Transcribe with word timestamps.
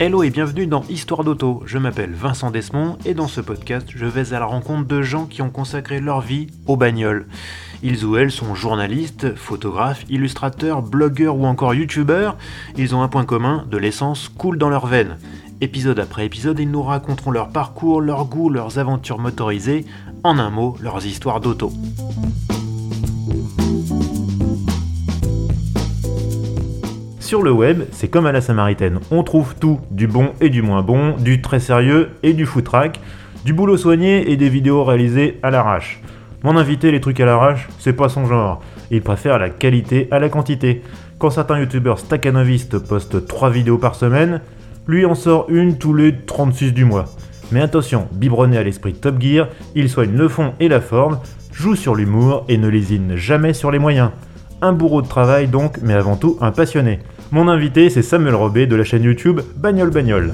Hello 0.00 0.22
et 0.22 0.30
bienvenue 0.30 0.68
dans 0.68 0.84
Histoire 0.88 1.24
d'auto. 1.24 1.60
Je 1.66 1.76
m'appelle 1.76 2.12
Vincent 2.12 2.52
Desmond 2.52 2.98
et 3.04 3.14
dans 3.14 3.26
ce 3.26 3.40
podcast, 3.40 3.88
je 3.92 4.06
vais 4.06 4.32
à 4.32 4.38
la 4.38 4.46
rencontre 4.46 4.86
de 4.86 5.02
gens 5.02 5.26
qui 5.26 5.42
ont 5.42 5.50
consacré 5.50 5.98
leur 5.98 6.20
vie 6.20 6.46
aux 6.68 6.76
bagnoles. 6.76 7.26
Ils 7.82 8.04
ou 8.04 8.16
elles 8.16 8.30
sont 8.30 8.54
journalistes, 8.54 9.34
photographes, 9.34 10.04
illustrateurs, 10.08 10.82
blogueurs 10.82 11.34
ou 11.34 11.46
encore 11.46 11.74
youtubeurs. 11.74 12.36
Ils 12.76 12.94
ont 12.94 13.02
un 13.02 13.08
point 13.08 13.24
commun, 13.24 13.66
de 13.68 13.76
l'essence 13.76 14.28
coule 14.28 14.56
dans 14.56 14.68
leurs 14.70 14.86
veines. 14.86 15.18
Épisode 15.60 15.98
après 15.98 16.26
épisode, 16.26 16.60
ils 16.60 16.70
nous 16.70 16.84
raconteront 16.84 17.32
leur 17.32 17.48
parcours, 17.48 18.00
leurs 18.00 18.26
goûts, 18.26 18.50
leurs 18.50 18.78
aventures 18.78 19.18
motorisées, 19.18 19.84
en 20.22 20.38
un 20.38 20.50
mot, 20.50 20.76
leurs 20.80 21.04
histoires 21.06 21.40
d'auto. 21.40 21.72
Sur 27.28 27.42
le 27.42 27.52
web, 27.52 27.82
c'est 27.92 28.08
comme 28.08 28.24
à 28.24 28.32
la 28.32 28.40
Samaritaine. 28.40 29.00
On 29.10 29.22
trouve 29.22 29.54
tout, 29.54 29.80
du 29.90 30.06
bon 30.06 30.30
et 30.40 30.48
du 30.48 30.62
moins 30.62 30.80
bon, 30.80 31.14
du 31.18 31.42
très 31.42 31.60
sérieux 31.60 32.08
et 32.22 32.32
du 32.32 32.46
foutraque, 32.46 33.00
du 33.44 33.52
boulot 33.52 33.76
soigné 33.76 34.30
et 34.30 34.38
des 34.38 34.48
vidéos 34.48 34.82
réalisées 34.82 35.38
à 35.42 35.50
l'arrache. 35.50 36.00
Mon 36.42 36.56
invité, 36.56 36.90
les 36.90 37.02
trucs 37.02 37.20
à 37.20 37.26
l'arrache, 37.26 37.68
c'est 37.80 37.92
pas 37.92 38.08
son 38.08 38.24
genre. 38.24 38.62
Il 38.90 39.02
préfère 39.02 39.38
la 39.38 39.50
qualité 39.50 40.08
à 40.10 40.20
la 40.20 40.30
quantité. 40.30 40.82
Quand 41.18 41.28
certains 41.28 41.58
youtubeurs 41.58 41.98
staccanovistes 41.98 42.78
postent 42.78 43.26
3 43.26 43.50
vidéos 43.50 43.76
par 43.76 43.94
semaine, 43.94 44.40
lui 44.86 45.04
en 45.04 45.14
sort 45.14 45.44
une 45.50 45.76
tous 45.76 45.92
les 45.92 46.14
36 46.16 46.72
du 46.72 46.86
mois. 46.86 47.04
Mais 47.52 47.60
attention, 47.60 48.08
biberonné 48.10 48.56
à 48.56 48.62
l'esprit 48.62 48.94
Top 48.94 49.20
Gear, 49.20 49.48
il 49.74 49.90
soigne 49.90 50.16
le 50.16 50.28
fond 50.28 50.54
et 50.60 50.68
la 50.68 50.80
forme, 50.80 51.18
joue 51.52 51.76
sur 51.76 51.94
l'humour 51.94 52.46
et 52.48 52.56
ne 52.56 52.68
lésine 52.68 53.16
jamais 53.16 53.52
sur 53.52 53.70
les 53.70 53.78
moyens. 53.78 54.12
Un 54.62 54.72
bourreau 54.72 55.02
de 55.02 55.08
travail 55.08 55.46
donc, 55.46 55.76
mais 55.82 55.92
avant 55.92 56.16
tout 56.16 56.38
un 56.40 56.52
passionné. 56.52 57.00
Mon 57.30 57.46
invité, 57.46 57.90
c'est 57.90 58.00
Samuel 58.00 58.34
Robé 58.34 58.66
de 58.66 58.74
la 58.74 58.84
chaîne 58.84 59.02
YouTube 59.02 59.40
Bagnole 59.56 59.90
Bagnole. 59.90 60.32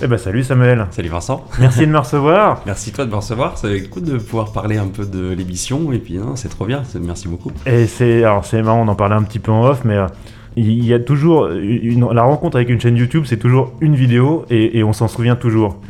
Eh 0.00 0.06
ben 0.06 0.16
salut 0.16 0.44
Samuel. 0.44 0.86
Salut 0.92 1.08
Vincent. 1.08 1.44
Merci 1.58 1.80
de 1.80 1.86
me 1.86 1.98
recevoir. 1.98 2.62
Merci 2.66 2.92
toi 2.92 3.04
de 3.04 3.10
me 3.10 3.16
recevoir. 3.16 3.58
C'est 3.58 3.90
cool 3.90 4.04
de 4.04 4.18
pouvoir 4.18 4.52
parler 4.52 4.76
un 4.76 4.86
peu 4.86 5.04
de 5.04 5.32
l'émission 5.32 5.90
et 5.90 5.98
puis 5.98 6.20
c'est 6.36 6.48
trop 6.48 6.66
bien. 6.66 6.84
Merci 7.00 7.26
beaucoup. 7.26 7.50
Et 7.66 7.86
c'est 7.88 8.22
alors 8.22 8.44
c'est 8.44 8.62
marrant, 8.62 8.82
on 8.82 8.88
en 8.88 8.94
parlait 8.94 9.16
un 9.16 9.24
petit 9.24 9.40
peu 9.40 9.50
en 9.50 9.64
off, 9.64 9.84
mais 9.84 9.96
euh, 9.96 10.06
il 10.54 10.84
y 10.84 10.94
a 10.94 11.00
toujours 11.00 11.48
une, 11.48 12.08
la 12.12 12.22
rencontre 12.22 12.58
avec 12.58 12.68
une 12.68 12.80
chaîne 12.80 12.96
YouTube, 12.96 13.24
c'est 13.26 13.38
toujours 13.38 13.72
une 13.80 13.96
vidéo 13.96 14.44
et, 14.50 14.78
et 14.78 14.84
on 14.84 14.92
s'en 14.92 15.08
souvient 15.08 15.34
toujours. 15.34 15.80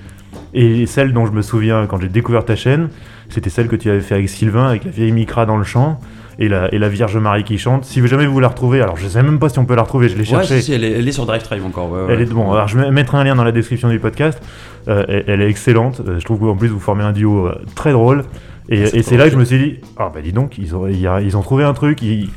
Et 0.54 0.86
celle 0.86 1.12
dont 1.12 1.26
je 1.26 1.32
me 1.32 1.42
souviens 1.42 1.86
quand 1.86 2.00
j'ai 2.00 2.08
découvert 2.08 2.46
ta 2.46 2.56
chaîne, 2.56 2.88
c'était 3.28 3.50
celle 3.50 3.68
que 3.68 3.76
tu 3.76 3.90
avais 3.90 4.00
fait 4.00 4.14
avec 4.14 4.30
Sylvain, 4.30 4.68
avec 4.68 4.84
la 4.84 4.90
vieille 4.90 5.12
Micra 5.12 5.44
dans 5.44 5.58
le 5.58 5.64
champ 5.64 6.00
et 6.38 6.48
la, 6.48 6.72
et 6.72 6.78
la 6.78 6.88
Vierge 6.88 7.16
Marie 7.16 7.44
qui 7.44 7.58
chante. 7.58 7.84
Si 7.84 8.06
jamais 8.06 8.26
vous 8.26 8.40
la 8.40 8.48
retrouver, 8.48 8.80
alors 8.80 8.96
je 8.96 9.08
sais 9.08 9.22
même 9.22 9.38
pas 9.38 9.48
si 9.48 9.58
on 9.58 9.64
peut 9.64 9.74
la 9.74 9.82
retrouver, 9.82 10.08
je 10.08 10.16
l'ai 10.16 10.24
cherchée. 10.24 10.54
Ouais, 10.54 10.60
si, 10.60 10.72
elle, 10.72 10.84
est, 10.84 10.92
elle, 10.92 11.08
est, 11.08 11.12
sur 11.12 11.26
Drive 11.26 11.42
Drive 11.44 11.64
encore. 11.64 11.90
Ouais, 11.90 12.00
elle 12.10 12.20
est, 12.20 12.26
bon, 12.26 12.52
alors 12.52 12.68
je 12.68 12.78
mettrai 12.78 13.18
un 13.18 13.24
lien 13.24 13.34
dans 13.34 13.44
la 13.44 13.52
description 13.52 13.88
du 13.88 13.98
podcast. 13.98 14.40
Euh, 14.88 15.04
elle, 15.08 15.24
elle, 15.26 15.42
est 15.42 15.48
excellente. 15.48 16.00
Euh, 16.06 16.20
je 16.20 16.24
trouve 16.24 16.40
qu'en 16.40 16.56
plus 16.56 16.68
vous 16.68 16.80
formez 16.80 17.04
un 17.04 17.12
duo 17.12 17.46
euh, 17.46 17.54
très 17.74 17.92
drôle. 17.92 18.24
Et, 18.68 18.80
et 18.80 19.02
c'est 19.02 19.16
là 19.16 19.26
que 19.26 19.32
je 19.32 19.36
me 19.36 19.44
suis 19.44 19.58
dit, 19.58 19.80
ah 19.96 20.10
bah 20.12 20.20
dis 20.20 20.32
donc, 20.32 20.58
ils 20.58 20.74
ont, 20.74 20.88
ils 20.88 21.36
ont 21.36 21.42
trouvé 21.42 21.64
un 21.64 21.72
truc. 21.72 22.02
Ils, 22.02 22.30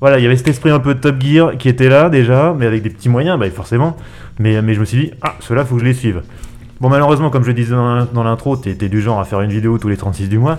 voilà, 0.00 0.18
il 0.18 0.22
y 0.22 0.26
avait 0.26 0.36
cet 0.36 0.48
esprit 0.48 0.70
un 0.70 0.80
peu 0.80 0.94
de 0.94 1.00
Top 1.00 1.20
Gear 1.20 1.56
qui 1.56 1.68
était 1.68 1.88
là 1.88 2.10
déjà, 2.10 2.54
mais 2.56 2.66
avec 2.66 2.82
des 2.82 2.90
petits 2.90 3.08
moyens, 3.08 3.38
bah, 3.38 3.48
forcément. 3.50 3.96
Mais, 4.38 4.60
mais 4.62 4.74
je 4.74 4.80
me 4.80 4.84
suis 4.84 4.98
dit, 4.98 5.10
ah, 5.22 5.34
ceux-là, 5.40 5.64
faut 5.64 5.76
que 5.76 5.80
je 5.80 5.86
les 5.86 5.94
suive. 5.94 6.22
Bon, 6.80 6.88
malheureusement, 6.88 7.30
comme 7.30 7.44
je 7.44 7.52
disais 7.52 7.74
dans 7.74 8.24
l'intro, 8.24 8.56
t'es 8.56 8.74
du 8.74 9.00
genre 9.00 9.20
à 9.20 9.24
faire 9.24 9.40
une 9.40 9.50
vidéo 9.50 9.78
tous 9.78 9.88
les 9.88 9.96
36 9.96 10.28
du 10.28 10.38
mois. 10.38 10.58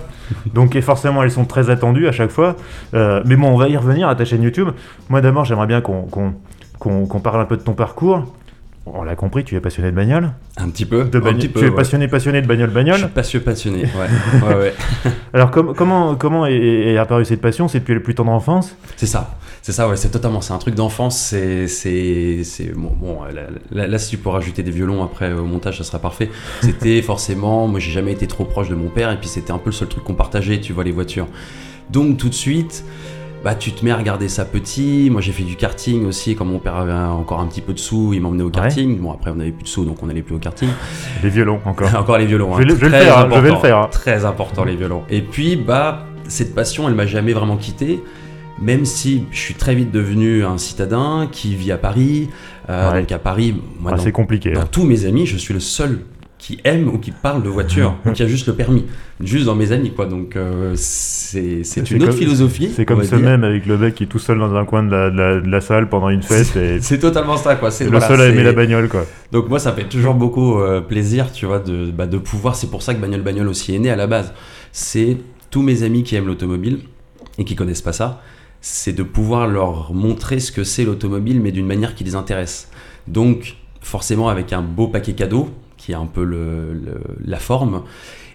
Donc, 0.54 0.78
forcément, 0.80 1.22
elles 1.22 1.30
sont 1.30 1.44
très 1.44 1.70
attendues 1.70 2.08
à 2.08 2.12
chaque 2.12 2.30
fois. 2.30 2.56
Euh, 2.94 3.22
mais 3.26 3.36
bon, 3.36 3.48
on 3.48 3.56
va 3.56 3.68
y 3.68 3.76
revenir 3.76 4.08
à 4.08 4.14
ta 4.14 4.24
chaîne 4.24 4.42
YouTube. 4.42 4.68
Moi, 5.08 5.20
d'abord, 5.20 5.44
j'aimerais 5.44 5.66
bien 5.66 5.80
qu'on 5.80 6.06
qu 6.80 6.88
qu 7.08 7.20
parle 7.20 7.40
un 7.40 7.44
peu 7.44 7.56
de 7.56 7.62
ton 7.62 7.74
parcours. 7.74 8.24
On 8.86 9.02
l'a 9.02 9.16
compris, 9.16 9.42
tu 9.42 9.56
es 9.56 9.60
passionné 9.60 9.90
de 9.90 9.96
bagnole 9.96 10.32
Un 10.56 10.68
petit 10.68 10.86
peu. 10.86 11.04
De 11.04 11.18
un 11.18 11.34
petit 11.34 11.48
peu 11.48 11.58
tu 11.58 11.66
es 11.66 11.68
ouais. 11.70 11.74
passionné, 11.74 12.06
passionné 12.06 12.40
de 12.40 12.46
bagnole, 12.46 12.70
bagnole 12.70 12.98
Je 12.98 13.22
suis 13.22 13.40
passionné, 13.40 13.44
passionné, 13.44 13.82
ouais. 13.82 14.48
ouais, 14.48 14.54
ouais. 14.54 14.74
Alors, 15.34 15.50
com 15.50 15.74
comment, 15.76 16.14
comment 16.14 16.46
est, 16.46 16.54
est, 16.54 16.96
apparue 16.96 17.24
cette 17.24 17.40
passion? 17.40 17.66
C'est 17.66 17.80
depuis 17.80 17.94
le 17.94 18.02
plus 18.02 18.14
tendre 18.14 18.30
enfance? 18.30 18.76
C'est 18.96 19.06
ça. 19.06 19.38
C'est 19.66 19.72
ça, 19.72 19.88
ouais, 19.88 19.96
c'est 19.96 20.10
totalement, 20.10 20.40
c'est 20.40 20.52
un 20.52 20.58
truc 20.58 20.76
d'enfance, 20.76 21.18
c'est, 21.18 21.66
c'est, 21.66 22.44
c'est, 22.44 22.72
bon, 22.72 22.92
bon 22.96 23.24
là, 23.24 23.48
là, 23.72 23.88
là, 23.88 23.98
si 23.98 24.10
tu 24.10 24.16
peux 24.16 24.28
rajouter 24.28 24.62
des 24.62 24.70
violons 24.70 25.02
après 25.02 25.32
au 25.32 25.44
montage, 25.44 25.78
ça 25.78 25.82
sera 25.82 25.98
parfait. 25.98 26.30
C'était 26.60 27.02
forcément, 27.02 27.66
moi 27.66 27.80
j'ai 27.80 27.90
jamais 27.90 28.12
été 28.12 28.28
trop 28.28 28.44
proche 28.44 28.68
de 28.68 28.76
mon 28.76 28.90
père, 28.90 29.10
et 29.10 29.16
puis 29.16 29.28
c'était 29.28 29.50
un 29.50 29.58
peu 29.58 29.70
le 29.70 29.74
seul 29.74 29.88
truc 29.88 30.04
qu'on 30.04 30.14
partageait, 30.14 30.60
tu 30.60 30.72
vois, 30.72 30.84
les 30.84 30.92
voitures. 30.92 31.26
Donc 31.90 32.16
tout 32.16 32.28
de 32.28 32.34
suite, 32.34 32.84
bah, 33.44 33.54
tu 33.54 33.72
te 33.72 33.84
mets 33.84 33.90
à 33.90 33.96
regarder 33.96 34.28
ça 34.28 34.44
petit. 34.44 35.08
Moi, 35.10 35.20
j'ai 35.20 35.32
fait 35.32 35.42
du 35.42 35.56
karting 35.56 36.06
aussi. 36.06 36.34
Quand 36.34 36.44
mon 36.44 36.58
père 36.58 36.76
avait 36.76 36.92
encore 36.92 37.40
un 37.40 37.46
petit 37.46 37.60
peu 37.60 37.72
de 37.72 37.78
sous, 37.78 38.12
il 38.12 38.20
m'emmenait 38.20 38.42
au 38.42 38.50
karting. 38.50 38.94
Ouais. 38.94 39.00
Bon, 39.00 39.12
après, 39.12 39.30
on 39.30 39.36
n'avait 39.36 39.52
plus 39.52 39.64
de 39.64 39.68
sous, 39.68 39.84
donc 39.84 40.02
on 40.02 40.06
n'allait 40.06 40.22
plus 40.22 40.34
au 40.34 40.38
karting. 40.38 40.68
Les 41.22 41.30
violons, 41.30 41.60
encore. 41.64 41.94
encore 41.98 42.18
les 42.18 42.26
violons. 42.26 42.56
Je, 42.56 42.62
hein. 42.62 42.66
je, 42.68 42.74
vais, 42.74 42.86
le 42.86 42.92
faire, 42.92 43.18
important, 43.18 43.36
je 43.36 43.42
vais 43.42 43.50
le 43.50 43.58
faire. 43.58 43.90
Très 43.90 44.24
important, 44.24 44.64
les 44.64 44.76
violons. 44.76 45.02
Et 45.10 45.22
puis, 45.22 45.56
bah, 45.56 46.06
cette 46.28 46.54
passion, 46.54 46.88
elle 46.88 46.94
m'a 46.94 47.06
jamais 47.06 47.32
vraiment 47.32 47.56
quitté. 47.56 48.02
Même 48.60 48.86
si 48.86 49.24
je 49.30 49.38
suis 49.38 49.54
très 49.54 49.74
vite 49.74 49.92
devenu 49.92 50.42
un 50.42 50.56
citadin 50.56 51.28
qui 51.30 51.54
vit 51.54 51.72
à 51.72 51.76
Paris. 51.76 52.30
Euh, 52.70 52.90
ouais. 52.90 53.00
Donc, 53.00 53.12
à 53.12 53.18
Paris, 53.18 53.54
moi, 53.78 53.92
ah, 53.94 53.98
c'est 53.98 54.12
compliqué. 54.12 54.52
Dans 54.52 54.62
hein. 54.62 54.68
tous 54.70 54.84
mes 54.84 55.04
amis, 55.04 55.26
je 55.26 55.36
suis 55.36 55.52
le 55.52 55.60
seul 55.60 56.00
qui 56.38 56.58
aime 56.64 56.88
ou 56.88 56.98
qui 56.98 57.10
parle 57.10 57.42
de 57.42 57.48
voiture, 57.48 57.96
ou 58.06 58.12
qui 58.12 58.22
a 58.22 58.26
juste 58.26 58.46
le 58.46 58.54
permis, 58.54 58.84
juste 59.20 59.46
dans 59.46 59.54
mes 59.54 59.72
amis, 59.72 59.92
quoi. 59.92 60.06
Donc 60.06 60.36
euh, 60.36 60.74
c'est 60.76 61.62
une 61.90 61.96
autre 61.96 62.06
comme, 62.06 62.16
philosophie. 62.16 62.70
C'est 62.74 62.84
comme 62.84 63.02
ce 63.02 63.14
dire. 63.14 63.24
même 63.24 63.42
avec 63.42 63.66
le 63.66 63.78
mec 63.78 63.94
qui 63.94 64.04
est 64.04 64.06
tout 64.06 64.18
seul 64.18 64.38
dans 64.38 64.54
un 64.54 64.64
coin 64.64 64.82
de 64.82 64.90
la, 64.90 65.10
de 65.10 65.16
la, 65.16 65.40
de 65.40 65.48
la 65.48 65.60
salle 65.60 65.88
pendant 65.88 66.10
une 66.10 66.22
fête. 66.22 66.80
C'est 66.82 66.98
totalement 66.98 67.36
ça, 67.36 67.56
quoi. 67.56 67.70
C'est 67.70 67.84
le 67.84 67.90
voilà, 67.90 68.08
seul 68.08 68.20
à 68.20 68.26
aimer 68.26 68.42
la 68.42 68.52
bagnole, 68.52 68.88
quoi. 68.88 69.06
Donc 69.32 69.48
moi, 69.48 69.58
ça 69.58 69.72
fait 69.72 69.88
toujours 69.88 70.14
beaucoup 70.14 70.60
euh, 70.60 70.80
plaisir, 70.80 71.32
tu 71.32 71.46
vois, 71.46 71.58
de, 71.58 71.90
bah, 71.90 72.06
de 72.06 72.18
pouvoir. 72.18 72.54
C'est 72.54 72.70
pour 72.70 72.82
ça 72.82 72.94
que 72.94 73.00
Bagnole 73.00 73.22
Bagnole 73.22 73.48
aussi 73.48 73.74
est 73.74 73.78
né 73.78 73.90
à 73.90 73.96
la 73.96 74.06
base. 74.06 74.32
C'est 74.72 75.16
tous 75.50 75.62
mes 75.62 75.82
amis 75.82 76.02
qui 76.02 76.16
aiment 76.16 76.26
l'automobile 76.26 76.80
et 77.38 77.44
qui 77.44 77.56
connaissent 77.56 77.82
pas 77.82 77.92
ça. 77.92 78.22
C'est 78.60 78.92
de 78.92 79.02
pouvoir 79.02 79.46
leur 79.46 79.94
montrer 79.94 80.40
ce 80.40 80.52
que 80.52 80.64
c'est 80.64 80.84
l'automobile, 80.84 81.40
mais 81.40 81.52
d'une 81.52 81.66
manière 81.66 81.94
qui 81.94 82.04
les 82.04 82.14
intéresse. 82.14 82.68
Donc 83.06 83.56
forcément 83.80 84.28
avec 84.28 84.52
un 84.52 84.62
beau 84.62 84.88
paquet 84.88 85.12
cadeau 85.12 85.48
qui 85.86 85.92
est 85.92 85.94
un 85.94 86.06
peu 86.06 86.24
le, 86.24 86.72
le, 86.72 87.00
la 87.24 87.38
forme, 87.38 87.82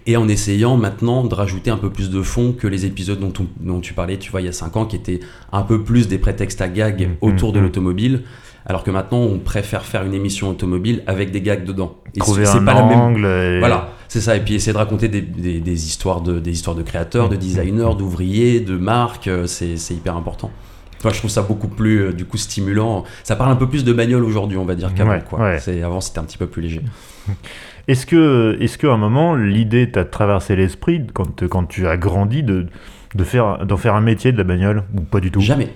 et 0.06 0.16
en 0.16 0.26
essayant 0.26 0.78
maintenant 0.78 1.22
de 1.22 1.34
rajouter 1.34 1.70
un 1.70 1.76
peu 1.76 1.90
plus 1.90 2.08
de 2.08 2.22
fond 2.22 2.54
que 2.58 2.66
les 2.66 2.86
épisodes 2.86 3.20
dont, 3.20 3.32
on, 3.38 3.46
dont 3.60 3.80
tu 3.80 3.92
parlais, 3.92 4.16
tu 4.16 4.30
vois, 4.30 4.40
il 4.40 4.46
y 4.46 4.48
a 4.48 4.52
5 4.52 4.74
ans, 4.78 4.86
qui 4.86 4.96
étaient 4.96 5.20
un 5.52 5.60
peu 5.60 5.82
plus 5.82 6.08
des 6.08 6.16
prétextes 6.16 6.62
à 6.62 6.68
gags 6.68 7.10
mmh, 7.10 7.16
autour 7.20 7.50
mmh, 7.50 7.54
de 7.54 7.60
l'automobile, 7.60 8.22
alors 8.64 8.84
que 8.84 8.90
maintenant 8.90 9.18
on 9.18 9.38
préfère 9.38 9.84
faire 9.84 10.02
une 10.02 10.14
émission 10.14 10.48
automobile 10.48 11.02
avec 11.06 11.30
des 11.30 11.42
gags 11.42 11.64
dedans. 11.64 11.98
Et 12.14 12.20
Trouver 12.20 12.48
un 12.48 12.64
pas 12.64 12.74
angle 12.74 13.20
la 13.20 13.28
même... 13.28 13.56
et... 13.56 13.58
Voilà, 13.58 13.90
c'est 14.08 14.22
ça, 14.22 14.34
et 14.34 14.40
puis 14.40 14.54
essayer 14.54 14.72
de 14.72 14.78
raconter 14.78 15.08
des, 15.08 15.20
des, 15.20 15.60
des, 15.60 15.86
histoires, 15.86 16.22
de, 16.22 16.38
des 16.38 16.52
histoires 16.52 16.74
de 16.74 16.82
créateurs, 16.82 17.28
de 17.28 17.36
designers, 17.36 17.94
d'ouvriers, 17.98 18.60
de 18.60 18.78
marques, 18.78 19.28
c'est 19.44 19.76
hyper 19.90 20.16
important. 20.16 20.50
Moi, 21.04 21.12
je 21.12 21.18
trouve 21.18 21.30
ça 21.30 21.42
beaucoup 21.42 21.68
plus 21.68 21.98
euh, 21.98 22.12
du 22.12 22.24
coup 22.24 22.36
stimulant. 22.36 23.02
Ça 23.24 23.34
parle 23.34 23.50
un 23.50 23.56
peu 23.56 23.68
plus 23.68 23.84
de 23.84 23.92
bagnole 23.92 24.24
aujourd'hui, 24.24 24.56
on 24.56 24.64
va 24.64 24.74
dire 24.74 24.94
qu'avant. 24.94 25.10
Ouais, 25.10 25.60
ouais. 25.66 25.82
Avant, 25.82 26.00
c'était 26.00 26.20
un 26.20 26.24
petit 26.24 26.38
peu 26.38 26.46
plus 26.46 26.62
léger. 26.62 26.80
Est-ce 27.88 28.06
que, 28.06 28.56
est-ce 28.60 28.78
qu'à 28.78 28.92
un 28.92 28.96
moment, 28.96 29.34
l'idée 29.34 29.90
t'a 29.90 30.04
traversé 30.04 30.54
l'esprit 30.54 31.04
quand, 31.12 31.66
tu 31.66 31.88
as 31.88 31.96
grandi 31.96 32.44
de, 32.44 32.66
de 33.16 33.24
faire, 33.24 33.66
d'en 33.66 33.76
faire 33.76 33.96
un 33.96 34.00
métier 34.00 34.30
de 34.30 34.38
la 34.38 34.44
bagnole 34.44 34.84
ou 34.96 35.00
pas 35.00 35.18
du 35.18 35.32
tout? 35.32 35.40
Jamais. 35.40 35.68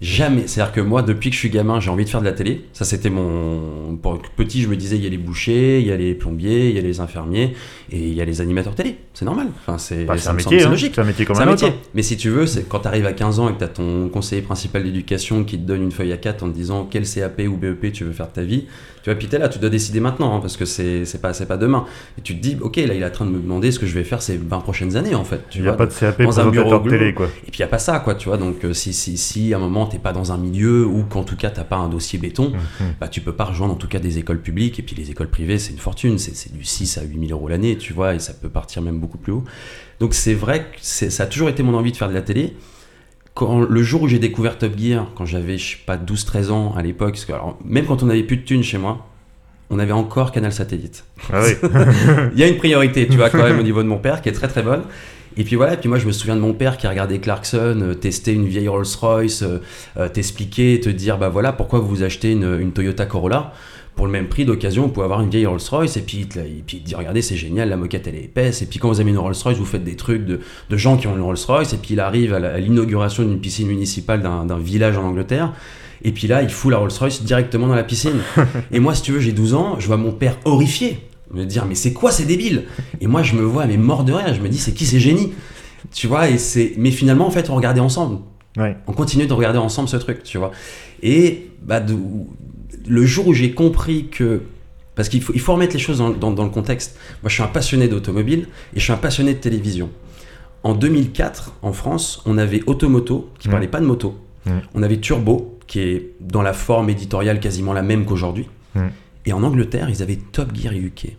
Jamais. 0.00 0.48
C'est-à-dire 0.48 0.72
que 0.72 0.80
moi, 0.80 1.02
depuis 1.02 1.30
que 1.30 1.34
je 1.34 1.38
suis 1.38 1.50
gamin, 1.50 1.78
j'ai 1.78 1.88
envie 1.88 2.04
de 2.04 2.10
faire 2.10 2.18
de 2.18 2.24
la 2.24 2.32
télé. 2.32 2.64
Ça, 2.72 2.84
c'était 2.84 3.08
mon. 3.08 3.96
Petit, 4.36 4.60
je 4.60 4.68
me 4.68 4.74
disais, 4.74 4.96
il 4.96 5.04
y 5.04 5.06
a 5.06 5.10
les 5.10 5.16
bouchers, 5.16 5.80
il 5.80 5.86
y 5.86 5.92
a 5.92 5.96
les 5.96 6.14
plombiers, 6.14 6.70
il 6.70 6.74
y 6.74 6.78
a 6.78 6.82
les 6.82 6.98
infirmiers 6.98 7.54
et 7.92 7.98
il 7.98 8.12
y 8.12 8.20
a 8.20 8.24
les 8.24 8.40
animateurs 8.40 8.74
télé. 8.74 8.96
C'est 9.22 9.26
normal. 9.26 9.48
Enfin, 9.60 9.78
c'est 9.78 10.04
bah, 10.04 10.14
un 10.26 10.32
métier. 10.32 10.58
C'est 10.58 10.66
hein. 10.66 10.70
logique. 10.70 10.92
C'est 10.94 11.00
un 11.00 11.04
métier 11.04 11.24
comme 11.24 11.38
un, 11.38 11.42
un 11.42 11.46
métier. 11.46 11.68
Autre. 11.68 11.76
Mais 11.94 12.02
si 12.02 12.16
tu 12.16 12.28
veux, 12.28 12.46
c'est 12.46 12.68
quand 12.68 12.80
tu 12.80 12.88
arrives 12.88 13.06
à 13.06 13.12
15 13.12 13.38
ans 13.38 13.48
et 13.48 13.52
que 13.52 13.58
tu 13.58 13.64
as 13.64 13.68
ton 13.68 14.08
conseiller 14.08 14.42
principal 14.42 14.82
d'éducation 14.82 15.44
qui 15.44 15.58
te 15.58 15.62
donne 15.66 15.82
une 15.82 15.92
feuille 15.92 16.12
à 16.12 16.16
4 16.16 16.42
en 16.42 16.50
te 16.50 16.54
disant 16.54 16.88
quel 16.90 17.08
CAP 17.08 17.42
ou 17.48 17.56
BEP 17.56 17.92
tu 17.92 18.04
veux 18.04 18.12
faire 18.12 18.28
de 18.28 18.32
ta 18.32 18.42
vie, 18.42 18.66
tu 19.02 19.10
vois, 19.10 19.18
puis 19.18 19.26
t'es 19.26 19.38
là, 19.38 19.48
tu 19.48 19.58
dois 19.58 19.70
décider 19.70 19.98
maintenant 19.98 20.36
hein, 20.36 20.40
parce 20.40 20.56
que 20.56 20.64
c'est 20.64 21.20
pas, 21.20 21.32
pas 21.32 21.56
demain. 21.56 21.84
Et 22.18 22.22
tu 22.22 22.36
te 22.36 22.40
dis, 22.40 22.56
ok, 22.60 22.76
là, 22.76 22.94
il 22.94 23.02
est 23.02 23.04
en 23.04 23.10
train 23.10 23.24
de 23.24 23.30
me 23.30 23.40
demander 23.40 23.72
ce 23.72 23.78
que 23.78 23.86
je 23.86 23.94
vais 23.94 24.04
faire 24.04 24.22
ces 24.22 24.36
20 24.36 24.60
prochaines 24.60 24.96
années 24.96 25.14
en 25.14 25.24
fait. 25.24 25.40
Il 25.54 25.62
n'y 25.62 25.68
a 25.68 25.72
pas 25.72 25.86
de 25.86 25.92
CAP 25.92 26.22
dans 26.22 26.40
un 26.40 26.50
bureau 26.50 26.78
télé, 26.80 27.12
quoi. 27.12 27.26
Et 27.46 27.50
puis 27.50 27.58
il 27.58 27.62
n'y 27.62 27.64
a 27.64 27.68
pas 27.68 27.78
ça, 27.78 27.98
quoi, 28.00 28.14
tu 28.14 28.28
vois. 28.28 28.38
Donc 28.38 28.64
euh, 28.64 28.72
si, 28.72 28.92
si, 28.92 29.16
si 29.16 29.54
à 29.54 29.56
un 29.56 29.60
moment 29.60 29.86
t'es 29.86 29.98
pas 29.98 30.12
dans 30.12 30.32
un 30.32 30.38
milieu 30.38 30.86
ou 30.86 31.04
qu'en 31.04 31.24
tout 31.24 31.36
cas 31.36 31.50
t'as 31.50 31.64
pas 31.64 31.76
un 31.76 31.88
dossier 31.88 32.18
béton, 32.18 32.52
Mmh, 32.52 32.84
mmh. 32.84 32.94
bah 33.00 33.08
tu 33.08 33.20
peux 33.20 33.32
pas 33.32 33.44
rejoindre 33.44 33.74
en 33.74 33.76
tout 33.76 33.88
cas 33.88 33.98
des 33.98 34.18
écoles 34.18 34.40
publiques. 34.40 34.78
Et 34.78 34.82
puis 34.82 34.94
les 34.96 35.10
écoles 35.10 35.28
privées, 35.28 35.58
c'est 35.58 35.72
une 35.72 35.78
fortune, 35.78 36.18
c'est 36.18 36.52
du 36.52 36.64
6 36.64 36.98
à 36.98 37.02
8 37.02 37.28
000 37.28 37.38
euros 37.38 37.48
l'année, 37.48 37.76
tu 37.76 37.92
vois, 37.92 38.14
et 38.14 38.18
ça 38.18 38.32
peut 38.34 38.48
partir 38.48 38.82
même 38.82 38.98
beaucoup 38.98 39.11
plus 39.18 39.32
haut. 39.32 39.44
Donc 40.00 40.14
c'est 40.14 40.34
vrai 40.34 40.66
que 40.72 40.80
ça 40.80 41.22
a 41.22 41.26
toujours 41.26 41.48
été 41.48 41.62
mon 41.62 41.74
envie 41.74 41.92
de 41.92 41.96
faire 41.96 42.08
de 42.08 42.14
la 42.14 42.22
télé. 42.22 42.56
Quand, 43.34 43.60
le 43.60 43.82
jour 43.82 44.02
où 44.02 44.08
j'ai 44.08 44.18
découvert 44.18 44.58
Top 44.58 44.78
Gear, 44.78 45.10
quand 45.14 45.24
j'avais, 45.24 45.56
je 45.56 45.72
sais 45.72 45.78
pas, 45.86 45.96
12-13 45.96 46.50
ans 46.50 46.74
à 46.76 46.82
l'époque, 46.82 47.18
même 47.64 47.86
quand 47.86 48.02
on 48.02 48.10
avait 48.10 48.24
plus 48.24 48.36
de 48.36 48.42
thunes 48.42 48.62
chez 48.62 48.78
moi, 48.78 49.06
on 49.70 49.78
avait 49.78 49.92
encore 49.92 50.32
Canal 50.32 50.52
Satellite. 50.52 51.04
Ah 51.32 51.40
oui. 51.42 51.52
Il 52.34 52.38
y 52.38 52.42
a 52.42 52.48
une 52.48 52.58
priorité, 52.58 53.08
tu 53.08 53.16
vois, 53.16 53.30
quand 53.30 53.42
même, 53.42 53.58
au 53.58 53.62
niveau 53.64 53.82
de 53.82 53.88
mon 53.88 53.98
père, 53.98 54.20
qui 54.20 54.28
est 54.28 54.32
très 54.32 54.48
très 54.48 54.62
bonne. 54.62 54.82
Et 55.36 55.44
puis 55.44 55.56
voilà, 55.56 55.74
et 55.74 55.76
puis 55.76 55.88
moi 55.88 55.98
je 55.98 56.06
me 56.06 56.12
souviens 56.12 56.36
de 56.36 56.40
mon 56.40 56.52
père 56.52 56.76
qui 56.76 56.86
a 56.86 56.90
regardé 56.90 57.18
Clarkson 57.18 57.78
euh, 57.80 57.94
tester 57.94 58.32
une 58.32 58.46
vieille 58.46 58.68
Rolls-Royce, 58.68 59.42
euh, 59.42 59.58
euh, 59.96 60.08
t'expliquer, 60.08 60.78
te 60.80 60.90
dire 60.90 61.16
bah 61.16 61.30
voilà 61.30 61.52
pourquoi 61.52 61.78
vous 61.78 62.02
achetez 62.02 62.32
une, 62.32 62.58
une 62.60 62.72
Toyota 62.72 63.06
Corolla? 63.06 63.52
Pour 63.94 64.06
le 64.06 64.12
même 64.12 64.28
prix 64.28 64.44
d'occasion, 64.44 64.84
vous 64.84 64.88
pouvez 64.88 65.04
avoir 65.04 65.20
une 65.20 65.28
vieille 65.30 65.46
Rolls-Royce 65.46 65.96
et 65.96 66.00
puis, 66.00 66.20
et 66.36 66.62
puis 66.66 66.78
il 66.78 66.82
dit 66.82 66.94
regardez 66.94 67.20
c'est 67.22 67.36
génial, 67.36 67.68
la 67.68 67.76
moquette 67.76 68.06
elle 68.06 68.14
est 68.14 68.24
épaisse 68.24 68.62
et 68.62 68.66
puis 68.66 68.78
quand 68.78 68.88
vous 68.88 69.00
avez 69.00 69.10
une 69.10 69.18
Rolls-Royce 69.18 69.58
vous 69.58 69.64
faites 69.66 69.84
des 69.84 69.96
trucs 69.96 70.24
de, 70.24 70.40
de 70.70 70.76
gens 70.76 70.96
qui 70.96 71.06
ont 71.06 71.14
une 71.14 71.22
Rolls-Royce 71.22 71.72
et 71.74 71.76
puis 71.76 71.94
il 71.94 72.00
arrive 72.00 72.32
à 72.34 72.58
l'inauguration 72.58 73.22
d'une 73.22 73.38
piscine 73.38 73.68
municipale 73.68 74.22
d'un 74.22 74.58
village 74.58 74.96
en 74.96 75.04
Angleterre 75.04 75.52
et 76.02 76.10
puis 76.12 76.26
là 76.26 76.42
il 76.42 76.48
fout 76.48 76.72
la 76.72 76.78
Rolls-Royce 76.78 77.22
directement 77.22 77.66
dans 77.66 77.74
la 77.74 77.84
piscine. 77.84 78.20
et 78.72 78.80
moi 78.80 78.94
si 78.94 79.02
tu 79.02 79.12
veux 79.12 79.20
j'ai 79.20 79.32
12 79.32 79.54
ans, 79.54 79.76
je 79.78 79.86
vois 79.86 79.98
mon 79.98 80.12
père 80.12 80.38
horrifié 80.44 80.98
me 81.30 81.44
dire 81.44 81.64
mais 81.66 81.74
c'est 81.74 81.92
quoi 81.92 82.10
c'est 82.10 82.26
débile 82.26 82.64
et 83.00 83.06
moi 83.06 83.22
je 83.22 83.34
me 83.34 83.42
vois 83.42 83.66
mais 83.66 83.76
mort 83.76 84.04
de 84.04 84.12
rire, 84.12 84.34
je 84.34 84.40
me 84.40 84.48
dis 84.48 84.58
c'est 84.58 84.72
qui 84.72 84.86
ces 84.86 85.00
génies? 85.00 85.32
Tu 85.92 86.06
vois 86.06 86.28
et 86.30 86.38
c'est 86.38 86.72
mais 86.78 86.90
finalement 86.90 87.26
en 87.26 87.30
fait 87.30 87.50
on 87.50 87.56
regardait 87.56 87.80
ensemble 87.80 88.18
Ouais. 88.58 88.76
on 88.86 88.92
continue 88.92 89.26
de 89.26 89.32
regarder 89.32 89.58
ensemble 89.58 89.88
ce 89.88 89.96
truc, 89.96 90.22
tu 90.24 90.36
vois. 90.36 90.50
Et 91.02 91.48
bah, 91.62 91.80
le 92.86 93.04
jour 93.06 93.28
où 93.28 93.34
j'ai 93.34 93.52
compris 93.52 94.08
que. 94.08 94.42
Parce 94.94 95.08
qu'il 95.08 95.22
faut, 95.22 95.32
il 95.34 95.40
faut 95.40 95.54
remettre 95.54 95.72
les 95.72 95.78
choses 95.78 95.98
dans, 95.98 96.10
dans- 96.10 96.32
dans 96.32 96.44
le 96.44 96.50
contexte. 96.50 96.98
Moi, 97.22 97.28
je 97.30 97.34
suis 97.34 97.42
un 97.42 97.46
passionné 97.46 97.88
d'automobile 97.88 98.46
et 98.74 98.78
je 98.78 98.84
suis 98.84 98.92
un 98.92 98.96
passionné 98.98 99.32
de 99.34 99.38
télévision. 99.38 99.88
En 100.64 100.74
2004, 100.74 101.54
en 101.62 101.72
France, 101.72 102.22
on 102.26 102.36
avait 102.38 102.62
Automoto, 102.66 103.30
qui 103.38 103.48
Ouais. 103.48 103.52
parlait 103.52 103.68
pas 103.68 103.80
de 103.80 103.86
moto. 103.86 104.16
On 104.74 104.82
avait 104.82 104.98
Turbo, 104.98 105.58
qui 105.66 105.80
est 105.80 106.10
dans 106.20 106.42
la 106.42 106.52
forme 106.52 106.90
éditoriale 106.90 107.40
quasiment 107.40 107.72
la 107.72 107.82
même 107.82 108.04
qu'aujourd'hui. 108.04 108.48
Et 109.24 109.32
en 109.32 109.42
Angleterre, 109.44 109.88
ils 109.88 110.02
avaient 110.02 110.18
Top 110.32 110.54
Gear 110.54 110.72
UK. 110.74 111.16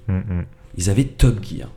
Ils 0.77 0.89
avaient 0.89 1.03
Top 1.05 1.37
Gear. 1.43 1.69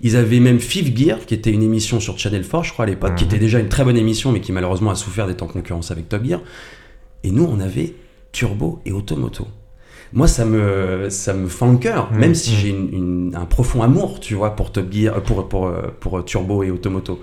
Ils 0.00 0.16
avaient 0.16 0.40
même 0.40 0.60
Fifth 0.60 0.96
Gear, 0.96 1.18
qui 1.26 1.34
était 1.34 1.50
une 1.50 1.62
émission 1.62 2.00
sur 2.00 2.18
Channel 2.18 2.46
4, 2.46 2.64
je 2.64 2.72
crois, 2.72 2.84
à 2.84 2.88
l'époque, 2.88 3.14
qui 3.16 3.24
était 3.24 3.38
déjà 3.38 3.58
une 3.60 3.68
très 3.68 3.84
bonne 3.84 3.96
émission, 3.96 4.32
mais 4.32 4.40
qui 4.40 4.52
malheureusement 4.52 4.90
a 4.90 4.94
souffert 4.94 5.26
d'être 5.26 5.42
en 5.42 5.46
concurrence 5.46 5.90
avec 5.90 6.08
Top 6.08 6.24
Gear. 6.24 6.40
Et 7.22 7.30
nous, 7.30 7.44
on 7.44 7.60
avait 7.60 7.94
Turbo 8.38 8.80
et 8.84 8.92
Automoto. 8.92 9.46
Moi, 10.12 10.28
ça 10.28 10.44
me, 10.44 11.08
ça 11.08 11.32
me 11.32 11.48
fend 11.48 11.72
le 11.72 11.78
cœur, 11.78 12.12
Mhm. 12.12 12.18
même 12.18 12.34
si 12.34 12.50
Mhm. 12.52 12.56
j'ai 12.58 12.68
une- 12.68 12.92
une- 12.92 13.34
un 13.36 13.46
profond 13.46 13.82
amour, 13.82 14.20
tu 14.20 14.34
vois, 14.34 14.54
pour 14.54 14.70
Top 14.72 14.92
Gear, 14.92 15.22
pour, 15.22 15.48
pour, 15.48 15.72
pour, 16.00 16.24
Turbo 16.24 16.62
et 16.62 16.70
Automoto. 16.70 17.22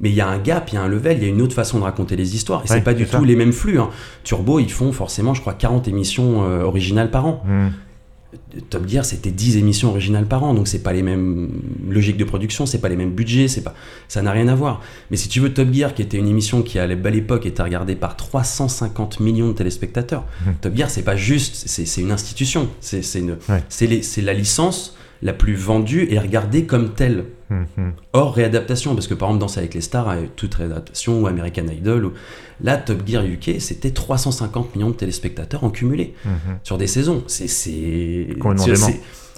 Mais 0.00 0.08
il 0.10 0.14
y 0.14 0.20
a 0.20 0.28
un 0.28 0.38
gap, 0.38 0.68
il 0.70 0.74
y 0.74 0.78
a 0.78 0.82
un 0.82 0.88
level, 0.88 1.16
il 1.18 1.22
y 1.22 1.26
a 1.26 1.28
une 1.30 1.42
autre 1.42 1.54
façon 1.54 1.78
de 1.78 1.84
raconter 1.84 2.16
les 2.16 2.34
histoires. 2.34 2.60
Et 2.60 2.70
Ouais, 2.70 2.76
c'est 2.76 2.84
pas 2.84 2.94
du 2.94 3.06
ça. 3.06 3.18
tout 3.18 3.24
les 3.24 3.36
mêmes 3.36 3.52
flux. 3.52 3.78
hein. 3.78 3.90
Turbo, 4.24 4.58
ils 4.60 4.70
font 4.70 4.92
forcément, 4.92 5.34
je 5.34 5.40
crois, 5.40 5.54
40 5.54 5.88
émissions 5.88 6.42
euh, 6.44 6.62
originales 6.62 7.10
par 7.10 7.26
an. 7.26 7.42
Mm. 7.46 7.68
Top 8.70 8.88
Gear, 8.88 9.04
c'était 9.04 9.30
10 9.30 9.58
émissions 9.58 9.88
originales 9.90 10.26
par 10.26 10.42
an, 10.44 10.54
donc 10.54 10.66
c'est 10.66 10.82
pas 10.82 10.92
les 10.94 11.02
mêmes 11.02 11.50
logiques 11.88 12.16
de 12.16 12.24
production, 12.24 12.64
c'est 12.64 12.78
pas 12.78 12.88
les 12.88 12.96
mêmes 12.96 13.12
budgets, 13.12 13.46
c'est 13.48 13.60
pas, 13.62 13.74
ça 14.08 14.22
n'a 14.22 14.30
rien 14.32 14.48
à 14.48 14.54
voir. 14.54 14.80
Mais 15.10 15.16
si 15.18 15.28
tu 15.28 15.40
veux 15.40 15.52
Top 15.52 15.70
Gear, 15.72 15.92
qui 15.94 16.00
était 16.02 16.16
une 16.16 16.28
émission 16.28 16.62
qui 16.62 16.78
à 16.78 16.86
la 16.86 16.94
belle 16.94 17.16
époque 17.16 17.44
était 17.44 17.62
regardée 17.62 17.94
par 17.94 18.16
350 18.16 19.20
millions 19.20 19.48
de 19.48 19.52
téléspectateurs, 19.52 20.24
Mhm. 20.46 20.54
Top 20.62 20.76
Gear, 20.76 20.88
c'est 20.90 21.02
pas 21.02 21.16
juste, 21.16 21.64
c'est 21.66 22.00
une 22.00 22.10
institution, 22.12 22.68
Ouais. 23.48 23.62
c'est 23.68 24.22
la 24.22 24.32
licence 24.34 24.96
la 25.22 25.32
plus 25.32 25.54
vendue 25.54 26.06
et 26.10 26.18
regardée 26.18 26.64
comme 26.64 26.90
telle. 26.94 27.24
Mm, 27.48 27.62
mm. 27.76 27.92
Hors 28.12 28.34
réadaptation, 28.34 28.94
parce 28.94 29.06
que 29.06 29.14
par 29.14 29.28
exemple, 29.28 29.40
Danse 29.42 29.58
avec 29.58 29.74
les 29.74 29.80
stars, 29.80 30.08
euh, 30.10 30.16
toute 30.36 30.54
réadaptation, 30.54 31.20
ou 31.22 31.26
American 31.26 31.66
Idol, 31.68 32.06
ou... 32.06 32.12
là, 32.62 32.76
Top 32.76 33.02
Gear 33.06 33.24
UK, 33.24 33.60
c'était 33.60 33.90
350 33.92 34.74
millions 34.74 34.90
de 34.90 34.94
téléspectateurs 34.96 35.62
en 35.64 35.70
cumulé 35.70 36.14
Mhm. 36.24 36.58
sur 36.64 36.76
des 36.78 36.86
saisons. 36.88 37.22
C'est- 37.28 37.46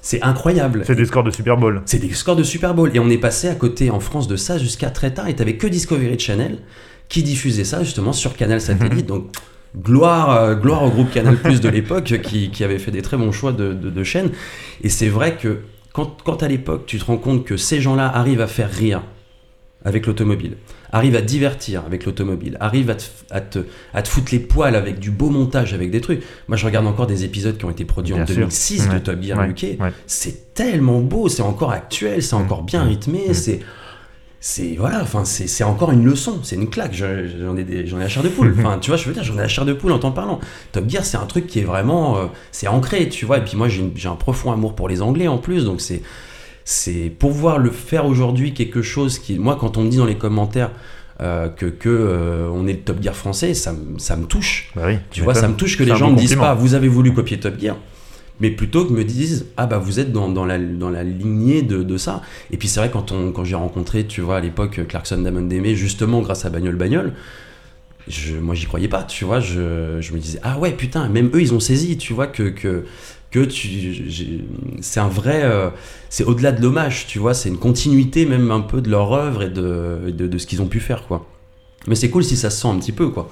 c'est 0.03 0.23
incroyable. 0.23 0.83
C'est 0.87 0.95
des 0.95 1.07
scores 1.07 1.25
de 1.25 1.31
Super 1.31 1.57
Bowl. 1.57 1.83
C'est 1.87 1.99
des 1.99 2.13
scores 2.13 2.37
de 2.37 2.43
Super 2.43 2.75
Bowl. 2.75 2.91
Et 2.95 2.99
on 2.99 3.09
est 3.09 3.19
passé 3.19 3.49
à 3.49 3.55
côté 3.55 3.91
en 3.91 4.01
France 4.01 4.29
de 4.29 4.37
ça 4.37 4.59
jusqu'à 4.59 4.91
très 4.91 5.13
tard. 5.13 5.29
Et 5.29 5.35
t'avais 5.35 5.57
que 5.57 5.67
Discovery 5.67 6.19
Channel 6.19 6.59
qui 7.09 7.23
diffusait 7.23 7.65
ça 7.65 7.83
justement 7.83 8.13
sur 8.13 8.37
Canal 8.37 8.61
Satellite. 8.61 9.07
Donc 9.09 9.27
gloire, 9.77 10.31
euh, 10.37 10.55
gloire 10.55 10.83
au 10.85 10.91
groupe 10.91 11.11
Canal 11.11 11.37
Plus 11.37 11.61
de 11.61 11.69
l'époque 11.69 12.21
qui, 12.23 12.51
qui 12.51 12.65
avait 12.65 12.79
fait 12.79 12.91
des 12.91 13.03
très 13.03 13.17
bons 13.17 13.33
choix 13.33 13.53
de, 13.53 13.73
de, 13.73 13.89
de 13.91 14.05
chaînes. 14.05 14.31
Et 14.83 14.89
c'est 14.91 15.09
vrai 15.09 15.37
que 15.37 15.61
quand, 15.95 16.19
quand 16.25 16.43
à 16.43 16.49
l'époque 16.49 16.85
tu 16.87 16.99
te 16.99 17.05
rends 17.07 17.17
compte 17.17 17.45
que 17.45 17.57
ces 17.57 17.81
gens-là 17.81 18.07
arrivent 18.15 18.43
à 18.43 18.47
faire 18.47 18.71
rire 18.71 19.01
avec 19.87 20.07
l'automobile, 20.07 20.57
arrivent 20.93 21.15
à 21.17 21.21
divertir 21.21 21.83
avec 21.87 22.05
l'automobile, 22.07 22.57
arrivent 22.61 22.89
à 22.91 22.95
te, 22.95 23.05
à, 23.31 23.41
te, 23.41 23.59
à 23.93 24.01
te 24.03 24.09
foutre 24.09 24.33
les 24.33 24.39
poils 24.41 24.75
avec 24.77 24.99
du 24.99 25.11
beau 25.11 25.29
montage, 25.31 25.73
avec 25.75 25.91
des 25.91 26.01
trucs. 26.01 26.23
Moi 26.49 26.57
je 26.57 26.65
regarde 26.67 26.87
encore 26.87 27.07
des 27.07 27.25
épisodes 27.25 27.57
qui 27.59 27.65
ont 27.65 27.71
été 27.71 27.85
produits 27.85 28.15
en 28.15 28.19
Bien 28.19 28.27
sûr. 28.27 28.35
2006 28.37 28.89
de 28.89 28.93
Ouais. 28.95 29.01
Top 29.01 29.23
Gear 29.23 29.39
Ouais. 29.39 29.51
UK 29.51 29.79
Ouais. 29.81 29.93
c'est 30.07 30.55
tellement 30.55 31.01
beau, 31.01 31.29
c'est 31.29 31.43
encore 31.43 31.71
actuel, 31.73 32.23
c'est 32.23 32.35
encore 32.35 32.63
bien 32.63 32.85
Mm. 32.85 32.89
rythmé, 32.89 33.25
Mm. 33.29 33.35
c'est 33.35 33.61
c'est 34.47 34.77
voilà, 34.79 35.01
enfin 35.01 35.25
c'est 35.25 35.65
encore 35.65 35.91
une 35.91 36.05
leçon, 36.05 36.41
c'est 36.43 36.57
une 36.57 36.69
claque. 36.69 36.93
Je- 36.93 37.29
J'en 37.43 37.57
ai 37.57 37.87
j'en 37.87 37.97
ai 37.99 38.03
la 38.03 38.09
chair 38.11 38.23
de 38.23 38.29
poule. 38.29 38.55
Enfin, 38.59 38.77
tu 38.79 38.91
vois, 38.91 38.99
je 38.99 39.07
veux 39.07 39.15
dire, 39.15 39.25
j'en 39.25 39.35
ai 39.37 39.39
la 39.39 39.49
chair 39.49 39.65
de 39.65 39.73
poule 39.73 39.91
en 39.93 39.99
t'en 39.99 40.13
parlant. 40.13 40.39
Top 40.73 40.87
Gear, 40.87 41.03
c'est 41.03 41.17
un 41.17 41.25
truc 41.25 41.47
qui 41.47 41.61
est 41.61 41.65
vraiment, 41.65 42.19
euh, 42.19 42.27
c'est 42.53 42.69
ancré, 42.69 43.09
tu 43.09 43.25
vois. 43.25 43.39
Et 43.39 43.41
puis 43.45 43.57
moi, 43.57 43.69
j'ai 43.69 44.09
un 44.09 44.17
profond 44.17 44.53
amour 44.53 44.75
pour 44.75 44.87
les 44.91 45.01
Anglais 45.01 45.29
en 45.29 45.39
plus, 45.39 45.65
donc 45.65 45.81
c'est 45.81 46.03
c'est 46.67 47.11
pouvoir 47.19 47.59
le 47.59 47.71
faire 47.71 48.05
aujourd'hui 48.05 48.53
quelque 48.53 48.83
chose 48.83 49.19
qui, 49.19 49.39
moi, 49.39 49.57
quand 49.59 49.79
on 49.79 49.83
me 49.85 49.89
dit 49.89 49.97
dans 49.97 50.05
les 50.07 50.19
commentaires 50.19 50.73
euh, 51.23 51.49
que 51.49 51.65
que 51.67 51.89
euh, 51.89 52.49
on 52.53 52.67
est 52.67 52.73
le 52.75 52.81
Top 52.81 53.03
Gear 53.03 53.17
français, 53.17 53.55
ça 53.55 53.73
me 53.73 53.99
ça 53.99 54.15
me 54.15 54.27
touche. 54.27 54.71
Bah 54.77 54.83
oui, 54.89 54.99
Tu 55.11 55.23
vois, 55.23 55.33
ça 55.41 55.49
me 55.49 55.55
touche 55.55 55.79
que 55.79 55.85
les 55.85 55.93
gens 55.97 56.09
beau 56.09 56.17
me 56.17 56.19
disent 56.21 56.37
pas, 56.49 56.55
vous 56.55 56.75
avez 56.75 56.89
voulu 56.89 57.15
copier 57.15 57.41
Top 57.41 57.59
Gear, 57.59 57.77
mais 58.41 58.51
plutôt 58.51 58.85
que 58.85 58.93
me 58.93 59.05
disent, 59.05 59.47
ah 59.57 59.67
bah 59.67 59.79
vous 59.79 60.01
êtes 60.01 60.13
dans, 60.13 60.29
dans, 60.29 60.45
la, 60.45 60.59
dans 60.59 60.91
la 60.91 61.05
lignée 61.05 61.63
de, 61.63 61.83
de 61.83 61.97
ça. 61.97 62.23
Et 62.51 62.57
puis 62.57 62.69
c'est 62.69 62.81
vrai, 62.81 62.91
quand, 62.91 63.13
quand 63.33 63.45
j'ai 63.45 63.55
rencontré, 63.55 64.07
tu 64.07 64.21
vois, 64.21 64.39
à 64.39 64.41
l'époque, 64.41 64.81
Clarkson 64.89 65.19
Damon 65.19 65.49
Aimé, 65.51 65.75
justement 65.77 66.21
grâce 66.21 66.45
à 66.45 66.51
Bagnole 66.51 66.77
Bagnole, 66.77 67.13
je, 68.09 68.35
moi 68.35 68.55
j'y 68.55 68.67
croyais 68.67 68.89
pas, 68.89 69.03
tu 69.05 69.25
vois, 69.25 69.41
je, 69.41 69.99
je 70.01 70.13
me 70.13 70.19
disais, 70.19 70.39
ah 70.43 70.59
ouais, 70.59 70.73
putain, 70.73 71.09
même 71.09 71.31
eux 71.35 71.41
ils 71.41 71.55
ont 71.55 71.61
saisi, 71.61 71.97
tu 71.97 72.13
vois, 72.13 72.27
que, 72.27 72.43
que, 72.43 72.85
que 73.31 73.49
c'est 74.81 75.01
un 75.01 75.09
vrai, 75.09 75.43
euh, 75.45 75.71
c'est 76.11 76.25
au-delà 76.25 76.53
de 76.53 76.61
l'hommage, 76.61 77.07
tu 77.07 77.19
vois, 77.19 77.35
c'est 77.35 77.49
une 77.49 77.59
continuité 77.59 78.27
même 78.27 78.51
un 78.51 78.61
peu 78.61 78.81
de 78.81 78.91
leur 78.91 79.13
œuvre 79.13 79.45
et 79.45 79.49
de, 79.49 80.11
de, 80.11 80.27
de 80.27 80.39
ce 80.39 80.47
qu'ils 80.47 80.61
ont 80.61 80.67
pu 80.69 80.81
faire, 80.81 81.07
quoi. 81.07 81.27
Mais 81.87 81.95
c'est 81.95 82.11
cool 82.11 82.25
si 82.25 82.37
ça 82.37 82.51
se 82.51 82.61
sent 82.63 82.69
un 82.69 82.79
petit 82.79 82.93
peu, 82.93 83.09
quoi. 83.09 83.31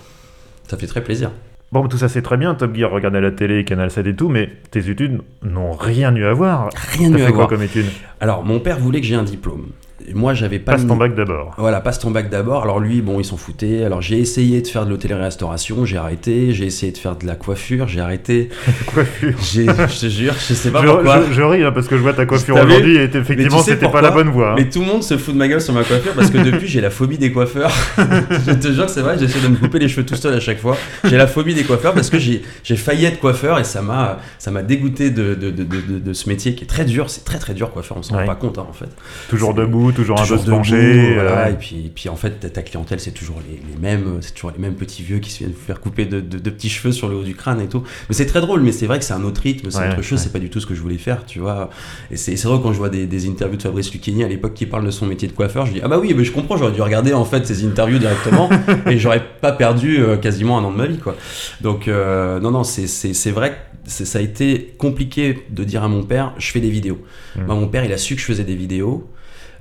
Ça 0.69 0.77
fait 0.77 0.87
très 0.87 1.05
plaisir. 1.05 1.33
Bon, 1.73 1.89
tout 1.89 1.97
ça 1.97 2.11
c'est 2.11 2.21
très 2.21 2.37
bien, 2.37 2.55
Top 2.55 2.77
Gear, 2.77 2.91
regarder 2.91 3.17
à 3.17 3.21
la 3.23 3.31
télé, 3.31 3.65
Canal 3.65 3.91
7 3.91 4.07
et 4.07 4.15
tout, 4.15 4.29
mais 4.29 4.51
tes 4.71 4.91
études 4.91 5.23
n'ont 5.43 5.73
rien 5.73 6.15
eu 6.15 6.25
à 6.27 6.35
voir. 6.35 6.69
Rien 6.75 7.11
eu 7.11 7.23
à 7.23 7.29
quoi 7.29 7.35
voir. 7.37 7.49
comme 7.49 7.63
études 7.63 7.87
Alors, 8.21 8.45
mon 8.45 8.61
père 8.61 8.79
voulait 8.79 9.01
que 9.01 9.07
j'ai 9.07 9.15
un 9.15 9.23
diplôme. 9.23 9.69
Moi, 10.15 10.35
j'avais 10.35 10.59
pas. 10.59 10.73
Passe 10.73 10.87
ton 10.87 10.97
bac 10.97 11.15
d'abord. 11.15 11.55
Voilà, 11.59 11.81
passe 11.81 11.99
ton 11.99 12.11
bac 12.11 12.29
d'abord. 12.31 12.63
Alors 12.63 12.81
lui, 12.81 13.01
bon, 13.03 13.21
il 13.21 13.25
s'en 13.25 13.37
foutait. 13.37 13.85
Alors 13.85 14.03
j'ai 14.03 14.19
essayé 14.19 14.61
de 14.63 14.67
faire 14.67 14.85
de 14.85 14.91
l'hôtellerie-restauration, 14.91 15.85
j'ai 15.85 15.97
arrêté. 15.97 16.53
J'ai 16.53 16.67
essayé 16.67 16.93
de 16.93 16.99
faire 16.99 17.17
de 17.17 17.27
la 17.27 17.35
coiffure, 17.35 17.89
j'ai 17.89 18.01
arrêté. 18.01 18.49
Coiffure. 18.87 19.35
Je 19.41 20.01
te 20.01 20.07
jure, 20.09 20.35
je 20.35 20.55
sais 20.55 20.71
pas 20.71 20.83
Je, 20.83 20.87
pourquoi. 20.87 21.23
je- 21.29 21.33
je 21.35 21.43
ris 21.43 21.63
hein, 21.63 21.73
parce 21.73 21.89
que 21.89 21.97
je 21.97 22.03
vois 22.03 22.13
ta 22.13 22.27
coiffure 22.27 22.57
aujourd'hui 22.57 22.97
et 22.97 23.05
effectivement 23.05 23.59
tu 23.59 23.65
sais 23.65 23.71
c'était 23.73 23.89
pas 23.91 24.01
la 24.03 24.11
bonne 24.11 24.29
voie. 24.31 24.53
hein. 24.53 24.55
Mais 24.57 24.69
tout 24.69 24.81
le 24.81 24.87
monde 24.87 25.03
se 25.03 25.17
fout 25.17 25.35
de 25.35 25.39
ma 25.39 25.49
gueule 25.49 25.61
sur 25.61 25.73
ma 25.75 25.85
coiffure 25.85 26.13
parce 26.15 26.31
que 26.31 26.39
depuis 26.51 26.67
j'ai 26.69 26.81
la 26.81 26.91
phobie 26.91 27.19
des 27.19 27.33
coiffeurs. 27.33 27.71
je 27.99 28.53
te 28.53 28.73
jure 28.73 28.89
c'est 28.89 29.01
vrai, 29.03 29.17
j'essaie 29.19 29.41
de 29.41 29.49
me 29.49 29.57
couper 29.57 29.79
les 29.79 29.89
cheveux 29.89 30.05
tout 30.07 30.15
seul 30.17 30.35
à 30.35 30.41
chaque 30.41 30.59
fois. 30.59 30.77
J'ai 31.05 31.17
la 31.17 31.27
phobie 31.27 31.55
des 31.55 31.65
coiffeurs 31.65 31.95
parce 31.95 32.11
que 32.11 32.19
j'ai, 32.19 32.43
j'ai 32.65 32.77
failli 32.77 33.05
être 33.05 33.21
coiffeur 33.21 33.59
et 33.59 33.65
ça 33.65 33.83
m'a, 33.83 34.19
ça 34.39 34.51
m'a 34.51 34.63
dégoûté 34.63 35.11
de, 35.11 35.35
de, 35.35 35.51
de, 35.51 35.65
de- 35.65 35.99
de 35.99 36.13
ce 36.13 36.29
métier 36.29 36.55
qui 36.55 36.65
est 36.65 36.69
très 36.69 36.85
dur. 36.85 37.09
C'est 37.11 37.25
très 37.25 37.39
très 37.39 37.55
dur 37.55 37.71
coiffeur, 37.71 37.97
on 37.99 38.03
s'en 38.03 38.15
Ouais. 38.15 38.21
rend 38.23 38.27
pas 38.27 38.35
compte 38.35 38.59
hein, 38.59 38.67
en 38.69 38.73
fait. 38.73 38.89
Toujours 39.31 39.55
debout, 39.55 39.92
toujours, 39.95 40.17
toujours 40.21 40.37
un 40.37 40.41
peu 40.41 40.45
debout, 40.47 40.57
penché. 40.59 41.15
voilà, 41.15 41.47
euh, 41.47 41.51
et 41.51 41.55
puis, 41.55 41.77
et 41.87 41.93
puis 41.95 42.09
en 42.09 42.17
fait 42.17 42.53
ta, 42.53 42.63
clientèle 42.63 43.01
c'est 43.01 43.11
toujours 43.13 43.41
les, 43.49 43.57
les 43.57 43.79
mêmes 43.81 44.19
c'est 44.21 44.35
toujours 44.35 44.51
les 44.51 44.59
mêmes 44.59 44.75
petits 44.75 45.03
vieux 45.03 45.19
qui 45.19 45.31
se 45.31 45.39
viennent 45.39 45.53
vous 45.53 45.65
faire 45.67 45.81
couper 45.81 46.05
de, 46.07 46.21
de- 46.21 46.39
de 46.39 46.51
petits 46.51 46.69
cheveux 46.69 46.93
sur 46.93 47.09
le 47.09 47.17
haut 47.17 47.23
du 47.23 47.35
crâne 47.35 47.61
et 47.61 47.69
tout 47.69 47.83
mais 48.09 48.15
c'est 48.15 48.27
très 48.27 48.41
drôle 48.41 48.61
mais 48.63 48.73
c'est 48.73 48.87
vrai 48.87 48.99
que 48.99 49.05
c'est 49.05 49.15
un 49.15 49.25
autre 49.25 49.41
rythme 49.41 49.71
c'est 49.71 49.79
Ouais, 49.79 49.89
autre 49.91 50.03
chose 50.03 50.19
ouais. 50.19 50.25
c'est 50.25 50.33
pas 50.33 50.39
du 50.39 50.51
tout 50.51 50.61
ce 50.61 50.67
que 50.67 50.75
je 50.75 50.81
voulais 50.81 50.99
faire 50.99 51.25
tu 51.27 51.39
vois 51.41 51.71
et 52.11 52.17
c'est 52.17 52.35
vrai 52.45 52.59
quand 52.63 52.73
je 52.73 52.79
vois 52.79 52.89
des, 52.91 53.07
des 53.07 53.29
interviews 53.29 53.57
de 53.57 53.63
Fabrice 53.63 53.93
Lucchini 53.93 54.25
à 54.25 54.29
l'époque 54.29 54.55
qui 54.55 54.67
parle 54.67 54.85
de 54.85 54.91
son 54.91 55.07
métier 55.07 55.29
de 55.29 55.33
coiffeur 55.33 55.67
je 55.67 55.73
dis 55.73 55.81
ah 55.83 55.89
bah 55.89 55.99
oui 55.99 56.15
mais 56.17 56.25
je 56.25 56.33
comprends 56.33 56.57
j'aurais 56.57 56.73
dû 56.73 56.83
regarder 56.83 57.13
en 57.15 57.25
fait 57.25 57.47
ces 57.47 57.65
interviews 57.65 57.99
directement 57.99 58.49
et 58.87 58.99
j'aurais 58.99 59.23
pas 59.41 59.53
perdu 59.53 59.99
euh, 59.99 60.17
quasiment 60.17 60.59
un 60.59 60.65
an 60.65 60.73
de 60.73 60.77
ma 60.77 60.87
vie 60.87 60.99
quoi 60.99 61.17
donc 61.61 61.89
euh, 61.89 62.41
non 62.41 62.51
non 62.51 62.65
c'est 62.65 63.31
vrai 63.31 63.51
que 63.51 63.57
ça 63.91 64.19
a 64.19 64.23
été 64.23 64.75
compliqué 64.79 65.45
de 65.51 65.65
dire 65.65 65.83
à 65.83 65.89
mon 65.89 66.03
père 66.05 66.33
je 66.39 66.51
fais 66.51 66.61
des 66.61 66.71
vidéos 66.71 66.99
Mm. 67.35 67.47
Moi, 67.47 67.55
mon 67.55 67.67
père 67.67 67.83
il 67.83 67.93
a 67.95 67.97
su 67.97 68.15
que 68.15 68.21
je 68.21 68.27
faisais 68.27 68.45
des 68.45 68.55
vidéos 68.55 69.09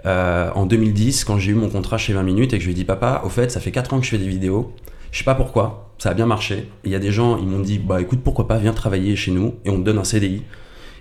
euh, 0.05 0.49
en 0.55 0.65
2010 0.65 1.25
quand 1.25 1.37
j'ai 1.37 1.51
eu 1.51 1.55
mon 1.55 1.69
contrat 1.69 1.97
chez 1.97 2.13
20 2.13 2.23
minutes 2.23 2.53
et 2.53 2.57
que 2.57 2.63
je 2.63 2.67
lui 2.67 2.73
ai 2.73 2.75
dit 2.75 2.85
papa 2.85 3.21
au 3.23 3.29
fait 3.29 3.51
ça 3.51 3.59
fait 3.59 3.71
4 3.71 3.93
ans 3.93 3.99
que 3.99 4.05
je 4.05 4.11
fais 4.11 4.17
des 4.17 4.27
vidéos. 4.27 4.73
Je 5.11 5.19
sais 5.19 5.23
pas 5.23 5.35
pourquoi 5.35 5.91
ça 5.97 6.09
a 6.09 6.13
bien 6.13 6.25
marché. 6.25 6.67
Il 6.83 6.91
y 6.91 6.95
a 6.95 6.99
des 6.99 7.11
gens 7.11 7.37
ils 7.37 7.45
m'ont 7.45 7.59
dit 7.59 7.77
bah 7.79 8.01
écoute 8.01 8.19
pourquoi 8.23 8.47
pas 8.47 8.57
viens 8.57 8.73
travailler 8.73 9.15
chez 9.15 9.31
nous 9.31 9.55
et 9.65 9.69
on 9.69 9.77
te 9.77 9.83
donne 9.83 9.99
un 9.99 10.03
CDI 10.03 10.41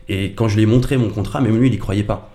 et 0.08 0.32
quand 0.32 0.48
je 0.48 0.56
lui 0.56 0.64
ai 0.64 0.66
montré 0.66 0.96
mon 0.96 1.08
contrat 1.08 1.40
même 1.40 1.56
lui 1.58 1.68
il 1.68 1.74
y 1.74 1.78
croyait 1.78 2.02
pas. 2.02 2.30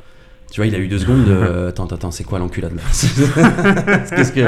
Tu 0.52 0.62
vois, 0.62 0.68
il 0.68 0.76
a 0.76 0.78
eu 0.78 0.88
deux 0.88 1.00
secondes 1.00 1.26
de 1.26 1.32
euh, 1.32 1.70
attends, 1.70 1.88
attends, 1.88 2.12
c'est 2.12 2.24
quoi 2.24 2.40
l'enculade 2.40 2.74
là? 2.76 2.84
Qu'est-ce 4.16 4.32
que 4.32 4.42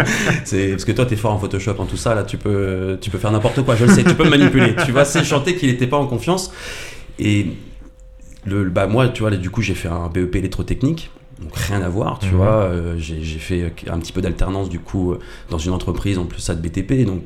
c'est 0.46 0.70
parce 0.70 0.86
que 0.86 0.92
toi 0.92 1.06
t'es 1.06 1.16
fort 1.16 1.34
en 1.34 1.40
Photoshop 1.40 1.76
en 1.80 1.86
tout 1.86 1.98
ça 1.98 2.16
là, 2.16 2.24
tu 2.24 2.38
peux 2.38 2.98
tu 3.02 3.10
peux 3.10 3.18
faire 3.18 3.32
n'importe 3.32 3.64
quoi, 3.64 3.76
je 3.76 3.86
le 3.86 3.92
sais, 3.92 4.04
tu 4.04 4.14
peux 4.14 4.24
me 4.24 4.30
manipuler. 4.30 4.76
Tu 4.86 4.92
vois, 4.92 5.06
c'est 5.06 5.24
chanter 5.24 5.56
qu'il 5.56 5.70
était 5.70 5.88
pas 5.88 5.98
en 5.98 6.08
confiance. 6.08 6.52
Et 7.20 7.48
le 8.46 8.64
bah 8.70 8.88
moi 8.88 9.10
tu 9.10 9.22
vois 9.22 9.32
là, 9.32 9.38
du 9.38 9.50
coup 9.50 9.62
j'ai 9.62 9.74
fait 9.74 9.90
un 9.90 10.08
BEP 10.08 10.36
électrotechnique 10.36 11.12
donc 11.42 11.56
rien 11.56 11.82
à 11.82 11.90
voir, 11.90 12.20
tu 12.20 12.28
Mhm. 12.30 12.36
vois. 12.36 12.48
Euh, 12.64 12.96
j'ai 12.98 13.22
fait 13.24 13.72
un 13.90 14.00
petit 14.00 14.12
peu 14.12 14.22
d'alternance 14.22 14.70
du 14.70 14.80
coup 14.80 15.12
euh, 15.12 15.20
dans 15.50 15.58
une 15.60 15.72
entreprise 15.74 16.18
en 16.18 16.26
plus 16.26 16.40
ça 16.42 16.56
de 16.56 16.62
BTP, 16.68 17.06
donc 17.06 17.22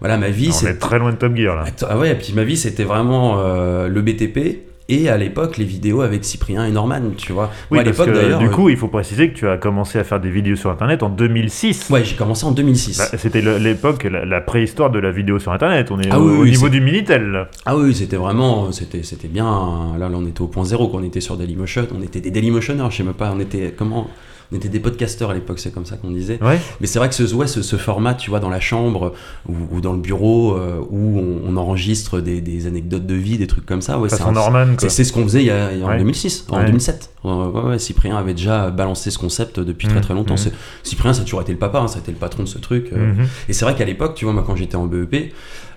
voilà 0.00 0.16
ma 0.16 0.30
vie 0.30 0.52
c'est 0.52 0.70
est 0.70 0.74
très 0.78 0.98
loin 0.98 1.10
de 1.12 1.16
Top 1.16 1.34
Gear 1.36 1.56
là. 1.56 1.64
Ah 1.88 1.98
ouais, 1.98 2.12
et 2.12 2.14
puis 2.14 2.32
ma 2.34 2.44
vie 2.44 2.56
c'était 2.56 2.84
vraiment 2.84 3.38
euh, 3.38 3.88
le 3.88 4.00
BTP 4.02 4.69
et 4.92 5.08
à 5.08 5.16
l'époque 5.16 5.56
les 5.56 5.64
vidéos 5.64 6.00
avec 6.02 6.24
Cyprien 6.24 6.64
et 6.66 6.70
Norman, 6.70 7.00
tu 7.16 7.32
vois. 7.32 7.50
Oui, 7.70 7.78
Moi, 7.78 7.80
à 7.80 7.84
parce 7.84 7.98
l'époque 7.98 8.14
que 8.14 8.20
d'ailleurs. 8.20 8.38
du 8.40 8.46
euh, 8.46 8.50
coup, 8.50 8.68
il 8.68 8.76
faut 8.76 8.88
préciser 8.88 9.30
que 9.30 9.34
tu 9.36 9.48
as 9.48 9.56
commencé 9.56 9.98
à 9.98 10.04
faire 10.04 10.20
des 10.20 10.30
vidéos 10.30 10.56
sur 10.56 10.70
Internet 10.70 11.02
en 11.02 11.08
2006. 11.08 11.88
ouais, 11.90 12.04
j'ai 12.04 12.16
commencé 12.16 12.44
en 12.44 12.52
2006. 12.52 12.98
Bah, 12.98 13.04
C'était 13.16 13.40
l'époque, 13.40 14.04
la, 14.04 14.24
la 14.24 14.40
préhistoire 14.40 14.90
de 14.90 14.98
la 14.98 15.10
vidéo 15.10 15.38
sur 15.38 15.52
Internet. 15.52 15.90
On 15.90 16.00
est 16.00 16.08
Ah 16.10 16.20
au, 16.20 16.28
oui, 16.28 16.36
au 16.36 16.42
oui, 16.42 16.50
niveau 16.50 16.68
du 16.68 16.80
Minitel. 16.80 17.48
Ah 17.64 17.76
oui, 17.76 17.94
c'était 17.94 18.16
vraiment, 18.16 18.72
c'était, 18.72 19.02
c'était 19.02 19.28
bien. 19.28 19.94
Là, 19.98 20.08
là, 20.08 20.16
on 20.18 20.26
était 20.26 20.40
au 20.42 20.48
point 20.48 20.64
zéro, 20.64 20.88
qu'on 20.88 21.02
était 21.02 21.20
sur 21.20 21.36
Dailymotion. 21.36 21.86
On 21.98 22.02
était 22.02 22.20
des 22.20 22.30
Dailymotionneurs, 22.30 22.90
je 22.90 22.98
sais 22.98 23.02
même 23.04 23.14
pas. 23.14 23.32
On 23.34 23.40
était 23.40 23.74
comment? 23.76 24.08
On 24.52 24.56
était 24.56 24.68
des 24.68 24.80
podcasteurs 24.80 25.30
à 25.30 25.34
l'époque, 25.34 25.58
c'est 25.60 25.72
comme 25.72 25.86
ça 25.86 25.96
qu'on 25.96 26.10
disait. 26.10 26.38
Ouais. 26.42 26.58
Mais 26.80 26.86
c'est 26.86 26.98
vrai 26.98 27.08
que 27.08 27.14
ce, 27.14 27.32
ouais, 27.34 27.46
ce, 27.46 27.62
ce 27.62 27.76
format, 27.76 28.14
tu 28.14 28.30
vois, 28.30 28.40
dans 28.40 28.50
la 28.50 28.58
chambre 28.60 29.12
ou, 29.48 29.54
ou 29.70 29.80
dans 29.80 29.92
le 29.92 30.00
bureau 30.00 30.56
euh, 30.56 30.80
où 30.90 31.18
on, 31.20 31.42
on 31.46 31.56
enregistre 31.56 32.20
des, 32.20 32.40
des 32.40 32.66
anecdotes 32.66 33.06
de 33.06 33.14
vie, 33.14 33.38
des 33.38 33.46
trucs 33.46 33.64
comme 33.66 33.82
ça, 33.82 33.98
ouais, 33.98 34.08
c'est 34.08 34.18
Norman, 34.30 34.66
ce 34.78 35.12
qu'on 35.12 35.22
faisait 35.22 35.42
il 35.42 35.46
y 35.46 35.50
a, 35.50 35.72
il 35.72 35.78
y 35.78 35.82
a 35.82 35.86
en 35.86 35.90
Ouais. 35.90 35.98
2006, 35.98 36.46
en 36.50 36.58
Ouais. 36.58 36.66
2007. 36.66 37.10
Ouais, 37.22 37.32
ouais, 37.32 37.60
ouais, 37.62 37.78
Cyprien 37.78 38.16
avait 38.16 38.32
déjà 38.34 38.70
balancé 38.70 39.10
ce 39.10 39.18
concept 39.18 39.60
depuis 39.60 39.86
très 39.88 39.96
Mhm, 39.98 40.02
très 40.02 40.14
longtemps. 40.14 40.36
C'est- 40.38 40.52
Cyprien, 40.82 41.12
ça 41.12 41.20
a 41.20 41.24
toujours 41.24 41.42
été 41.42 41.52
le 41.52 41.58
papa, 41.58 41.78
hein, 41.80 41.86
ça 41.88 41.98
a 41.98 42.00
été 42.00 42.10
le 42.10 42.16
patron 42.18 42.42
de 42.44 42.48
ce 42.48 42.58
truc. 42.58 42.88
euh. 42.92 43.12
Mhm. 43.12 43.26
Et 43.48 43.52
c'est 43.52 43.64
vrai 43.66 43.74
qu'à 43.76 43.84
l'époque, 43.84 44.14
tu 44.14 44.24
vois, 44.24 44.32
moi 44.34 44.42
quand 44.46 44.56
j'étais 44.56 44.76
en 44.76 44.86
BEP, 44.86 45.32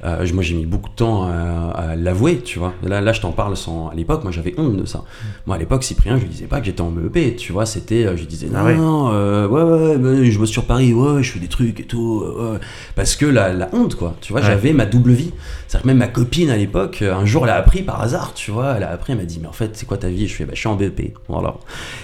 euh, 0.06 0.26
moi 0.34 0.42
j'ai 0.44 0.56
mis 0.56 0.66
beaucoup 0.66 0.90
de 0.90 0.96
temps 0.96 1.24
à, 1.26 1.72
à 1.76 1.96
l'avouer, 1.98 2.40
tu 2.40 2.60
vois. 2.60 2.74
Là, 2.84 3.02
là 3.02 3.12
je 3.14 3.20
t'en 3.22 3.32
parle 3.34 3.56
sans. 3.58 3.90
À 3.90 3.94
l'époque, 3.94 4.24
moi 4.24 4.32
j'avais 4.32 4.54
honte 4.58 4.78
de 4.78 4.86
ça. 4.86 5.04
Moi 5.46 5.58
à 5.58 5.60
l'époque, 5.60 5.84
Cyprien, 5.84 6.16
je 6.18 6.22
lui 6.24 6.30
disais 6.30 6.46
pas 6.46 6.60
que 6.60 6.66
j'étais 6.66 6.82
en 6.82 6.92
BEP, 6.92 7.36
tu 7.36 7.52
vois. 7.52 7.66
C'était. 7.66 8.04
Je 8.16 8.22
lui 8.22 8.28
disais, 8.28 8.48
non, 8.48 8.63
Ah 8.64 8.68
ouais. 8.68 8.76
non, 8.78 9.10
euh, 9.14 9.48
ouais, 9.48 9.62
ouais, 9.98 10.20
ouais, 10.20 10.32
je 10.32 10.40
bosse 10.40 10.50
sur 10.50 10.66
Paris, 10.66 10.94
ouais, 10.94 11.22
je 11.24 11.32
fais 11.32 11.40
des 11.40 11.48
trucs 11.48 11.80
et 11.80 11.84
tout. 11.84 12.24
euh, 12.26 12.54
ouais. 12.54 12.60
Parce 12.96 13.16
que 13.16 13.26
la, 13.26 13.54
la 13.54 13.70
honte, 13.74 13.96
quoi. 13.96 14.16
Tu 14.22 14.32
vois, 14.34 14.42
j'avais 14.42 14.74
ma 14.74 14.86
double 14.86 15.12
vie. 15.12 15.32
C'est-à-dire 15.68 15.82
que 15.84 15.88
même 15.88 15.98
ma 15.98 16.08
copine 16.08 16.50
à 16.50 16.58
l'époque, 16.58 17.00
euh, 17.02 17.14
un 17.16 17.26
jour, 17.26 17.44
elle 17.46 17.52
a 17.52 17.56
appris 17.56 17.82
par 17.82 18.02
hasard, 18.02 18.34
tu 18.34 18.52
vois. 18.52 18.76
Elle 18.78 18.84
a 18.84 18.92
appris, 18.92 19.14
elle 19.14 19.20
m'a 19.20 19.26
dit, 19.26 19.40
mais 19.42 19.48
en 19.48 19.54
fait, 19.54 19.72
c'est 19.74 19.86
quoi 19.86 19.98
ta 19.98 20.10
vie? 20.10 20.28
Je 20.28 20.34
fais, 20.36 20.46
bah, 20.46 20.52
je 20.54 20.60
suis 20.60 20.68
en 20.70 20.76
BEP. 20.76 21.14
Voilà. 21.28 21.56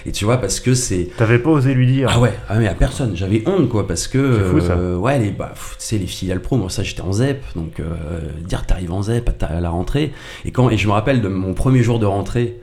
Et 0.06 0.12
tu 0.12 0.24
vois, 0.24 0.38
parce 0.38 0.60
que 0.60 0.74
c'est. 0.74 1.08
T'avais 1.16 1.38
pas 1.38 1.50
osé 1.50 1.74
lui 1.74 1.86
dire. 1.86 2.10
Ah 2.12 2.20
ouais, 2.20 2.32
ah 2.48 2.56
mais 2.58 2.68
à 2.68 2.74
personne. 2.74 3.12
J'avais 3.16 3.42
honte 3.46 3.68
quoi 3.68 3.86
parce 3.86 4.08
que 4.08 4.44
fou, 4.50 4.60
ça. 4.60 4.72
euh, 4.72 4.96
ouais 4.96 5.18
les 5.18 5.30
bah 5.30 5.52
tu 5.54 5.60
sais 5.78 5.98
les 5.98 6.06
filiales 6.06 6.40
pro, 6.40 6.56
moi 6.56 6.68
ça 6.70 6.82
j'étais 6.82 7.00
en 7.02 7.12
ZEP 7.12 7.42
donc 7.56 7.80
euh, 7.80 7.84
dire 8.46 8.64
t'arrives 8.66 8.92
en 8.92 9.02
ZEP 9.02 9.30
à 9.42 9.60
la 9.60 9.70
rentrée 9.70 10.12
et 10.44 10.50
quand 10.50 10.70
et 10.70 10.76
je 10.78 10.86
me 10.86 10.92
rappelle 10.92 11.20
de 11.22 11.28
mon 11.28 11.54
premier 11.54 11.82
jour 11.82 11.98
de 11.98 12.06
rentrée. 12.06 12.56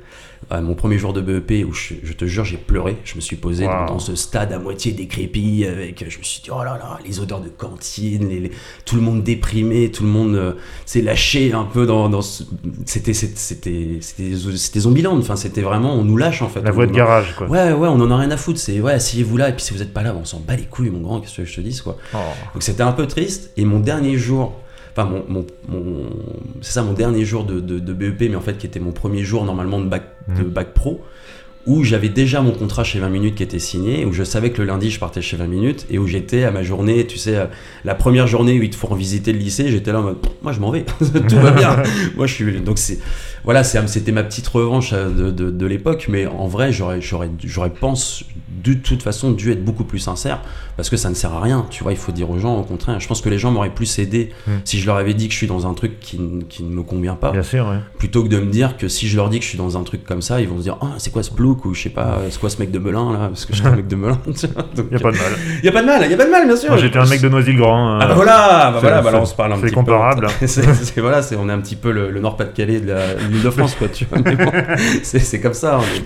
Euh, 0.51 0.61
mon 0.61 0.75
premier 0.75 0.97
jour 0.97 1.13
de 1.13 1.21
BEP 1.21 1.65
où 1.67 1.73
je, 1.73 1.95
je 2.03 2.13
te 2.13 2.25
jure 2.25 2.45
j'ai 2.45 2.57
pleuré, 2.57 2.97
je 3.03 3.15
me 3.15 3.21
suis 3.21 3.35
posé 3.35 3.65
dans, 3.65 3.81
Wow. 3.81 3.87
dans 3.87 3.99
ce 3.99 4.15
stade 4.15 4.53
à 4.53 4.59
moitié 4.59 4.91
décrépit 4.93 5.65
avec, 5.65 6.05
je 6.09 6.17
me 6.19 6.23
suis 6.23 6.41
dit 6.41 6.49
oh 6.51 6.59
là 6.63 6.77
là 6.77 6.99
les 7.05 7.19
odeurs 7.19 7.41
de 7.41 7.49
cantine, 7.49 8.27
les, 8.29 8.39
les- 8.39 8.51
tout 8.85 8.95
le 8.95 9.01
monde 9.01 9.23
déprimé, 9.23 9.91
tout 9.91 10.03
le 10.03 10.09
monde 10.09 10.35
euh, 10.35 10.53
s'est 10.85 11.01
lâché 11.01 11.53
un 11.53 11.63
peu 11.65 11.85
dans, 11.85 12.07
dans 12.09 12.21
ce- 12.21 12.43
c'était 12.85 13.13
c'était 13.13 13.35
c'était 13.37 13.97
c'était 14.01 14.31
c'était 14.55 14.79
Zombieland, 14.79 15.17
enfin 15.17 15.35
c'était 15.35 15.61
vraiment 15.61 15.93
on 15.95 16.03
nous 16.03 16.17
lâche 16.17 16.41
en 16.41 16.49
fait. 16.49 16.61
La 16.61 16.71
voie 16.71 16.85
de 16.87 16.91
garage, 16.93 17.35
quoi. 17.35 17.47
Ouais, 17.47 17.73
ouais, 17.73 17.87
on 17.87 17.99
en 17.99 18.11
a 18.11 18.17
rien 18.17 18.31
à 18.31 18.37
foutre. 18.37 18.59
C'est 18.59 18.79
ouais, 18.79 18.93
asseyez-vous 18.93 19.37
là, 19.37 19.49
et 19.49 19.53
puis 19.53 19.63
si 19.63 19.73
vous 19.73 19.81
êtes 19.81 19.93
pas 19.93 20.03
là, 20.03 20.15
on 20.19 20.25
s'en 20.25 20.39
bat 20.39 20.55
les 20.55 20.63
couilles, 20.63 20.89
mon 20.89 21.01
grand, 21.01 21.19
qu'est-ce 21.19 21.37
que 21.37 21.45
je 21.45 21.55
te 21.55 21.61
dis, 21.61 21.79
quoi. 21.83 21.97
Oh. 22.13 22.17
Donc 22.53 22.63
c'était 22.63 22.83
un 22.83 22.91
peu 22.93 23.05
triste. 23.07 23.51
Et 23.57 23.65
mon 23.65 23.79
dernier 23.79 24.17
jour, 24.17 24.53
enfin, 24.97 25.09
mon, 25.09 25.23
mon, 25.27 25.45
mon- 25.69 26.05
c'est 26.61 26.71
ça, 26.73 26.81
mon 26.83 26.93
dernier 26.93 27.23
jour 27.25 27.43
de, 27.43 27.59
de, 27.59 27.79
de 27.79 27.93
BEP, 27.93 28.29
mais 28.29 28.35
en 28.35 28.41
fait, 28.41 28.57
qui 28.57 28.65
était 28.65 28.79
mon 28.79 28.91
premier 28.91 29.23
jour 29.23 29.45
normalement 29.45 29.79
de 29.79 29.85
bac, 29.87 30.03
de 30.27 30.41
Mhm. 30.43 30.49
bac 30.49 30.73
pro, 30.73 31.01
où 31.65 31.83
j'avais 31.83 32.07
déjà 32.07 32.41
mon 32.41 32.51
contrat 32.51 32.85
chez 32.85 32.99
20 32.99 33.09
minutes 33.09 33.35
qui 33.35 33.43
était 33.43 33.59
signé, 33.59 34.05
où 34.05 34.13
je 34.13 34.23
savais 34.23 34.51
que 34.51 34.61
le 34.61 34.67
lundi 34.67 34.89
je 34.89 34.99
partais 34.99 35.21
chez 35.21 35.35
20 35.35 35.47
minutes, 35.47 35.85
et 35.89 35.97
où 35.99 36.07
j'étais 36.07 36.43
à 36.45 36.51
ma 36.51 36.63
journée, 36.63 37.05
tu 37.05 37.17
sais, 37.17 37.35
la 37.83 37.93
première 37.93 38.25
journée 38.25 38.57
où 38.57 38.63
ils 38.63 38.69
te 38.69 38.75
font 38.77 38.95
visiter 38.95 39.33
le 39.33 39.39
lycée, 39.39 39.69
j'étais 39.69 39.91
là 39.91 39.99
en 39.99 40.03
mode, 40.03 40.17
moi 40.41 40.53
je 40.53 40.59
m'en 40.61 40.71
vais, 40.71 40.85
tout 40.99 41.35
va 41.35 41.51
bien. 41.51 41.75
moi 42.15 42.25
je 42.25 42.33
suis. 42.33 42.61
Donc 42.61 42.77
c'est. 42.77 42.99
Voilà, 43.47 43.63
c'était 43.63 44.11
ma 44.11 44.23
petite 44.23 44.47
revanche 44.49 44.91
euh, 44.93 45.09
de, 45.09 45.31
de, 45.31 45.49
de 45.49 45.65
l'époque, 45.65 46.07
mais 46.09 46.27
en 46.27 46.47
vrai, 46.47 46.71
j'aurais, 46.73 46.99
j'aurais, 47.01 47.29
j'aurais 47.43 47.69
pense, 47.69 48.25
de 48.63 48.73
toute 48.73 49.01
façon, 49.01 49.31
dû 49.31 49.51
être 49.53 49.63
beaucoup 49.63 49.85
plus 49.85 49.99
sincère, 49.99 50.41
parce 50.75 50.89
que 50.89 50.97
ça 50.97 51.09
ne 51.09 51.15
sert 51.15 51.33
à 51.33 51.39
rien, 51.41 51.65
tu 51.69 51.81
vois, 51.83 51.93
il 51.93 51.97
faut 51.97 52.11
dire 52.11 52.29
aux 52.29 52.37
gens, 52.39 52.57
au 52.59 52.63
contraire, 52.63 52.99
je 52.99 53.07
pense 53.07 53.21
que 53.21 53.29
les 53.29 53.39
gens 53.39 53.49
m'auraient 53.51 53.69
plus 53.73 53.99
aidé 53.99 54.31
Mm. 54.47 54.51
si 54.65 54.79
je 54.79 54.85
leur 54.85 54.97
avais 54.97 55.13
dit 55.13 55.27
que 55.27 55.31
je 55.33 55.37
suis 55.37 55.47
dans 55.47 55.65
un 55.65 55.73
truc 55.73 55.99
qui, 56.01 56.19
qui 56.49 56.63
ne 56.63 56.69
me 56.69 56.83
convient 56.83 57.15
pas, 57.15 57.31
Bien 57.31 57.41
sûr, 57.43 57.65
ouais. 57.67 57.77
plutôt 57.97 58.21
que 58.23 58.27
de 58.27 58.37
me 58.37 58.51
dire 58.51 58.75
que 58.75 58.89
si 58.89 59.07
je 59.07 59.15
leur 59.15 59.29
dis 59.29 59.39
que 59.39 59.45
je 59.45 59.49
suis 59.49 59.57
dans 59.57 59.77
un 59.77 59.83
truc 59.83 60.03
comme 60.03 60.21
ça, 60.21 60.41
ils 60.41 60.47
vont 60.49 60.57
se 60.57 60.63
dire, 60.63 60.77
ah, 60.81 60.95
c'est 60.97 61.11
quoi 61.13 61.23
ce 61.23 61.31
plouc, 61.31 61.63
ou 61.65 61.73
je 61.73 61.83
sais 61.83 61.89
pas, 61.89 62.19
c'est 62.29 62.39
quoi 62.39 62.49
ce 62.49 62.59
mec 62.59 62.69
de 62.71 62.79
Melun, 62.79 63.13
là, 63.13 63.27
parce 63.29 63.45
que 63.45 63.53
je 63.53 63.59
suis 63.59 63.67
un 63.67 63.75
mec 63.77 63.87
de 63.87 63.95
Melun, 63.95 64.19
tu 64.37 64.47
vois, 64.47 64.65
donc, 64.75 64.87
Y 64.91 64.95
a 64.95 64.99
pas 64.99 65.11
de 65.11 65.17
mal. 65.17 65.31
y 65.63 65.67
a 65.67 65.71
pas 65.71 65.81
de 65.81 65.85
mal, 65.87 66.11
y 66.11 66.13
a 66.13 66.17
pas 66.17 66.25
de 66.25 66.31
mal, 66.31 66.45
bien 66.47 66.55
sûr. 66.57 66.69
Moi, 66.69 66.77
j'étais 66.79 66.99
un 66.99 67.05
mec 67.05 67.21
de 67.21 67.29
Noisy-le-Grand. 67.29 67.99
Ah 68.01 68.05
bah 68.07 68.11
euh, 68.11 68.15
voilà, 68.15 68.71
bah 68.73 68.77
voilà, 68.81 69.01
bah 69.01 69.11
là 69.11 69.17
c'est- 69.17 69.21
on 69.21 69.25
se 69.25 69.35
parle 69.35 69.53
un 69.53 69.55
c'est 69.55 69.61
petit 69.61 69.69
peu. 69.69 69.75
comparable. 69.75 70.27
C'est- 70.45 70.47
c'est- 70.73 70.99
voilà, 71.01 71.21
c'est 71.21 71.35
on 71.37 71.47
est 71.47 71.53
un 71.53 71.59
petit 71.61 71.75
peu 71.77 71.91
le, 71.91 72.11
le 72.11 72.19
Nord-Pas-de-Calais 72.19 72.81
de 72.81 72.87
la- 72.91 73.15
de 73.37 73.43
l'Île-de-France, 73.43 73.75
quoi. 73.75 73.87
Tu 73.87 74.05
vois, 74.05 74.19
bon, 74.19 74.51
c'est 75.03 75.19
c'est 75.19 75.39
comme 75.39 75.53
ça. 75.53 75.79
On 75.79 75.83
est, 75.83 76.03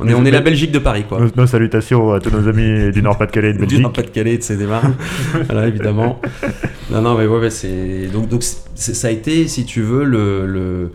on 0.00 0.08
est, 0.08 0.14
on 0.14 0.24
est 0.24 0.30
la 0.30 0.40
Belgique 0.40 0.72
de 0.72 0.78
Paris, 0.78 1.04
quoi. 1.08 1.20
Nos, 1.20 1.30
nos 1.36 1.46
salutations 1.46 2.12
à 2.12 2.20
tous 2.20 2.30
nos 2.30 2.48
amis 2.48 2.90
du 2.92 3.02
Nord-Pas-de-Calais 3.02 3.50
et 3.50 3.52
de 3.52 3.58
Du 3.58 3.64
Belgique. 3.64 3.80
Nord-Pas-de-Calais 3.80 4.34
et 4.34 4.38
de 4.38 4.66
voilà, 5.46 5.66
évidemment. 5.68 6.20
Non, 6.90 7.02
non, 7.02 7.16
mais 7.16 7.26
ouais, 7.26 7.38
ouais, 7.38 7.50
c'est 7.50 8.08
donc 8.12 8.28
donc 8.28 8.42
ça 8.74 9.08
a 9.08 9.10
été, 9.10 9.46
si 9.48 9.64
tu 9.64 9.82
veux, 9.82 10.04
le, 10.04 10.46
le 10.46 10.92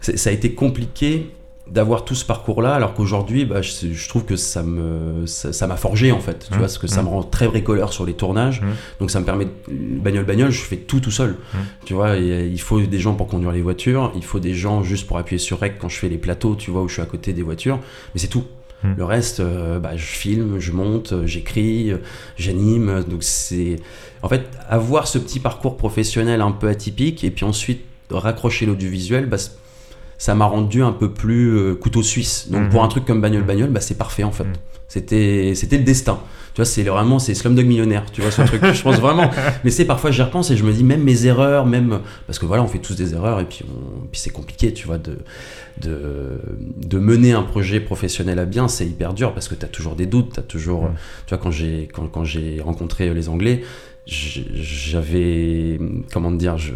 ça 0.00 0.30
a 0.30 0.32
été 0.32 0.52
compliqué 0.52 1.30
d'avoir 1.72 2.04
tout 2.04 2.14
ce 2.14 2.24
parcours-là, 2.26 2.74
alors 2.74 2.92
qu'aujourd'hui, 2.92 3.46
bah, 3.46 3.62
je, 3.62 3.92
je 3.92 4.08
trouve 4.08 4.24
que 4.24 4.36
ça 4.36 4.62
me 4.62 5.24
ça 5.26 5.52
ça 5.54 5.66
m'a 5.66 5.76
forgé 5.76 6.12
en 6.12 6.20
fait, 6.20 6.40
tu 6.40 6.50
Mmh, 6.52 6.56
vois, 6.56 6.60
parce 6.66 6.76
que 6.78 6.86
ça 6.86 7.00
mmh. 7.02 7.04
me 7.06 7.10
rend 7.10 7.22
très 7.22 7.48
bricoleur 7.48 7.92
sur 7.94 8.04
les 8.04 8.12
tournages, 8.12 8.60
Mmh. 8.60 8.66
donc 9.00 9.10
ça 9.10 9.20
me 9.20 9.24
permet 9.24 9.46
de- 9.46 9.50
bagnole 9.98 10.24
bagnole, 10.26 10.50
je 10.50 10.60
fais 10.60 10.76
tout 10.76 11.00
tout 11.00 11.10
seul, 11.10 11.30
Mmh. 11.30 11.58
tu 11.86 11.94
vois, 11.94 12.18
et, 12.18 12.46
il 12.46 12.60
faut 12.60 12.80
des 12.82 12.98
gens 12.98 13.14
pour 13.14 13.26
conduire 13.26 13.52
les 13.52 13.62
voitures, 13.62 14.12
il 14.14 14.22
faut 14.24 14.38
des 14.38 14.54
gens 14.54 14.82
juste 14.82 15.06
pour 15.06 15.16
appuyer 15.16 15.38
sur 15.38 15.58
rec 15.60 15.76
quand 15.80 15.88
je 15.88 15.96
fais 15.96 16.10
les 16.10 16.18
plateaux, 16.18 16.54
tu 16.56 16.70
vois, 16.70 16.82
où 16.82 16.88
je 16.88 16.92
suis 16.94 17.02
à 17.02 17.06
côté 17.06 17.32
des 17.32 17.42
voitures, 17.42 17.78
mais 18.14 18.20
c'est 18.20 18.28
tout. 18.28 18.44
Le 18.96 19.04
reste, 19.04 19.38
euh, 19.38 19.78
bah, 19.78 19.96
je 19.96 20.04
filme, 20.04 20.58
je 20.58 20.72
monte, 20.72 21.12
euh, 21.12 21.24
j'écris, 21.24 21.92
euh, 21.92 21.98
j'anime, 22.36 23.04
donc 23.08 23.22
c'est 23.22 23.76
en 24.22 24.28
fait 24.28 24.42
avoir 24.68 25.06
ce 25.06 25.18
petit 25.18 25.38
parcours 25.38 25.76
professionnel 25.76 26.40
un 26.40 26.50
peu 26.50 26.66
atypique 26.66 27.22
et 27.22 27.30
puis 27.30 27.44
ensuite 27.44 27.82
raccrocher 28.10 28.66
l'audiovisuel, 28.66 29.26
bah, 29.26 29.36
ça 30.24 30.36
m'a 30.36 30.44
rendu 30.46 30.84
un 30.84 30.92
peu 30.92 31.10
plus 31.10 31.48
euh, 31.58 31.74
couteau 31.74 32.00
suisse. 32.04 32.46
Donc 32.48 32.62
Mhm. 32.62 32.68
pour 32.68 32.84
un 32.84 32.88
truc 32.88 33.04
comme 33.04 33.20
bagnole 33.20 33.42
bagnole, 33.42 33.70
bah, 33.70 33.80
c'est 33.80 33.98
parfait 33.98 34.22
en 34.22 34.30
fait. 34.30 34.44
Mhm. 34.44 34.52
C'était 34.86 35.52
c'était 35.56 35.78
le 35.78 35.84
destin. 35.84 36.20
Tu 36.54 36.58
vois, 36.60 36.64
c'est 36.66 36.82
vraiment 36.84 37.18
c'est 37.18 37.34
Slumdog 37.34 37.66
millionnaire. 37.66 38.04
Tu 38.12 38.20
vois 38.20 38.30
ce 38.30 38.42
truc. 38.42 38.60
je 38.72 38.82
pense 38.82 39.00
vraiment. 39.00 39.28
Mais 39.64 39.70
c'est 39.70 39.84
parfois 39.86 40.10
j'y 40.12 40.22
repense 40.22 40.50
et 40.52 40.56
je 40.56 40.62
me 40.64 40.72
dis 40.72 40.84
même 40.84 41.02
mes 41.02 41.26
erreurs, 41.26 41.66
même 41.66 42.00
parce 42.28 42.38
que 42.38 42.46
voilà, 42.46 42.62
on 42.62 42.68
fait 42.68 42.78
tous 42.78 42.94
des 42.94 43.14
erreurs 43.14 43.40
et 43.40 43.46
puis 43.46 43.64
on- 43.68 44.06
puis 44.12 44.20
c'est 44.20 44.30
compliqué, 44.30 44.72
tu 44.72 44.86
vois, 44.86 44.98
de 44.98 45.18
de 45.80 46.38
de 46.76 46.98
mener 47.00 47.32
un 47.32 47.42
projet 47.42 47.80
professionnel 47.80 48.38
à 48.38 48.44
bien, 48.44 48.68
c'est 48.68 48.86
hyper 48.86 49.14
dur 49.14 49.32
parce 49.34 49.48
que 49.48 49.56
tu 49.56 49.64
as 49.64 49.68
toujours 49.68 49.96
des 49.96 50.06
doutes, 50.06 50.34
tu 50.34 50.40
as 50.40 50.44
toujours 50.44 50.88
tu 51.26 51.34
vois 51.34 51.42
quand 51.42 51.50
j'ai 51.50 51.88
quand, 51.92 52.06
quand 52.06 52.24
j'ai 52.24 52.60
rencontré 52.60 53.12
les 53.12 53.28
Anglais, 53.28 53.62
j'avais 54.06 55.78
comment 56.12 56.30
dire, 56.30 56.58
je 56.58 56.74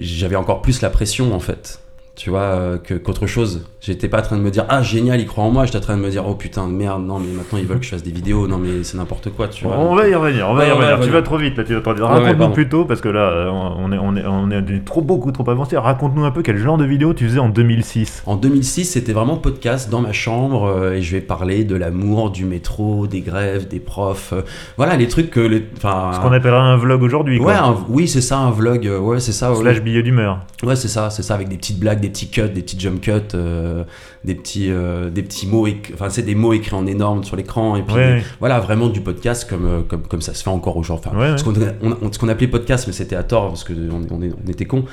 j'avais 0.00 0.36
encore 0.36 0.62
plus 0.62 0.80
la 0.82 0.90
pression 0.90 1.34
en 1.34 1.40
fait. 1.40 1.80
Tu 2.16 2.30
vois, 2.30 2.40
euh, 2.40 2.78
que- 2.78 2.94
qu'autre 2.94 3.26
chose. 3.26 3.66
J'étais 3.82 4.08
pas 4.08 4.20
en 4.20 4.22
train 4.22 4.36
de 4.38 4.42
me 4.42 4.50
dire, 4.50 4.64
ah 4.70 4.82
génial, 4.82 5.20
ils 5.20 5.26
croient 5.26 5.44
en 5.44 5.50
moi. 5.50 5.66
J'étais 5.66 5.76
en 5.76 5.82
train 5.82 5.96
de 5.98 6.02
me 6.02 6.08
dire, 6.08 6.24
oh 6.26 6.34
putain 6.34 6.66
de 6.66 6.72
merde, 6.72 7.04
non, 7.04 7.18
mais 7.20 7.30
maintenant 7.30 7.58
ils 7.58 7.66
veulent 7.66 7.78
que 7.78 7.84
je 7.84 7.90
fasse 7.90 8.02
des 8.02 8.10
vidéos. 8.10 8.48
Non, 8.48 8.56
mais 8.56 8.82
c'est 8.84 8.96
n'importe 8.96 9.28
quoi, 9.30 9.48
tu 9.48 9.64
vois. 9.64 9.76
On 9.78 9.94
va 9.94 10.08
y 10.08 10.14
revenir, 10.14 10.48
on 10.48 10.54
va 10.54 10.64
y 10.64 10.68
Ouais, 10.68 10.72
revenir. 10.72 10.98
ouais, 10.98 11.04
tu 11.04 11.10
vas 11.12 11.20
trop 11.20 11.36
vite 11.36 11.58
là, 11.58 11.62
tu 11.64 11.74
vas 11.74 11.82
trop 11.82 11.92
vite. 11.92 12.02
Raconte-nous 12.02 12.48
plutôt, 12.54 12.84
parce 12.86 13.02
que 13.02 13.10
là, 13.10 13.20
euh, 13.20 13.50
on 13.50 13.92
est, 13.92 13.98
on 13.98 14.16
est, 14.16 14.24
on 14.26 14.50
est 14.50 14.84
trop, 14.84 15.02
beaucoup 15.02 15.30
trop 15.30 15.48
avancé. 15.50 15.76
Raconte-nous 15.76 16.24
un 16.24 16.30
peu 16.30 16.40
quel 16.42 16.56
genre 16.56 16.78
de 16.78 16.86
vidéo 16.86 17.12
tu 17.12 17.26
faisais 17.26 17.38
en 17.38 17.50
2006. 17.50 18.22
En 18.24 18.36
2006, 18.36 18.86
c'était 18.86 19.12
vraiment 19.12 19.36
podcast 19.36 19.90
dans 19.90 20.00
ma 20.00 20.12
chambre 20.12 20.64
euh, 20.64 20.94
et 20.94 21.02
je 21.02 21.12
vais 21.14 21.20
parler 21.20 21.64
de 21.64 21.76
l'amour, 21.76 22.30
du 22.30 22.46
métro, 22.46 23.06
des 23.06 23.20
grèves, 23.20 23.68
des 23.68 23.78
profs. 23.78 24.32
euh, 24.32 24.40
voilà, 24.78 24.96
les 24.96 25.06
trucs 25.06 25.30
que 25.30 25.40
les. 25.40 25.62
Ce 25.82 26.20
qu'on 26.20 26.32
appellerait 26.32 26.58
un 26.60 26.76
vlog 26.78 27.02
aujourd'hui, 27.02 27.38
Ouais, 27.38 27.44
quoi. 27.54 27.56
un- 27.62 27.76
oui, 27.90 28.08
c'est 28.08 28.22
ça, 28.22 28.38
un 28.38 28.50
vlog. 28.50 28.90
ouais, 29.02 29.20
c'est 29.20 29.32
ça. 29.32 29.52
ouais. 29.52 29.58
Slash 29.60 29.82
billet 29.82 30.02
d'humeur. 30.02 30.40
Ouais, 30.64 30.76
c'est 30.76 30.88
ça, 30.88 31.10
c'est 31.10 31.22
ça, 31.22 31.34
avec 31.34 31.48
des 31.48 31.56
petites 31.58 31.78
blagues, 31.78 32.00
des 32.06 32.10
petits 32.10 32.28
cuts, 32.28 32.48
des 32.48 32.62
petits 32.62 32.78
jump 32.78 33.00
cuts, 33.00 33.10
euh, 33.34 33.84
des 34.24 34.34
petits, 34.34 34.70
euh, 34.70 35.10
des 35.10 35.22
petits 35.22 35.46
mots, 35.46 35.66
enfin 35.94 36.08
c'est 36.10 36.22
des 36.22 36.34
mots 36.34 36.52
écrits 36.52 36.74
en 36.74 36.86
énorme 36.86 37.24
sur 37.24 37.36
l'écran 37.36 37.76
et 37.76 37.82
puis 37.82 37.94
Ouais, 37.96 38.22
voilà 38.40 38.60
vraiment 38.60 38.88
du 38.88 39.00
podcast 39.00 39.48
comme 39.48 39.66
euh, 39.66 39.82
comme 39.82 40.02
comme 40.02 40.20
ça 40.22 40.34
se 40.34 40.42
fait 40.42 40.50
encore 40.50 40.76
aujourd'hui. 40.76 41.08
Enfin, 41.12 41.18
Ouais, 41.18 41.36
ce 41.38 42.18
qu'on 42.18 42.28
appelait 42.28 42.48
podcast, 42.48 42.84
mais 42.86 42.92
c'était 42.92 43.16
à 43.16 43.22
tort 43.22 43.48
parce 43.48 43.64
que 43.64 43.72
on, 43.72 44.02
on 44.10 44.22
est- 44.22 44.32
on 44.44 44.50
était 44.50 44.64
cons. 44.66 44.84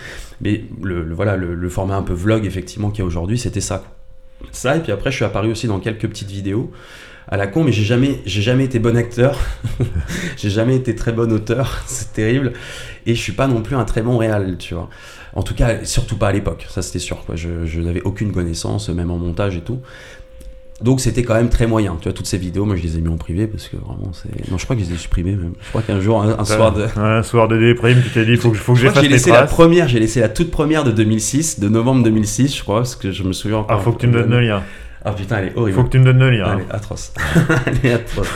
Mais 0.42 0.64
le, 0.82 1.04
le- 1.04 1.14
voilà 1.16 1.36
le, 1.38 1.56
le 1.56 1.70
format 1.70 1.96
un 1.96 2.02
peu 2.04 2.14
vlog 2.14 2.46
effectivement 2.46 2.90
qu'il 2.90 3.00
y 3.00 3.04
a 3.04 3.06
aujourd'hui, 3.06 3.38
c'était 3.38 3.62
ça. 3.62 3.84
Ça 4.52 4.76
et 4.76 4.80
puis 4.82 4.92
après 4.92 5.10
je 5.12 5.16
suis 5.18 5.26
apparu 5.26 5.52
aussi 5.52 5.68
dans 5.68 5.80
quelques 5.80 6.08
petites 6.08 6.30
vidéos 6.32 6.72
à 7.30 7.38
la 7.38 7.48
con, 7.48 7.64
mais 7.64 7.72
j'ai 7.72 7.84
jamais, 7.86 8.20
j'ai 8.26 8.42
jamais 8.42 8.66
été 8.66 8.80
bon 8.80 8.98
acteur, 8.98 9.40
j'ai 10.38 10.50
jamais 10.50 10.76
été 10.76 10.94
très 10.94 11.14
bon 11.14 11.32
auteur, 11.32 11.82
c'est 11.88 12.12
terrible, 12.14 12.52
et 13.06 13.16
je 13.16 13.20
suis 13.22 13.32
pas 13.32 13.48
non 13.48 13.62
plus 13.62 13.76
un 13.78 13.86
très 13.86 14.02
bon 14.02 14.18
réal, 14.18 14.58
tu 14.58 14.74
vois. 14.74 14.90
En 15.36 15.44
tout 15.44 15.56
cas, 15.56 15.84
surtout 15.84 16.18
pas 16.18 16.28
à 16.28 16.32
l'époque, 16.32 16.68
ça 16.70 16.82
c'était 16.82 17.00
sûr, 17.00 17.24
quoi. 17.26 17.36
Je, 17.36 17.66
je 17.66 17.82
n'avais 17.82 18.02
aucune 18.02 18.32
connaissance, 18.32 18.90
même 18.90 19.12
en 19.12 19.18
montage 19.18 19.58
et 19.58 19.62
tout. 19.62 19.80
Donc 20.82 21.00
c'était 21.00 21.24
quand 21.24 21.36
même 21.36 21.50
très 21.50 21.66
moyen. 21.66 21.96
Tu 22.00 22.04
vois, 22.04 22.14
toutes 22.14 22.26
ces 22.26 22.38
vidéos, 22.38 22.66
moi 22.66 22.76
je 22.76 22.82
les 22.82 22.98
ai 22.98 23.02
mis 23.02 23.08
en 23.08 23.18
privé 23.18 23.48
parce 23.48 23.68
que 23.68 23.78
vraiment 23.78 24.12
c'est. 24.12 24.52
Non, 24.52 24.58
je 24.58 24.66
crois 24.66 24.76
que 24.76 24.82
je 24.82 24.90
les 24.90 24.96
ai 24.96 24.98
supprimées 24.98 25.32
même. 25.32 25.54
Je 25.62 25.70
crois 25.70 25.82
qu'un 25.82 26.02
jour, 26.02 26.22
un, 26.22 26.38
un 26.38 26.46
soir 26.46 26.74
de. 26.74 26.88
Un 26.98 27.24
soir 27.24 27.48
de 27.48 27.58
déprime, 27.58 28.02
tu 28.04 28.10
t'es 28.10 28.26
dit, 28.26 28.36
faut 28.36 28.50
que, 28.52 28.58
faut 28.58 28.74
que 28.74 28.80
Je 28.80 28.84
que 28.84 28.90
j'efface 28.90 29.04
j'ai 29.04 29.10
laissé 29.10 29.32
la 29.32 29.44
première, 29.44 29.88
j'ai 29.88 30.00
laissé 30.00 30.20
la 30.20 30.30
toute 30.30 30.52
première 30.52 30.84
de 30.84 30.92
2006, 30.92 31.60
de 31.60 31.70
novembre 31.70 32.04
2006, 32.04 32.58
je 32.58 32.64
crois, 32.64 32.78
parce 32.80 32.96
que 32.96 33.12
je 33.12 33.24
me 33.24 33.34
souviens 33.34 33.60
encore. 33.60 33.78
Ah, 33.80 33.82
faut 33.82 33.94
que 33.94 34.02
tu 34.02 34.08
me 34.08 34.14
donnes 34.14 34.32
le 34.32 34.42
lien. 34.42 34.64
Ah 35.06 35.12
putain, 35.12 35.40
elle 35.40 35.48
est 35.50 35.58
horrible. 35.58 35.78
Faut 35.78 35.84
que 35.84 35.90
tu 35.90 36.00
me 36.00 36.06
donnes 36.06 36.20
le 36.20 36.30
lien. 36.30 36.46
Elle 36.46 36.60
hein. 36.60 36.66
est 36.70 36.76
atroce. 36.76 37.14
elle 37.66 37.90
est 37.90 37.94
atroce. 37.94 38.30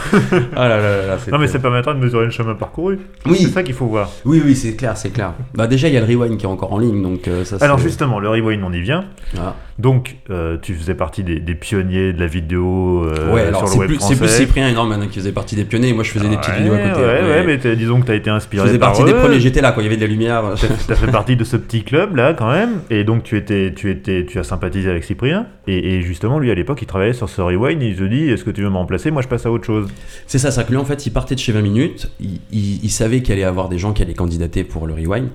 Ah 0.55 0.67
là 0.67 0.77
là 0.77 1.07
là 1.07 1.17
Non, 1.31 1.37
mais 1.37 1.47
ça 1.47 1.59
permettra 1.59 1.93
de 1.93 1.99
mesurer 1.99 2.25
le 2.25 2.31
chemin 2.31 2.55
parcouru. 2.55 2.99
Oui. 3.25 3.37
C'est 3.39 3.49
ça 3.49 3.63
qu'il 3.63 3.73
faut 3.73 3.85
voir. 3.85 4.11
Oui, 4.25 4.41
oui, 4.43 4.55
c'est 4.55 4.75
clair, 4.75 4.97
c'est 4.97 5.11
clair. 5.11 5.33
Bah 5.53 5.67
déjà, 5.67 5.87
il 5.87 5.93
y 5.93 5.97
a 5.97 6.01
le 6.01 6.05
rewind 6.05 6.37
qui 6.37 6.45
est 6.45 6.49
encore 6.49 6.73
en 6.73 6.79
ligne, 6.79 7.01
donc 7.01 7.27
euh, 7.27 7.45
ça. 7.45 7.57
Alors, 7.61 7.77
justement, 7.79 8.19
le 8.19 8.29
rewind, 8.29 8.61
on 8.63 8.73
y 8.73 8.81
vient. 8.81 9.05
Ah. 9.37 9.55
Donc, 9.79 10.15
euh, 10.31 10.57
tu 10.59 10.73
faisais 10.73 10.95
partie 10.95 11.23
des, 11.23 11.39
des 11.39 11.53
pionniers 11.53 12.11
de 12.11 12.19
la 12.19 12.25
vidéo 12.25 13.05
euh, 13.05 13.31
ouais, 13.31 13.43
alors 13.43 13.67
sur 13.67 13.75
le 13.75 13.81
web 13.81 13.89
plus, 13.89 13.99
c'est 13.99 14.15
français. 14.15 14.35
plus 14.35 14.45
Cyprien 14.45 14.69
et 14.69 14.73
Norman 14.73 14.95
hein, 14.95 15.07
qui 15.07 15.19
faisaient 15.19 15.31
partie 15.31 15.55
des 15.55 15.65
pionniers, 15.65 15.93
moi 15.93 16.03
je 16.03 16.09
faisais 16.09 16.27
des 16.27 16.35
petites 16.35 16.51
Ouais, 16.53 16.57
vidéos 16.57 16.73
à 16.73 16.79
côté. 16.79 17.01
Ouais, 17.01 17.21
ouais, 17.21 17.43
mais 17.45 17.75
disons 17.75 18.01
que 18.01 18.07
tu 18.07 18.11
as 18.11 18.15
été 18.15 18.31
je 18.31 18.35
inspiré 18.35 18.67
faisais 18.67 18.79
par 18.79 18.93
partie 18.93 19.03
des 19.03 19.13
premiers, 19.13 19.39
j'étais 19.39 19.61
là 19.61 19.71
quand 19.71 19.81
il 19.81 19.83
y 19.83 19.87
avait 19.87 19.97
de 19.97 20.01
la 20.01 20.07
lumière. 20.07 20.43
T'as 20.87 20.95
fait 20.95 21.11
partie 21.11 21.35
de 21.35 21.43
ce 21.43 21.57
petit 21.57 21.83
club 21.83 22.15
là 22.15 22.33
quand 22.33 22.51
même, 22.51 22.81
et 22.89 23.03
donc 23.03 23.21
tu 23.21 23.37
étais, 23.37 23.71
tu 23.75 23.91
étais, 23.91 24.25
tu 24.25 24.39
as 24.39 24.43
sympathisé 24.43 24.89
avec 24.89 25.03
Cyprien, 25.03 25.45
et, 25.67 25.97
et 25.97 26.01
justement 26.01 26.39
lui 26.39 26.49
l'époque 26.57 26.79
il 26.81 26.85
travaillait 26.87 27.13
sur 27.13 27.29
ce 27.29 27.41
rewind, 27.41 27.81
il 27.81 27.95
se 27.97 28.03
dit 28.03 28.29
est-ce 28.29 28.43
que 28.43 28.51
tu 28.51 28.61
veux 28.61 28.69
me 28.69 28.75
remplacer, 28.75 29.09
moi 29.11 29.21
je 29.21 29.27
passe 29.27 29.45
à 29.45 29.51
autre 29.51 29.65
chose. 29.65 29.87
C'est 30.27 30.39
ça, 30.39 30.51
c'est 30.51 30.65
que 30.65 30.71
lui 30.71 30.77
en 30.77 30.85
fait 30.85 31.05
il 31.05 31.11
partait 31.11 31.35
de 31.35 31.39
chez 31.39 31.51
20 31.53 31.61
minutes, 31.61 32.09
il, 32.19 32.39
il- 32.51 32.83
il 32.83 32.89
savait 32.91 33.21
qu'il 33.21 33.33
allait 33.33 33.43
avoir 33.43 33.69
des 33.69 33.77
gens 33.77 33.93
qui 33.93 34.01
allaient 34.01 34.13
candidater 34.13 34.63
pour 34.63 34.87
le 34.87 34.93
rewind. 34.93 35.29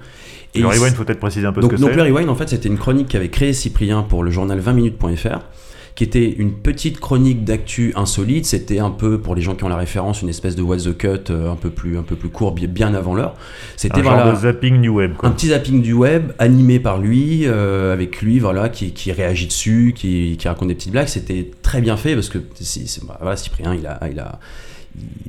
Et 0.54 0.58
le 0.60 0.66
il- 0.66 0.70
rewind 0.70 0.94
faut 0.94 1.04
peut-être 1.04 1.18
préciser 1.20 1.46
un 1.46 1.52
peu 1.52 1.62
donc, 1.62 1.70
ce 1.72 1.76
que 1.76 1.80
donc 1.80 1.90
c'est. 1.92 1.96
le 1.96 2.02
rewind 2.02 2.28
en 2.28 2.34
fait 2.34 2.48
c'était 2.48 2.68
une 2.68 2.76
chronique 2.78 3.08
qu'avait 3.08 3.30
créé 3.30 3.52
Cyprien 3.54 4.02
pour 4.02 4.22
le 4.22 4.30
journal 4.30 4.60
20minutes.fr 4.60 5.38
qui 5.94 6.04
était 6.04 6.30
une 6.30 6.52
petite 6.52 7.00
chronique 7.00 7.44
d'actu 7.44 7.92
insolite, 7.96 8.46
c'était 8.46 8.78
un 8.78 8.90
peu 8.90 9.18
pour 9.18 9.34
les 9.34 9.42
gens 9.42 9.54
qui 9.54 9.64
ont 9.64 9.68
la 9.68 9.76
référence 9.76 10.22
une 10.22 10.28
espèce 10.28 10.56
de 10.56 10.62
what 10.62 10.78
the 10.78 10.96
cut 10.96 11.30
euh, 11.30 11.50
un 11.50 11.56
peu 11.56 11.70
plus 11.70 11.99
un 11.99 12.02
peu 12.02 12.16
plus 12.16 12.30
court 12.30 12.52
bien- 12.52 12.94
avant 12.94 13.14
l'heure. 13.14 13.34
C'était 13.76 14.00
un 14.00 14.02
genre 14.02 14.14
voilà 14.14 14.32
de 14.32 14.37
zapping 14.37 14.80
new 14.80 14.94
web. 14.94 15.14
Quoi. 15.16 15.28
un 15.28 15.32
petit 15.32 15.49
zapping 15.49 15.82
du 15.82 15.92
web 15.92 16.32
animé 16.38 16.80
par 16.80 16.99
lui, 16.99 17.42
euh, 17.46 17.92
avec 17.92 18.22
lui, 18.22 18.38
voilà, 18.38 18.68
qui, 18.68 18.92
qui 18.92 19.12
réagit 19.12 19.46
dessus, 19.46 19.92
qui, 19.96 20.37
qui 20.38 20.49
raconte 20.49 20.68
des 20.68 20.75
petites 20.75 20.92
blagues. 20.92 21.08
C'était 21.08 21.50
très 21.62 21.80
bien 21.80 21.96
fait 21.96 22.14
parce 22.14 22.28
que 22.28 22.38
bah, 22.38 23.18
voilà, 23.20 23.37
Cyprien, 23.37 23.75
il 23.75 23.87
a, 23.87 24.00
il 24.11 24.18
a, 24.18 24.38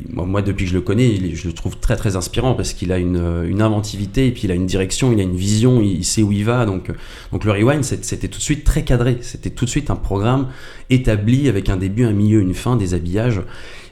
moi, 0.09 0.25
moi, 0.25 0.41
depuis 0.41 0.65
que 0.65 0.69
je 0.69 0.75
le 0.75 0.81
connais, 0.81 1.09
il 1.09 1.35
je 1.35 1.47
le 1.47 1.53
trouve 1.53 1.77
très 1.77 1.95
très 1.95 2.15
inspirant 2.15 2.53
parce 2.53 2.73
qu'il 2.73 2.91
a 2.91 2.97
une, 2.97 3.45
une 3.47 3.61
inventivité 3.61 4.27
et 4.27 4.31
puis 4.31 4.43
il 4.43 4.51
a 4.51 4.55
une 4.55 4.67
direction, 4.67 5.11
il 5.11 5.19
a 5.19 5.23
une 5.23 5.35
vision, 5.35 5.81
il, 5.81 5.97
il 5.97 6.05
sait 6.05 6.21
où 6.21 6.31
il 6.31 6.45
va. 6.45 6.65
Donc, 6.65 6.91
donc 7.31 7.43
le 7.45 7.51
rewind, 7.51 7.83
c'était 7.83 8.27
tout 8.27 8.37
de 8.37 8.43
suite 8.43 8.63
très 8.63 8.83
cadré. 8.83 9.17
C'était 9.21 9.49
tout 9.49 9.65
de 9.65 9.69
suite 9.69 9.89
un 9.89 9.95
programme 9.95 10.49
établi 10.89 11.49
avec 11.49 11.69
un 11.69 11.77
début, 11.77 12.05
un 12.05 12.13
milieu, 12.13 12.41
une 12.41 12.53
fin, 12.53 12.75
des 12.75 12.93
habillages. 12.93 13.41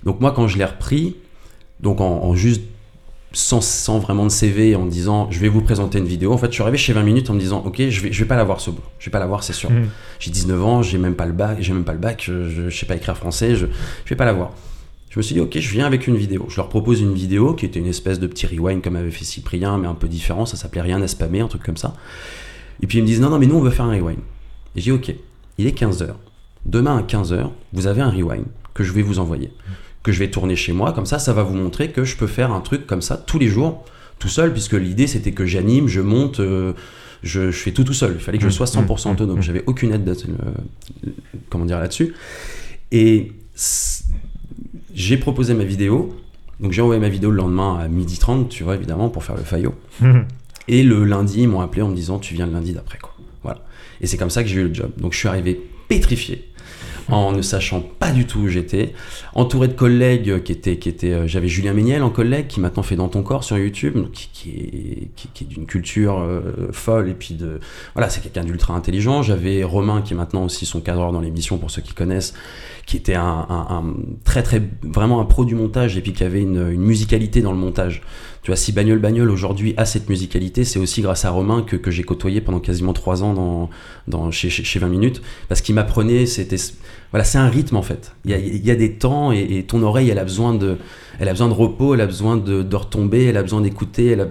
Donc 0.03 0.19
moi, 0.21 0.31
quand 0.31 0.47
je 0.47 0.57
l'ai 0.57 0.65
repris, 0.65 1.15
donc 1.79 2.01
en, 2.01 2.23
en 2.23 2.35
juste 2.35 2.61
sans, 3.33 3.61
sans 3.61 3.99
vraiment 3.99 4.25
de 4.25 4.29
CV 4.29 4.75
en 4.75 4.85
disant 4.85 5.29
je 5.31 5.39
vais 5.39 5.47
vous 5.47 5.61
présenter 5.61 5.97
une 5.99 6.05
vidéo. 6.05 6.33
En 6.33 6.37
fait, 6.37 6.47
je 6.47 6.53
suis 6.53 6.61
arrivé 6.61 6.77
chez 6.77 6.93
20 6.93 7.03
minutes 7.03 7.29
en 7.29 7.33
me 7.33 7.39
disant 7.39 7.63
ok, 7.65 7.81
je 7.89 8.01
vais, 8.01 8.11
je 8.11 8.23
vais 8.23 8.27
pas 8.27 8.35
l'avoir 8.35 8.59
ce 8.59 8.69
boulot. 8.69 8.83
Je 8.99 9.05
vais 9.05 9.11
pas 9.11 9.19
l'avoir, 9.19 9.43
c'est 9.43 9.53
sûr. 9.53 9.71
Mhm. 9.71 9.87
J'ai 10.19 10.31
19 10.31 10.63
ans, 10.63 10.81
j'ai 10.83 10.97
même 10.97 11.15
pas 11.15 11.25
le 11.25 11.33
bac, 11.33 11.57
j'ai 11.61 11.73
même 11.73 11.83
pas 11.83 11.93
le 11.93 11.99
bac, 11.99 12.21
je, 12.25 12.49
je, 12.49 12.69
je 12.69 12.77
sais 12.77 12.85
pas 12.85 12.95
écrire 12.95 13.17
français, 13.17 13.55
je, 13.55 13.65
je 14.05 14.09
vais 14.09 14.15
pas 14.15 14.25
l'avoir. 14.25 14.51
Je 15.11 15.19
me 15.19 15.21
suis 15.21 15.35
dit 15.35 15.41
ok, 15.41 15.59
je 15.59 15.69
viens 15.71 15.85
avec 15.85 16.07
une 16.07 16.15
vidéo. 16.15 16.45
Je 16.49 16.55
leur 16.55 16.69
propose 16.69 17.01
une 17.01 17.13
vidéo 17.13 17.53
qui 17.53 17.65
était 17.65 17.79
une 17.79 17.85
espèce 17.87 18.17
de 18.19 18.27
petit 18.27 18.47
rewind 18.47 18.81
comme 18.81 18.95
avait 18.95 19.11
fait 19.11 19.25
Cyprien, 19.25 19.77
mais 19.77 19.87
un 19.87 19.93
peu 19.93 20.07
différent. 20.07 20.45
Ça 20.45 20.55
s'appelait 20.55 20.81
rien 20.81 21.01
à 21.01 21.07
spammer, 21.07 21.41
un 21.41 21.47
truc 21.47 21.63
comme 21.63 21.77
ça. 21.77 21.93
Et 22.81 22.87
puis 22.87 22.97
ils 22.97 23.01
me 23.01 23.07
disent 23.07 23.19
non 23.21 23.29
non 23.29 23.37
mais 23.37 23.45
nous 23.45 23.55
on 23.55 23.61
veut 23.61 23.71
faire 23.71 23.85
un 23.85 23.91
rewind. 23.91 24.19
Et 24.75 24.81
j'ai 24.81 24.83
dit 24.83 24.91
ok, 24.93 25.13
il 25.57 25.67
est 25.67 25.73
15 25.73 26.01
h 26.03 26.07
Demain 26.65 26.97
à 26.97 27.03
15 27.03 27.33
h 27.33 27.49
vous 27.73 27.87
avez 27.87 28.01
un 28.01 28.09
rewind 28.09 28.45
que 28.73 28.83
je 28.83 28.93
vais 28.93 29.01
vous 29.01 29.19
envoyer 29.19 29.51
que 30.03 30.11
je 30.11 30.17
vais 30.19 30.31
tourner 30.31 30.55
chez 30.55 30.71
moi. 30.73 30.93
Comme 30.93 31.05
ça, 31.05 31.19
ça 31.19 31.31
va 31.33 31.43
vous 31.43 31.53
montrer 31.53 31.91
que 31.91 32.03
je 32.05 32.15
peux 32.17 32.25
faire 32.25 32.51
un 32.51 32.61
truc 32.61 32.87
comme 32.87 33.01
ça 33.03 33.17
tous 33.17 33.37
les 33.37 33.49
jours, 33.49 33.85
tout 34.17 34.29
seul, 34.29 34.51
puisque 34.51 34.73
l'idée 34.73 35.05
c'était 35.07 35.31
que 35.33 35.45
j'anime, 35.45 35.87
je 35.87 36.01
monte, 36.01 36.39
euh, 36.39 36.73
je, 37.21 37.51
je 37.51 37.57
fais 37.59 37.71
tout 37.71 37.83
tout 37.83 37.93
seul. 37.93 38.13
Il 38.15 38.19
fallait 38.21 38.37
que 38.39 38.43
je 38.45 38.49
sois 38.49 38.65
100% 38.65 39.11
autonome. 39.11 39.41
J'avais 39.43 39.63
aucune 39.67 39.91
aide, 39.93 40.03
de- 40.03 40.11
euh, 40.13 41.09
comment 41.49 41.65
dire 41.65 41.79
là-dessus. 41.79 42.13
Et 42.91 43.31
j'ai 44.93 45.17
proposé 45.17 45.53
ma 45.53 45.63
vidéo. 45.63 46.15
Donc 46.59 46.71
j'ai 46.73 46.81
envoyé 46.81 47.01
ma 47.01 47.09
vidéo 47.09 47.31
le 47.31 47.37
lendemain 47.37 47.79
à 47.79 47.87
12h30, 47.87 48.47
tu 48.47 48.63
vois, 48.63 48.75
évidemment, 48.75 49.09
pour 49.09 49.23
faire 49.23 49.35
le 49.35 49.43
faillot. 49.43 49.73
Et 50.67 50.83
le 50.83 51.05
lundi, 51.05 51.41
ils 51.41 51.47
m'ont 51.47 51.61
appelé 51.61 51.81
en 51.81 51.89
me 51.89 51.95
disant 51.95 52.19
tu 52.19 52.35
viens 52.35 52.45
le 52.45 52.51
lundi 52.51 52.73
d'après 52.73 52.99
quoi. 52.99 53.15
Voilà. 53.43 53.61
Et 53.99 54.07
c'est 54.07 54.17
comme 54.17 54.29
ça 54.29 54.43
que 54.43 54.49
j'ai 54.49 54.61
eu 54.61 54.67
le 54.67 54.73
job. 54.73 54.91
Donc 54.97 55.13
je 55.13 55.17
suis 55.17 55.27
arrivé 55.27 55.59
pétrifié 55.87 56.50
en 57.09 57.31
ne 57.31 57.41
sachant 57.41 57.81
pas 57.81 58.11
du 58.11 58.25
tout 58.25 58.39
où 58.39 58.47
j'étais, 58.47 58.93
entouré 59.35 59.67
de 59.67 59.73
collègues 59.73 60.43
qui 60.43 60.51
étaient 60.51 60.77
qui 60.77 60.89
étaient 60.89 61.13
euh, 61.13 61.27
j'avais 61.27 61.47
Julien 61.47 61.73
Méniel 61.73 62.03
en 62.03 62.09
collègue 62.09 62.47
qui 62.47 62.59
maintenant 62.59 62.83
fait 62.83 62.95
dans 62.95 63.07
ton 63.09 63.23
corps 63.23 63.43
sur 63.43 63.57
YouTube 63.57 63.95
qui, 64.13 64.29
qui 64.33 64.49
est 64.49 65.07
qui, 65.33 65.43
est 65.43 65.47
d'une 65.47 65.65
culture 65.65 66.19
euh, 66.19 66.69
folle 66.71 67.09
et 67.09 67.13
puis 67.13 67.33
de 67.35 67.59
voilà, 67.93 68.09
c'est 68.09 68.21
quelqu'un 68.21 68.43
d'ultra 68.43 68.73
intelligent, 68.75 69.21
j'avais 69.23 69.63
Romain 69.63 70.01
qui 70.01 70.13
est 70.13 70.17
maintenant 70.17 70.43
aussi 70.45 70.65
son 70.65 70.81
cadreur 70.81 71.11
dans 71.11 71.21
l'émission 71.21 71.57
pour 71.57 71.71
ceux 71.71 71.81
qui 71.81 71.93
connaissent 71.93 72.33
qui 72.85 72.97
était 72.97 73.15
un, 73.15 73.45
un- 73.49 73.67
un 73.69 73.93
très 74.25 74.43
très 74.43 74.61
vraiment 74.81 75.21
un 75.21 75.25
pro 75.25 75.45
du 75.45 75.55
montage 75.55 75.97
et 75.97 76.01
puis 76.01 76.13
qui 76.13 76.23
avait 76.23 76.41
une, 76.41 76.71
musicalité 76.75 77.41
dans 77.41 77.51
le 77.51 77.57
montage. 77.57 78.01
Tu 78.41 78.49
vois, 78.49 78.55
si 78.57 78.71
Bagnole 78.71 78.97
Bagnole 78.97 79.29
aujourd'hui 79.29 79.75
a 79.77 79.85
cette 79.85 80.09
musicalité, 80.09 80.63
c'est 80.65 80.79
aussi 80.79 81.03
grâce 81.03 81.25
à 81.25 81.29
Romain 81.29 81.61
que, 81.61 81.75
que 81.75 81.91
j'ai 81.91 82.01
côtoyé 82.03 82.41
pendant 82.41 82.59
quasiment 82.59 82.91
trois 82.91 83.21
ans 83.23 83.33
dans, 83.35 83.69
dans, 84.07 84.31
chez, 84.31 84.49
chez 84.49 84.79
20 84.79 84.87
minutes, 84.89 85.21
parce 85.47 85.61
qu'il 85.61 85.75
m'apprenait, 85.75 86.25
c'était 86.25 86.57
voilà, 87.11 87.23
c'est 87.23 87.37
un 87.37 87.49
rythme 87.49 87.75
en 87.75 87.81
fait. 87.81 88.13
Il 88.25 88.31
y 88.31 88.33
a, 88.33 88.37
il 88.37 88.65
y 88.65 88.71
a 88.71 88.75
des 88.75 88.93
temps 88.93 89.31
et, 89.31 89.39
et 89.57 89.63
ton 89.63 89.81
oreille, 89.83 90.09
elle 90.09 90.19
a 90.19 90.23
besoin 90.23 90.53
de, 90.53 90.77
elle 91.19 91.27
a 91.27 91.31
besoin 91.31 91.47
de 91.49 91.53
repos, 91.53 91.93
elle 91.93 92.01
a 92.01 92.05
besoin 92.07 92.37
de, 92.37 92.63
de 92.63 92.75
retomber, 92.75 93.25
elle 93.25 93.37
a 93.37 93.43
besoin 93.43 93.61
d'écouter, 93.61 94.07
elle 94.11 94.21
a- 94.21 94.27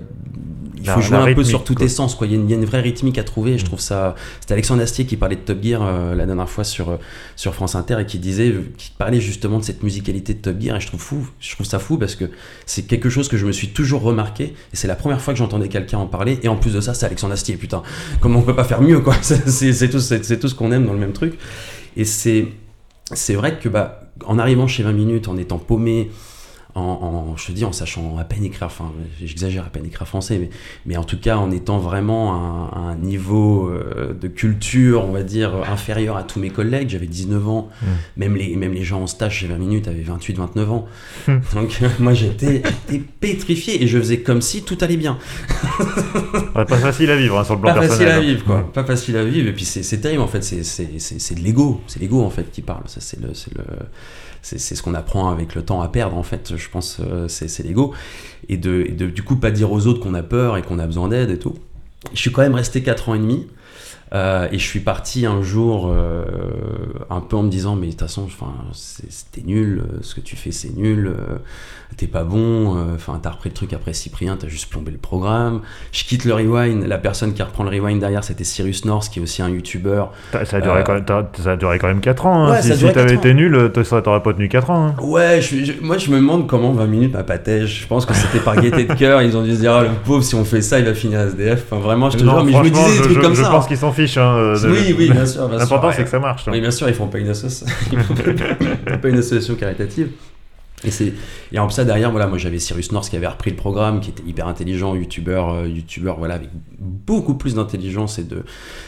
il 0.82 0.86
La- 0.86 0.94
faut 0.94 1.02
jouer 1.02 1.18
la 1.18 1.24
un 1.24 1.34
peu 1.34 1.44
sur 1.44 1.62
tous 1.62 1.74
tes 1.74 1.88
sens. 1.88 2.14
Quoi. 2.14 2.26
Il, 2.26 2.30
y 2.32 2.36
a 2.36 2.38
une, 2.38 2.48
il 2.48 2.50
y 2.52 2.54
a 2.54 2.56
une 2.56 2.64
vraie 2.64 2.80
rythmique 2.80 3.18
à 3.18 3.22
trouver. 3.22 3.52
Et 3.52 3.58
je 3.58 3.64
Mm. 3.64 3.66
trouve 3.66 3.80
ça. 3.80 4.14
C'était 4.40 4.54
Alexandre 4.54 4.80
Astier 4.80 5.04
qui 5.04 5.18
parlait 5.18 5.36
de 5.36 5.42
Top 5.42 5.62
Gear 5.62 5.82
euh, 5.84 6.14
la 6.14 6.24
dernière 6.24 6.48
fois 6.48 6.64
sur, 6.64 6.88
euh, 6.88 6.96
sur 7.36 7.54
France 7.54 7.74
Inter 7.74 7.98
et 8.00 8.06
qui 8.06 8.18
disait, 8.18 8.54
qui 8.78 8.90
parlait 8.96 9.20
justement 9.20 9.58
de 9.58 9.62
cette 9.64 9.82
musicalité 9.82 10.32
de 10.32 10.38
Top 10.38 10.58
Gear. 10.58 10.76
Et 10.76 10.80
je 10.80 10.86
trouve 10.86 11.00
fou. 11.02 11.28
Je 11.38 11.54
trouve 11.54 11.66
ça 11.66 11.78
fou 11.80 11.98
parce 11.98 12.14
que 12.14 12.24
c'est 12.64 12.86
quelque 12.86 13.10
chose 13.10 13.28
que 13.28 13.36
je 13.36 13.44
me 13.44 13.52
suis 13.52 13.68
toujours 13.68 14.00
remarqué. 14.00 14.44
Et 14.72 14.76
c'est 14.76 14.88
la 14.88 14.96
première 14.96 15.20
fois 15.20 15.34
que 15.34 15.38
j'entendais 15.38 15.68
quelqu'un 15.68 15.98
en 15.98 16.06
parler. 16.06 16.38
Et 16.42 16.48
en 16.48 16.56
plus 16.56 16.72
de 16.72 16.80
ça, 16.80 16.94
c'est 16.94 17.04
Alexandre 17.04 17.34
Astier. 17.34 17.56
Putain, 17.58 17.82
comment 18.22 18.38
on 18.38 18.42
peut 18.42 18.56
pas 18.56 18.64
faire 18.64 18.80
mieux 18.80 19.00
quoi 19.00 19.14
C'est 19.20 19.50
c'est- 19.50 19.74
c'est 19.74 19.90
tout, 19.90 20.00
c'est 20.00 20.24
c'est 20.24 20.38
tout 20.38 20.48
ce 20.48 20.54
qu'on 20.54 20.72
aime 20.72 20.86
dans 20.86 20.94
le 20.94 20.98
même 20.98 21.12
truc. 21.12 21.34
Et 21.98 22.06
c'est 22.06 22.46
c'est 23.14 23.34
vrai 23.34 23.58
que 23.58 23.68
bah, 23.68 24.02
en 24.26 24.38
arrivant 24.38 24.66
chez 24.66 24.82
20 24.82 24.92
minutes, 24.92 25.28
en 25.28 25.36
étant 25.36 25.58
paumé, 25.58 26.10
en, 26.74 26.80
en- 26.82 27.36
je 27.36 27.46
te 27.46 27.52
dis, 27.52 27.64
en 27.64 27.72
sachant 27.72 28.16
à 28.18 28.24
peine 28.24 28.44
écrire, 28.44 28.66
enfin, 28.66 28.92
j'exagère 29.20 29.64
à 29.64 29.68
peine 29.70 29.84
écrire 29.86 30.06
français, 30.06 30.38
mais, 30.38 30.50
mais 30.86 30.96
en 30.96 31.04
tout 31.04 31.18
cas 31.18 31.36
en 31.36 31.50
étant 31.50 31.78
vraiment 31.78 32.32
à 32.32 32.36
un, 32.36 32.66
à 32.66 32.78
un 32.92 32.96
niveau 32.96 33.68
euh, 33.68 34.12
de 34.12 34.28
culture, 34.28 35.04
on 35.04 35.12
va 35.12 35.22
dire, 35.22 35.54
inférieur 35.70 36.16
à 36.16 36.22
tous 36.22 36.38
mes 36.40 36.50
collègues. 36.50 36.88
J'avais 36.90 37.06
19 37.06 37.48
ans, 37.48 37.68
Mm. 37.82 37.86
même, 38.16 38.36
les, 38.36 38.56
même 38.56 38.72
les 38.72 38.82
gens 38.84 39.02
en 39.02 39.06
stage 39.06 39.38
chez 39.38 39.46
20 39.46 39.56
minutes 39.58 39.88
avaient 39.88 40.02
28, 40.02 40.36
29 40.38 40.70
ans. 40.72 40.86
Mm. 41.28 41.32
Donc 41.54 41.78
euh, 41.82 41.88
moi 41.98 42.14
j'étais 42.14 42.62
pétrifié 43.20 43.82
et 43.82 43.86
je 43.86 43.98
faisais 43.98 44.20
comme 44.20 44.40
si 44.42 44.62
tout 44.62 44.78
allait 44.80 44.96
bien. 44.96 45.18
Ouais, 46.54 46.64
pas 46.64 46.76
facile 46.78 47.10
à 47.10 47.16
vivre 47.16 47.38
hein, 47.38 47.44
sur 47.44 47.54
le 47.54 47.60
plan 47.60 47.70
Pas 47.74 47.82
facile 47.82 47.98
personnel. 48.06 48.16
à 48.16 48.20
vivre, 48.20 48.44
quoi. 48.44 48.60
Mm. 48.60 48.72
Pas 48.72 48.84
facile 48.84 49.16
à 49.16 49.24
vivre. 49.24 49.48
Et 49.48 49.52
puis 49.52 49.64
c'est 49.64 49.98
terrible, 49.98 50.22
en 50.22 50.26
fait. 50.26 50.42
C'est- 50.42 51.34
de 51.34 51.40
l'ego. 51.40 51.80
C'est 51.86 52.00
l'ego, 52.00 52.22
en 52.22 52.30
fait, 52.30 52.50
qui 52.50 52.62
parle. 52.62 52.82
C'est 52.86 53.20
le. 53.20 53.28
c'est 54.42 54.58
ce 54.58 54.82
qu'on 54.82 54.94
apprend 54.94 55.30
avec 55.30 55.54
le 55.54 55.62
temps 55.62 55.80
à 55.80 55.88
perdre, 55.88 56.16
en 56.16 56.22
fait. 56.22 56.52
Je 56.60 56.70
pense, 56.70 56.98
euh, 57.00 57.26
c'est 57.28 57.62
l'ego. 57.64 57.92
Et 58.48 58.56
de, 58.56 58.84
du 58.84 59.22
coup, 59.22 59.36
pas 59.36 59.50
dire 59.50 59.72
aux 59.72 59.86
autres 59.86 60.00
qu'on 60.00 60.14
a 60.14 60.22
peur 60.22 60.56
et 60.56 60.62
qu'on 60.62 60.78
a 60.78 60.86
besoin 60.86 61.08
d'aide 61.08 61.30
et 61.30 61.38
tout. 61.38 61.54
Je 62.14 62.18
suis 62.18 62.30
quand 62.32 62.42
même 62.42 62.54
resté 62.54 62.82
4 62.82 63.08
ans 63.08 63.14
et 63.14 63.18
demi. 63.18 63.46
euh, 64.12 64.48
et 64.50 64.58
je 64.58 64.64
suis 64.64 64.80
parti 64.80 65.26
un 65.26 65.42
jour 65.42 65.88
euh, 65.88 66.24
un 67.10 67.20
peu 67.20 67.36
en 67.36 67.42
me 67.44 67.50
disant 67.50 67.76
mais 67.76 67.86
de 67.86 67.92
toute 67.92 68.00
façon 68.00 68.28
c'était 68.72 69.42
nul 69.42 69.84
ce 70.02 70.14
que 70.16 70.20
tu 70.20 70.34
fais 70.34 70.50
c'est 70.50 70.74
nul 70.76 71.14
t'es 71.96 72.06
pas 72.06 72.24
bon 72.24 72.76
euh, 72.76 72.94
enfin 72.94 73.18
t'as 73.22 73.30
repris 73.30 73.50
le 73.50 73.54
truc 73.54 73.72
après 73.72 73.92
Cyprien 73.92 74.36
t'as 74.40 74.48
juste 74.48 74.70
plombé 74.70 74.90
le 74.90 74.96
programme 74.98 75.60
je 75.92 76.04
quitte 76.04 76.24
le 76.24 76.32
rewind 76.34 76.86
la 76.86 76.98
personne 76.98 77.34
qui 77.34 77.42
reprend 77.42 77.64
le 77.64 77.70
rewind 77.70 77.98
derrière 78.00 78.24
c'était 78.24 78.44
Cyrus 78.44 78.84
North 78.84 79.08
qui 79.10 79.18
est 79.18 79.22
aussi 79.22 79.42
un 79.42 79.48
youtubeur 79.50 80.12
Ça 80.32 80.56
a, 80.56 80.60
duré 80.60 80.80
Euh, 80.80 80.82
quand 80.82 80.94
même, 80.94 81.04
t'as- 81.04 81.28
ça 81.42 81.52
a 81.52 81.56
duré 81.56 81.78
quand 81.78 81.88
même 81.88 82.00
4 82.00 82.26
ans. 82.26 82.46
hein. 82.46 82.52
Ouais, 82.52 82.62
si 82.62 82.74
si 82.76 82.90
t'avais 82.92 83.14
été 83.14 83.34
nul, 83.34 83.70
t'aurais 83.72 83.84
ça 83.84 84.00
t'aurais 84.02 84.22
pas 84.22 84.32
tenu 84.32 84.48
4 84.48 84.70
ans. 84.70 84.88
hein. 84.98 85.02
Ouais, 85.02 85.40
je- 85.42 85.64
je- 85.64 85.72
moi 85.82 85.98
je 85.98 86.10
me 86.10 86.16
demande 86.16 86.46
comment 86.46 86.72
20 86.72 86.86
minutes 86.86 87.12
m'a 87.12 87.22
patège. 87.24 87.80
Je 87.82 87.86
pense 87.86 88.06
que 88.06 88.14
c'était 88.14 88.38
par 88.40 88.56
gaieté 88.60 88.84
de 88.84 88.94
cœur. 88.94 89.20
Ils 89.22 89.36
ont 89.36 89.42
dû 89.42 89.54
se 89.54 89.60
dire, 89.60 89.72
ah, 89.74 89.82
le 89.82 89.88
pauvre, 90.04 90.22
si 90.22 90.34
on 90.34 90.44
fait 90.44 90.62
ça, 90.62 90.78
il 90.78 90.84
va 90.84 90.94
finir 90.94 91.20
SDF. 91.20 91.64
Enfin, 91.70 91.82
vraiment, 91.82 92.08
je 92.10 92.18
te 92.18 92.24
Non, 92.24 92.36
jure, 92.36 92.44
mais 92.44 92.52
je 92.52 92.58
me 92.58 92.70
disais 92.70 92.92
des 92.96 93.02
trucs 93.02 93.16
je, 93.16 93.20
comme 93.20 93.34
je 93.34 93.42
ça. 93.42 93.50
pense 93.50 93.66
qu'ils 93.66 93.76
s'en 93.76 93.92
fichent. 93.92 94.16
hein, 94.16 94.34
euh, 94.36 94.58
de- 94.60 94.68
Oui, 94.70 94.94
oui, 94.96 95.10
bien 95.10 95.26
sûr. 95.26 95.48
L'important, 95.48 95.88
Ouais. 95.88 95.94
c'est 95.96 96.04
que 96.04 96.10
ça 96.10 96.18
marche. 96.20 96.46
hein. 96.46 96.52
Oui, 96.52 96.60
bien 96.60 96.70
sûr, 96.70 96.88
ils 96.88 96.94
font 96.94 97.08
pas 97.08 97.18
une 97.18 97.28
association, 97.28 97.66
ils 97.92 97.98
font 97.98 98.14
pas 99.02 99.08
une 99.08 99.18
association 99.18 99.54
caritative. 99.56 100.08
Et 100.84 100.90
c'est 100.90 101.12
et 101.52 101.58
en 101.58 101.66
plus 101.66 101.74
ça 101.74 101.84
derrière 101.84 102.10
voilà 102.10 102.26
moi 102.26 102.38
j'avais 102.38 102.58
Cyrus 102.58 102.90
North 102.92 103.10
qui 103.10 103.16
avait 103.16 103.26
repris 103.26 103.50
le 103.50 103.56
programme 103.56 104.00
qui 104.00 104.08
était 104.10 104.22
hyper 104.26 104.46
intelligent 104.48 104.94
youtubeur 104.94 105.50
euh, 105.52 105.68
youtubeur 105.68 106.16
voilà 106.18 106.34
avec 106.36 106.48
beaucoup 106.78 107.34
plus 107.34 107.54
d'intelligence 107.54 108.18
et 108.18 108.24
de 108.24 108.44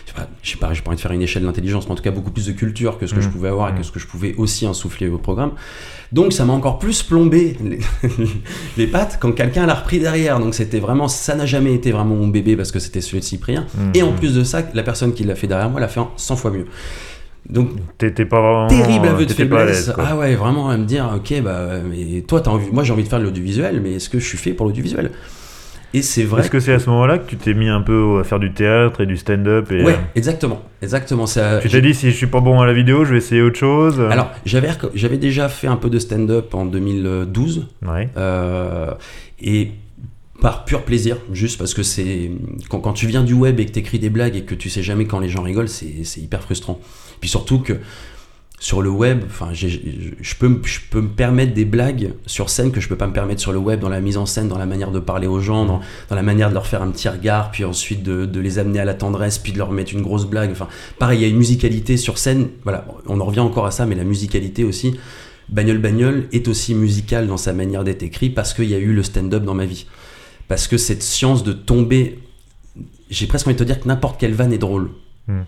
je 0.06 0.10
sais 0.10 0.14
pas 0.14 0.28
je 0.42 0.50
j'ai 0.52 0.56
pas 0.56 0.68
envie 0.88 0.96
de 0.96 1.00
faire 1.02 1.12
une 1.12 1.20
échelle 1.20 1.42
d'intelligence 1.42 1.84
mais 1.86 1.92
en 1.92 1.94
tout 1.96 2.02
cas 2.02 2.10
beaucoup 2.10 2.30
plus 2.30 2.46
de 2.46 2.52
culture 2.52 2.96
que 2.98 3.06
ce 3.06 3.12
que 3.14 3.20
je 3.20 3.26
Mhm. 3.26 3.32
pouvais 3.34 3.48
avoir 3.50 3.68
et 3.68 3.72
que 3.72 3.78
Mhm. 3.78 3.84
ce 3.84 3.92
que 3.92 4.00
je 4.00 4.06
pouvais 4.06 4.34
aussi 4.36 4.64
insuffler 4.64 5.08
au 5.08 5.18
programme 5.18 5.52
donc 6.12 6.32
ça 6.32 6.46
m'a 6.46 6.54
encore 6.54 6.78
plus 6.78 7.02
plombé 7.02 7.56
les, 7.62 7.78
les 8.78 8.86
pattes 8.86 9.18
quand 9.20 9.32
quelqu'un 9.32 9.66
l'a 9.66 9.74
repris 9.74 9.98
derrière 9.98 10.38
donc 10.40 10.54
c'était 10.54 10.80
vraiment 10.80 11.08
ça 11.08 11.34
n'a 11.34 11.44
jamais 11.46 11.74
été 11.74 11.92
vraiment 11.92 12.14
mon 12.14 12.28
bébé 12.28 12.56
parce 12.56 12.72
que 12.72 12.78
c'était 12.78 13.02
celui 13.02 13.18
de 13.20 13.24
Cyprien 13.24 13.66
Mhm. 13.76 13.92
et 13.94 14.02
en 14.02 14.12
plus 14.12 14.34
de 14.34 14.44
ça 14.44 14.62
la 14.72 14.82
personne 14.82 15.12
qui 15.12 15.24
l'a 15.24 15.34
fait 15.34 15.46
derrière 15.46 15.68
moi 15.68 15.78
l'a 15.80 15.88
fait 15.88 16.00
en 16.00 16.10
100 16.16 16.36
fois 16.36 16.50
mieux 16.50 16.66
donc 17.48 17.70
T'étais 17.98 18.24
pas 18.24 18.40
vraiment. 18.40 18.66
terrible 18.68 19.06
aveu 19.08 19.26
de 19.26 19.32
pas 19.32 19.34
faiblesse. 19.34 19.92
ah 19.98 20.16
ouais, 20.16 20.34
vraiment 20.34 20.70
à 20.70 20.76
me 20.76 20.84
dire, 20.84 21.10
ok, 21.16 21.42
bah, 21.42 21.68
mais 21.88 22.22
toi, 22.22 22.40
t'as 22.40 22.50
envie, 22.50 22.70
moi 22.72 22.82
j'ai 22.84 22.92
envie 22.92 23.04
de 23.04 23.08
faire 23.08 23.18
de 23.18 23.24
l'audiovisuel, 23.24 23.80
mais 23.82 23.94
est-ce 23.94 24.08
que 24.08 24.18
je 24.18 24.26
suis 24.26 24.38
fait 24.38 24.52
pour 24.52 24.66
l'audiovisuel? 24.66 25.10
Et 25.94 26.00
c'est 26.00 26.24
vrai. 26.24 26.40
Est-ce 26.40 26.50
que 26.50 26.58
c'est 26.58 26.72
à 26.72 26.78
ce 26.78 26.88
moment-là 26.88 27.18
que 27.18 27.28
tu 27.28 27.36
t'es 27.36 27.52
mis 27.52 27.68
un 27.68 27.82
peu 27.82 28.18
à 28.20 28.24
faire 28.24 28.38
du 28.38 28.52
théâtre 28.52 29.02
et 29.02 29.06
du 29.06 29.18
stand-up 29.18 29.70
et 29.72 29.82
Ouais, 29.84 29.98
exactement, 30.14 30.62
exactement. 30.80 31.26
Ça, 31.26 31.58
tu 31.58 31.68
t'es 31.68 31.82
dit 31.82 31.92
si 31.92 32.10
je 32.10 32.16
suis 32.16 32.26
pas 32.28 32.40
bon 32.40 32.60
à 32.60 32.66
la 32.66 32.72
vidéo, 32.72 33.04
je 33.04 33.12
vais 33.12 33.18
essayer 33.18 33.42
autre 33.42 33.58
chose. 33.58 34.00
Alors, 34.00 34.30
j'avais, 34.46 34.70
j'avais 34.94 35.18
déjà 35.18 35.50
fait 35.50 35.66
un 35.66 35.76
peu 35.76 35.90
de 35.90 35.98
stand-up 35.98 36.54
en 36.54 36.64
2012, 36.64 37.66
ouais. 37.86 38.08
euh, 38.16 38.92
et 39.42 39.72
par 40.42 40.64
pur 40.64 40.82
plaisir, 40.82 41.18
juste 41.32 41.56
parce 41.56 41.72
que 41.72 41.84
c'est 41.84 42.32
quand, 42.68 42.92
tu 42.92 43.06
viens 43.06 43.22
du 43.22 43.32
web 43.32 43.60
et 43.60 43.66
que 43.66 43.70
t'écris 43.70 44.00
des 44.00 44.10
blagues 44.10 44.34
et 44.34 44.42
que 44.42 44.56
tu 44.56 44.70
sais 44.70 44.82
jamais 44.82 45.04
quand 45.04 45.20
les 45.20 45.28
gens 45.28 45.42
rigolent, 45.42 45.68
c'est, 45.68 46.16
hyper 46.16 46.42
frustrant. 46.42 46.80
Puis 47.20 47.30
surtout 47.30 47.60
que 47.60 47.74
sur 48.58 48.82
le 48.82 48.90
web, 48.90 49.22
enfin, 49.24 49.50
je 49.52 49.68
peux, 50.40 50.60
je 50.64 50.80
peux 50.90 51.00
me 51.00 51.08
permettre 51.08 51.54
des 51.54 51.64
blagues 51.64 52.14
sur 52.26 52.50
scène 52.50 52.72
que 52.72 52.80
je 52.80 52.88
peux 52.88 52.96
pas 52.96 53.06
me 53.06 53.12
permettre 53.12 53.40
sur 53.40 53.52
le 53.52 53.58
web, 53.58 53.78
dans 53.78 53.88
la 53.88 54.00
mise 54.00 54.16
en 54.16 54.26
scène, 54.26 54.48
dans 54.48 54.58
la 54.58 54.66
manière 54.66 54.90
de 54.90 54.98
parler 54.98 55.28
aux 55.28 55.38
gens, 55.38 55.64
dans, 55.64 55.80
la 56.10 56.22
manière 56.22 56.48
de 56.48 56.54
leur 56.54 56.66
faire 56.66 56.82
un 56.82 56.90
petit 56.90 57.08
regard, 57.08 57.52
puis 57.52 57.64
ensuite 57.64 58.02
de, 58.02 58.26
de 58.26 58.40
les 58.40 58.58
amener 58.58 58.80
à 58.80 58.84
la 58.84 58.94
tendresse, 58.94 59.38
puis 59.38 59.52
de 59.52 59.58
leur 59.58 59.70
mettre 59.70 59.92
une 59.92 60.02
grosse 60.02 60.26
blague. 60.26 60.50
Enfin, 60.50 60.66
pareil, 60.98 61.20
il 61.20 61.22
y 61.22 61.24
a 61.24 61.28
une 61.28 61.38
musicalité 61.38 61.96
sur 61.96 62.18
scène. 62.18 62.48
Voilà, 62.64 62.84
on 63.06 63.20
en 63.20 63.24
revient 63.24 63.40
encore 63.40 63.66
à 63.66 63.70
ça, 63.70 63.86
mais 63.86 63.94
la 63.94 64.04
musicalité 64.04 64.64
aussi. 64.64 64.98
Bagnole 65.48 65.78
Bagnole 65.78 66.26
est 66.32 66.48
aussi 66.48 66.74
musical 66.74 67.28
dans 67.28 67.36
sa 67.36 67.52
manière 67.52 67.84
d'être 67.84 68.02
écrit 68.02 68.30
parce 68.30 68.54
qu'il 68.54 68.68
y 68.68 68.74
a 68.74 68.78
eu 68.78 68.92
le 68.92 69.04
stand-up 69.04 69.44
dans 69.44 69.54
ma 69.54 69.66
vie. 69.66 69.86
Parce 70.52 70.68
que 70.68 70.76
cette 70.76 71.02
science 71.02 71.44
de 71.44 71.54
tomber, 71.54 72.18
j'ai 73.08 73.26
presque 73.26 73.46
envie 73.46 73.54
de 73.54 73.60
te 73.60 73.64
dire 73.64 73.80
que 73.80 73.88
n'importe 73.88 74.20
quelle 74.20 74.34
vanne 74.34 74.52
est 74.52 74.58
drôle. 74.58 74.90
Hmm. 75.26 75.44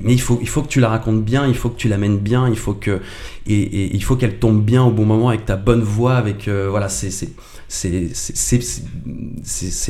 Mais 0.00 0.12
il 0.12 0.20
faut, 0.20 0.36
il 0.40 0.48
faut 0.48 0.62
que 0.62 0.66
tu 0.66 0.80
la 0.80 0.88
racontes 0.88 1.24
bien, 1.24 1.46
il 1.46 1.54
faut 1.54 1.68
que 1.68 1.76
tu 1.76 1.86
l'amènes 1.86 2.18
bien, 2.18 2.48
il 2.48 2.56
faut 2.56 2.74
que 2.74 3.00
et, 3.46 3.54
et 3.54 3.94
il 3.94 4.02
faut 4.02 4.16
qu'elle 4.16 4.40
tombe 4.40 4.64
bien 4.64 4.82
au 4.82 4.90
bon 4.90 5.04
moment 5.04 5.28
avec 5.28 5.46
ta 5.46 5.54
bonne 5.54 5.82
voix, 5.82 6.16
avec 6.16 6.48
euh, 6.48 6.66
voilà, 6.68 6.88
c'est 6.88 7.28
c'est 7.72 8.10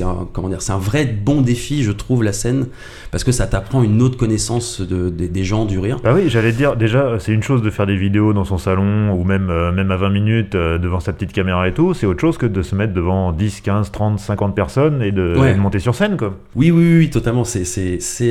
un 0.03 0.29
comment 0.33 0.49
dire, 0.49 0.63
c'est 0.63 0.73
un 0.73 0.79
vrai 0.79 1.05
bon 1.07 1.41
défi, 1.41 1.83
je 1.83 1.93
trouve 1.93 2.23
la 2.23 2.33
scène 2.33 2.67
parce 3.11 3.25
que 3.25 3.33
ça 3.33 3.47
t'apprend 3.47 3.83
une 3.83 4.03
autre 4.03 4.17
connaissance 4.19 4.81
de, 4.81 5.09
des- 5.09 5.29
des 5.29 5.45
gens 5.45 5.65
du 5.65 5.79
rire. 5.79 5.99
Bah 6.05 6.13
oui, 6.15 6.25
j'allais 6.29 6.53
dire, 6.53 6.77
déjà, 6.77 7.19
c'est 7.19 7.33
une 7.33 7.43
chose 7.43 7.63
de 7.63 7.71
faire 7.71 7.87
des 7.87 7.97
vidéos 7.97 8.33
dans 8.33 8.45
son 8.45 8.59
salon 8.59 9.13
ou 9.15 9.25
même, 9.25 9.51
euh, 9.51 9.73
même 9.73 9.91
à 9.91 9.97
20 9.97 10.11
minutes 10.11 10.55
euh, 10.55 10.79
devant 10.79 11.01
sa 11.01 11.13
petite 11.13 11.33
caméra 11.33 11.69
et 11.69 11.75
tout, 11.75 11.95
c'est 11.95 12.07
autre 12.07 12.21
chose 12.21 12.39
que 12.39 12.47
de 12.47 12.63
se 12.63 12.75
mettre 12.75 12.93
devant 12.93 13.33
10, 13.33 13.61
15, 13.63 13.91
30, 13.91 14.19
50 14.19 14.55
personnes 14.55 15.03
et 15.03 15.13
de, 15.13 15.35
Ouais. 15.39 15.53
et 15.53 15.55
de 15.55 15.59
monter 15.61 15.79
sur 15.79 15.95
scène, 15.95 16.17
quoi. 16.17 16.37
Oui, 16.55 16.71
oui, 16.71 16.83
oui, 16.85 16.99
oui, 16.99 17.11
totalement. 17.11 17.45
C'est, 17.45 17.65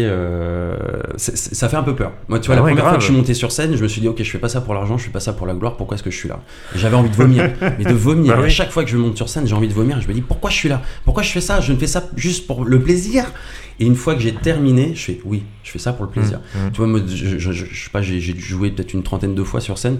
euh, 0.01 0.75
ça 1.17 1.69
fait 1.69 1.77
un 1.77 1.83
peu 1.83 1.95
peur. 1.95 2.12
Moi, 2.27 2.39
tu 2.39 2.47
vois, 2.47 2.55
Ah 2.55 2.59
la 2.59 2.63
ouais, 2.63 2.71
première 2.71 2.85
fois 2.88 2.95
que 2.97 3.01
je 3.01 3.07
suis 3.07 3.15
monté 3.15 3.33
sur 3.33 3.51
scène, 3.51 3.75
je 3.75 3.83
me 3.83 3.88
suis 3.88 4.01
dit, 4.01 4.07
ok, 4.07 4.21
je 4.21 4.29
fais 4.29 4.38
pas 4.38 4.49
ça 4.49 4.62
pour 4.62 4.73
l'argent, 4.73 4.97
je 4.97 5.05
fais 5.05 5.12
pas 5.12 5.19
ça 5.19 5.33
pour 5.33 5.47
la 5.47 5.53
gloire. 5.53 5.75
Pourquoi 5.77 5.95
est-ce 5.95 6.03
que 6.03 6.12
je 6.12 6.17
suis 6.17 6.29
là? 6.29 6.39
J'avais 6.75 6.95
envie 6.95 7.09
de 7.09 7.15
vomir, 7.15 7.49
mais 7.79 7.85
de 7.85 7.93
vomir. 7.93 8.33
Bah 8.35 8.41
à 8.41 8.43
oui. 8.43 8.49
chaque 8.49 8.71
fois 8.71 8.83
que 8.83 8.89
je 8.89 8.97
monte 8.97 9.15
sur 9.17 9.29
scène, 9.29 9.38
j'ai 9.47 9.56
envie 9.56 9.67
de 9.67 9.73
vomir. 9.73 9.99
Je 10.02 10.08
me 10.08 10.13
dis, 10.13 10.21
pourquoi 10.21 10.49
je 10.49 10.56
suis 10.56 10.69
là? 10.69 10.82
Pourquoi 11.06 11.23
je 11.23 11.30
fais 11.32 11.41
ça? 11.41 11.62
Je 11.62 11.71
ne 11.73 11.78
fais 11.78 11.88
ça 11.88 12.10
juste 12.15 12.47
pour 12.47 12.65
le 12.65 12.82
plaisir. 12.82 13.32
Et 13.80 13.86
une 13.86 13.95
fois 13.95 14.15
que 14.15 14.21
j'ai 14.21 14.34
terminé, 14.34 14.93
je 14.95 15.02
fais, 15.02 15.21
oui, 15.23 15.43
je 15.63 15.71
fais 15.71 15.80
ça 15.80 15.93
pour 15.93 16.06
le 16.06 16.12
plaisir. 16.12 16.39
Mmh, 16.39 16.58
mmh. 16.67 16.71
Tu 16.71 16.78
vois, 16.78 16.88
moi, 16.88 16.99
je, 17.08 17.38
je, 17.38 17.52
je- 17.52 17.65
je 17.71 17.84
sais 17.86 17.89
pas, 17.91 18.02
j'ai, 18.02 18.19
j'ai 18.19 18.38
joué 18.38 18.71
peut-être 18.71 18.93
une 18.93 19.04
trentaine 19.04 19.36
de 19.36 19.43
fois 19.43 19.62
sur 19.62 19.78
scène, 19.78 19.99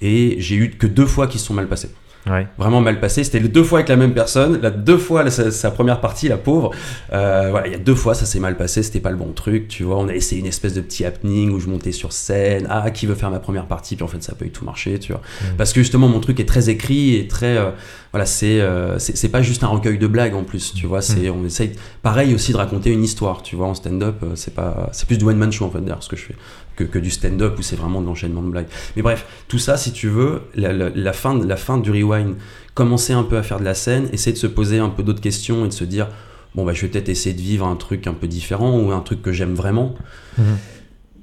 et 0.00 0.36
j'ai 0.38 0.56
eu 0.56 0.70
que 0.70 0.86
deux 0.88 1.06
fois 1.06 1.26
qui 1.28 1.38
se 1.38 1.46
sont 1.46 1.54
mal 1.54 1.68
passées 1.68 1.90
Ouais. 2.30 2.46
vraiment 2.56 2.80
mal 2.80 3.00
passé. 3.00 3.24
C'était 3.24 3.40
deux 3.40 3.64
fois 3.64 3.80
avec 3.80 3.88
la 3.88 3.96
même 3.96 4.14
personne. 4.14 4.60
La 4.62 4.70
deux 4.70 4.96
fois 4.98 5.24
la- 5.24 5.30
sa, 5.30 5.50
sa 5.50 5.70
première 5.72 6.00
partie, 6.00 6.28
la 6.28 6.36
pauvre. 6.36 6.70
Euh, 7.12 7.48
voilà, 7.50 7.66
il 7.66 7.72
y 7.72 7.76
a 7.76 7.78
deux 7.78 7.96
fois 7.96 8.14
ça 8.14 8.26
s'est 8.26 8.38
mal 8.38 8.56
passé. 8.56 8.82
C'était 8.84 9.00
pas 9.00 9.10
le 9.10 9.16
bon 9.16 9.32
truc, 9.32 9.66
tu 9.68 9.82
vois. 9.82 9.96
On 9.98 10.08
a 10.08 10.14
essayé 10.14 10.40
une 10.40 10.46
espèce 10.46 10.74
de 10.74 10.80
petit 10.80 11.04
happening 11.04 11.50
où 11.50 11.58
je 11.58 11.66
montais 11.68 11.90
sur 11.92 12.12
scène. 12.12 12.66
Ah, 12.70 12.90
qui 12.92 13.06
veut 13.06 13.16
faire 13.16 13.30
ma 13.30 13.40
première 13.40 13.66
partie? 13.66 13.96
Puis 13.96 14.04
en 14.04 14.08
fait, 14.08 14.22
ça 14.22 14.32
a 14.32 14.34
pas 14.36 14.44
eu 14.44 14.50
tout 14.50 14.64
marché, 14.64 14.98
tu 15.00 15.12
vois. 15.12 15.20
Mm. 15.42 15.56
Parce 15.58 15.72
que 15.72 15.80
justement, 15.80 16.08
mon 16.08 16.20
truc 16.20 16.38
est 16.38 16.44
très 16.48 16.70
écrit 16.70 17.16
et 17.16 17.26
très. 17.26 17.56
euh, 17.56 17.70
voilà, 18.12 18.26
c'est 18.26 18.60
euh, 18.60 18.98
c'est 18.98 19.30
pas 19.30 19.40
juste 19.42 19.64
un 19.64 19.68
recueil 19.68 19.96
de 19.98 20.06
blagues 20.06 20.34
en 20.34 20.44
plus, 20.44 20.74
tu 20.74 20.86
vois. 20.86 21.00
C'est 21.00 21.30
on 21.30 21.44
essaye 21.46 21.72
pareil 22.02 22.34
aussi 22.34 22.52
de 22.52 22.58
raconter 22.58 22.90
une 22.90 23.02
histoire, 23.02 23.42
tu 23.42 23.56
vois. 23.56 23.66
En 23.66 23.74
stand-up, 23.74 24.16
euh, 24.22 24.32
c'est 24.34 24.54
pas 24.54 24.90
c'est 24.92 25.06
plus 25.06 25.16
du 25.18 25.24
one 25.24 25.36
man 25.38 25.50
show 25.50 25.64
en 25.64 25.70
fait 25.70 25.80
d'ailleurs 25.80 26.02
ce 26.02 26.10
que 26.10 26.16
je 26.16 26.22
fais 26.26 26.34
que, 26.76 26.84
que 26.84 26.98
du 26.98 27.10
stand-up 27.10 27.54
où 27.58 27.62
c'est 27.62 27.76
vraiment 27.76 28.00
de 28.00 28.06
l'enchaînement 28.06 28.42
de 28.42 28.48
blagues. 28.50 28.66
Mais 28.96 29.02
bref, 29.02 29.26
tout 29.48 29.58
ça, 29.58 29.76
si 29.76 29.92
tu 29.92 30.08
veux, 30.08 30.42
la, 30.54 30.72
la- 30.72 30.90
la 30.90 31.12
fin, 31.12 31.38
la 31.38 31.56
fin 31.56 31.78
du 31.78 31.90
rewind, 31.90 32.34
commencer 32.74 33.12
un 33.12 33.22
peu 33.22 33.36
à 33.36 33.42
faire 33.42 33.58
de 33.60 33.64
la 33.64 33.74
scène, 33.74 34.08
essayer 34.12 34.32
de 34.32 34.38
se 34.38 34.46
poser 34.46 34.78
un 34.78 34.88
peu 34.88 35.02
d'autres 35.02 35.20
questions 35.20 35.64
et 35.64 35.68
de 35.68 35.72
se 35.72 35.84
dire, 35.84 36.08
bon, 36.54 36.64
bah, 36.64 36.72
je 36.72 36.82
vais 36.82 36.88
peut-être 36.88 37.08
essayer 37.08 37.34
de 37.34 37.40
vivre 37.40 37.66
un 37.66 37.76
truc 37.76 38.06
un 38.06 38.14
peu 38.14 38.26
différent 38.26 38.78
ou 38.78 38.90
un 38.92 39.00
truc 39.00 39.20
que 39.22 39.32
j'aime 39.32 39.54
vraiment. 39.54 39.94
Mhm. 40.38 40.44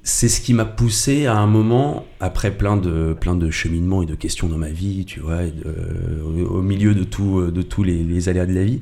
C'est 0.02 0.28
ce 0.28 0.40
qui 0.40 0.54
m'a 0.54 0.64
poussé 0.64 1.26
à 1.26 1.36
un 1.36 1.46
moment, 1.46 2.06
après 2.20 2.52
plein 2.52 2.76
de, 2.78 3.14
plein 3.20 3.36
de 3.36 3.50
cheminements 3.50 4.02
et 4.02 4.06
de 4.06 4.14
questions 4.14 4.48
dans 4.48 4.56
ma 4.56 4.70
vie, 4.70 5.04
tu 5.04 5.20
vois, 5.20 5.42
et 5.42 5.50
de- 5.50 6.22
au, 6.46 6.58
au 6.58 6.62
milieu 6.62 6.94
de, 6.94 7.04
tout, 7.04 7.50
de 7.50 7.62
tous 7.62 7.82
les, 7.82 8.02
les 8.02 8.28
aléas 8.30 8.46
de 8.46 8.54
la 8.54 8.64
vie, 8.64 8.80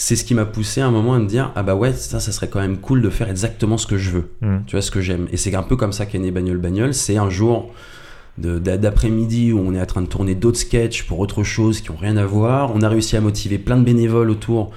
c'est 0.00 0.14
ce 0.14 0.22
qui 0.22 0.32
m'a 0.32 0.44
poussé 0.44 0.80
à 0.80 0.86
un 0.86 0.92
moment 0.92 1.14
à 1.14 1.18
me 1.18 1.26
dire, 1.26 1.50
ah 1.56 1.64
bah 1.64 1.74
ouais, 1.74 1.92
ça, 1.92 2.20
ça 2.20 2.30
serait 2.30 2.46
quand 2.46 2.60
même 2.60 2.78
cool 2.78 3.02
de 3.02 3.10
faire 3.10 3.28
exactement 3.28 3.76
ce 3.76 3.86
que 3.88 3.98
je 3.98 4.10
veux. 4.10 4.30
Mmh. 4.40 4.58
tu 4.68 4.76
vois 4.76 4.80
ce 4.80 4.92
que 4.92 5.00
j'aime. 5.00 5.26
Et 5.32 5.36
c'est 5.36 5.52
un 5.56 5.64
peu 5.64 5.74
comme 5.74 5.92
ça 5.92 6.06
qu'est 6.06 6.20
né 6.20 6.30
Bagnole 6.30 6.58
Bagnole. 6.58 6.94
C'est 6.94 7.16
un 7.16 7.28
jour 7.28 7.74
d'après-midi 8.38 9.52
où 9.52 9.58
on 9.58 9.74
est 9.74 9.80
en 9.80 9.86
train 9.86 10.02
de 10.02 10.06
tourner 10.06 10.36
d'autres 10.36 10.60
sketchs 10.60 11.02
pour 11.02 11.18
autre 11.18 11.42
chose 11.42 11.80
qui 11.80 11.90
ont 11.90 11.96
rien 12.00 12.16
à 12.16 12.24
voir. 12.24 12.70
On 12.76 12.82
a 12.82 12.88
réussi 12.88 13.16
à 13.16 13.20
motiver 13.20 13.58
plein 13.58 13.76
de 13.76 13.82
bénévoles 13.82 14.30
autour 14.30 14.70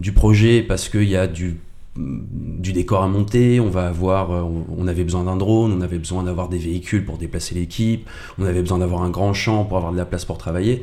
du 0.00 0.10
projet 0.10 0.60
parce 0.60 0.88
qu'il 0.88 1.08
y 1.08 1.16
a 1.16 1.28
du 1.28 1.56
du 1.96 2.72
décor 2.72 3.04
à 3.04 3.06
monter, 3.06 3.60
on 3.60 3.68
va 3.68 3.86
avoir, 3.86 4.32
euh, 4.32 4.42
on 4.76 4.88
avait 4.88 5.04
besoin 5.04 5.22
d'un 5.22 5.36
drone, 5.36 5.72
on 5.72 5.80
avait 5.80 5.98
besoin 5.98 6.24
d'avoir 6.24 6.48
des 6.48 6.58
véhicules 6.58 7.04
pour 7.04 7.18
déplacer 7.18 7.54
l'équipe, 7.54 8.10
on 8.36 8.46
avait 8.46 8.62
besoin 8.62 8.78
d'avoir 8.78 9.04
un 9.04 9.10
grand 9.10 9.32
champ 9.32 9.64
pour 9.64 9.76
avoir 9.76 9.92
de 9.92 9.96
la 9.96 10.04
place 10.04 10.24
pour 10.24 10.36
travailler. 10.36 10.82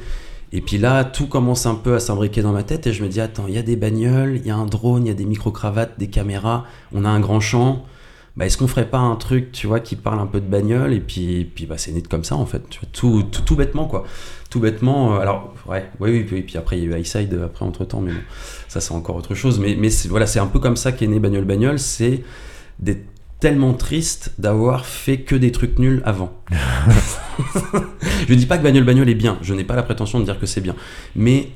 Et 0.53 0.61
puis 0.61 0.77
là, 0.77 1.05
tout 1.05 1.27
commence 1.27 1.65
un 1.65 1.75
peu 1.75 1.95
à 1.95 1.99
s'imbriquer 1.99 2.41
dans 2.41 2.51
ma 2.51 2.63
tête 2.63 2.85
et 2.87 2.93
je 2.93 3.03
me 3.03 3.09
dis, 3.09 3.21
attends, 3.21 3.45
il 3.47 3.53
y 3.53 3.57
a 3.57 3.61
des 3.61 3.77
bagnoles, 3.77 4.35
il 4.35 4.45
y 4.45 4.51
a 4.51 4.55
un 4.55 4.65
drone, 4.65 5.05
il 5.05 5.07
y 5.07 5.11
a 5.11 5.15
des 5.15 5.25
micro-cravates, 5.25 5.97
des 5.97 6.07
caméras, 6.07 6.65
on 6.91 7.05
a 7.05 7.09
un 7.09 7.19
grand 7.21 7.39
champ. 7.39 7.85
Bah, 8.37 8.45
est-ce 8.45 8.57
qu'on 8.57 8.67
ferait 8.67 8.89
pas 8.89 8.99
un 8.99 9.15
truc, 9.17 9.51
tu 9.51 9.67
vois, 9.67 9.81
qui 9.81 9.97
parle 9.97 10.19
un 10.19 10.25
peu 10.25 10.39
de 10.39 10.47
bagnole 10.47 10.93
et 10.93 11.01
puis, 11.01 11.45
puis 11.53 11.65
bah, 11.65 11.77
c'est 11.77 11.91
né 11.91 12.01
comme 12.01 12.23
ça 12.23 12.35
en 12.35 12.45
fait, 12.45 12.63
tout, 12.93 13.23
tout, 13.23 13.55
bêtement 13.57 13.85
quoi, 13.87 14.05
tout 14.49 14.61
bêtement. 14.61 15.15
euh, 15.15 15.19
alors 15.19 15.53
ouais, 15.67 15.89
oui, 15.99 16.11
oui, 16.11 16.27
oui, 16.31 16.41
puis 16.41 16.57
après 16.57 16.77
il 16.77 16.83
y 16.85 16.87
a 16.87 16.89
eu 16.91 16.93
Highside 16.93 17.33
euh, 17.33 17.45
après 17.45 17.65
entre 17.65 17.83
temps, 17.83 17.99
mais 17.99 18.13
bon, 18.13 18.21
ça 18.69 18.79
c'est 18.79 18.93
encore 18.93 19.17
autre 19.17 19.35
chose. 19.35 19.59
Mais, 19.59 19.75
mais 19.77 19.89
voilà, 20.07 20.25
c'est 20.27 20.39
un 20.39 20.47
peu 20.47 20.59
comme 20.59 20.77
ça 20.77 20.93
qu'est 20.93 21.07
né 21.07 21.19
bagnole 21.19 21.43
bagnole, 21.43 21.77
c'est 21.77 22.23
d'être 22.79 23.05
tellement 23.41 23.73
triste 23.73 24.33
d'avoir 24.37 24.85
fait 24.85 25.17
que 25.17 25.35
des 25.35 25.51
trucs 25.51 25.77
nuls 25.79 26.01
avant. 26.05 26.31
je 28.29 28.33
dis 28.33 28.45
pas 28.45 28.57
que 28.57 28.63
bagnole 28.63 28.85
bagnole 28.85 29.09
est 29.09 29.15
bien, 29.15 29.37
je 29.41 29.53
n'ai 29.53 29.65
pas 29.65 29.75
la 29.75 29.83
prétention 29.83 30.19
de 30.19 30.25
dire 30.25 30.39
que 30.39 30.45
c'est 30.45 30.61
bien, 30.61 30.75
mais 31.15 31.49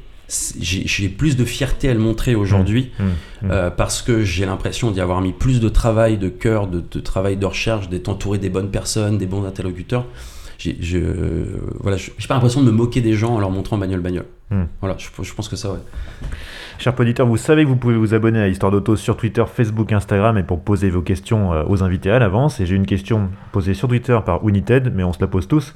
j'ai 0.60 1.08
plus 1.08 1.38
de 1.38 1.46
fierté 1.46 1.88
à 1.88 1.94
le 1.94 2.00
montrer 2.00 2.34
aujourd'hui 2.34 2.92
Mmh. 3.00 3.04
Mmh. 3.04 3.52
euh, 3.52 3.70
parce 3.70 4.02
que 4.02 4.24
j'ai 4.24 4.46
l'impression 4.46 4.92
d'y 4.92 5.02
avoir 5.02 5.22
mis 5.22 5.34
plus 5.34 5.60
de 5.60 5.70
travail, 5.70 6.18
de 6.18 6.30
cœur, 6.30 6.68
de, 6.68 6.80
de 6.80 7.00
travail 7.00 7.38
de 7.38 7.46
recherche, 7.46 7.90
d'être 7.90 8.10
entouré 8.10 8.38
des 8.38 8.50
bonnes 8.50 8.72
personnes, 8.72 9.18
des 9.18 9.26
bons 9.26 9.46
interlocuteurs. 9.46 10.06
J'ai 10.58 10.78
je, 10.80 11.00
voilà, 11.82 11.98
pas 12.28 12.34
l'impression 12.34 12.62
de 12.62 12.68
me 12.68 12.72
moquer 12.72 13.02
des 13.02 13.14
gens 13.14 13.36
en 13.36 13.40
leur 13.40 13.52
montrant 13.52 13.78
bagnole 13.78 14.00
bagnole. 14.00 14.26
Hmm. 14.50 14.64
Voilà, 14.80 14.96
je, 14.98 15.08
je 15.22 15.34
pense 15.34 15.50
que 15.50 15.56
ça, 15.56 15.72
ouais. 15.72 15.80
Chers 16.78 17.00
auditeurs, 17.00 17.26
vous 17.26 17.38
savez 17.38 17.64
que 17.64 17.70
vous 17.70 17.78
pouvez 17.78 17.96
vous 17.96 18.14
abonner 18.14 18.40
à 18.40 18.48
Histoire 18.48 18.72
d'Auto 18.72 18.96
sur 18.96 19.18
Twitter, 19.18 19.44
Facebook, 19.52 19.92
Instagram 19.92 20.38
et 20.38 20.44
pour 20.44 20.60
poser 20.62 20.90
vos 20.90 21.02
questions 21.02 21.54
euh, 21.54 21.64
aux 21.68 21.84
invités 21.84 22.12
à 22.12 22.20
l'avance. 22.20 22.60
Et 22.60 22.66
j'ai 22.66 22.76
une 22.76 22.86
question 22.86 23.30
posée 23.52 23.74
sur 23.74 23.88
Twitter 23.88 24.18
par 24.26 24.48
United, 24.48 24.92
mais 24.94 25.04
on 25.04 25.14
se 25.14 25.20
la 25.22 25.28
pose 25.28 25.48
tous. 25.48 25.74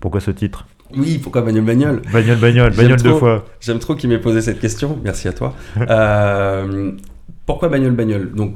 Pourquoi 0.00 0.20
ce 0.20 0.30
titre? 0.30 0.66
Oui, 0.96 1.18
pourquoi 1.18 1.42
bagnole 1.42 1.64
bagnole? 1.64 2.02
Bagnole, 2.12 2.38
bagnole, 2.38 2.72
J'aime 2.72 2.82
bagnole 2.84 3.02
deux 3.02 3.14
fois. 3.14 3.44
J'aime 3.60 3.80
trop 3.80 3.96
qu'il 3.96 4.08
m'ait 4.08 4.20
posé 4.20 4.40
cette 4.40 4.60
question. 4.60 4.98
Merci 5.04 5.28
à 5.28 5.32
toi. 5.32 5.54
Euh, 5.90 6.92
pourquoi 7.44 7.68
Bagnole 7.68 7.92
Bagnole? 7.92 8.32
Donc, 8.32 8.54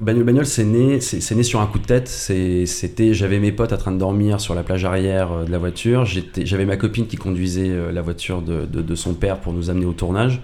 Bagnole 0.00 0.24
Bagnole, 0.24 0.44
c'est 0.44 0.64
né, 0.64 1.00
c'est, 1.00 1.34
né 1.34 1.42
sur 1.42 1.60
un 1.62 1.66
coup 1.66 1.78
de 1.78 1.86
tête. 1.86 2.06
C'était, 2.06 3.14
j'avais 3.14 3.38
mes 3.38 3.50
potes 3.50 3.72
en 3.72 3.78
train 3.78 3.92
de 3.92 3.98
dormir 3.98 4.40
sur 4.42 4.54
la 4.54 4.62
plage 4.62 4.84
arrière 4.84 5.32
euh, 5.32 5.44
de 5.44 5.50
la 5.50 5.56
voiture. 5.56 6.04
J'avais 6.04 6.66
ma 6.66 6.76
copine 6.76 7.06
qui 7.06 7.16
conduisait 7.16 7.70
la 7.92 8.02
voiture 8.02 8.42
de, 8.42 8.66
de- 8.66 8.82
de 8.82 8.94
son 8.94 9.14
père 9.14 9.38
pour 9.40 9.54
nous 9.54 9.70
amener 9.70 9.86
au 9.86 9.92
tournage. 9.92 10.42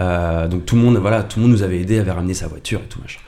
Euh, 0.00 0.48
donc 0.48 0.66
tout 0.66 0.76
le 0.76 0.82
monde, 0.82 0.96
voilà, 0.96 1.22
tout 1.22 1.38
le 1.38 1.46
monde 1.46 1.52
nous 1.52 1.62
avait 1.62 1.80
aidé, 1.80 1.98
avait 1.98 2.10
ramené 2.10 2.34
sa 2.34 2.46
voiture 2.46 2.80
et 2.80 2.88
tout 2.88 3.00
machin. 3.00 3.20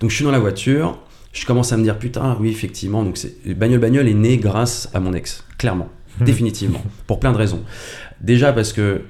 Donc 0.00 0.10
je 0.10 0.16
suis 0.16 0.24
dans 0.24 0.30
la 0.30 0.38
voiture. 0.38 0.98
Je 1.32 1.46
commence 1.46 1.72
à 1.72 1.76
me 1.76 1.82
dire 1.82 1.98
putain, 1.98 2.36
oui 2.40 2.50
effectivement. 2.50 3.02
Donc 3.02 3.16
c'est 3.16 3.34
Bagnole 3.54 3.80
Bagnole 3.80 4.08
est 4.08 4.14
né 4.14 4.36
grâce 4.36 4.88
à 4.94 5.00
mon 5.00 5.14
ex, 5.14 5.44
clairement. 5.58 5.88
définitivement, 6.20 6.82
pour 7.06 7.20
plein 7.20 7.32
de 7.32 7.38
raisons. 7.38 7.62
Déjà 8.20 8.52
parce 8.52 8.72
que 8.72 9.02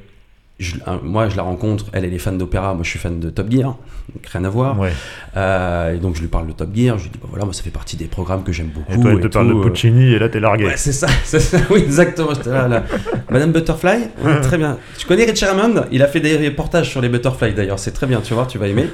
je- 0.62 0.77
un- 0.87 1.01
moi, 1.03 1.29
je 1.29 1.37
la 1.37 1.42
rencontre, 1.42 1.87
elle, 1.92 2.05
elle 2.05 2.14
est 2.14 2.18
fan 2.18 2.38
d'opéra, 2.38 2.75
moi 2.75 2.83
je 2.85 2.88
suis 2.90 2.98
fan 2.98 3.18
de 3.20 3.31
Top 3.31 3.51
Gear, 3.51 3.77
donc 4.14 4.27
rien 4.27 4.44
à 4.44 4.48
voir. 4.48 4.79
Ouais. 4.79 4.92
Euh, 5.37 5.94
et 5.94 5.98
donc 5.98 6.16
je 6.16 6.20
lui 6.20 6.29
parle 6.29 6.46
de 6.46 6.53
Top 6.53 6.70
Gear, 6.75 6.98
je 6.98 7.05
lui 7.05 7.11
dis, 7.11 7.18
bah 7.20 7.29
voilà, 7.31 7.44
moi 7.44 7.53
ça 7.55 7.62
fait 7.62 7.70
partie 7.70 7.96
des 7.96 8.07
programmes 8.07 8.42
que 8.42 8.53
j'aime 8.53 8.68
beaucoup. 8.68 8.92
Et 8.92 9.01
toi, 9.01 9.11
elle 9.12 9.20
te 9.20 9.27
parle 9.29 9.48
de 9.48 9.55
euh, 9.55 9.62
Puccini 9.62 10.12
et 10.12 10.18
là, 10.18 10.29
t'es 10.29 10.40
largué. 10.40 10.64
Ouais, 10.66 10.77
c'est 10.77 10.92
ça, 10.92 11.07
oui, 11.70 11.81
exactement. 11.85 12.31
là, 12.46 12.68
là. 12.68 12.85
Madame 13.31 13.53
Butterfly 13.53 13.98
Ouais, 14.25 14.40
Très 14.42 14.59
bien. 14.59 14.79
Tu 14.98 15.07
connais 15.07 15.25
Richard 15.25 15.59
Hammond? 15.59 15.85
Il 15.92 16.03
a 16.03 16.07
fait 16.07 16.20
des 16.20 16.37
reportages 16.48 16.88
sur 16.90 17.01
les 17.01 17.09
Butterfly 17.09 17.53
d'ailleurs, 17.55 17.79
c'est 17.79 17.92
très 17.92 18.07
bien, 18.07 18.20
tu 18.20 18.35
vois, 18.35 18.46
tu 18.46 18.59
vas 18.59 18.68
aimer. 18.68 18.87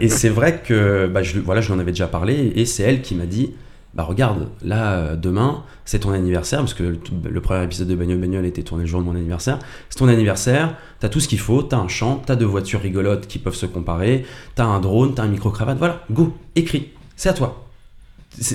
Et 0.00 0.08
c'est 0.08 0.28
vrai 0.28 0.60
que 0.64 1.06
bah, 1.06 1.22
je, 1.22 1.38
voilà, 1.40 1.60
je 1.60 1.68
lui 1.68 1.74
en 1.74 1.78
avais 1.80 1.92
déjà 1.92 2.06
parlé 2.06 2.52
et 2.54 2.64
c'est 2.66 2.82
elle 2.84 3.00
qui 3.02 3.14
m'a 3.14 3.26
dit 3.26 3.52
Bah 3.98 4.04
regarde, 4.04 4.46
là, 4.64 4.92
euh, 4.92 5.16
demain, 5.16 5.64
c'est 5.84 5.98
ton 5.98 6.12
anniversaire, 6.12 6.60
parce 6.60 6.72
que 6.72 6.84
le, 6.84 7.00
le 7.28 7.40
premier 7.40 7.64
épisode 7.64 7.88
de 7.88 7.96
Bagnole 7.96 8.18
Bagnole 8.18 8.46
était 8.46 8.62
tourné 8.62 8.84
le 8.84 8.88
jour 8.88 9.00
de 9.00 9.04
mon 9.06 9.16
anniversaire. 9.16 9.58
C'est 9.90 9.98
ton 9.98 10.06
anniversaire, 10.06 10.74
t'as 11.00 11.08
tout 11.08 11.18
ce 11.18 11.26
qu'il 11.26 11.40
faut, 11.40 11.64
t'as 11.64 11.78
un 11.78 11.88
champ, 11.88 12.22
t'as 12.24 12.36
deux 12.36 12.44
voitures 12.46 12.80
rigolotes 12.80 13.26
qui 13.26 13.40
peuvent 13.40 13.56
se 13.56 13.66
comparer, 13.66 14.24
t'as 14.54 14.64
un 14.66 14.78
drone, 14.78 15.14
t'as 15.14 15.24
un 15.24 15.28
micro-cravate, 15.28 15.78
voilà, 15.78 16.02
go, 16.12 16.32
écris, 16.54 16.90
c'est 17.16 17.28
à 17.28 17.32
toi. 17.32 17.66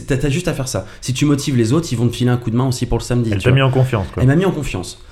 T'as 0.08 0.30
juste 0.30 0.48
à 0.48 0.54
faire 0.54 0.70
ça. 0.70 0.86
Si 1.02 1.14
tu 1.14 1.26
motives 1.26 1.58
les 1.58 1.74
autres, 1.74 1.90
ils 1.92 1.98
vont 1.98 2.08
te 2.08 2.16
filer 2.16 2.30
un 2.30 2.38
coup 2.38 2.50
de 2.50 2.56
main 2.56 2.68
aussi 2.68 2.86
pour 2.86 2.98
le 3.00 3.04
samedi. 3.04 3.30
Elle 3.34 3.40
t'a 3.44 3.52
mis 3.56 3.62
en 3.62 3.70
confiance, 3.72 4.08
quoi. 4.14 4.24
Elle 4.24 4.30
m'a 4.30 4.36
mis 4.38 4.46
en 4.46 4.52
confiance. 4.52 5.04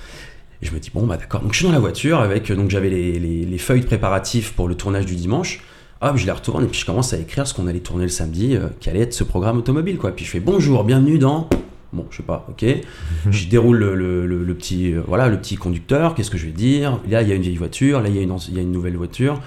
Et 0.62 0.66
je 0.66 0.72
me 0.72 0.78
dis, 0.78 0.90
bon, 0.94 1.04
bah 1.06 1.18
d'accord. 1.18 1.42
Donc 1.42 1.52
je 1.52 1.58
suis 1.58 1.66
dans 1.66 1.72
la 1.72 1.78
voiture 1.80 2.20
avec, 2.20 2.50
euh, 2.50 2.56
donc 2.56 2.70
j'avais 2.70 2.88
les, 2.88 3.18
les- 3.18 3.44
les 3.44 3.58
feuilles 3.58 3.80
de 3.82 3.86
préparatifs 3.86 4.52
pour 4.54 4.66
le 4.68 4.76
tournage 4.76 5.04
du 5.04 5.14
dimanche. 5.16 5.60
Hop, 6.04 6.16
je 6.16 6.26
les 6.26 6.32
retourne 6.32 6.64
et 6.64 6.66
puis 6.66 6.80
je 6.80 6.84
commence 6.86 7.12
à 7.12 7.18
écrire 7.18 7.46
ce 7.46 7.54
qu'on 7.54 7.68
allait 7.68 7.78
tourner 7.80 8.02
le 8.04 8.08
samedi, 8.10 8.56
euh, 8.56 8.66
qui 8.80 8.90
allait 8.90 9.00
être 9.00 9.14
ce 9.14 9.22
programme 9.22 9.58
automobile, 9.58 9.98
quoi. 9.98 10.10
Puis 10.10 10.24
je 10.24 10.30
fais, 10.32 10.40
bonjour, 10.40 10.82
bienvenue 10.82 11.16
dans. 11.18 11.48
Bon, 11.92 12.06
je 12.10 12.16
sais 12.16 12.22
pas, 12.24 12.44
ok. 12.50 12.64
je 13.30 13.46
déroule 13.48 13.76
le, 13.78 13.94
le- 13.94 14.26
le- 14.26 14.42
le 14.44 14.54
petit, 14.54 14.92
euh, 14.94 15.02
voilà, 15.06 15.28
le 15.28 15.38
petit 15.38 15.54
conducteur, 15.56 16.14
qu'est-ce 16.16 16.30
que 16.30 16.38
je 16.38 16.46
vais 16.46 16.52
dire? 16.52 16.98
Là, 17.08 17.22
il 17.22 17.28
y 17.28 17.32
a 17.32 17.36
une 17.36 17.42
vieille 17.42 17.56
voiture, 17.56 18.00
là, 18.00 18.08
il 18.08 18.16
y 18.16 18.18
a 18.18 18.22
une, 18.22 18.32
anci- 18.32 18.48
il 18.50 18.56
y 18.56 18.58
a 18.58 18.62
une 18.62 18.72
nouvelle 18.72 18.96
voiture. 18.96 19.40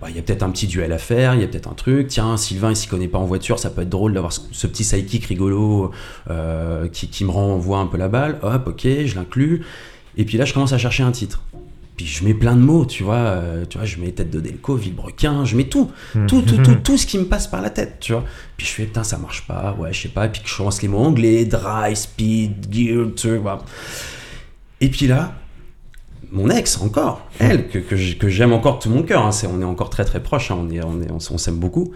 Bah, 0.00 0.06
Il 0.08 0.16
y 0.16 0.18
a 0.18 0.22
peut-être 0.22 0.44
un 0.44 0.50
petit 0.50 0.66
duel 0.68 0.92
à 0.92 0.98
faire, 0.98 1.34
il 1.34 1.40
y 1.42 1.44
a 1.44 1.46
peut-être 1.48 1.68
un 1.68 1.74
truc. 1.74 2.06
Tiens, 2.08 2.36
Sylvain, 2.38 2.70
il 2.70 2.76
s'y 2.76 2.86
connaît 2.88 3.08
pas 3.08 3.18
en 3.18 3.24
voiture, 3.26 3.58
ça 3.58 3.68
peut 3.68 3.82
être 3.82 3.88
drôle 3.90 4.14
d'avoir 4.14 4.32
ce, 4.32 4.40
ce 4.52 4.66
petit 4.68 4.84
sidekick 4.84 5.26
rigolo 5.26 5.90
euh, 6.30 6.88
qui, 6.88 7.08
qui 7.08 7.24
me 7.26 7.30
renvoie 7.30 7.78
un 7.80 7.86
peu 7.86 7.98
la 7.98 8.08
balle. 8.08 8.38
Hop, 8.42 8.68
ok, 8.68 8.82
je 9.04 9.14
l'inclus. 9.16 9.62
Et 10.16 10.24
puis 10.24 10.38
là, 10.38 10.44
je 10.46 10.54
commence 10.54 10.72
à 10.72 10.78
chercher 10.78 11.02
un 11.02 11.10
titre. 11.12 11.42
Puis 11.98 12.06
je 12.06 12.24
mets 12.24 12.32
plein 12.32 12.54
de 12.54 12.60
mots, 12.60 12.86
tu 12.86 13.02
vois. 13.02 13.16
euh, 13.16 13.64
tu 13.68 13.76
vois, 13.76 13.84
je 13.86 13.98
mets 13.98 14.12
tête 14.12 14.30
de 14.30 14.38
Delco, 14.40 14.76
Villebrequin, 14.76 15.44
je 15.44 15.56
mets 15.56 15.64
tout. 15.64 15.90
Tout, 16.28 16.40
tout, 16.42 16.56
tout, 16.62 16.74
tout 16.84 16.96
ce 16.96 17.06
qui 17.06 17.18
me 17.18 17.24
passe 17.24 17.46
par 17.48 17.60
la 17.60 17.68
tête, 17.70 17.96
tu 18.00 18.12
vois. 18.12 18.24
Puis 18.56 18.66
je 18.66 18.72
fais, 18.72 18.84
putain, 18.84 19.02
ça 19.04 19.18
marche 19.18 19.46
pas, 19.46 19.76
ouais, 19.78 19.92
je 19.92 20.02
sais 20.02 20.08
pas. 20.08 20.26
Et 20.26 20.28
puis 20.30 20.40
que 20.40 20.48
je 20.48 20.56
commence 20.56 20.80
les 20.80 20.88
mots 20.88 20.98
anglais, 21.00 21.44
dry, 21.44 21.94
speed, 21.96 22.68
gear, 22.72 23.08
tu 23.16 23.36
vois. 23.36 23.64
Et 24.80 24.88
puis 24.88 25.08
là, 25.08 25.34
mon 26.30 26.48
ex, 26.50 26.80
encore, 26.80 27.26
elle, 27.40 27.68
que, 27.68 27.78
que 27.78 28.28
j'aime 28.28 28.52
encore 28.52 28.78
de 28.78 28.82
tout 28.84 28.90
mon 28.90 29.02
cœur, 29.02 29.26
hein, 29.26 29.32
c'est- 29.32 29.46
on 29.48 29.60
est 29.60 29.64
encore 29.64 29.90
très 29.90 30.04
très 30.04 30.22
proches, 30.22 30.50
hein, 30.52 30.58
on, 30.60 30.70
est, 30.70 30.82
on, 30.84 31.02
est, 31.02 31.10
on, 31.10 31.16
on 31.16 31.38
s'aime 31.38 31.56
beaucoup, 31.56 31.92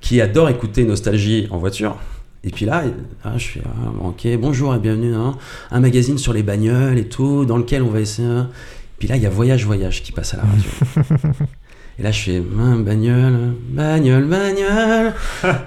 qui 0.00 0.20
adore 0.20 0.48
écouter 0.50 0.84
Nostalgie 0.84 1.48
en 1.50 1.58
voiture. 1.58 1.96
Et 2.44 2.50
puis 2.50 2.64
là, 2.64 2.84
ah, 3.24 3.36
je 3.38 3.44
fais, 3.48 3.62
ah, 3.64 3.90
ok, 4.06 4.28
bonjour 4.38 4.72
et 4.72 4.78
bienvenue 4.78 5.14
à 5.14 5.18
un, 5.18 5.38
un 5.72 5.80
magazine 5.80 6.16
sur 6.16 6.32
les 6.32 6.44
bagnoles 6.44 6.96
et 6.96 7.08
tout, 7.08 7.44
dans 7.44 7.56
lequel 7.56 7.82
on 7.82 7.88
va 7.90 8.00
essayer. 8.00 8.42
Hein. 8.96 8.98
Puis 8.98 9.08
là, 9.08 9.16
il 9.16 9.22
y 9.22 9.26
a 9.26 9.30
Voyage 9.30 9.64
Voyage 9.64 10.02
qui 10.02 10.12
passe 10.12 10.34
à 10.34 10.38
la 10.38 10.42
radio. 10.44 11.16
Et 11.98 12.02
là, 12.02 12.10
je 12.12 12.20
fais, 12.24 12.38
Hum, 12.40 12.84
bagnole, 12.84 13.54
bagnole, 13.70 14.24
bagnole. 14.24 15.14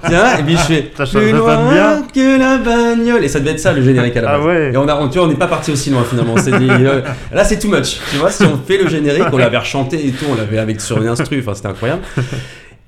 Tiens, 0.08 0.38
et 0.38 0.44
puis 0.44 0.54
je 0.58 0.62
fais, 0.62 0.92
Ça 0.98 1.06
plus 1.08 1.32
loin 1.32 1.72
bien. 1.74 2.04
que 2.14 2.38
la 2.38 2.58
bagnole. 2.60 3.24
Et 3.24 3.28
ça 3.28 3.40
devait 3.40 3.52
être 3.54 3.60
ça 3.60 3.74
le 3.74 3.82
générique 3.82 4.16
à 4.16 4.22
la 4.22 4.30
Ah 4.34 4.38
base. 4.38 4.46
ouais. 4.46 4.72
Et 4.74 4.78
on 4.78 4.88
a, 4.88 5.08
tu 5.10 5.18
vois, 5.18 5.26
on 5.28 5.30
n'est 5.32 5.34
pas 5.36 5.48
parti 5.48 5.72
aussi 5.72 5.90
loin 5.90 6.04
finalement. 6.04 6.36
Dit, 6.36 6.52
euh, 6.52 7.02
là 7.34 7.44
c'est 7.44 7.58
too 7.58 7.68
much. 7.68 7.98
Tu 8.12 8.18
vois, 8.18 8.30
si 8.30 8.44
on 8.44 8.58
fait 8.60 8.78
le 8.78 8.88
générique, 8.88 9.24
on 9.34 9.38
l'avait 9.38 9.58
rechanté 9.58 10.06
et 10.08 10.12
tout, 10.12 10.26
on 10.32 10.36
l'avait 10.36 10.60
avec 10.60 10.82
sur 10.82 11.02
une 11.02 11.08
instru, 11.08 11.40
enfin 11.40 11.56
c'était 11.56 11.68
incroyable. 11.70 12.04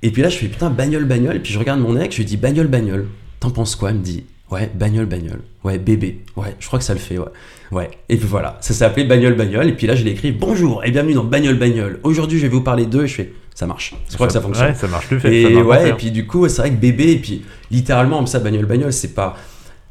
Et 0.03 0.11
puis 0.11 0.21
là, 0.21 0.29
je 0.29 0.37
fais 0.37 0.45
putain, 0.47 0.69
bagnole, 0.69 1.05
bagnole. 1.05 1.37
Et 1.37 1.39
puis 1.39 1.51
je 1.51 1.57
regarde 1.57 1.79
mon 1.79 1.99
ex, 1.99 2.13
je 2.13 2.19
lui 2.21 2.25
dis, 2.25 2.37
bagnole, 2.37 2.67
bagnole. 2.67 3.07
T'en 3.39 3.49
penses 3.49 3.75
quoi? 3.75 3.89
Elle 3.89 3.95
me 3.97 4.03
dit, 4.03 4.23
ouais, 4.51 4.69
bagnole, 4.73 5.05
bagnole. 5.05 5.41
Ouais, 5.63 5.77
bébé. 5.77 6.21
Ouais, 6.35 6.55
je 6.59 6.67
crois 6.67 6.79
que 6.79 6.85
ça 6.85 6.93
le 6.93 6.99
fait, 6.99 7.17
ouais. 7.17 7.25
Ouais. 7.71 7.89
Et 8.09 8.17
puis 8.17 8.27
voilà, 8.27 8.57
ça 8.59 8.85
appelé 8.85 9.05
bagnole, 9.05 9.35
bagnole. 9.35 9.69
Et 9.69 9.73
puis 9.73 9.87
là, 9.87 9.95
je 9.95 10.03
l'ai 10.03 10.11
écrit, 10.11 10.31
bonjour 10.31 10.83
et 10.83 10.91
bienvenue 10.91 11.13
dans 11.13 11.23
bagnole, 11.23 11.57
bagnole. 11.57 11.99
Aujourd'hui, 12.03 12.37
je 12.37 12.43
vais 12.43 12.49
vous 12.49 12.61
parler 12.61 12.85
d'eux. 12.85 13.05
Et 13.05 13.07
je 13.07 13.15
fais, 13.15 13.33
ça 13.55 13.65
marche. 13.65 13.95
Je 14.09 14.15
crois 14.15 14.27
que 14.27 14.33
ça 14.33 14.41
fonctionne. 14.41 14.67
Ouais, 14.67 14.75
ça 14.75 14.87
marche, 14.87 15.09
le 15.09 15.19
fais. 15.19 15.41
Et 15.41 15.61
ouais, 15.61 15.89
et 15.89 15.93
puis 15.93 16.11
du 16.11 16.27
coup, 16.27 16.47
c'est 16.49 16.61
vrai 16.61 16.71
que 16.71 16.75
bébé, 16.75 17.13
et 17.13 17.17
puis 17.17 17.43
littéralement, 17.71 18.25
ça, 18.25 18.39
bagnole, 18.39 18.65
bagnole, 18.65 18.93
c'est 18.93 19.13
pas. 19.13 19.37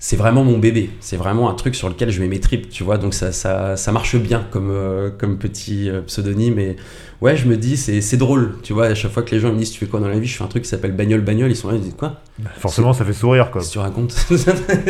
C'est 0.02 0.16
vraiment 0.16 0.44
mon 0.44 0.56
bébé. 0.56 0.88
C'est 1.00 1.18
vraiment 1.18 1.50
un 1.50 1.54
truc 1.54 1.74
sur 1.74 1.88
lequel 1.90 2.10
je 2.10 2.22
mets 2.22 2.28
mes 2.28 2.40
tripes, 2.40 2.70
tu 2.70 2.84
vois. 2.84 2.96
Donc 2.96 3.12
ça, 3.12 3.32
ça, 3.32 3.76
ça 3.76 3.92
marche 3.92 4.16
bien 4.16 4.46
comme, 4.50 4.70
euh, 4.70 5.10
comme 5.10 5.36
petit 5.36 5.90
euh, 5.90 6.00
pseudonyme. 6.00 6.58
Et 6.58 6.76
ouais, 7.20 7.37
je 7.37 7.46
me 7.46 7.56
dis, 7.56 7.76
c'est 7.76 8.16
drôle, 8.16 8.54
tu 8.62 8.72
vois. 8.72 8.87
À 8.87 8.94
chaque 8.94 9.12
fois 9.12 9.22
que 9.22 9.30
les 9.35 9.40
gens 9.40 9.52
me 9.52 9.59
disent, 9.59 9.70
tu 9.72 9.78
fais 9.80 9.87
quoi 9.87 10.00
dans 10.00 10.09
la 10.09 10.18
vie 10.18 10.26
Je 10.26 10.37
fais 10.37 10.44
un 10.44 10.48
truc 10.48 10.62
qui 10.64 10.68
s'appelle 10.68 10.92
bagnole, 10.92 11.20
bagnole. 11.20 11.50
Ils 11.50 11.56
sont 11.56 11.68
là, 11.68 11.74
ils 11.76 11.80
disent 11.83 11.96
quoi? 11.98 12.20
Forcément, 12.59 12.92
ça 12.92 13.04
fait 13.04 13.12
sourire, 13.12 13.50
quoi. 13.50 13.61
Que 13.62 13.66
tu 13.68 13.78
racontes? 13.78 14.12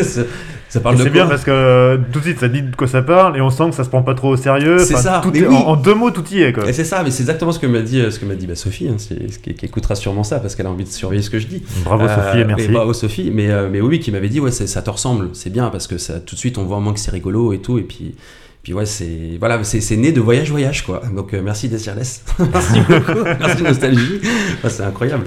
Ça, 0.02 0.22
ça 0.68 0.78
parle 0.80 0.94
Et 0.94 0.98
de 0.98 1.02
C'est 1.04 1.10
bien 1.10 1.26
parce 1.26 1.42
que 1.42 1.98
tout 2.12 2.20
de 2.20 2.24
suite 2.24 2.38
ça 2.38 2.46
dit 2.48 2.62
de 2.62 2.76
quoi 2.76 2.86
ça 2.86 3.02
parle 3.02 3.36
et 3.36 3.40
on 3.40 3.50
sent 3.50 3.70
que 3.70 3.74
ça 3.74 3.82
se 3.82 3.88
prend 3.88 4.02
pas 4.04 4.14
trop 4.14 4.28
au 4.28 4.36
sérieux. 4.36 4.78
C'est 4.78 4.94
Enfin, 4.94 5.02
ça, 5.02 5.20
tout 5.20 5.30
mais 5.32 5.40
est- 5.40 5.46
oui. 5.48 5.56
en, 5.56 5.70
en 5.70 5.76
deux 5.76 5.94
mots, 5.94 6.12
tout 6.12 6.22
y 6.30 6.42
est 6.42 6.52
quoi. 6.52 6.68
Et 6.68 6.72
c'est 6.72 6.84
ça, 6.84 7.02
mais 7.02 7.10
c'est 7.10 7.24
exactement 7.24 7.50
ce 7.50 7.58
que 7.58 7.66
m'a 7.66 7.80
dit, 7.80 8.00
euh, 8.00 8.12
ce 8.12 8.20
que 8.20 8.24
m'a 8.24 8.36
dit 8.36 8.46
bah, 8.46 8.54
Sophie, 8.54 8.86
hein, 8.88 8.94
qui, 9.42 9.54
qui 9.54 9.66
écoutera 9.66 9.96
sûrement 9.96 10.22
ça 10.22 10.38
parce 10.38 10.54
qu'elle 10.54 10.66
a 10.66 10.70
envie 10.70 10.84
de 10.84 10.88
surveiller 10.88 11.22
ce 11.22 11.30
que 11.30 11.40
je 11.40 11.48
dis. 11.48 11.60
Bravo 11.84 12.04
Euh, 12.04 12.14
Sophie 12.14 12.38
et 12.38 12.44
merci. 12.44 12.68
bravo 12.68 12.92
Sophie, 12.92 13.32
mais, 13.34 13.50
euh, 13.50 13.68
mais 13.68 13.80
oui, 13.80 13.98
qui 13.98 14.12
m'avait 14.12 14.28
dit, 14.28 14.38
ouais, 14.38 14.52
ça 14.52 14.80
te 14.80 14.90
ressemble, 14.90 15.30
c'est 15.32 15.50
bien 15.50 15.70
parce 15.70 15.88
que 15.88 15.98
ça, 15.98 16.20
tout 16.20 16.36
de 16.36 16.40
suite 16.40 16.56
on 16.56 16.62
voit 16.64 16.78
moins 16.78 16.92
que 16.94 17.00
c'est 17.00 17.10
rigolo 17.10 17.52
et 17.52 17.58
tout, 17.58 17.78
et 17.78 17.82
puis, 17.82 18.14
puis 18.62 18.72
ouais, 18.74 18.86
c'est 18.86 19.36
voilà, 19.38 19.62
c'est 19.64 19.80
c'est 19.80 19.96
né 19.96 20.12
de 20.12 20.20
voyage 20.20 20.50
voyage 20.50 20.84
quoi. 20.84 21.02
Donc 21.14 21.32
euh, 21.34 21.40
merci 21.42 21.68
Desireless, 21.68 22.24
merci 22.52 22.80
beaucoup, 22.80 23.24
merci 23.40 23.62
Nostalgie, 23.62 24.20
c'est 24.68 24.82
incroyable. 24.82 25.26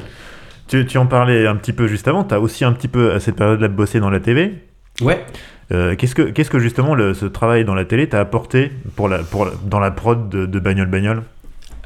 Tu, 0.68 0.86
tu 0.86 0.98
en 0.98 1.06
parlais 1.08 1.46
un 1.46 1.56
petit 1.56 1.74
peu 1.74 1.88
juste 1.88 2.08
avant. 2.08 2.24
T'as 2.24 2.40
aussi 2.40 2.64
un 2.64 2.72
petit 2.74 2.88
peu 2.88 3.12
à 3.12 3.20
cette 3.20 3.36
période-là 3.36 3.68
bossé 3.68 4.00
dans 4.00 4.10
la 4.10 4.20
TV. 4.20 4.56
Ouais, 5.02 5.26
Euh, 5.72 5.96
qu'est-ce 5.96 6.14
que 6.16 6.24
qu'est-ce 6.24 6.50
que 6.50 6.60
justement 6.60 6.94
le- 6.96 7.14
ce 7.14 7.26
travail 7.26 7.66
dans 7.66 7.74
la 7.76 7.86
télé 7.86 8.08
t'a 8.08 8.20
apporté 8.20 8.72
pour 8.96 9.08
la 9.10 9.20
pour 9.20 9.48
dans 9.66 9.80
la 9.80 9.92
prod 9.92 10.30
de, 10.30 10.46
de 10.46 10.60
bagnole 10.60 10.90
bagnole? 10.90 11.24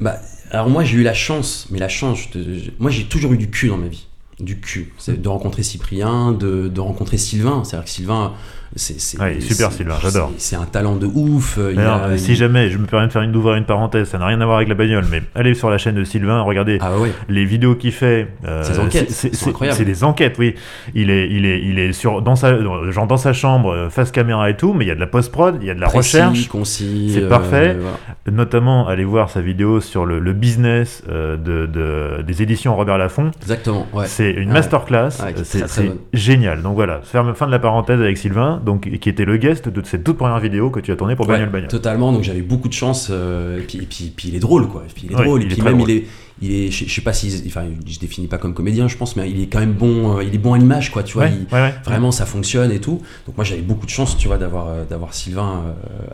Bah 0.02 0.16
alors 0.52 0.70
moi 0.70 0.84
j'ai 0.84 0.98
eu 0.98 1.04
la 1.04 1.14
chance, 1.14 1.68
mais 1.72 1.80
la 1.80 1.88
chance, 1.90 2.24
je 2.24 2.30
te- 2.30 2.38
je- 2.54 2.72
moi 2.80 2.92
j'ai 2.92 3.04
toujours 3.06 3.34
eu 3.34 3.38
du 3.38 3.50
cul 3.50 3.68
dans 3.70 3.78
ma 3.78 3.88
vie. 3.88 4.08
Du 4.40 4.60
cul, 4.60 4.94
c'est 5.00 5.20
de 5.20 5.28
rencontrer 5.30 5.64
Cyprien, 5.64 6.32
de, 6.32 6.68
de 6.68 6.80
rencontrer 6.82 7.18
Sylvain. 7.18 7.64
C'est-à-dire 7.64 7.86
que 7.86 7.90
Sylvain, 7.90 8.34
c'est 8.76 9.00
c'est- 9.00 9.20
Ouais, 9.20 9.40
super, 9.40 9.72
Sylvain, 9.72 9.96
j'adore. 10.02 10.32
c'est- 10.38 10.56
un 10.56 10.66
talent 10.66 10.96
de 10.96 11.06
ouf. 11.08 11.58
euh, 11.58 11.72
il 11.74 11.80
Alors, 11.80 12.04
a- 12.04 12.18
si 12.18 12.36
jamais, 12.36 12.70
je 12.70 12.78
me 12.78 12.86
permets 12.86 13.08
de 13.08 13.12
faire 13.12 13.22
une 13.22 13.32
d'ouvrir 13.32 13.56
une 13.56 13.66
parenthèse, 13.66 14.10
ça 14.10 14.18
n'a 14.18 14.26
rien 14.26 14.40
à 14.42 14.46
voir 14.46 14.58
avec 14.58 14.70
la 14.70 14.76
bagnole, 14.76 15.06
mais 15.12 15.22
allez 15.36 15.54
sur 15.54 15.70
la 15.70 15.78
chaîne 15.78 15.96
de 15.96 16.04
Sylvain, 16.04 16.42
regardez 16.42 16.78
Ah 16.82 16.98
ouais. 16.98 17.12
les 17.30 17.46
vidéos 17.46 17.76
qu'il 17.76 17.92
fait. 17.92 18.28
euh, 18.46 18.64
c'est- 18.64 19.86
des 19.86 20.04
enquêtes, 20.04 20.36
oui. 20.40 20.56
Il 20.96 21.10
est, 21.10 21.30
il 21.30 21.46
est, 21.46 21.62
il 21.62 21.80
est 21.80 21.94
sur 21.94 22.22
dans 22.22 22.36
sa, 22.36 22.58
genre 22.92 23.08
dans 23.08 23.18
sa 23.18 23.34
chambre, 23.34 23.72
euh, 23.74 23.90
face 23.90 24.12
caméra 24.12 24.50
et 24.50 24.58
tout, 24.58 24.74
mais 24.74 24.86
il 24.86 24.88
y 24.88 24.92
a 24.92 24.96
de 24.96 25.00
la 25.00 25.08
post 25.08 25.32
prod, 25.32 25.58
il 25.62 25.68
y 25.68 25.70
a 25.70 25.74
de 25.76 25.80
la 25.80 25.88
Précis, 25.88 26.18
recherche. 26.18 26.48
concis. 26.48 27.12
c'est 27.14 27.24
euh, 27.24 27.30
parfait. 27.30 27.78
voilà. 27.80 27.98
Notamment, 28.32 28.88
allez 28.88 29.06
voir 29.06 29.30
sa 29.30 29.42
vidéo 29.42 29.80
sur 29.80 30.06
le, 30.06 30.20
le 30.20 30.34
business 30.34 31.04
de, 31.08 31.66
de- 31.66 32.22
des 32.26 32.42
éditions 32.42 32.76
Robert 32.76 32.98
Laffont. 32.98 33.32
Exactement, 33.42 33.88
ouais. 33.94 34.06
C'est 34.08 34.32
une 34.32 34.48
Ouais. 34.50 34.54
masterclass, 34.56 35.10
c'est 35.44 35.92
génial. 36.14 36.62
Donc 36.62 36.76
voilà, 36.76 37.00
fin 37.04 37.24
de 37.48 37.52
la 37.52 37.60
parenthèse 37.60 38.00
avec 38.02 38.18
Sylvain, 38.18 38.57
donc 38.64 38.90
qui 39.00 39.10
était 39.10 39.26
le 39.26 39.38
guest 39.38 39.70
de 39.70 39.82
cette 39.86 40.04
toute 40.04 40.18
première 40.18 40.40
vidéo 40.40 40.70
que 40.70 40.80
tu 40.80 40.92
as 40.92 40.96
tournée 40.96 41.16
pour 41.16 41.28
Ouais, 41.28 41.34
Bagnole 41.34 41.50
Bagnole. 41.50 41.70
Totalement, 41.70 42.12
donc 42.12 42.24
j'avais 42.24 42.42
beaucoup 42.42 42.68
de 42.68 42.74
chance. 42.74 43.08
euh, 43.12 43.60
et, 43.60 43.62
puis, 43.64 43.78
et 43.80 43.86
puis, 43.86 44.14
puis 44.16 44.28
il 44.30 44.36
est 44.36 44.40
drôle, 44.40 44.68
quoi. 44.68 44.84
Et 44.90 44.94
puis 44.94 45.04
il 45.08 45.12
est 45.12 45.16
Ouais, 45.16 45.24
drôle. 45.26 45.42
il 45.42 45.44
et 45.44 45.46
est 45.46 45.50
puis 45.50 45.58
très 45.62 45.70
même, 45.70 45.78
drôle. 45.80 45.90
il 45.92 45.98
est. 45.98 46.04
Il 46.40 46.52
est, 46.52 46.70
je, 46.70 46.86
je 46.86 46.94
sais 46.94 47.02
pas 47.02 47.14
si, 47.14 47.44
enfin, 47.48 47.64
je 47.88 47.98
définis 47.98 48.28
pas 48.28 48.38
comme 48.38 48.54
comédien, 48.54 48.88
je 48.88 48.96
pense, 48.96 49.16
mais 49.16 49.28
il 49.28 49.42
est 49.42 49.48
quand 49.48 49.58
même 49.60 49.72
bon. 49.74 50.20
euh, 50.20 50.24
il 50.24 50.36
est 50.36 50.38
bon 50.38 50.54
à 50.54 50.60
l'image, 50.60 50.92
quoi. 50.92 51.02
Tu 51.02 51.16
vois, 51.16 51.24
Ouais, 51.24 51.32
il- 51.34 51.52
ouais, 51.52 51.62
ouais. 51.64 51.74
vraiment 51.84 52.12
ça 52.12 52.28
fonctionne 52.28 52.72
et 52.72 52.78
tout. 52.80 53.02
Donc 53.26 53.36
moi 53.38 53.44
j'avais 53.44 53.64
beaucoup 53.64 53.88
de 53.88 53.92
chance, 53.92 54.16
tu 54.20 54.28
vois, 54.28 54.38
d'avoir 54.38 54.68
euh, 54.68 54.84
d'avoir 54.88 55.16
Sylvain 55.16 55.64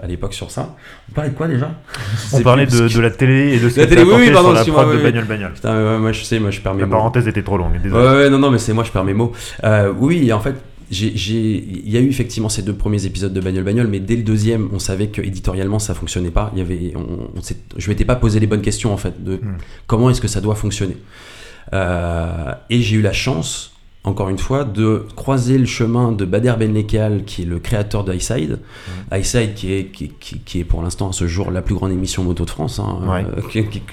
à 0.01 0.07
l'époque 0.07 0.33
sur 0.33 0.49
ça. 0.49 0.75
On 1.09 1.13
parlait 1.13 1.29
de 1.31 1.35
quoi 1.35 1.49
déjà? 1.49 1.71
On 2.31 2.39
parlait 2.39 2.65
de, 2.65 2.71
parce 2.71 2.93
que- 2.93 2.97
de 2.97 3.01
la 3.01 3.09
télé 3.11 3.55
et 3.55 3.59
de 3.59 3.67
ce 3.67 3.81
La 3.81 3.85
que 3.85 3.89
télé, 3.95 4.03
oui, 4.03 4.31
pardon, 4.31 4.55
sur 4.63 4.77
la 4.77 4.83
prod 4.83 4.95
de. 4.95 5.49
Putain, 5.53 5.75
ouais, 5.75 5.97
moi 5.99 6.11
je 6.13 6.23
sais, 6.23 6.39
moi 6.39 6.51
je 6.51 6.61
perds 6.61 6.75
mes 6.75 6.81
La 6.83 6.87
parenthèse 6.87 7.27
était 7.27 7.43
trop 7.43 7.57
longue, 7.57 7.81
désolé. 7.83 8.01
Ouais, 8.01 8.11
ouais, 8.13 8.29
non, 8.29 8.39
non, 8.39 8.49
mais 8.49 8.59
c'est 8.59 8.71
moi, 8.71 8.85
je 8.85 8.91
perds 8.91 9.03
mes 9.03 9.13
mots. 9.13 9.33
Oui, 9.99 10.31
en 10.31 10.39
fait, 10.39 10.55
il 11.01 11.89
y 11.89 11.97
a 11.97 11.99
eu 12.01 12.07
effectivement 12.09 12.49
ces 12.49 12.61
deux 12.61 12.73
premiers 12.73 13.05
épisodes 13.05 13.33
de 13.33 13.41
Bagnole 13.41 13.63
Bagnole, 13.63 13.87
mais 13.87 13.99
dès 13.99 14.15
le 14.15 14.23
deuxième, 14.23 14.69
on 14.73 14.79
savait 14.79 15.07
que 15.07 15.21
éditorialement 15.21 15.79
ça 15.79 15.93
fonctionnait 15.93 16.31
pas. 16.31 16.51
Il 16.53 16.59
y 16.59 16.61
avait, 16.61 16.93
on, 16.95 17.29
on 17.37 17.41
s'est- 17.41 17.57
je 17.77 17.89
m'étais 17.89 18.05
pas 18.05 18.15
posé 18.15 18.39
les 18.39 18.47
bonnes 18.47 18.61
questions 18.61 18.93
en 18.93 18.97
fait 18.97 19.23
de 19.23 19.35
Hmm. 19.35 19.57
comment 19.87 20.09
est-ce 20.09 20.21
que 20.21 20.27
ça 20.27 20.39
doit 20.41 20.55
fonctionner. 20.55 20.97
Euh, 21.73 22.51
et 22.69 22.81
j'ai 22.81 22.97
eu 22.97 23.01
la 23.01 23.13
chance 23.13 23.72
encore 24.05 24.27
une 24.27 24.37
fois, 24.37 24.65
de 24.65 25.05
croiser 25.15 25.57
le 25.57 25.65
chemin 25.65 26.11
de 26.11 26.25
Bader 26.25 26.55
Benlekal, 26.59 27.23
qui 27.25 27.43
est 27.43 27.45
le 27.45 27.59
créateur 27.59 28.03
d'Highside. 28.03 28.59
Mmh. 28.59 29.13
Highside, 29.13 29.53
qui 29.53 29.73
est, 29.73 29.85
qui, 29.85 30.09
qui- 30.19 30.39
qui 30.39 30.59
est 30.59 30.63
pour 30.65 30.81
l'instant, 30.81 31.09
à 31.09 31.13
ce 31.13 31.25
jour, 31.25 31.51
la 31.51 31.61
plus 31.61 31.73
grande 31.75 31.91
émission 31.91 32.21
moto 32.23 32.43
de 32.43 32.49
France. 32.49 32.79
hein. 32.79 32.99
Ouais. 33.07 33.25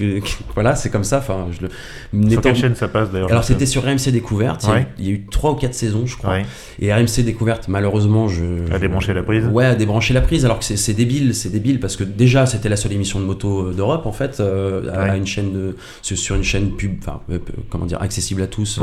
Euh, 0.02 0.20
qui- 0.20 0.36
voilà, 0.54 0.74
c'est 0.74 0.90
comme 0.90 1.04
ça. 1.04 1.18
Enfin, 1.18 1.46
je 1.52 1.66
le. 1.66 2.28
Sur 2.30 2.40
quelle 2.40 2.56
chaîne 2.56 2.74
ça 2.74 2.88
passe 2.88 3.10
d'ailleurs 3.10 3.30
Alors, 3.30 3.44
c'était 3.44 3.66
sur 3.66 3.84
RMC 3.84 4.10
Découverte. 4.10 4.64
Il 4.64 4.68
y 4.68 4.72
a 4.72 4.74
eu- 4.74 4.78
Ouais. 4.80 4.86
Il 4.98 5.04
y 5.04 5.08
a 5.08 5.12
eu 5.12 5.26
trois 5.30 5.52
ou 5.52 5.54
quatre 5.54 5.74
saisons, 5.74 6.06
je 6.06 6.16
crois. 6.16 6.30
Ouais. 6.30 6.46
Et 6.80 6.92
RMC 6.92 7.22
Découverte, 7.24 7.68
malheureusement, 7.68 8.26
je. 8.28 8.44
A 8.72 8.78
débranché 8.78 9.12
la 9.14 9.22
prise 9.22 9.46
Ouais, 9.52 9.64
à 9.66 9.74
débrancher 9.76 10.12
la 10.14 10.20
prise, 10.22 10.44
alors 10.44 10.58
que 10.58 10.64
c'est- 10.64 10.94
débile, 10.94 11.34
c'est 11.34 11.50
débile, 11.50 11.78
parce 11.80 11.96
que 11.96 12.02
déjà, 12.04 12.46
c'était 12.46 12.68
la 12.68 12.76
seule 12.76 12.92
émission 12.92 13.20
de 13.20 13.24
moto 13.26 13.68
euh, 13.68 13.72
d'Europe, 13.72 14.06
en 14.06 14.12
fait, 14.12 14.40
euh, 14.40 14.90
à, 14.92 15.16
une 15.16 15.26
chaîne 15.26 15.52
de, 15.52 15.76
sur 16.02 16.34
une 16.34 16.42
chaîne 16.42 16.70
pub, 16.72 16.96
enfin, 17.00 17.20
euh, 17.30 17.38
comment 17.68 17.86
dire, 17.86 18.00
accessible 18.02 18.42
à 18.42 18.46
tous. 18.48 18.80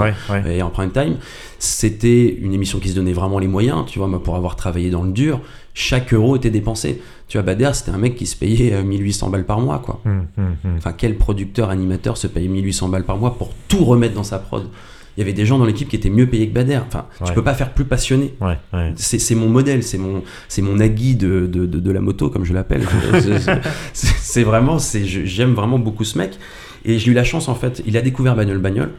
Et 0.47 0.61
en 0.61 0.69
prime 0.69 0.91
time, 0.91 1.16
c'était 1.59 2.25
une 2.41 2.53
émission 2.53 2.79
qui 2.79 2.89
se 2.89 2.95
donnait 2.95 3.13
vraiment 3.13 3.39
les 3.39 3.47
moyens, 3.47 3.85
tu 3.87 3.99
vois, 3.99 4.07
moi 4.07 4.21
pour 4.21 4.35
avoir 4.35 4.55
travaillé 4.55 4.89
dans 4.89 5.03
le 5.03 5.11
dur, 5.11 5.39
chaque 5.73 6.13
euro 6.13 6.35
était 6.35 6.49
dépensé. 6.49 7.01
Tu 7.27 7.37
vois, 7.37 7.43
Bader, 7.43 7.71
c'était 7.73 7.91
un 7.91 7.97
mec 7.97 8.15
qui 8.15 8.25
se 8.25 8.35
payait 8.35 8.73
euh, 8.73 8.83
1800 8.83 9.29
balles 9.29 9.45
par 9.45 9.59
mois, 9.59 9.79
quoi. 9.79 10.01
Hum, 10.05 10.25
hum, 10.37 10.55
hum. 10.63 10.71
Enfin, 10.77 10.93
quel 10.93 11.15
producteur, 11.17 11.69
animateur 11.69 12.15
se 12.17 12.27
paye 12.27 12.47
1800 12.47 12.89
balles 12.89 13.03
par 13.03 13.17
mois 13.17 13.35
pour 13.37 13.51
tout 13.67 13.83
remettre 13.83 14.13
dans 14.15 14.23
sa 14.23 14.39
prod? 14.39 14.67
Il 15.17 15.21
y 15.21 15.23
avait 15.23 15.33
des 15.33 15.47
gens 15.47 15.57
dans 15.57 15.65
l'équipe 15.65 15.89
qui 15.89 15.95
étaient 15.95 16.11
mieux 16.11 16.27
payés 16.27 16.47
que 16.47 16.53
Bader. 16.53 16.79
Enfin, 16.87 17.05
Ouais. 17.19 17.27
tu 17.27 17.33
peux 17.33 17.43
pas 17.43 17.55
faire 17.55 17.73
plus 17.73 17.85
passionné. 17.85 18.35
Ouais, 18.39 18.57
ouais. 18.71 18.93
C'est 18.97 19.33
mon 19.33 19.49
modèle, 19.49 19.81
c'est 19.83 19.97
mon, 19.97 20.21
c'est 20.47 20.61
mon 20.61 20.75
Nagui 20.75 21.15
de, 21.15 21.47
de, 21.51 21.65
de, 21.65 21.79
de 21.79 21.91
la 21.91 22.01
moto, 22.01 22.29
comme 22.29 22.45
je 22.45 22.53
l'appelle. 22.53 22.83
C'est 23.93 24.43
vraiment, 24.43 24.77
j'aime 24.79 25.53
vraiment 25.53 25.79
beaucoup 25.79 26.03
ce 26.03 26.17
mec. 26.17 26.37
Et 26.85 26.99
j'ai 26.99 27.11
eu 27.11 27.13
la 27.13 27.23
chance, 27.23 27.49
en 27.49 27.55
fait, 27.55 27.81
il 27.87 27.97
a 27.97 28.01
découvert 28.01 28.35
Bagnole 28.35 28.59
Bagnole. 28.59 28.91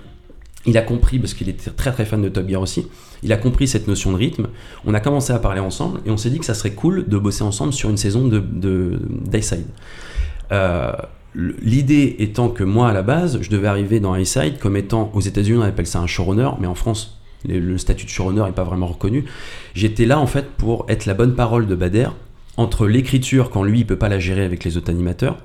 Il 0.67 0.77
a 0.77 0.83
compris, 0.83 1.19
parce 1.19 1.35
qu'il 1.35 1.49
était 1.49 1.71
très 1.71 1.93
très 1.93 2.05
fan 2.05 2.21
de 2.21 2.29
Top 2.29 2.49
Gear 2.49 2.61
aussi, 2.61 2.89
il 3.23 3.33
a 3.33 3.37
compris 3.37 3.69
cette 3.69 3.89
notion 3.89 4.13
de 4.13 4.17
rythme. 4.17 4.49
On 4.85 4.93
a 4.93 5.01
commencé 5.01 5.33
à 5.33 5.39
parler 5.39 5.61
ensemble 5.61 6.01
et 6.05 6.11
on 6.11 6.17
s'est 6.17 6.31
dit 6.31 6.39
que 6.39 6.45
ça 6.45 6.55
serait 6.55 6.73
cool 6.73 7.09
de 7.09 7.17
bosser 7.17 7.43
ensemble 7.43 7.73
sur 7.73 7.91
une 7.91 7.97
saison 7.97 8.27
de, 8.27 8.41
de 8.41 9.01
d'Highside. 9.09 9.67
Euh, 10.53 10.93
L'idée 11.35 12.17
étant 12.19 12.49
que 12.49 12.65
moi, 12.65 12.89
à 12.89 12.93
la 12.93 13.03
base, 13.03 13.39
je 13.43 13.51
devais 13.51 13.69
arriver 13.69 14.01
dans 14.01 14.15
Highside 14.15 14.59
comme 14.59 14.77
étant, 14.77 15.11
aux 15.15 15.21
États-Unis, 15.21 15.59
on 15.59 15.63
appelle 15.63 15.87
ça 15.87 16.01
un 16.01 16.07
showrunner, 16.07 16.49
mais 16.59 16.67
en 16.67 16.75
France, 16.75 17.21
le, 17.47 17.61
le 17.61 17.79
statut 17.79 18.07
de 18.07 18.11
showrunner 18.11 18.43
n'est 18.45 18.53
pas 18.53 18.65
vraiment 18.65 18.87
reconnu. 18.87 19.25
J'étais 19.75 20.07
là, 20.07 20.19
en 20.19 20.27
fait, 20.27 20.47
pour 20.57 20.87
être 20.89 21.07
la 21.07 21.15
bonne 21.15 21.35
parole 21.35 21.67
de 21.67 21.75
Bader 21.75 22.09
entre 22.57 22.89
l'écriture, 22.89 23.51
quand 23.51 23.63
lui, 23.63 23.81
il 23.81 23.87
peut 23.87 23.97
pas 23.97 24.09
la 24.09 24.19
gérer 24.19 24.43
avec 24.43 24.65
les 24.65 24.77
autres 24.77 24.91
animateurs, 24.91 25.37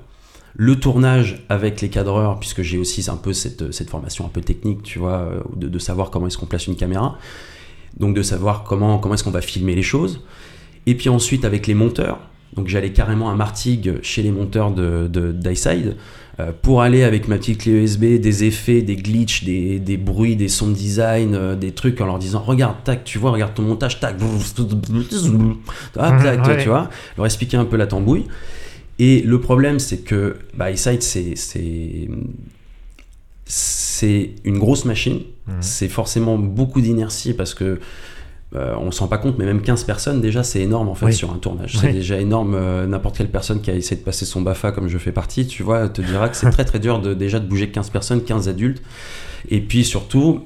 le 0.56 0.76
tournage 0.76 1.44
avec 1.48 1.80
les 1.80 1.88
cadreurs, 1.88 2.38
puisque 2.38 2.62
j'ai 2.62 2.78
aussi 2.78 3.04
un 3.10 3.16
peu 3.16 3.32
cette, 3.32 3.72
cette 3.72 3.90
formation 3.90 4.24
un 4.24 4.28
peu 4.28 4.40
technique, 4.40 4.82
tu 4.82 4.98
vois, 4.98 5.18
euh, 5.18 5.40
de, 5.56 5.68
de 5.68 5.78
savoir 5.78 6.10
comment 6.10 6.26
est-ce 6.28 6.38
qu'on 6.38 6.46
place 6.46 6.66
une 6.66 6.76
caméra, 6.76 7.18
donc 7.98 8.14
de 8.14 8.22
savoir 8.22 8.62
comment, 8.64 8.98
comment 8.98 9.14
est-ce 9.14 9.24
qu'on 9.24 9.30
va 9.30 9.40
filmer 9.40 9.74
les 9.74 9.82
choses, 9.82 10.20
et 10.86 10.94
puis 10.94 11.08
ensuite 11.08 11.44
avec 11.44 11.66
les 11.66 11.74
monteurs, 11.74 12.18
donc 12.54 12.68
j'allais 12.68 12.92
carrément 12.92 13.30
à 13.30 13.34
Martigues 13.34 13.94
chez 14.02 14.22
les 14.22 14.30
monteurs 14.30 14.70
de, 14.70 15.08
de, 15.08 15.32
d'Highside, 15.32 15.96
euh, 16.40 16.52
pour 16.62 16.82
aller 16.82 17.02
avec 17.02 17.26
ma 17.28 17.36
petite 17.36 17.58
clé 17.58 17.72
USB, 17.72 18.20
des 18.20 18.44
effets, 18.44 18.82
des 18.82 18.96
glitches, 18.96 19.44
des, 19.44 19.78
des 19.80 19.96
bruits, 19.96 20.36
des 20.36 20.48
sons 20.48 20.70
design, 20.70 21.34
euh, 21.34 21.56
des 21.56 21.72
trucs 21.72 22.00
en 22.00 22.06
leur 22.06 22.18
disant 22.18 22.40
regarde, 22.40 22.76
tac, 22.84 23.02
tu 23.04 23.18
vois, 23.18 23.30
regarde 23.32 23.54
ton 23.54 23.62
montage, 23.62 23.98
tac, 23.98 24.16
hop, 24.20 24.28
tac, 25.94 26.46
Ouais. 26.46 26.62
tu 26.62 26.68
vois, 26.68 26.90
leur 27.16 27.26
expliquer 27.26 27.56
un 27.56 27.64
peu 27.64 27.76
la 27.76 27.86
tambouille. 27.88 28.26
Et 28.98 29.22
le 29.22 29.40
problème, 29.40 29.78
c'est 29.78 29.98
que 29.98 30.36
bah, 30.54 30.66
Highside, 30.66 31.02
c'est, 31.02 31.34
une 34.44 34.58
grosse 34.58 34.84
machine. 34.84 35.20
Mhm. 35.46 35.54
C'est 35.60 35.88
forcément 35.88 36.38
beaucoup 36.38 36.80
d'inertie 36.80 37.34
parce 37.34 37.54
que 37.54 37.80
euh, 38.54 38.74
on 38.78 38.92
s'en 38.92 39.04
rend 39.06 39.08
pas 39.08 39.18
compte, 39.18 39.36
mais 39.36 39.46
même 39.46 39.62
15 39.62 39.82
personnes, 39.82 40.20
déjà, 40.20 40.44
c'est 40.44 40.60
énorme 40.60 40.88
en 40.88 40.94
fait 40.94 41.06
Oui. 41.06 41.12
sur 41.14 41.32
un 41.32 41.38
tournage. 41.38 41.76
C'est 41.80 41.92
déjà 41.92 42.20
énorme. 42.20 42.54
euh, 42.54 42.86
n'importe 42.86 43.16
quelle 43.18 43.30
personne 43.30 43.60
qui 43.60 43.70
a 43.70 43.74
essayé 43.74 43.96
de 43.96 44.04
passer 44.04 44.24
son 44.24 44.42
BAFA 44.42 44.70
comme 44.70 44.86
je 44.88 44.96
fais 44.98 45.10
partie, 45.12 45.46
tu 45.46 45.64
vois, 45.64 45.88
te 45.88 46.00
dira 46.00 46.28
que 46.28 46.36
c'est 46.36 46.48
très 46.50 46.64
très 46.64 46.78
dur 46.78 47.00
de, 47.00 47.14
déjà 47.14 47.40
de 47.40 47.46
bouger 47.48 47.68
15 47.70 47.90
personnes, 47.90 48.22
15 48.22 48.48
adultes. 48.48 48.80
Et 49.50 49.60
puis 49.60 49.84
surtout, 49.84 50.42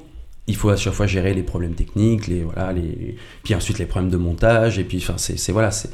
il 0.47 0.55
faut 0.55 0.69
à 0.69 0.75
chaque 0.75 0.93
fois 0.93 1.05
gérer 1.05 1.35
les 1.35 1.43
problèmes 1.43 1.75
techniques, 1.75 2.25
les, 2.27 2.41
voilà, 2.41 2.73
les, 2.73 3.15
puis 3.43 3.53
ensuite 3.53 3.77
les 3.77 3.85
problèmes 3.85 4.09
de 4.11 4.17
montage. 4.17 4.79
Et 4.79 4.83
puis, 4.83 4.97
enfin, 4.97 5.13
c'est 5.17 5.37
c'est- 5.37 5.51
voilà, 5.51 5.69
c'est. 5.69 5.91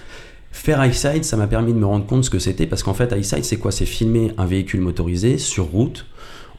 Faire 0.56 0.80
Highside, 0.80 1.26
ça 1.26 1.36
m'a 1.36 1.48
permis 1.48 1.74
de 1.74 1.78
me 1.78 1.86
rendre 1.86 2.06
compte 2.06 2.24
ce 2.24 2.30
que 2.30 2.40
c'était, 2.40 2.66
parce 2.66 2.82
qu'en 2.82 2.94
fait, 2.94 3.12
Highside, 3.12 3.44
c'est 3.44 3.58
quoi? 3.58 3.74
C'est 3.74 3.86
filmer 3.86 4.32
un 4.38 4.46
véhicule 4.46 4.80
motorisé 4.80 5.38
sur 5.38 5.66
route, 5.66 6.06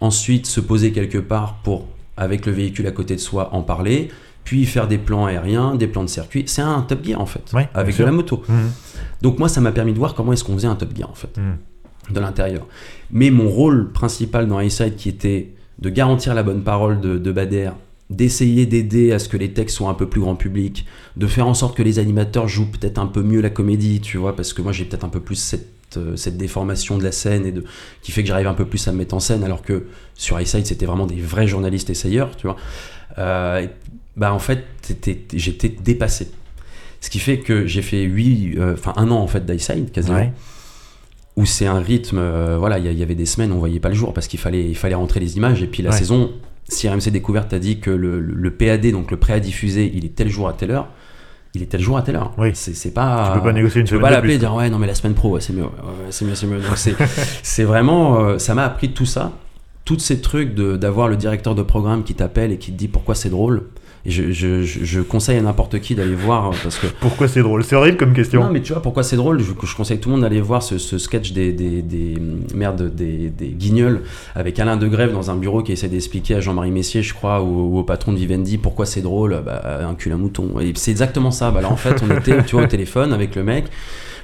ensuite 0.02 0.44
se 0.46 0.60
poser 0.60 0.92
quelque 0.92 1.16
part 1.16 1.60
pour, 1.64 1.86
avec 2.18 2.44
le 2.44 2.52
véhicule 2.52 2.86
à 2.86 2.90
côté 2.90 3.14
de 3.16 3.20
soi, 3.20 3.48
en 3.54 3.62
parler, 3.62 4.10
puis 4.44 4.66
faire 4.66 4.86
des 4.86 4.98
plans 4.98 5.24
aériens, 5.24 5.74
des 5.76 5.86
plans 5.86 6.04
de 6.04 6.10
circuit. 6.10 6.44
C'est 6.46 6.60
un 6.60 6.82
Top 6.82 7.04
Gear, 7.04 7.18
en 7.18 7.24
fait, 7.26 7.50
Ouais, 7.54 7.70
avec 7.72 7.96
de 7.96 8.04
la 8.04 8.12
moto. 8.12 8.42
Hum, 8.50 8.70
Donc 9.22 9.38
moi, 9.38 9.48
ça 9.48 9.62
m'a 9.62 9.72
permis 9.72 9.94
de 9.94 9.98
voir 9.98 10.14
comment 10.14 10.34
est-ce 10.34 10.44
qu'on 10.44 10.54
faisait 10.54 10.68
un 10.68 10.76
Top 10.76 10.94
Gear, 10.94 11.08
en 11.08 11.14
fait 11.14 11.36
hum. 11.38 11.56
de 12.14 12.20
l'intérieur. 12.20 12.66
Mais 13.10 13.30
mon 13.30 13.48
rôle 13.48 13.92
principal 13.92 14.46
dans 14.46 14.58
Highside, 14.58 14.96
qui 14.96 15.08
était 15.08 15.54
de 15.78 15.88
garantir 15.88 16.34
la 16.34 16.42
bonne 16.42 16.62
parole 16.62 17.00
de, 17.00 17.16
de 17.16 17.32
Bader, 17.32 17.70
d'essayer 18.10 18.66
d'aider 18.66 19.12
à 19.12 19.18
ce 19.18 19.28
que 19.28 19.36
les 19.36 19.52
textes 19.52 19.76
soient 19.76 19.88
un 19.90 19.94
peu 19.94 20.08
plus 20.08 20.20
grand 20.20 20.36
public, 20.36 20.86
de 21.16 21.26
faire 21.26 21.46
en 21.48 21.54
sorte 21.54 21.76
que 21.76 21.82
les 21.82 21.98
animateurs 21.98 22.46
jouent 22.46 22.70
peut-être 22.70 22.98
un 22.98 23.06
peu 23.06 23.22
mieux 23.22 23.40
la 23.40 23.50
comédie, 23.50 24.00
tu 24.00 24.16
vois, 24.16 24.36
parce 24.36 24.52
que 24.52 24.62
moi 24.62 24.72
j'ai 24.72 24.84
peut-être 24.84 25.04
un 25.04 25.08
peu 25.08 25.20
plus 25.20 25.34
cette, 25.34 25.96
euh, 25.96 26.14
cette 26.16 26.36
déformation 26.36 26.98
de 26.98 27.02
la 27.04 27.10
scène 27.12 27.46
et 27.46 27.52
de, 27.52 27.64
qui 28.02 28.12
fait 28.12 28.22
que 28.22 28.28
j'arrive 28.28 28.46
un 28.46 28.54
peu 28.54 28.64
plus 28.64 28.86
à 28.86 28.92
me 28.92 28.98
mettre 28.98 29.14
en 29.14 29.20
scène, 29.20 29.42
alors 29.42 29.62
que 29.62 29.86
sur 30.14 30.36
Highside 30.36 30.66
c'était 30.66 30.86
vraiment 30.86 31.06
des 31.06 31.16
vrais 31.20 31.48
journalistes 31.48 31.90
essayeurs, 31.90 32.36
tu 32.36 32.46
vois. 32.46 32.56
Euh, 33.18 33.60
et, 33.62 33.70
bah 34.16 34.32
en 34.32 34.38
fait 34.38 34.64
j'étais 35.34 35.68
dépassé. 35.68 36.28
Ce 37.00 37.10
qui 37.10 37.18
fait 37.18 37.38
que 37.38 37.66
j'ai 37.66 37.82
fait 37.82 38.02
huit, 38.02 38.56
euh, 38.56 38.74
enfin 38.74 38.92
un 38.96 39.10
an 39.10 39.18
en 39.18 39.26
fait 39.26 39.44
d'Highside 39.44 39.90
quasiment 39.92 40.16
Ouais. 40.16 40.32
où 41.36 41.44
c'est 41.44 41.66
un 41.66 41.80
rythme, 41.80 42.18
euh, 42.18 42.56
voilà, 42.58 42.78
il 42.78 42.98
y, 42.98 43.02
avait 43.02 43.14
des 43.14 43.26
semaines, 43.26 43.52
on 43.52 43.58
voyait 43.58 43.78
pas 43.80 43.90
le 43.90 43.94
jour 43.94 44.14
parce 44.14 44.26
qu'il 44.26 44.40
fallait, 44.40 44.64
il 44.68 44.74
fallait 44.76 44.94
rentrer 44.94 45.20
les 45.20 45.36
images. 45.36 45.62
Et 45.62 45.66
puis 45.66 45.82
la 45.82 45.90
Ouais. 45.90 45.96
saison, 45.98 46.32
si 46.68 46.88
RMC 46.88 47.10
Découverte 47.10 47.52
a 47.52 47.58
dit 47.58 47.78
que 47.80 47.90
le, 47.90 48.20
le- 48.20 48.50
PAD, 48.50 48.90
donc 48.90 49.10
le 49.10 49.16
prêt 49.16 49.32
à 49.34 49.40
diffuser, 49.40 49.90
il 49.94 50.04
est 50.04 50.14
tel 50.14 50.28
jour 50.28 50.48
à 50.48 50.52
telle 50.52 50.70
heure, 50.72 50.88
il 51.54 51.62
est 51.62 51.66
tel 51.66 51.80
jour 51.80 51.96
à 51.96 52.02
telle 52.02 52.16
heure. 52.16 52.32
Oui. 52.38 52.50
C'est 52.54 52.74
c'est 52.74 52.90
pas. 52.90 53.30
Tu 53.32 53.38
peux 53.38 53.44
pas 53.44 53.52
négocier 53.52 53.80
une 53.80 53.86
Tu 53.86 53.94
peux 53.94 54.00
pas 54.00 54.10
l'appeler 54.10 54.34
et 54.34 54.38
dire 54.38 54.52
ouais, 54.54 54.68
non, 54.68 54.78
mais 54.78 54.86
la 54.86 54.94
semaine 54.94 55.14
pro, 55.14 55.30
ouais, 55.30 55.40
c'est 55.40 55.52
mieux, 55.52 55.62
ouais, 55.64 55.70
c'est 56.10 56.24
mieux, 56.24 56.34
c'est 56.34 56.46
mieux. 56.46 56.58
Donc 56.60 56.76
c'est 56.76 56.94
c'est 57.42 57.64
vraiment, 57.64 58.20
euh, 58.20 58.38
ça 58.38 58.54
m'a 58.54 58.64
appris 58.64 58.90
tout 58.92 59.06
ça, 59.06 59.32
tous 59.84 59.98
ces 60.00 60.20
trucs 60.20 60.54
de- 60.54 60.76
d'avoir 60.76 61.08
le 61.08 61.16
directeur 61.16 61.54
de 61.54 61.62
programme 61.62 62.02
qui 62.04 62.14
t'appelle 62.14 62.52
et 62.52 62.58
qui 62.58 62.72
te 62.72 62.76
dit 62.76 62.88
pourquoi 62.88 63.14
c'est 63.14 63.30
drôle. 63.30 63.64
Et 64.06 64.10
je, 64.10 64.30
je- 64.30 64.62
je- 64.62 65.00
conseille 65.00 65.36
à 65.36 65.42
n'importe 65.42 65.80
qui 65.80 65.96
d'aller 65.96 66.14
voir 66.14 66.50
euh, 66.50 66.54
parce 66.62 66.78
que 66.78 66.86
Pourquoi 67.00 67.26
c'est 67.26 67.42
drôle? 67.42 67.64
C'est 67.64 67.74
horrible 67.74 67.96
comme 67.96 68.12
question. 68.12 68.40
non, 68.44 68.50
mais 68.52 68.62
tu 68.62 68.72
vois, 68.72 68.80
pourquoi 68.80 69.02
c'est 69.02 69.16
drôle? 69.16 69.40
Je, 69.40 69.52
je 69.66 69.74
conseille 69.76 69.98
tout 69.98 70.08
le 70.08 70.14
monde 70.14 70.22
d'aller 70.22 70.40
voir 70.40 70.62
ce, 70.62 70.78
ce 70.78 70.96
sketch 70.96 71.32
des, 71.32 71.52
des, 71.52 71.82
des, 71.82 72.14
merde, 72.54 72.94
des, 72.94 73.30
des 73.30 73.48
guignols 73.48 74.02
avec 74.36 74.58
Alain 74.60 74.76
de 74.76 74.86
Grève 74.86 75.12
dans 75.12 75.30
un 75.32 75.36
bureau 75.36 75.62
qui 75.64 75.72
essaie 75.72 75.88
d'expliquer 75.88 76.36
à 76.36 76.40
Jean-Marie 76.40 76.70
Messier, 76.70 77.02
je 77.02 77.14
crois, 77.14 77.42
ou, 77.42 77.74
ou 77.74 77.78
au 77.78 77.82
patron 77.82 78.12
de 78.12 78.18
Vivendi 78.18 78.58
pourquoi 78.58 78.86
c'est 78.86 79.02
drôle, 79.02 79.42
bah, 79.44 79.80
un 79.88 79.94
cul 79.94 80.12
à 80.12 80.16
mouton. 80.16 80.60
Et 80.60 80.72
c'est 80.76 80.92
exactement 80.92 81.32
ça. 81.32 81.50
Bah, 81.50 81.60
là, 81.60 81.70
en 81.70 81.76
fait, 81.76 82.00
on 82.08 82.16
était 82.16 82.44
tu 82.44 82.54
vois, 82.54 82.64
au 82.64 82.68
téléphone 82.68 83.12
avec 83.12 83.34
le 83.34 83.42
mec, 83.42 83.64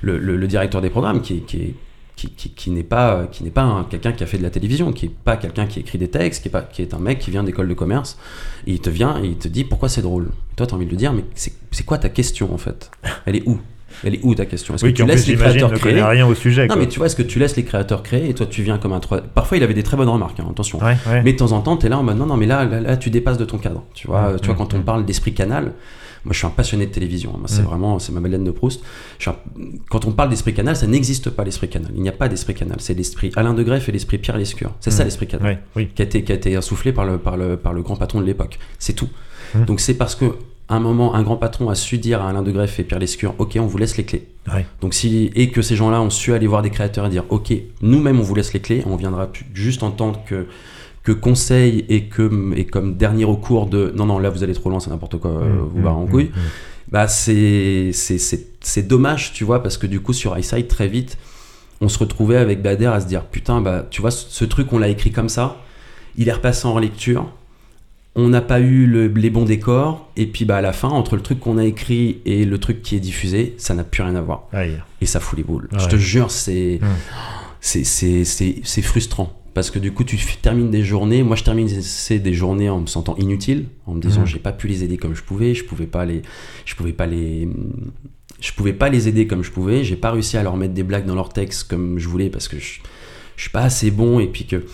le, 0.01 0.17
le- 0.19 0.37
le 0.37 0.47
directeur 0.47 0.81
des 0.81 0.91
programmes 0.91 1.21
qui, 1.23 1.41
qui 1.41 1.57
est 1.57 1.75
qui, 2.17 2.29
qui- 2.31 2.51
qui 2.51 2.71
n'est 2.71 2.83
pas, 2.83 3.27
qui 3.33 3.43
n'est 3.45 3.51
pas 3.51 3.63
un- 3.63 3.85
quelqu'un 3.85 4.13
qui 4.13 4.23
a 4.23 4.27
fait 4.27 4.39
de 4.39 4.43
la 4.43 4.51
télévision, 4.51 4.93
qui 4.93 5.07
est 5.07 5.11
pas 5.25 5.37
quelqu'un 5.37 5.67
qui 5.67 5.81
écrit 5.81 5.99
des 5.99 6.09
textes, 6.09 6.43
qui 6.43 6.49
est, 6.49 6.51
pas, 6.53 6.63
qui 6.63 6.83
est 6.83 6.95
un 6.95 6.99
mec 6.99 7.19
qui 7.19 7.31
vient 7.31 7.43
d'école 7.43 7.69
de 7.69 7.75
commerce, 7.75 8.19
et 8.67 8.73
il 8.73 8.81
te 8.81 8.91
vient 8.91 9.19
et 9.23 9.27
il 9.27 9.37
te 9.37 9.49
dit 9.49 9.65
pourquoi 9.65 9.89
c'est 9.89 10.03
drôle? 10.03 10.29
Toi, 10.57 10.67
tu 10.67 10.73
as 10.73 10.77
envie 10.77 10.85
de 10.87 10.91
lui 10.91 10.97
dire, 10.99 11.13
mais 11.13 11.25
c'est 11.35 11.85
quoi 11.85 11.99
ta 11.99 12.09
question 12.11 12.53
en 12.55 12.59
fait? 12.59 12.91
Elle 13.27 13.37
est 13.37 13.43
où? 13.49 13.59
Elle 14.05 14.15
est 14.15 14.21
où 14.23 14.35
ta 14.35 14.47
question? 14.47 14.75
Est-ce 14.75 14.85
oui, 14.87 14.93
que 14.93 14.97
tu 14.97 15.03
plus, 15.05 15.11
laisses 15.13 15.27
les 15.27 15.37
créateurs 15.37 15.71
ne 15.71 15.77
créer? 15.77 16.03
rien 16.03 16.27
au 16.27 16.35
sujet. 16.35 16.63
Non, 16.63 16.75
quoi. 16.75 16.77
mais 16.77 16.89
tu 16.89 16.99
vois, 16.99 17.07
est-ce 17.07 17.17
que 17.17 17.23
tu 17.23 17.39
laisses 17.39 17.57
les 17.57 17.65
créateurs 17.65 18.03
créer 18.03 18.31
et 18.31 18.35
toi 18.35 18.47
tu 18.47 18.63
viens 18.63 18.79
comme 18.79 18.93
un. 18.95 19.01
trois- 19.01 19.21
Parfois, 19.21 19.59
il 19.59 19.63
avait 19.63 19.75
des 19.75 19.83
très 19.83 19.97
bonnes 19.99 20.09
remarques, 20.09 20.41
hein, 20.41 20.47
attention. 20.51 20.79
Ouais, 20.83 20.97
ouais. 21.07 21.23
Mais 21.23 21.33
de 21.35 21.39
temps 21.39 21.53
en 21.53 21.61
temps, 21.61 21.77
tu 21.77 21.87
es 21.87 21.89
là 21.91 21.99
en 21.99 22.03
mode 22.03 22.17
non, 22.17 22.27
non, 22.27 22.37
mais 22.39 22.47
là, 22.47 22.65
là, 22.65 22.81
là, 22.81 22.97
tu 22.97 23.11
dépasses 23.11 23.37
de 23.39 23.45
ton 23.45 23.59
cadre. 23.59 23.85
Tu 23.95 24.07
vois, 24.07 24.33
Mm, 24.33 24.41
tu 24.41 24.47
vois 24.47 24.55
mm, 24.55 24.59
quand 24.59 24.75
on 24.75 24.81
parle 24.83 25.05
d'esprit 25.05 25.35
canal, 25.35 25.73
moi 26.25 26.33
je 26.33 26.39
suis 26.39 26.47
un 26.47 26.51
passionné 26.51 26.87
de 26.87 26.93
télévision. 26.93 27.33
Moi, 27.33 27.47
c'est 27.47 27.63
Mm. 27.63 27.67
vraiment, 27.67 27.99
c'est 27.99 28.13
ma 28.13 28.21
Madeleine 28.21 28.45
de 28.45 28.51
Proust. 28.51 28.81
Je 29.19 29.23
suis 29.23 29.31
un- 29.31 29.37
Quand 29.91 30.05
on 30.05 30.13
parle 30.13 30.31
d'esprit 30.31 30.55
canal, 30.55 30.77
ça 30.77 30.87
n'existe 30.87 31.31
pas 31.31 31.45
l'esprit 31.45 31.69
canal. 31.69 31.91
Il 31.95 32.03
n'y 32.03 32.09
a 32.09 32.13
pas 32.13 32.29
d'esprit 32.29 32.55
canal. 32.55 32.77
C'est 32.81 32.95
l'esprit 32.95 33.31
Alain 33.37 33.55
de 33.55 33.63
Greff 33.63 33.89
et 33.89 33.93
l'esprit 33.93 34.19
Pierre 34.19 34.37
Lescure. 34.39 34.73
C'est 34.81 34.91
ça 34.91 35.03
Mm. 35.03 35.07
l'esprit 35.07 35.27
canal 35.27 35.59
oui. 35.77 35.89
qui 35.95 36.03
a 36.03 36.05
été, 36.05 36.23
qui 36.25 36.33
a 36.33 36.35
été 36.35 36.55
insufflé 36.57 36.93
par 36.93 37.05
le, 37.05 37.19
par 37.19 37.37
le, 37.37 37.57
par 37.57 37.73
le 37.73 37.83
grand 37.83 37.97
patron 37.97 38.21
de 38.21 38.27
l'époque. 38.27 38.59
C'est 38.79 38.93
tout. 38.95 39.09
Mm. 39.55 39.65
Donc 39.65 39.81
c'est 39.81 39.95
parce 39.95 40.15
que 40.15 40.27
un 40.69 40.81
moment, 40.81 41.15
un 41.15 41.23
grand 41.23 41.37
patron 41.37 41.69
a 41.69 41.75
su 41.75 41.99
dire 41.99 42.23
à 42.23 42.31
Alain 42.31 42.41
de 42.43 42.51
Greff 42.51 42.79
et 42.81 42.85
Pierre 42.85 43.01
Lescure, 43.01 43.35
ok, 43.39 43.59
on 43.61 43.67
vous 43.67 43.77
laisse 43.77 43.97
les 43.99 44.05
clés. 44.05 44.29
Ouais. 44.51 44.65
Donc 44.81 44.95
si 44.95 45.31
et 45.35 45.51
que 45.51 45.61
ces 45.61 45.77
gens-là 45.77 46.01
ont 46.01 46.09
su 46.09 46.33
aller 46.33 46.47
voir 46.47 46.63
des 46.63 46.71
créateurs 46.71 47.05
et 47.07 47.11
dire, 47.11 47.25
ok, 47.29 47.53
nous-mêmes 47.83 48.19
on 48.21 48.23
vous 48.23 48.35
laisse 48.35 48.53
les 48.55 48.61
clés, 48.61 48.83
on 48.87 48.97
viendra 48.97 49.29
juste 49.53 49.83
en 49.83 49.91
tant 49.91 50.13
que 50.13 50.47
que 51.03 51.13
conseil 51.13 51.85
et 51.89 52.05
que 52.05 52.31
et 52.57 52.65
comme 52.65 52.97
dernier 52.97 53.25
recours 53.25 53.67
de 53.67 53.93
non 53.97 54.07
non 54.07 54.19
là 54.19 54.31
vous 54.31 54.43
allez 54.45 54.55
trop 54.55 54.71
loin 54.71 54.79
c'est 54.81 54.91
n'importe 54.91 55.19
quoi 55.19 55.31
euh, 55.33 55.49
Mm, 55.49 55.69
vous 55.73 55.79
mm, 55.81 55.83
barrez 55.83 55.97
en 55.97 56.05
mm, 56.07 56.11
couille 56.11 56.25
mm. 56.27 56.41
bah 56.93 57.09
c'est 57.09 57.91
c'est 57.93 58.19
c'est 58.19 58.47
c'est 58.61 58.87
dommage 58.87 59.33
tu 59.33 59.45
vois 59.45 59.63
parce 59.63 59.77
que 59.79 59.87
du 59.89 60.01
coup 60.01 60.13
sur 60.13 60.33
Highside 60.35 60.69
très 60.69 60.87
vite 60.89 61.19
on 61.81 61.89
se 61.89 61.99
retrouvait 61.99 62.37
avec 62.37 62.63
Bader 62.63 62.87
à 62.87 63.01
se 63.01 63.07
dire 63.07 63.25
putain 63.25 63.61
bah 63.61 63.85
tu 63.91 64.01
vois 64.01 64.11
ce, 64.13 64.27
ce 64.29 64.45
truc 64.45 64.73
on 64.73 64.79
l'a 64.79 64.89
écrit 64.89 65.11
comme 65.11 65.29
ça 65.29 65.57
il 66.17 66.29
est 66.29 66.33
repassé 66.33 66.67
en 66.69 66.79
lecture 66.79 67.27
on 68.15 68.29
n'a 68.29 68.43
pas 68.43 68.61
eu 68.61 68.85
le- 68.87 69.07
les 69.09 69.31
bons 69.31 69.47
décors, 69.47 70.11
et 70.17 70.27
puis 70.27 70.45
bah, 70.45 70.59
à 70.59 70.61
la 70.61 70.75
fin, 70.75 70.91
entre 70.91 71.17
le 71.17 71.23
truc 71.23 71.41
qu'on 71.41 71.57
a 71.57 71.65
écrit 71.65 72.21
et 72.27 72.45
le 72.45 72.59
truc 72.59 72.83
qui 72.83 72.95
est 72.95 73.01
diffusé, 73.01 73.55
ça 73.57 73.73
n'a 73.73 73.85
plus 73.85 74.03
rien 74.03 74.15
à 74.17 74.21
voir. 74.21 74.49
Aïe. 74.53 74.77
Et 75.01 75.07
ça 75.07 75.19
fout 75.19 75.39
les 75.39 75.43
boules. 75.43 75.71
Je 75.79 75.87
te 75.89 75.97
jure, 75.97 76.31
c'est- 76.31 76.79
c'est 77.61 78.83
frustrant. 78.83 79.42
Parce 79.55 79.71
que 79.71 79.79
du 79.79 79.93
coup, 79.93 80.03
tu 80.05 80.17
termines 80.41 80.71
des 80.71 80.83
journées. 80.83 81.23
Moi, 81.23 81.37
je 81.37 81.45
termine 81.45 81.69
des 81.69 82.35
journées 82.35 82.71
en 82.71 82.81
me 82.81 82.87
sentant 82.87 83.17
inutile, 83.17 83.67
en 83.87 83.95
me 83.95 84.01
disant 84.01 84.21
Mhm. 84.23 84.27
j'ai 84.27 84.39
pas 84.39 84.53
pu 84.53 84.67
les 84.67 84.83
aider 84.85 84.97
comme 84.97 85.15
je 85.15 85.23
pouvais, 85.23 85.55
je 85.55 85.65
pouvais 85.65 85.87
pas 85.87 86.05
les, 86.07 86.23
je 86.65 86.75
pouvais 86.75 86.93
pas 86.93 87.07
les, 87.07 87.49
je 88.41 88.53
pouvais 88.53 88.73
pas 88.73 88.89
les 88.89 89.09
aider 89.09 89.27
comme 89.27 89.43
je 89.45 89.51
pouvais. 89.51 89.85
J'ai 89.85 89.97
pas 89.97 90.11
réussi 90.11 90.37
à 90.39 90.43
leur 90.43 90.57
mettre 90.57 90.73
des 90.75 90.83
blagues 90.83 91.07
dans 91.07 91.15
leur 91.15 91.29
texte 91.29 91.65
comme 91.69 91.99
je 91.99 92.09
voulais 92.09 92.31
parce 92.31 92.49
que 92.49 92.59
je, 92.59 92.81
je 93.37 93.43
suis 93.43 93.51
pas 93.51 93.63
assez 93.63 93.91
bon 93.91 94.21
et 94.21 94.27
puis 94.27 94.47
que 94.47 94.65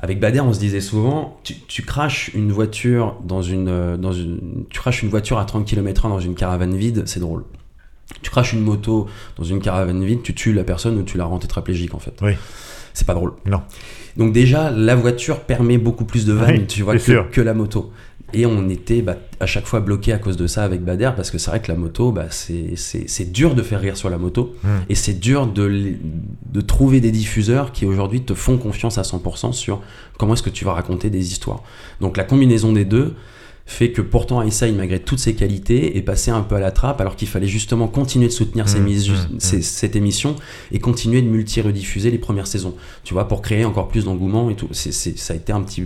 avec 0.00 0.20
Bader, 0.20 0.40
on 0.40 0.52
se 0.52 0.60
disait 0.60 0.80
souvent, 0.80 1.40
tu, 1.42 1.54
tu 1.66 1.82
craches 1.82 2.30
une 2.32 2.52
voiture 2.52 3.16
dans 3.24 3.42
une, 3.42 3.66
euh, 3.68 3.96
dans 3.96 4.12
une, 4.12 4.64
tu 4.70 4.78
craches 4.78 5.02
une 5.02 5.08
voiture 5.08 5.38
à 5.40 5.44
30 5.44 5.64
km/h 5.66 6.08
dans 6.08 6.20
une 6.20 6.36
caravane 6.36 6.76
vide, 6.76 7.02
c'est 7.06 7.18
drôle. 7.18 7.44
Tu 8.22 8.30
craches 8.30 8.52
une 8.52 8.60
moto 8.62 9.08
dans 9.36 9.42
une 9.44 9.60
caravane 9.60 10.04
vide, 10.04 10.22
tu 10.22 10.34
tues 10.34 10.52
la 10.52 10.62
personne 10.62 10.96
ou 10.98 11.02
tu 11.02 11.18
la 11.18 11.24
rends 11.24 11.40
tétraplégique 11.40 11.94
en 11.94 11.98
fait. 11.98 12.14
Oui. 12.22 12.32
C'est 12.94 13.06
pas 13.06 13.14
drôle. 13.14 13.32
Non. 13.44 13.62
Donc 14.18 14.32
déjà, 14.32 14.70
la 14.70 14.94
voiture 14.96 15.40
permet 15.40 15.78
beaucoup 15.78 16.04
plus 16.04 16.26
de 16.26 16.32
vannes, 16.32 16.58
Oui, 16.58 16.66
tu 16.66 16.82
vois, 16.82 16.96
que, 16.98 17.40
la 17.40 17.54
moto. 17.54 17.92
Et 18.34 18.44
on 18.44 18.68
était 18.68 19.00
bah, 19.00 19.16
à 19.40 19.46
chaque 19.46 19.64
fois 19.66 19.80
bloqué 19.80 20.12
à 20.12 20.18
cause 20.18 20.36
de 20.36 20.46
ça 20.46 20.62
avec 20.64 20.82
Bader, 20.84 21.12
parce 21.16 21.30
que 21.30 21.38
c'est 21.38 21.50
vrai 21.50 21.60
que 21.62 21.70
la 21.72 21.78
moto, 21.78 22.12
bah, 22.12 22.26
c'est- 22.30 23.32
dur 23.32 23.54
de 23.54 23.62
faire 23.62 23.80
rire 23.80 23.96
sur 23.96 24.10
la 24.10 24.18
moto, 24.18 24.54
Mm. 24.62 24.68
et 24.90 24.94
c'est 24.94 25.14
dur 25.18 25.46
de 25.46 26.60
trouver 26.60 27.00
des 27.00 27.10
diffuseurs 27.10 27.72
qui 27.72 27.86
aujourd'hui 27.86 28.22
te 28.22 28.34
font 28.34 28.58
confiance 28.58 28.98
à 28.98 29.02
100% 29.04 29.52
sur 29.52 29.80
comment 30.18 30.34
est-ce 30.34 30.42
que 30.42 30.50
tu 30.50 30.64
vas 30.66 30.72
raconter 30.74 31.08
des 31.10 31.32
histoires. 31.32 31.62
Donc 32.00 32.16
la 32.16 32.24
combinaison 32.24 32.72
des 32.72 32.84
deux 32.84 33.14
fait 33.70 33.92
que 33.92 34.00
pourtant 34.00 34.40
Aïssaï, 34.40 34.72
malgré 34.72 34.98
toutes 34.98 35.18
ses 35.18 35.34
qualités, 35.34 35.98
est 35.98 36.02
passé 36.02 36.30
un 36.30 36.40
peu 36.40 36.54
à 36.54 36.58
la 36.58 36.70
trappe 36.70 37.02
alors 37.02 37.16
qu'il 37.16 37.28
fallait 37.28 37.46
justement 37.46 37.86
continuer 37.86 38.26
de 38.26 38.32
soutenir 38.32 38.64
Mm, 38.64 38.82
mises- 38.82 39.10
mm, 39.10 39.14
ces- 39.38 39.60
cette 39.62 39.94
émission 39.94 40.36
et 40.72 40.78
continuer 40.78 41.20
de 41.20 41.28
multi-rediffuser 41.28 42.10
les 42.10 42.16
premières 42.18 42.46
saisons, 42.46 42.74
tu 43.04 43.12
vois, 43.12 43.28
pour 43.28 43.42
créer 43.42 43.66
encore 43.66 43.88
plus 43.88 44.04
d'engouement 44.06 44.48
et 44.48 44.54
tout. 44.56 44.68
C'est, 44.72 44.90
ça 44.92 45.34
a 45.34 45.36
été 45.36 45.52
un 45.52 45.60
petit, 45.60 45.84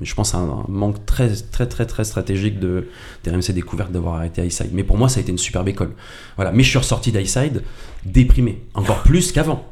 je 0.00 0.14
pense, 0.14 0.34
un, 0.34 0.40
un 0.40 0.64
manque 0.68 1.06
très, 1.06 1.30
très, 1.30 1.66
très, 1.66 1.86
très 1.86 2.02
stratégique 2.04 2.58
de 2.58 2.88
d'RMC 3.24 3.52
Découverte 3.52 3.92
d'avoir 3.92 4.16
arrêté 4.16 4.42
Highside. 4.42 4.70
Mais 4.72 4.82
pour 4.82 4.98
moi, 4.98 5.08
ça 5.08 5.18
a 5.18 5.22
été 5.22 5.30
une 5.30 5.38
superbe 5.38 5.68
école. 5.68 5.92
Voilà. 6.36 6.50
Mais 6.50 6.64
je 6.64 6.70
suis 6.70 6.78
ressorti 6.78 7.12
d'Highside 7.12 7.62
déprimé, 8.04 8.62
encore 8.74 9.02
plus 9.04 9.30
qu'avant. 9.30 9.64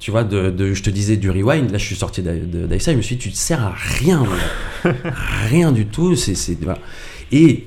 Tu 0.00 0.10
vois, 0.10 0.24
de, 0.24 0.50
de- 0.50 0.72
je 0.74 0.82
te 0.82 0.90
disais 0.90 1.16
du 1.18 1.30
rewind, 1.30 1.70
là 1.70 1.78
je 1.78 1.84
suis 1.84 1.94
sorti 1.94 2.22
d'Highside, 2.22 2.92
je 2.94 2.96
me 2.96 3.02
suis 3.02 3.16
dit, 3.16 3.22
tu 3.22 3.30
te 3.30 3.36
sers 3.36 3.62
à 3.62 3.72
rien, 3.76 4.24
rien 5.50 5.70
du 5.72 5.86
tout. 5.86 6.16
C'est, 6.16 6.34
voilà. 6.62 6.78
Et 7.32 7.66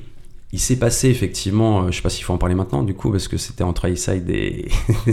il 0.51 0.59
s'est 0.59 0.75
passé 0.77 1.09
effectivement, 1.09 1.83
euh, 1.83 1.91
je 1.91 1.95
sais 1.97 2.01
pas 2.01 2.09
s'il 2.09 2.23
faut 2.25 2.33
en 2.33 2.37
parler 2.39 2.55
maintenant 2.55 2.81
du 2.83 2.93
coup, 2.95 3.11
parce 3.11 3.27
que 3.27 3.37
c'était 3.37 3.63
entre 3.63 3.85
Highside 3.85 4.29
et. 4.29 4.67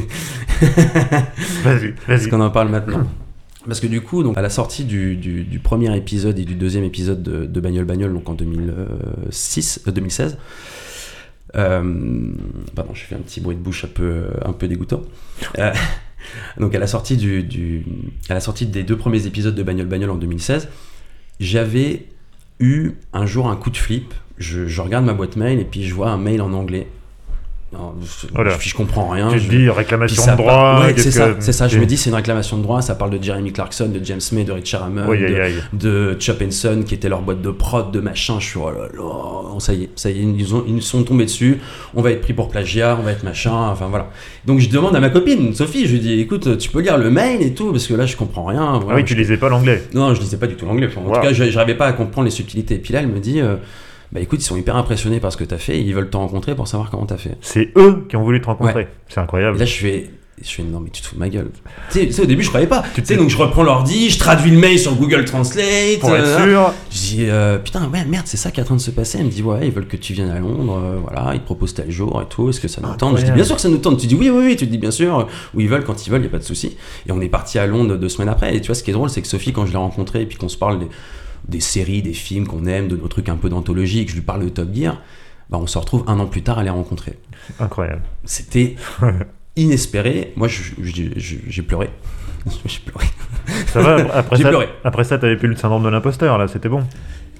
Vas-y, 1.63 1.87
Est-ce 1.89 1.95
vas-y. 2.07 2.29
qu'on 2.29 2.41
en 2.41 2.51
parle 2.51 2.69
maintenant 2.71 3.07
Parce 3.67 3.81
que 3.81 3.87
du 3.87 4.01
coup, 4.01 4.23
donc, 4.23 4.37
à 4.37 4.43
la 4.43 4.51
sortie 4.51 4.85
du, 4.85 5.17
du- 5.17 5.45
du 5.45 5.59
premier 5.59 5.95
épisode 5.97 6.39
et 6.39 6.45
du 6.45 6.55
deuxième 6.55 6.85
épisode 6.85 7.23
de, 7.23 7.47
de 7.47 7.61
Bagnole 7.61 7.85
Bagnole, 7.85 8.13
donc 8.13 8.29
en 8.29 8.35
2006, 8.35 9.83
euh, 9.87 9.91
2016, 9.93 10.39
euh, 11.57 12.33
pardon, 12.75 12.95
je 12.95 13.03
fais 13.05 13.15
un 13.15 13.19
petit 13.19 13.41
bruit 13.41 13.57
de 13.57 13.61
bouche 13.61 13.85
un 13.85 13.89
peu, 13.89 14.25
un 14.45 14.53
peu 14.53 14.69
dégoûtant. 14.69 15.03
Euh, 15.59 15.73
donc 16.59 16.75
à 16.75 16.79
la 16.79 16.87
sortie 16.87 17.17
des 17.17 18.83
deux 18.83 18.97
premiers 18.97 19.27
épisodes 19.27 19.55
de 19.55 19.63
Bagnole 19.63 19.87
Bagnole 19.87 20.11
en 20.11 20.17
2016, 20.17 20.69
j'avais 21.39 22.07
eu 22.59 22.93
un 23.13 23.27
jour 23.27 23.49
un 23.49 23.57
coup 23.57 23.71
de 23.71 23.77
flip. 23.77 24.15
Je 24.39 24.81
regarde 24.81 25.05
ma 25.05 25.13
boîte 25.13 25.37
mail 25.37 25.59
et 25.59 25.65
puis 25.65 25.85
je 25.85 25.95
vois 25.95 26.11
un 26.11 26.19
mail 26.19 26.41
en 26.41 26.53
anglais. 26.53 26.87
Non, 27.73 27.95
je, 28.03 28.27
Oh 28.37 28.43
je- 28.45 28.69
je 28.69 28.75
comprends 28.75 29.09
rien. 29.11 29.29
Tu 29.31 29.39
je- 29.39 29.49
dis 29.49 29.71
réclamation 29.71 30.21
ça 30.21 30.33
de 30.33 30.39
droit. 30.39 30.81
ouais, 30.83 30.95
c'est 30.97 31.13
ça, 31.13 31.29
que- 31.31 31.37
c'est 31.41 31.53
ça. 31.53 31.69
Je 31.69 31.79
me 31.79 31.87
dis, 31.87 31.97
c'est 31.97 32.11
une 32.11 32.17
réclamation 32.17 32.57
de 32.59 32.63
droit. 32.65 32.83
Ça 32.83 32.97
parle 32.97 33.17
de 33.17 33.23
Jeremy 33.23 33.53
Clarkson, 33.53 33.89
de 33.95 34.05
James 34.05 34.19
May, 34.33 34.43
de 34.43 34.51
Richard 34.51 34.83
Hammond, 34.83 35.05
Oui, 35.09 35.21
de, 35.21 35.53
de 35.73 36.17
Chop 36.19 36.43
Son, 36.51 36.83
qui 36.85 36.95
était 36.95 37.09
leur 37.09 37.23
boîte 37.23 37.43
de 37.43 37.51
prod, 37.53 37.93
de 37.93 38.01
machin. 38.01 38.41
Je 38.41 38.47
suis, 38.47 38.59
oh 38.59 38.71
là 38.71 38.89
là, 38.93 39.61
ça 39.61 39.73
y 39.73 39.85
est, 39.85 39.91
ça 39.95 40.11
y 40.11 40.19
est, 40.19 40.23
ils, 40.25 40.53
ont, 40.53 40.65
ils 40.67 40.75
nous 40.75 40.81
sont 40.81 41.05
tombés 41.05 41.27
dessus. 41.27 41.61
On 41.95 42.03
va 42.03 42.11
être 42.11 42.23
pris 42.23 42.33
pour 42.33 42.49
plagiat, 42.49 42.97
on 42.99 43.05
va 43.05 43.13
être 43.13 43.23
machin. 43.23 43.53
Enfin 43.55 43.87
voilà. 43.89 44.09
Donc 44.47 44.59
je 44.59 44.69
demande 44.69 44.97
à 44.97 45.01
ma 45.01 45.11
copine, 45.11 45.55
Sophie, 45.55 45.87
je 45.87 45.93
lui 45.93 46.01
dis, 46.01 46.19
écoute, 46.21 46.59
tu 46.59 46.71
peux 46.71 46.81
lire 46.81 46.99
le 46.99 47.09
mail 47.11 47.41
et 47.41 47.55
tout, 47.55 47.71
parce 47.71 47.87
que 47.87 47.95
là, 47.95 48.05
je 48.05 48.17
comprends 48.17 48.47
rien. 48.47 48.81
Ah 48.89 48.95
oui, 48.97 49.05
tu 49.05 49.15
lisais 49.15 49.37
pas 49.37 49.49
l'anglais. 49.49 49.85
Non, 49.95 50.13
je 50.13 50.21
lisais 50.21 50.39
pas 50.39 50.49
du 50.49 50.57
tout 50.57 50.67
l'anglais. 50.67 50.89
Enfin, 50.91 51.03
en 51.03 51.09
Wow. 51.09 51.15
tout 51.15 51.21
cas, 51.21 51.33
je 51.33 51.45
n'arrivais 51.45 51.77
pas 51.77 51.87
à 51.87 51.93
comprendre 51.93 52.25
les 52.25 52.33
subtilités. 52.33 52.75
Et 52.75 52.79
puis 52.79 52.93
là, 52.93 52.99
elle 52.99 53.07
me 53.09 53.21
dit, 53.21 53.41
euh, 53.41 53.55
bah 54.13 54.21
écoute, 54.21 54.41
ils 54.41 54.47
sont 54.47 54.57
hyper 54.57 54.77
impressionnés 54.77 55.21
par 55.21 55.33
ce 55.33 55.37
que 55.37 55.45
tu 55.45 55.55
as 55.55 55.59
fait. 55.59 55.81
Ils 55.81 55.95
veulent 55.95 56.11
te 56.11 56.17
rencontrer 56.17 56.55
pour 56.55 56.67
savoir 56.67 56.91
comment 56.91 57.07
tu 57.07 57.15
as 57.15 57.19
fait. 57.19 57.37
C'est 57.41 57.73
eux 57.77 58.07
qui 58.09 58.17
ont 58.17 58.23
voulu 58.25 58.41
te 58.41 58.47
rencontrer. 58.47 58.89
C'est 59.09 59.21
Et 59.21 59.23
incroyable. 59.23 59.59
là, 59.59 59.65
je 59.65 59.75
fais, 59.75 60.11
je 60.43 60.51
fais, 60.51 60.63
non, 60.65 60.81
mais 60.81 60.91
tu 60.91 61.01
te 61.01 61.07
fous 61.07 61.15
de 61.15 61.21
ma 61.21 61.29
gueule. 61.29 61.51
Tu 61.93 62.11
sais, 62.11 62.23
au 62.23 62.27
début, 62.27 62.43
je 62.43 62.49
croyais 62.49 62.67
pas. 62.67 62.83
Tu 62.93 63.05
sais, 63.05 63.17
donc 63.17 63.29
je 63.29 63.37
reprends 63.37 63.63
l'ordi, 63.63 64.11
je 64.11 64.19
traduis 64.19 64.51
le 64.51 64.59
mail 64.59 64.81
sur 64.81 64.97
Google 64.97 65.25
Translate. 65.27 66.01
Pour 66.01 66.17
être 66.17 66.25
euh, 66.25 66.45
sûr. 66.45 66.75
Je 66.91 66.99
dis, 66.99 67.27
euh, 67.29 67.59
putain, 67.59 67.89
ouais, 67.89 68.05
merde, 68.05 68.27
c'est 68.27 68.37
ça 68.37 68.51
qui 68.51 68.59
est 68.59 68.63
en 68.65 68.67
train 68.67 68.77
de 68.77 68.81
se 68.81 68.91
passer. 68.91 69.19
Elle 69.19 69.27
me 69.27 69.31
dit, 69.31 69.43
ouais, 69.43 69.69
ils 69.69 69.73
veulent 69.73 69.87
que 69.87 69.97
tu 69.97 70.13
viennes 70.13 70.31
à 70.31 70.41
Londres, 70.41 70.81
euh, 70.83 70.99
voilà, 71.01 71.35
ils 71.35 71.41
te 71.41 71.45
proposent 71.45 71.75
tel 71.75 71.91
jour 71.91 72.21
et 72.21 72.29
tout. 72.29 72.49
Est-ce 72.49 72.61
que 72.61 72.69
ça 72.69 72.81
nous 72.81 72.93
tente? 72.97 73.19
Je 73.19 73.25
dis, 73.25 73.31
bien 73.31 73.45
sûr 73.45 73.55
que 73.55 73.63
ça 73.63 73.69
nous 73.69 73.79
tente. 73.79 74.01
Tu 74.01 74.09
dis, 74.09 74.17
oui, 74.17 74.29
oui, 74.29 74.45
oui. 74.45 74.57
Tu 74.57 74.67
dis, 74.67 74.79
bien 74.79 74.91
sûr, 74.91 75.29
où 75.55 75.61
ils 75.61 75.69
veulent, 75.69 75.85
quand 75.85 76.05
ils 76.05 76.11
veulent, 76.11 76.23
il 76.23 76.27
a 76.27 76.31
pas 76.31 76.39
de 76.39 76.43
souci. 76.43 76.77
Et 77.07 77.13
on 77.13 77.21
est 77.21 77.29
parti 77.29 77.61
à 77.61 77.67
Londres 77.67 77.97
deux 77.97 78.09
semaines 78.09 78.31
après. 78.31 78.57
Et 78.57 78.61
tu 78.61 78.67
vois, 78.67 78.75
ce 78.75 78.83
qui 78.83 78.91
est 78.91 78.95
drôle, 78.95 79.11
c'est 79.11 79.23
que 79.23 79.29
Sophie, 79.29 79.53
quand 79.53 79.67
je 79.67 79.73
l'ai 79.73 79.79
rencontrée 79.79 80.23
et 80.23 80.27
puis 80.27 80.39
qu'on 80.39 80.49
se 80.49 80.57
parle 80.57 80.81
des, 80.81 80.89
des 81.49 81.61
séries, 81.61 82.03
des 82.03 82.13
films 82.13 82.47
qu'on 82.47 82.67
aime, 82.67 82.89
de 82.89 82.97
nos 82.97 83.09
trucs 83.09 83.29
un 83.29 83.37
peu 83.37 83.49
d'anthologie, 83.49 84.01
et 84.01 84.05
que 84.05 84.11
je 84.11 84.17
lui 84.17 84.23
parle 84.23 84.45
de 84.45 84.49
Top 84.49 84.75
Gear, 84.75 85.01
bah, 85.51 85.59
on 85.61 85.67
se 85.67 85.79
retrouve 85.79 86.05
un 86.07 86.19
an 86.21 86.27
plus 86.27 86.43
tard 86.43 86.59
à 86.59 86.63
les 86.63 86.71
rencontrer. 86.71 87.19
Incroyable. 87.59 88.03
C'était 88.25 88.77
inespéré. 89.57 90.33
Moi, 90.37 90.49
j'ai 90.49 91.63
pleuré. 91.63 91.91
j'ai 92.67 92.81
pleuré. 92.81 93.07
Ça 93.67 93.81
va, 93.83 93.97
après- 94.15 94.37
ça, 94.43 94.49
pleuré. 94.49 94.69
après 94.85 95.05
ça, 95.05 95.19
t'avais 95.19 95.37
plus 95.37 95.49
le 95.49 95.57
syndrome 95.57 95.83
de 95.85 95.89
l'imposteur, 95.89 96.39
là, 96.39 96.47
c'était 96.49 96.69
bon. 96.69 96.85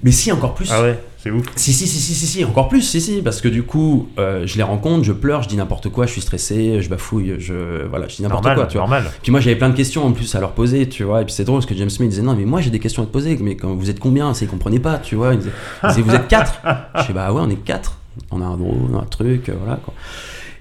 Mais 0.03 0.11
si, 0.11 0.31
encore 0.31 0.53
plus. 0.55 0.69
Ah 0.71 0.81
ouais, 0.81 0.99
c'est 1.17 1.29
ouf. 1.29 1.45
Si, 1.55 1.73
si, 1.73 1.85
si, 1.87 1.99
si, 1.99 2.13
si, 2.15 2.25
si, 2.25 2.43
encore 2.43 2.67
plus, 2.69 2.81
si, 2.81 2.99
si, 2.99 3.21
parce 3.21 3.41
que 3.41 3.47
du 3.47 3.63
coup, 3.63 4.09
euh, 4.17 4.47
je 4.47 4.57
les 4.57 4.63
rencontre, 4.63 5.03
je 5.03 5.11
pleure, 5.11 5.43
je 5.43 5.47
dis 5.49 5.57
n'importe 5.57 5.89
quoi, 5.89 6.07
je 6.07 6.11
suis 6.11 6.21
stressé, 6.21 6.81
je 6.81 6.89
bafouille, 6.89 7.35
je, 7.37 7.85
voilà, 7.87 8.07
je 8.07 8.15
dis 8.15 8.23
n'importe 8.23 8.43
quoi, 8.43 8.65
tu 8.65 8.77
vois. 8.77 8.81
normal. 8.87 9.11
Puis 9.21 9.31
moi, 9.31 9.39
j'avais 9.39 9.55
plein 9.55 9.69
de 9.69 9.75
questions 9.75 10.05
en 10.05 10.11
plus 10.11 10.33
à 10.33 10.39
leur 10.39 10.53
poser, 10.53 10.89
tu 10.89 11.03
vois, 11.03 11.21
et 11.21 11.25
puis 11.25 11.33
c'est 11.33 11.43
drôle 11.43 11.59
parce 11.59 11.67
que 11.67 11.75
James 11.75 11.89
Smith 11.89 12.09
disait 12.09 12.23
non, 12.23 12.35
mais 12.35 12.45
moi 12.45 12.61
j'ai 12.61 12.71
des 12.71 12.79
questions 12.79 13.03
à 13.03 13.05
te 13.05 13.11
poser, 13.11 13.37
mais 13.39 13.55
quand 13.55 13.73
vous 13.75 13.89
êtes 13.89 13.99
combien? 13.99 14.33
C'est, 14.33 14.45
ils 14.45 14.47
comprenaient 14.47 14.79
pas, 14.79 14.97
tu 14.97 15.15
vois. 15.15 15.33
Il 15.33 15.39
disait, 15.39 15.51
il 15.83 15.89
disait, 15.89 16.01
vous 16.01 16.15
êtes 16.15 16.27
quatre? 16.27 16.61
Je 16.97 17.03
sais, 17.03 17.13
bah 17.13 17.31
ouais, 17.31 17.41
on 17.43 17.49
est 17.49 17.63
quatre. 17.63 17.97
On 18.31 18.41
a 18.41 18.45
un 18.45 18.57
drone, 18.57 18.89
on 18.91 18.97
a 18.97 19.01
un 19.01 19.05
truc, 19.05 19.49
euh, 19.49 19.53
voilà 19.63 19.77
quoi. 19.77 19.93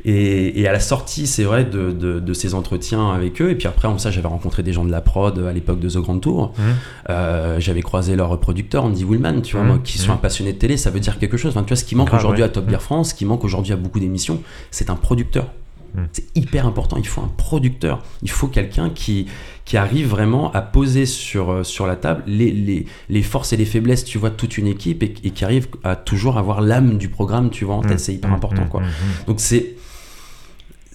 Et, 0.04 0.60
et 0.60 0.66
à 0.68 0.72
la 0.72 0.80
sortie, 0.80 1.26
c'est 1.26 1.44
vrai, 1.44 1.64
de, 1.64 1.90
de, 1.92 2.20
de 2.20 2.32
ces 2.34 2.54
entretiens 2.54 3.10
avec 3.12 3.40
eux, 3.42 3.50
et 3.50 3.54
puis 3.54 3.66
après, 3.68 3.88
en 3.88 3.98
ça, 3.98 4.10
j'avais 4.10 4.28
rencontré 4.28 4.62
des 4.62 4.72
gens 4.72 4.84
de 4.84 4.90
la 4.90 5.00
prod 5.00 5.38
à 5.38 5.52
l'époque 5.52 5.80
de 5.80 5.88
The 5.88 5.98
Grand 5.98 6.18
Tour. 6.18 6.52
Mhm. 6.58 6.64
Euh, 7.10 7.60
j'avais 7.60 7.82
croisé 7.82 8.16
leur 8.16 8.38
producteur, 8.40 8.84
Andy 8.84 9.04
Woolman, 9.04 9.42
tu 9.42 9.56
vois, 9.56 9.62
Mhm. 9.64 9.68
moi, 9.68 9.80
qui 9.82 9.98
sont 9.98 10.08
Mhm. 10.12 10.14
un 10.14 10.16
passionné 10.18 10.52
de 10.52 10.58
télé, 10.58 10.76
ça 10.76 10.90
veut 10.90 11.00
dire 11.00 11.18
quelque 11.18 11.36
chose. 11.36 11.50
Enfin, 11.54 11.62
tu 11.62 11.68
vois, 11.68 11.76
ce 11.76 11.84
qui 11.84 11.96
manque 11.96 12.12
aujourd'hui 12.14 12.42
ouais. 12.42 12.48
à 12.48 12.52
Top 12.52 12.68
Gear 12.70 12.82
France, 12.82 13.10
ce 13.10 13.14
qui 13.14 13.24
manque 13.24 13.44
aujourd'hui 13.44 13.72
à 13.72 13.76
beaucoup 13.76 14.00
d'émissions, 14.00 14.40
c'est 14.70 14.90
un 14.90 14.96
producteur. 14.96 15.46
Mhm. 15.94 16.06
C'est 16.12 16.24
hyper 16.36 16.66
important, 16.68 16.96
il 16.98 17.06
faut 17.06 17.20
un 17.20 17.30
producteur. 17.36 18.02
Il 18.22 18.30
faut 18.30 18.46
quelqu'un 18.46 18.90
qui, 18.90 19.26
qui 19.64 19.76
arrive 19.76 20.06
vraiment 20.08 20.52
à 20.52 20.60
poser 20.62 21.04
sur, 21.04 21.50
euh, 21.50 21.64
sur 21.64 21.84
la 21.86 21.96
table 21.96 22.22
les, 22.28 22.52
les, 22.52 22.86
les 23.08 23.22
forces 23.22 23.52
et 23.52 23.56
les 23.56 23.64
faiblesses, 23.64 24.04
tu 24.04 24.16
vois, 24.16 24.30
de 24.30 24.36
toute 24.36 24.56
une 24.56 24.68
équipe 24.68 25.02
et, 25.02 25.12
et 25.24 25.30
qui 25.30 25.44
arrive 25.44 25.66
à 25.82 25.96
toujours 25.96 26.38
avoir 26.38 26.60
l'âme 26.60 26.96
du 26.96 27.08
programme, 27.08 27.50
tu 27.50 27.64
vois, 27.64 27.74
en 27.74 27.82
tête. 27.82 27.92
Mhm. 27.92 27.98
C'est 27.98 28.14
hyper 28.14 28.32
important, 28.32 28.66
quoi. 28.66 28.82
Donc 29.26 29.40
c'est 29.40 29.74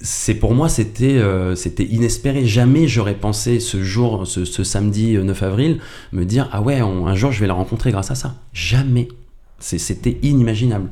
c'est 0.01 0.35
pour 0.35 0.53
moi 0.53 0.69
c'était 0.69 1.17
euh, 1.17 1.55
c'était 1.55 1.85
inespéré. 1.85 2.45
Jamais 2.45 2.87
j'aurais 2.87 3.15
pensé 3.15 3.59
ce 3.59 3.83
jour 3.83 4.27
ce, 4.27 4.63
samedi 4.63 5.15
euh, 5.15 5.23
9 5.23 5.43
avril 5.43 5.79
me 6.11 6.25
dire 6.25 6.49
ah 6.51 6.61
ouais 6.61 6.79
un 6.79 7.15
jour 7.15 7.31
je 7.31 7.39
vais 7.39 7.47
la 7.47 7.53
rencontrer 7.53 7.91
grâce 7.91 8.11
à 8.11 8.15
ça. 8.15 8.35
Jamais. 8.53 9.07
C'était 9.59 10.17
inimaginable. 10.21 10.89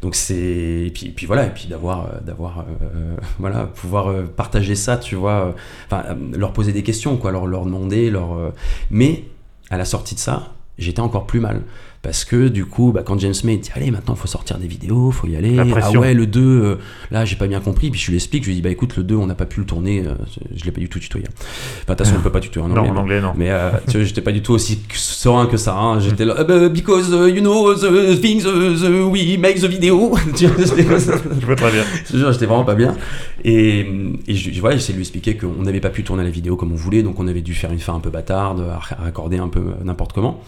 Donc 0.00 0.14
c'est 0.14 0.36
et 0.36 0.92
puis, 0.92 1.26
voilà 1.26 1.46
et 1.46 1.50
puis 1.50 1.66
d'avoir 1.66 2.06
euh, 2.06 2.20
d'avoir 2.20 2.60
euh, 2.60 3.16
voilà 3.38 3.66
pouvoir 3.66 4.10
euh, 4.10 4.24
partager 4.24 4.76
ça 4.76 4.96
tu 4.96 5.16
vois 5.16 5.46
euh, 5.46 5.52
enfin 5.86 6.04
euh, 6.10 6.14
leur 6.36 6.52
poser 6.52 6.72
des 6.72 6.84
questions 6.84 7.16
quoi 7.16 7.32
leur 7.32 7.46
leur 7.46 7.64
demander 7.64 8.08
leur 8.08 8.34
euh, 8.34 8.50
mais 8.90 9.24
à 9.70 9.76
la 9.76 9.84
sortie 9.84 10.14
de 10.14 10.20
ça 10.20 10.52
j'étais 10.78 11.00
encore 11.00 11.26
plus 11.26 11.40
mal 11.40 11.62
parce 12.02 12.24
que 12.24 12.48
du 12.48 12.64
coup 12.64 12.92
bah, 12.92 13.02
quand 13.04 13.18
James 13.18 13.34
May 13.44 13.56
dit 13.56 13.70
allez 13.74 13.90
maintenant 13.90 14.14
il 14.14 14.20
faut 14.20 14.28
sortir 14.28 14.56
des 14.58 14.68
vidéos 14.68 15.10
faut 15.10 15.26
y 15.26 15.34
aller 15.36 15.56
ah 15.58 15.90
ouais 15.92 16.14
le 16.14 16.26
2 16.26 16.40
euh, 16.40 16.76
là 17.10 17.24
j'ai 17.24 17.34
pas 17.36 17.48
bien 17.48 17.60
compris 17.60 17.90
puis 17.90 18.00
je 18.00 18.08
lui 18.10 18.16
explique 18.16 18.44
je 18.44 18.48
lui 18.48 18.54
dis 18.54 18.62
bah 18.62 18.70
écoute 18.70 18.96
le 18.96 19.02
2 19.02 19.16
on 19.16 19.26
n'a 19.26 19.34
pas 19.34 19.46
pu 19.46 19.58
le 19.60 19.66
tourner 19.66 20.04
euh, 20.06 20.14
je 20.54 20.64
l'ai 20.64 20.70
pas 20.70 20.80
du 20.80 20.88
tout 20.88 21.00
tutoyé 21.00 21.26
enfin 21.28 21.94
de 21.94 21.96
toute 21.96 22.06
façon 22.06 22.16
on 22.18 22.22
peut 22.22 22.30
pas 22.30 22.38
tutoyer 22.40 22.64
en 22.66 22.68
Non, 22.72 22.82
anglais 22.82 22.90
en 22.90 22.94
mais- 22.94 23.00
anglais, 23.00 23.20
non. 23.20 23.32
mais 23.36 23.50
euh, 23.50 23.70
tu 23.88 23.96
vois, 23.96 24.04
j'étais 24.06 24.20
pas 24.22 24.30
du 24.32 24.42
tout 24.42 24.52
aussi 24.52 24.78
serein 24.94 25.46
que 25.46 25.56
ça. 25.56 25.76
hein. 25.76 25.98
J'étais 26.00 26.24
là, 26.24 26.34
Ah 26.38 26.44
bah, 26.44 26.68
because 26.68 27.08
uh, 27.10 27.28
you 27.34 27.40
know 27.40 27.74
the 27.74 28.20
things 28.20 28.44
uh, 28.44 28.76
the, 28.78 29.10
we 29.10 29.36
make 29.38 29.60
the 29.60 29.64
video. 29.66 30.14
Je 30.36 31.46
vois 31.46 31.56
très 31.56 31.70
bien. 31.72 31.82
Je 32.06 32.12
te 32.12 32.16
jure, 32.16 32.32
j'étais 32.32 32.46
vraiment 32.46 32.64
pas 32.64 32.74
bien. 32.74 32.96
Et, 33.44 33.80
et 34.26 34.34
je, 34.34 34.60
voilà, 34.60 34.76
j'essaie 34.76 34.92
de 34.92 34.98
lui 34.98 35.02
expliquer 35.02 35.36
qu'on 35.36 35.62
n'avait 35.62 35.80
pas 35.80 35.90
pu 35.90 36.04
tourner 36.04 36.22
la 36.24 36.30
vidéo 36.30 36.56
comme 36.56 36.72
on 36.72 36.76
voulait, 36.76 37.02
donc 37.02 37.18
on 37.20 37.26
avait 37.28 37.40
dû 37.42 37.54
faire 37.54 37.72
une 37.72 37.78
fin 37.78 37.94
un 37.94 38.00
peu 38.00 38.10
bâtarde, 38.10 38.64
raccorder 38.98 39.38
un 39.38 39.48
peu 39.48 39.60
euh, 39.60 39.84
n'importe 39.84 40.12
comment. 40.12 40.40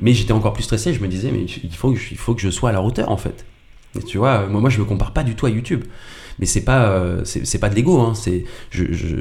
Mais 0.00 0.12
j'étais 0.12 0.32
encore 0.32 0.52
plus 0.52 0.64
stressé. 0.64 0.92
Je 0.92 1.00
me 1.00 1.08
disais, 1.08 1.30
mais 1.30 1.44
il 1.44 1.74
faut, 1.74 1.92
que 1.92 2.40
je, 2.40 2.50
sois 2.50 2.70
à 2.70 2.72
la 2.72 2.82
hauteur, 2.82 3.10
en 3.10 3.16
fait. 3.16 3.44
Et 3.98 4.02
tu 4.02 4.18
vois, 4.18 4.46
moi, 4.46 4.60
moi, 4.60 4.70
je 4.70 4.80
me 4.80 4.84
compare 4.84 5.12
pas 5.12 5.22
du 5.22 5.34
tout 5.34 5.46
à 5.46 5.50
YouTube. 5.50 5.84
Mais 6.40 6.46
c'est 6.46 6.64
pas, 6.64 6.88
euh, 6.88 7.22
pas 7.60 7.68
de 7.68 7.74
l'ego. 7.76 8.00
Hein. 8.00 8.12
C'est, 8.14 8.44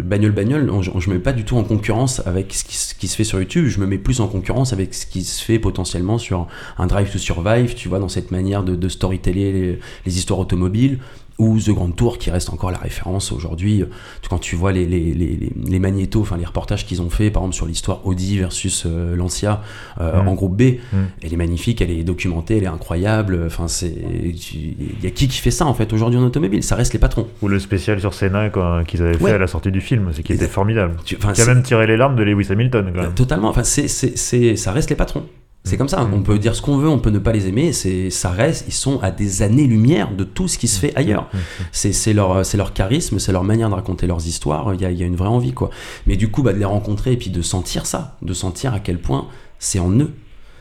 bagnole, 0.02 0.32
bagnole, 0.32 0.72
je, 0.82 0.90
je 0.98 1.10
me 1.10 1.16
mets 1.16 1.22
pas 1.22 1.34
du 1.34 1.46
tout 1.46 1.58
en 1.58 1.64
concurrence 1.64 2.26
avec 2.26 2.54
ce 2.54 2.64
qui, 2.96 3.08
se 3.08 3.16
fait 3.16 3.24
sur 3.24 3.40
YouTube. 3.40 3.68
Je 3.68 3.80
me 3.80 3.86
mets 3.86 4.00
plus 4.00 4.20
en 4.20 4.28
concurrence 4.28 4.74
avec 4.74 4.96
ce 4.96 5.06
qui 5.06 5.24
se 5.24 5.44
fait 5.44 5.60
potentiellement 5.60 6.18
sur 6.18 6.48
un 6.80 6.88
Drive 6.88 7.12
to 7.12 7.20
Survive, 7.20 7.76
tu 7.76 7.88
vois, 7.88 8.00
dans 8.00 8.10
cette 8.10 8.32
manière 8.32 8.64
de, 8.64 8.76
de 8.76 8.90
storyteller 8.90 9.80
les 10.06 10.18
histoires 10.18 10.40
automobiles 10.40 11.00
ou 11.40 11.60
The 11.60 11.70
Grand 11.72 11.90
Tour 11.92 12.18
qui 12.20 12.30
reste 12.32 12.50
encore 12.52 12.72
la 12.72 12.78
référence 12.78 13.32
aujourd'hui. 13.32 13.84
Tu- 14.22 14.30
Quand 14.30 14.38
tu 14.40 14.56
vois 14.56 14.72
les, 14.72 14.86
les, 14.86 15.14
les, 15.14 15.52
les- 15.66 15.80
magnétos, 15.80 16.22
enfin 16.22 16.38
les 16.38 16.46
reportages 16.46 16.86
qu'ils 16.86 17.02
ont 17.02 17.10
fait, 17.10 17.32
par 17.32 17.42
exemple 17.44 17.56
sur 17.56 17.66
l'histoire 17.66 18.06
Audi 18.06 18.38
versus 18.38 18.84
euh, 18.86 19.16
Lancia 19.16 19.62
euh, 20.00 20.22
Mm. 20.24 20.28
en 20.28 20.34
groupe 20.36 20.56
B, 20.56 20.62
Mm. 20.92 20.98
elle 21.24 21.34
est 21.34 21.38
magnifique, 21.38 21.82
elle 21.82 21.92
est 21.92 22.04
documentée, 22.04 22.58
elle 22.58 22.64
est 22.64 22.68
incroyable. 22.68 23.42
Enfin, 23.46 23.68
c'est, 23.68 23.94
il 23.94 25.04
y 25.04 25.08
a 25.08 25.12
qui 25.12 25.28
qui 25.28 25.40
fait 25.40 25.52
ça 25.52 25.66
en 25.66 25.74
fait 25.74 25.92
aujourd'hui 25.94 26.20
en 26.20 26.24
automobile? 26.24 26.64
Ça 26.64 26.76
reste 26.76 26.94
les 26.94 27.00
patrons. 27.00 27.28
Ou 27.42 27.48
le 27.48 27.60
spécial 27.60 28.00
sur 28.00 28.14
Senna 28.14 28.50
qu'ils 28.88 29.02
avaient 29.02 29.14
fait 29.18 29.24
Ouais. 29.24 29.32
à 29.32 29.38
la 29.38 29.48
sortie 29.48 29.72
du 29.72 29.82
film, 29.82 30.10
c'est 30.14 30.24
qui 30.24 30.34
était 30.34 30.48
formidable. 30.48 30.96
Tu- 31.06 31.18
Qui 31.18 31.42
a 31.42 31.46
même 31.46 31.64
tiré 31.64 31.88
les 31.88 31.98
larmes 31.98 32.16
de 32.16 32.24
Lewis 32.24 32.48
Hamilton 32.52 32.92
quand 32.94 33.00
Euh, 33.00 33.04
même. 33.04 33.14
Totalement. 33.14 33.50
Enfin, 33.50 33.64
c'est, 33.64 33.88
ça 33.88 34.72
reste 34.72 34.90
les 34.90 34.96
patrons. 34.96 35.24
C'est 35.64 35.76
Mm. 35.76 35.78
comme 35.78 35.88
ça. 35.90 36.04
Mm. 36.04 36.14
On 36.14 36.22
peut 36.24 36.40
dire 36.40 36.56
ce 36.56 36.62
qu'on 36.62 36.78
veut, 36.78 36.90
on 36.90 37.00
peut 37.00 37.10
ne 37.10 37.20
pas 37.20 37.32
les 37.32 37.48
aimer. 37.48 37.72
C'est, 37.74 38.10
ça 38.10 38.30
reste. 38.32 38.66
Ils 38.68 38.74
sont 38.74 39.00
à 39.02 39.12
des 39.12 39.42
années-lumière 39.42 40.12
de 40.16 40.24
tout 40.24 40.48
ce 40.48 40.58
qui 40.58 40.68
se 40.68 40.80
fait 40.80 40.96
ailleurs. 40.96 41.30
Mm. 41.34 41.38
C'est, 41.72 41.94
c'est 41.94 42.14
leur, 42.14 42.46
c'est 42.46 42.58
leur 42.58 42.74
charisme, 42.74 43.20
c'est 43.20 43.32
leur 43.32 43.44
manière 43.44 43.70
de 43.70 43.76
raconter 43.76 44.08
leurs 44.08 44.26
histoires. 44.28 44.74
Il 44.74 44.82
y 44.82 44.86
a, 44.86 44.92
y 44.92 45.04
a 45.04 45.06
une 45.06 45.16
vraie 45.16 45.30
envie, 45.30 45.54
quoi. 45.54 45.70
Mais 46.08 46.16
du 46.16 46.30
coup, 46.30 46.44
bah, 46.44 46.54
de 46.54 46.60
les 46.60 46.66
rencontrer 46.66 47.14
et 47.14 47.18
puis 47.18 47.30
de 47.30 47.42
sentir 47.42 47.86
ça, 47.86 48.18
de 48.22 48.34
sentir 48.34 48.74
à 48.74 48.80
quel 48.80 49.00
point 49.00 49.28
c'est 49.60 49.80
en 49.80 49.92
eux, 49.92 50.12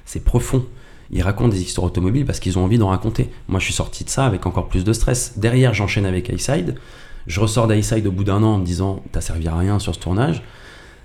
c'est 0.05 0.23
profond. 0.25 0.65
Ils 1.11 1.23
racontent 1.23 1.49
des 1.51 1.61
histoires 1.61 1.87
automobiles 1.87 2.25
parce 2.25 2.41
qu'ils 2.41 2.59
ont 2.59 2.65
envie 2.65 2.79
d'en 2.79 2.89
raconter. 2.89 3.29
Moi, 3.49 3.61
je 3.61 3.65
suis 3.67 3.75
sorti 3.75 4.05
de 4.05 4.09
ça 4.09 4.25
avec 4.25 4.47
encore 4.47 4.69
plus 4.69 4.83
de 4.83 4.93
stress. 4.95 5.35
Derrière, 5.37 5.75
j'enchaîne 5.75 6.07
avec 6.07 6.31
Highside. 6.31 6.77
Je 7.27 7.39
ressors 7.39 7.67
d'Highside 7.69 8.07
au 8.07 8.13
bout 8.13 8.25
d'un 8.25 8.43
an 8.43 8.55
en 8.55 8.59
me 8.59 8.65
disant, 8.65 9.03
t'as 9.13 9.21
servi 9.21 9.47
à 9.47 9.55
rien 9.57 9.79
sur 9.79 9.95
ce 9.95 10.01
tournage 10.01 10.43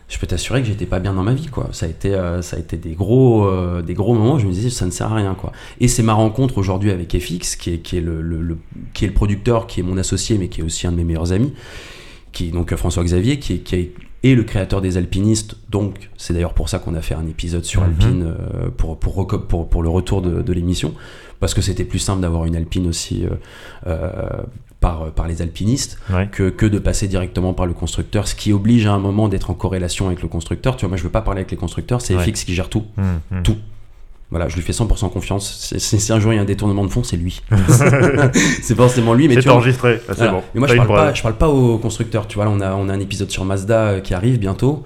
je 0.09 0.17
peux 0.19 0.27
t'assurer 0.27 0.61
que 0.61 0.67
j'étais 0.67 0.85
pas 0.85 0.99
bien 0.99 1.13
dans 1.13 1.23
ma 1.23 1.33
vie 1.33 1.47
quoi. 1.47 1.69
Ça 1.73 1.85
a 1.85 1.89
été 1.89 2.13
euh, 2.13 2.41
ça 2.41 2.55
a 2.55 2.59
été 2.59 2.77
des 2.77 2.91
gros 2.93 3.45
euh, 3.45 3.81
des 3.81 3.93
gros 3.93 4.13
moments 4.13 4.35
où 4.35 4.39
je 4.39 4.45
me 4.47 4.51
disais 4.51 4.69
ça 4.69 4.85
ne 4.85 4.91
sert 4.91 5.11
à 5.11 5.15
rien 5.15 5.35
quoi. 5.35 5.51
Et 5.81 5.87
c'est 5.87 6.03
ma 6.03 6.13
rencontre 6.13 6.57
aujourd'hui 6.57 6.91
avec 6.91 7.17
FX 7.17 7.55
qui 7.57 7.71
est 7.73 7.77
qui 7.79 7.97
est 7.97 8.01
le, 8.01 8.21
le- 8.21 8.41
le- 8.41 8.57
qui 8.93 9.03
est 9.05 9.07
le 9.09 9.13
producteur 9.13 9.67
qui 9.67 9.81
est 9.81 9.83
mon 9.83 9.97
associé 9.97 10.37
mais 10.37 10.47
qui 10.47 10.61
est 10.61 10.63
aussi 10.63 10.87
un 10.87 10.91
de 10.93 10.97
mes 10.97 11.03
meilleurs 11.03 11.33
amis 11.33 11.53
qui 12.31 12.47
est 12.47 12.51
donc 12.51 12.71
euh, 12.71 12.77
François 12.77 13.03
Xavier 13.03 13.37
qui 13.39 13.53
est, 13.53 13.57
qui 13.59 13.75
est 13.75 13.91
et 14.23 14.33
le 14.33 14.43
créateur 14.43 14.81
des 14.81 14.97
alpinistes. 14.97 15.57
Donc 15.69 16.09
c'est 16.17 16.33
d'ailleurs 16.33 16.53
pour 16.55 16.69
ça 16.69 16.79
qu'on 16.79 16.95
a 16.95 17.01
fait 17.01 17.13
un 17.15 17.27
épisode 17.27 17.63
sur 17.65 17.81
Mhm. 17.81 17.87
Alpine 17.89 18.23
euh, 18.23 18.69
pour, 18.75 18.97
pour, 18.97 19.27
pour 19.27 19.69
pour 19.69 19.83
le 19.83 19.89
retour 19.89 20.21
de, 20.21 20.41
de 20.41 20.53
l'émission. 20.53 20.93
Parce 21.39 21.53
que 21.53 21.61
c'était 21.61 21.83
plus 21.83 21.99
simple 21.99 22.21
d'avoir 22.21 22.45
une 22.45 22.55
Alpine 22.55 22.87
aussi 22.87 23.25
euh, 23.85 24.41
par, 24.79 25.11
par 25.11 25.27
les 25.27 25.41
alpinistes 25.41 25.97
Ouais. 26.13 26.27
que, 26.31 26.49
que 26.49 26.65
de 26.65 26.79
passer 26.79 27.07
directement 27.07 27.53
par 27.53 27.65
le 27.65 27.73
constructeur, 27.73 28.27
ce 28.27 28.35
qui 28.35 28.53
oblige 28.53 28.85
à 28.85 28.93
un 28.93 28.99
moment 28.99 29.27
d'être 29.27 29.49
en 29.49 29.53
corrélation 29.53 30.07
avec 30.07 30.21
le 30.21 30.27
constructeur. 30.27 30.75
Tu 30.75 30.81
vois, 30.85 30.89
moi 30.89 30.97
je 30.97 31.03
veux 31.03 31.09
pas 31.09 31.21
parler 31.21 31.39
avec 31.39 31.51
les 31.51 31.57
constructeurs, 31.57 32.01
c'est 32.01 32.15
Ouais. 32.15 32.23
FX 32.23 32.43
qui 32.43 32.53
gère 32.53 32.69
tout. 32.69 32.83
Mm, 32.97 33.37
mm. 33.39 33.43
Tout. 33.43 33.57
Voilà, 34.29 34.49
je 34.49 34.55
lui 34.55 34.61
fais 34.61 34.73
100% 34.73 35.09
confiance. 35.09 35.73
Si 35.77 36.11
un 36.11 36.19
jour 36.19 36.33
il 36.33 36.35
y 36.35 36.39
a 36.39 36.41
un 36.41 36.45
détournement 36.45 36.83
de 36.83 36.89
fonds, 36.89 37.03
c'est 37.03 37.15
lui. 37.17 37.41
c'est 38.61 38.75
forcément 38.75 39.13
lui, 39.13 39.27
mais 39.27 39.41
C'est 39.41 39.49
enregistré, 39.49 40.01
Ah, 40.09 40.13
c'est 40.15 40.29
bon. 40.29 40.43
Mais 40.53 40.59
moi 40.59 40.67
je 40.67 40.75
parle, 40.75 40.87
pas, 40.89 41.13
je 41.13 41.21
parle 41.21 41.35
pas 41.37 41.47
aux 41.49 41.77
constructeurs. 41.77 42.27
Tu 42.27 42.35
vois, 42.35 42.45
là 42.45 42.51
on 42.53 42.59
a, 42.59 42.73
on 42.75 42.89
a 42.89 42.93
un 42.93 42.99
épisode 42.99 43.31
sur 43.31 43.45
Mazda 43.45 43.79
euh, 43.87 43.99
qui 44.01 44.13
arrive 44.13 44.37
bientôt. 44.37 44.83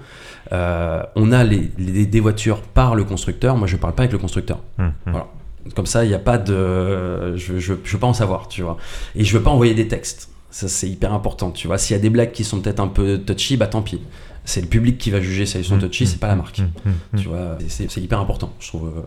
Euh, 0.52 1.02
on 1.16 1.32
a 1.32 1.44
les, 1.44 1.70
les- 1.78 2.06
des 2.06 2.20
voitures 2.20 2.60
par 2.60 2.94
le 2.94 3.04
constructeur. 3.04 3.56
Moi 3.56 3.66
je 3.66 3.76
parle 3.76 3.94
pas 3.94 4.02
avec 4.02 4.12
le 4.12 4.18
constructeur. 4.18 4.58
Mm, 4.78 4.84
mm. 4.84 4.90
Voilà. 5.06 5.26
Comme 5.74 5.86
ça, 5.86 6.04
il 6.04 6.08
n'y 6.08 6.14
a 6.14 6.18
pas 6.18 6.38
de. 6.38 7.36
Je, 7.36 7.58
je, 7.58 7.74
je 7.84 7.92
veux 7.92 7.98
pas 7.98 8.06
en 8.06 8.12
savoir, 8.12 8.48
tu 8.48 8.62
vois. 8.62 8.76
Et 9.14 9.24
je 9.24 9.36
veux 9.36 9.42
pas 9.42 9.50
envoyer 9.50 9.74
des 9.74 9.88
textes. 9.88 10.28
Ça, 10.50 10.68
c'est 10.68 10.88
hyper 10.88 11.12
important, 11.14 11.50
tu 11.50 11.66
vois. 11.66 11.78
S'il 11.78 11.96
y 11.96 11.98
a 11.98 12.02
des 12.02 12.10
blagues 12.10 12.32
qui 12.32 12.44
sont 12.44 12.60
peut-être 12.60 12.80
un 12.80 12.88
peu 12.88 13.18
touchy, 13.18 13.56
bah 13.56 13.66
tant 13.68 13.80
pis. 13.82 14.00
C'est 14.44 14.60
le 14.60 14.66
public 14.66 14.98
qui 14.98 15.10
va 15.10 15.20
juger 15.20 15.46
si 15.46 15.56
elles 15.56 15.64
sont 15.64 15.76
Mm, 15.76 15.80
touchy, 15.80 16.06
c'est 16.06 16.18
pas 16.18 16.26
la 16.26 16.34
marque. 16.36 16.58
Mm, 16.58 16.62
mm, 16.84 16.92
mm. 17.12 17.18
Tu 17.20 17.28
vois, 17.28 17.58
c'est 17.68 17.96
hyper 17.98 18.18
important, 18.20 18.52
je 18.60 18.68
trouve. 18.68 18.88
euh. 18.88 19.02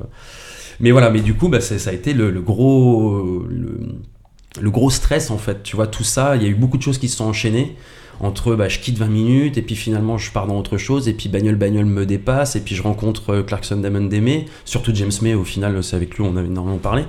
Mais 0.80 0.92
voilà, 0.92 1.10
mais 1.10 1.20
du 1.22 1.34
coup, 1.36 1.50
bah, 1.50 1.62
ça 1.62 1.90
a 1.90 1.94
été 1.94 2.14
le, 2.14 2.32
le 2.32 2.42
gros. 2.42 3.46
Le, 3.50 3.80
le 4.62 4.72
gros 4.72 4.90
stress, 4.90 5.32
en 5.32 5.38
fait. 5.38 5.62
Tu 5.64 5.76
vois, 5.76 5.88
tout 5.88 6.04
ça, 6.06 6.36
il 6.38 6.44
y 6.44 6.46
a 6.46 6.50
eu 6.50 6.56
beaucoup 6.56 6.78
de 6.78 6.82
choses 6.84 6.98
qui 6.98 7.10
se 7.10 7.18
sont 7.18 7.26
enchaînées. 7.26 7.76
Entre 8.20 8.56
bah, 8.56 8.70
je 8.70 8.80
quitte 8.80 8.98
20 8.98 9.08
minutes, 9.08 9.58
et 9.58 9.62
puis 9.62 9.76
finalement 9.76 10.18
je 10.18 10.32
pars 10.32 10.48
dans 10.48 10.58
autre 10.58 10.78
chose, 10.78 11.08
et 11.08 11.14
puis 11.14 11.30
Bagnole 11.30 11.56
Bagnole 11.56 11.86
me 11.86 12.06
dépasse, 12.06 12.56
et 12.56 12.62
puis 12.62 12.76
je 12.76 12.82
rencontre 12.82 13.32
euh, 13.32 13.44
Clarkson 13.44 13.78
Damon 13.78 14.06
Deme, 14.06 14.46
surtout 14.66 14.92
James 14.94 15.12
May, 15.22 15.34
au 15.34 15.44
final, 15.44 15.84
c'est 15.84 15.96
avec 15.96 16.16
lui 16.18 16.24
on 16.24 16.36
avait 16.36 16.48
énormément 16.48 16.78
parlé. 16.78 17.04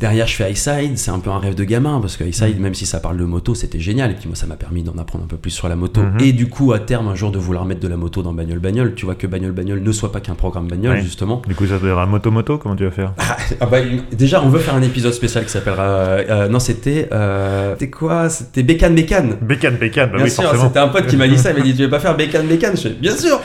Derrière, 0.00 0.26
je 0.26 0.34
fais 0.34 0.44
Highside, 0.44 0.98
c'est 0.98 1.12
un 1.12 1.20
peu 1.20 1.30
un 1.30 1.38
rêve 1.38 1.54
de 1.54 1.62
gamin, 1.62 2.00
parce 2.00 2.16
que 2.16 2.24
Highside, 2.24 2.58
même 2.58 2.74
si 2.74 2.84
ça 2.84 2.98
parle 2.98 3.16
de 3.16 3.24
moto, 3.24 3.54
c'était 3.54 3.78
génial. 3.78 4.10
Et 4.10 4.14
puis 4.14 4.26
moi, 4.26 4.34
ça 4.34 4.44
m'a 4.46 4.56
permis 4.56 4.82
d'en 4.82 4.98
apprendre 4.98 5.24
un 5.24 5.28
peu 5.28 5.36
plus 5.36 5.52
sur 5.52 5.68
la 5.68 5.76
moto. 5.76 6.00
Mhm. 6.02 6.18
Et 6.20 6.32
du 6.32 6.48
coup, 6.48 6.72
à 6.72 6.80
terme, 6.80 7.06
un 7.06 7.14
jour, 7.14 7.30
de 7.30 7.38
vouloir 7.38 7.64
mettre 7.64 7.80
de 7.80 7.86
la 7.88 7.96
moto 7.96 8.20
dans 8.22 8.32
Bagnole 8.32 8.58
Bagnole, 8.58 8.94
tu 8.96 9.04
vois 9.06 9.14
que 9.14 9.26
Bagnole 9.28 9.52
Bagnole 9.52 9.80
ne 9.82 9.92
soit 9.92 10.10
pas 10.10 10.18
qu'un 10.20 10.34
programme 10.34 10.66
bagnole, 10.66 10.96
Ouais. 10.96 11.02
justement. 11.02 11.42
Du 11.46 11.54
coup, 11.54 11.66
ça 11.66 11.78
doit 11.78 11.90
être 11.90 11.98
un 11.98 12.06
moto-moto, 12.06 12.58
comment 12.58 12.74
tu 12.74 12.84
vas 12.84 12.90
faire? 12.90 13.12
Ah 13.60 13.66
bah, 13.66 13.78
déjà, 14.12 14.42
on 14.42 14.48
veut 14.48 14.58
faire 14.58 14.74
un 14.74 14.82
épisode 14.82 15.12
spécial 15.12 15.44
qui 15.44 15.50
s'appellera. 15.50 15.82
euh, 15.84 16.24
euh, 16.28 16.48
non, 16.48 16.58
c'était. 16.58 17.08
Euh, 17.12 17.74
c'était 17.74 17.90
quoi? 17.90 18.28
C'était 18.28 18.64
Bécane 18.64 18.96
Bécane. 18.96 19.36
Bécane, 19.42 19.76
bécane, 19.76 20.10
bah 20.10 20.16
Bien 20.16 20.24
oui, 20.24 20.30
sûr, 20.30 20.50
c'était 20.60 20.80
un 20.80 20.88
pote 20.88 21.06
qui 21.06 21.16
m'a 21.16 21.28
dit 21.28 21.38
ça, 21.38 21.50
il 21.52 21.56
m'a 21.58 21.62
dit 21.62 21.72
tu 21.76 21.82
veux 21.82 21.90
pas 21.90 22.00
faire 22.00 22.16
bécane 22.16 22.46
bécane? 22.48 22.76
Je 22.76 22.82
fais 22.88 22.90
bien 22.90 23.16
sûr 23.16 23.40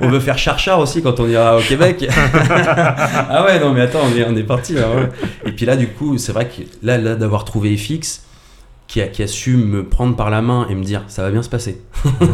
On 0.00 0.08
veut 0.08 0.20
faire 0.20 0.36
charchar 0.38 0.80
aussi 0.80 1.00
quand 1.00 1.20
on 1.20 1.28
ira 1.28 1.56
au 1.56 1.60
Québec. 1.60 2.08
ah 2.58 3.44
ouais, 3.46 3.60
non 3.60 3.72
mais 3.72 3.82
attends, 3.82 4.00
on 4.12 4.16
est, 4.16 4.24
on 4.28 4.36
est 4.36 4.42
parti 4.42 4.74
là. 4.74 4.82
ouais. 4.94 5.08
Et 5.46 5.52
puis 5.52 5.64
là, 5.66 5.76
du 5.76 5.86
coup, 5.86 5.91
c'est 6.18 6.32
vrai 6.32 6.46
que 6.48 6.62
là, 6.86 6.98
là 6.98 7.14
d'avoir 7.16 7.44
trouvé 7.44 7.76
FX, 7.76 8.24
qui 8.88 9.00
a, 9.00 9.06
qui 9.08 9.22
a 9.22 9.26
su 9.26 9.56
me 9.56 9.84
prendre 9.84 10.16
par 10.16 10.28
la 10.28 10.42
main 10.42 10.66
et 10.68 10.74
me 10.74 10.82
dire 10.84 11.02
ça 11.08 11.22
va 11.22 11.30
bien 11.30 11.42
se 11.42 11.48
passer, 11.48 11.80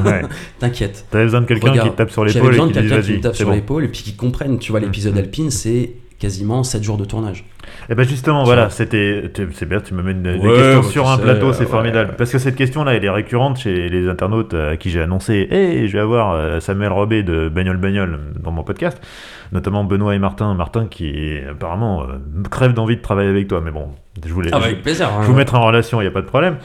Ouais. 0.04 0.22
t'inquiète. 0.58 1.06
T'avais 1.10 1.24
besoin 1.24 1.40
de 1.42 1.46
quelqu'un 1.46 1.72
qui 1.72 1.90
te 1.90 1.96
tape 1.96 2.10
sur 2.10 2.24
l'épaule 2.24 2.46
et 2.46 2.48
besoin 2.50 2.66
de 2.66 2.72
quelqu'un 2.72 3.00
qui 3.00 3.12
me 3.12 3.20
tape 3.20 3.36
sur 3.36 3.48
bon. 3.48 3.54
l'épaule 3.54 3.84
et 3.84 3.88
puis 3.88 4.02
qui 4.02 4.16
comprenne. 4.16 4.58
Tu 4.58 4.72
vois, 4.72 4.80
l'épisode 4.80 5.12
Mhm. 5.12 5.18
Alpine, 5.20 5.50
c'est 5.50 5.92
quasiment 6.18 6.64
7 6.64 6.82
jours 6.82 6.96
de 6.96 7.04
tournage. 7.04 7.44
Et 7.88 7.94
ben 7.94 8.02
justement, 8.08 8.42
voilà, 8.42 8.70
c'était, 8.70 9.30
c'est 9.52 9.68
bien, 9.68 9.80
tu 9.80 9.94
me 9.94 10.02
mènes 10.02 10.22
des 10.22 10.32
questions 10.32 10.80
bah, 10.80 10.88
sur 10.90 11.08
un 11.08 11.16
sais, 11.16 11.22
plateau, 11.22 11.52
c'est 11.52 11.66
formidable. 11.66 12.14
Parce 12.18 12.32
que 12.32 12.38
cette 12.38 12.56
question-là, 12.56 12.94
elle 12.94 13.04
est 13.04 13.10
récurrente 13.10 13.58
chez 13.58 13.88
les 13.88 14.08
internautes 14.08 14.54
euh, 14.54 14.72
à 14.72 14.76
qui 14.76 14.90
j'ai 14.90 15.00
annoncé, 15.02 15.46
hey, 15.50 15.86
je 15.86 15.92
vais 15.92 16.02
avoir 16.02 16.32
euh, 16.32 16.58
Samuel 16.60 16.90
Robé 16.90 17.22
de 17.22 17.48
Bagnole 17.48 17.76
Bagnole 17.76 18.18
dans 18.42 18.50
mon 18.50 18.64
podcast, 18.64 19.00
notamment 19.52 19.84
Benoît 19.84 20.14
et 20.14 20.18
Martin, 20.18 20.54
Martin 20.54 20.86
qui 20.90 21.38
apparemment 21.50 22.02
euh, 22.02 22.18
crève 22.50 22.72
d'envie 22.72 22.96
de 22.96 23.02
travailler 23.02 23.30
avec 23.30 23.48
toi, 23.48 23.60
mais 23.64 23.70
bon, 23.70 23.88
je 24.26 24.32
voulais, 24.32 24.50
Ah, 24.52 24.58
je, 24.60 24.66
avec 24.66 24.82
plaisir. 24.82 25.08
je 25.22 25.26
vous 25.26 25.34
mettrai 25.34 25.56
en 25.56 25.64
relation, 25.66 26.00
il 26.00 26.04
n'y 26.04 26.08
a 26.08 26.12
pas 26.12 26.22
de 26.22 26.26
problème. 26.26 26.56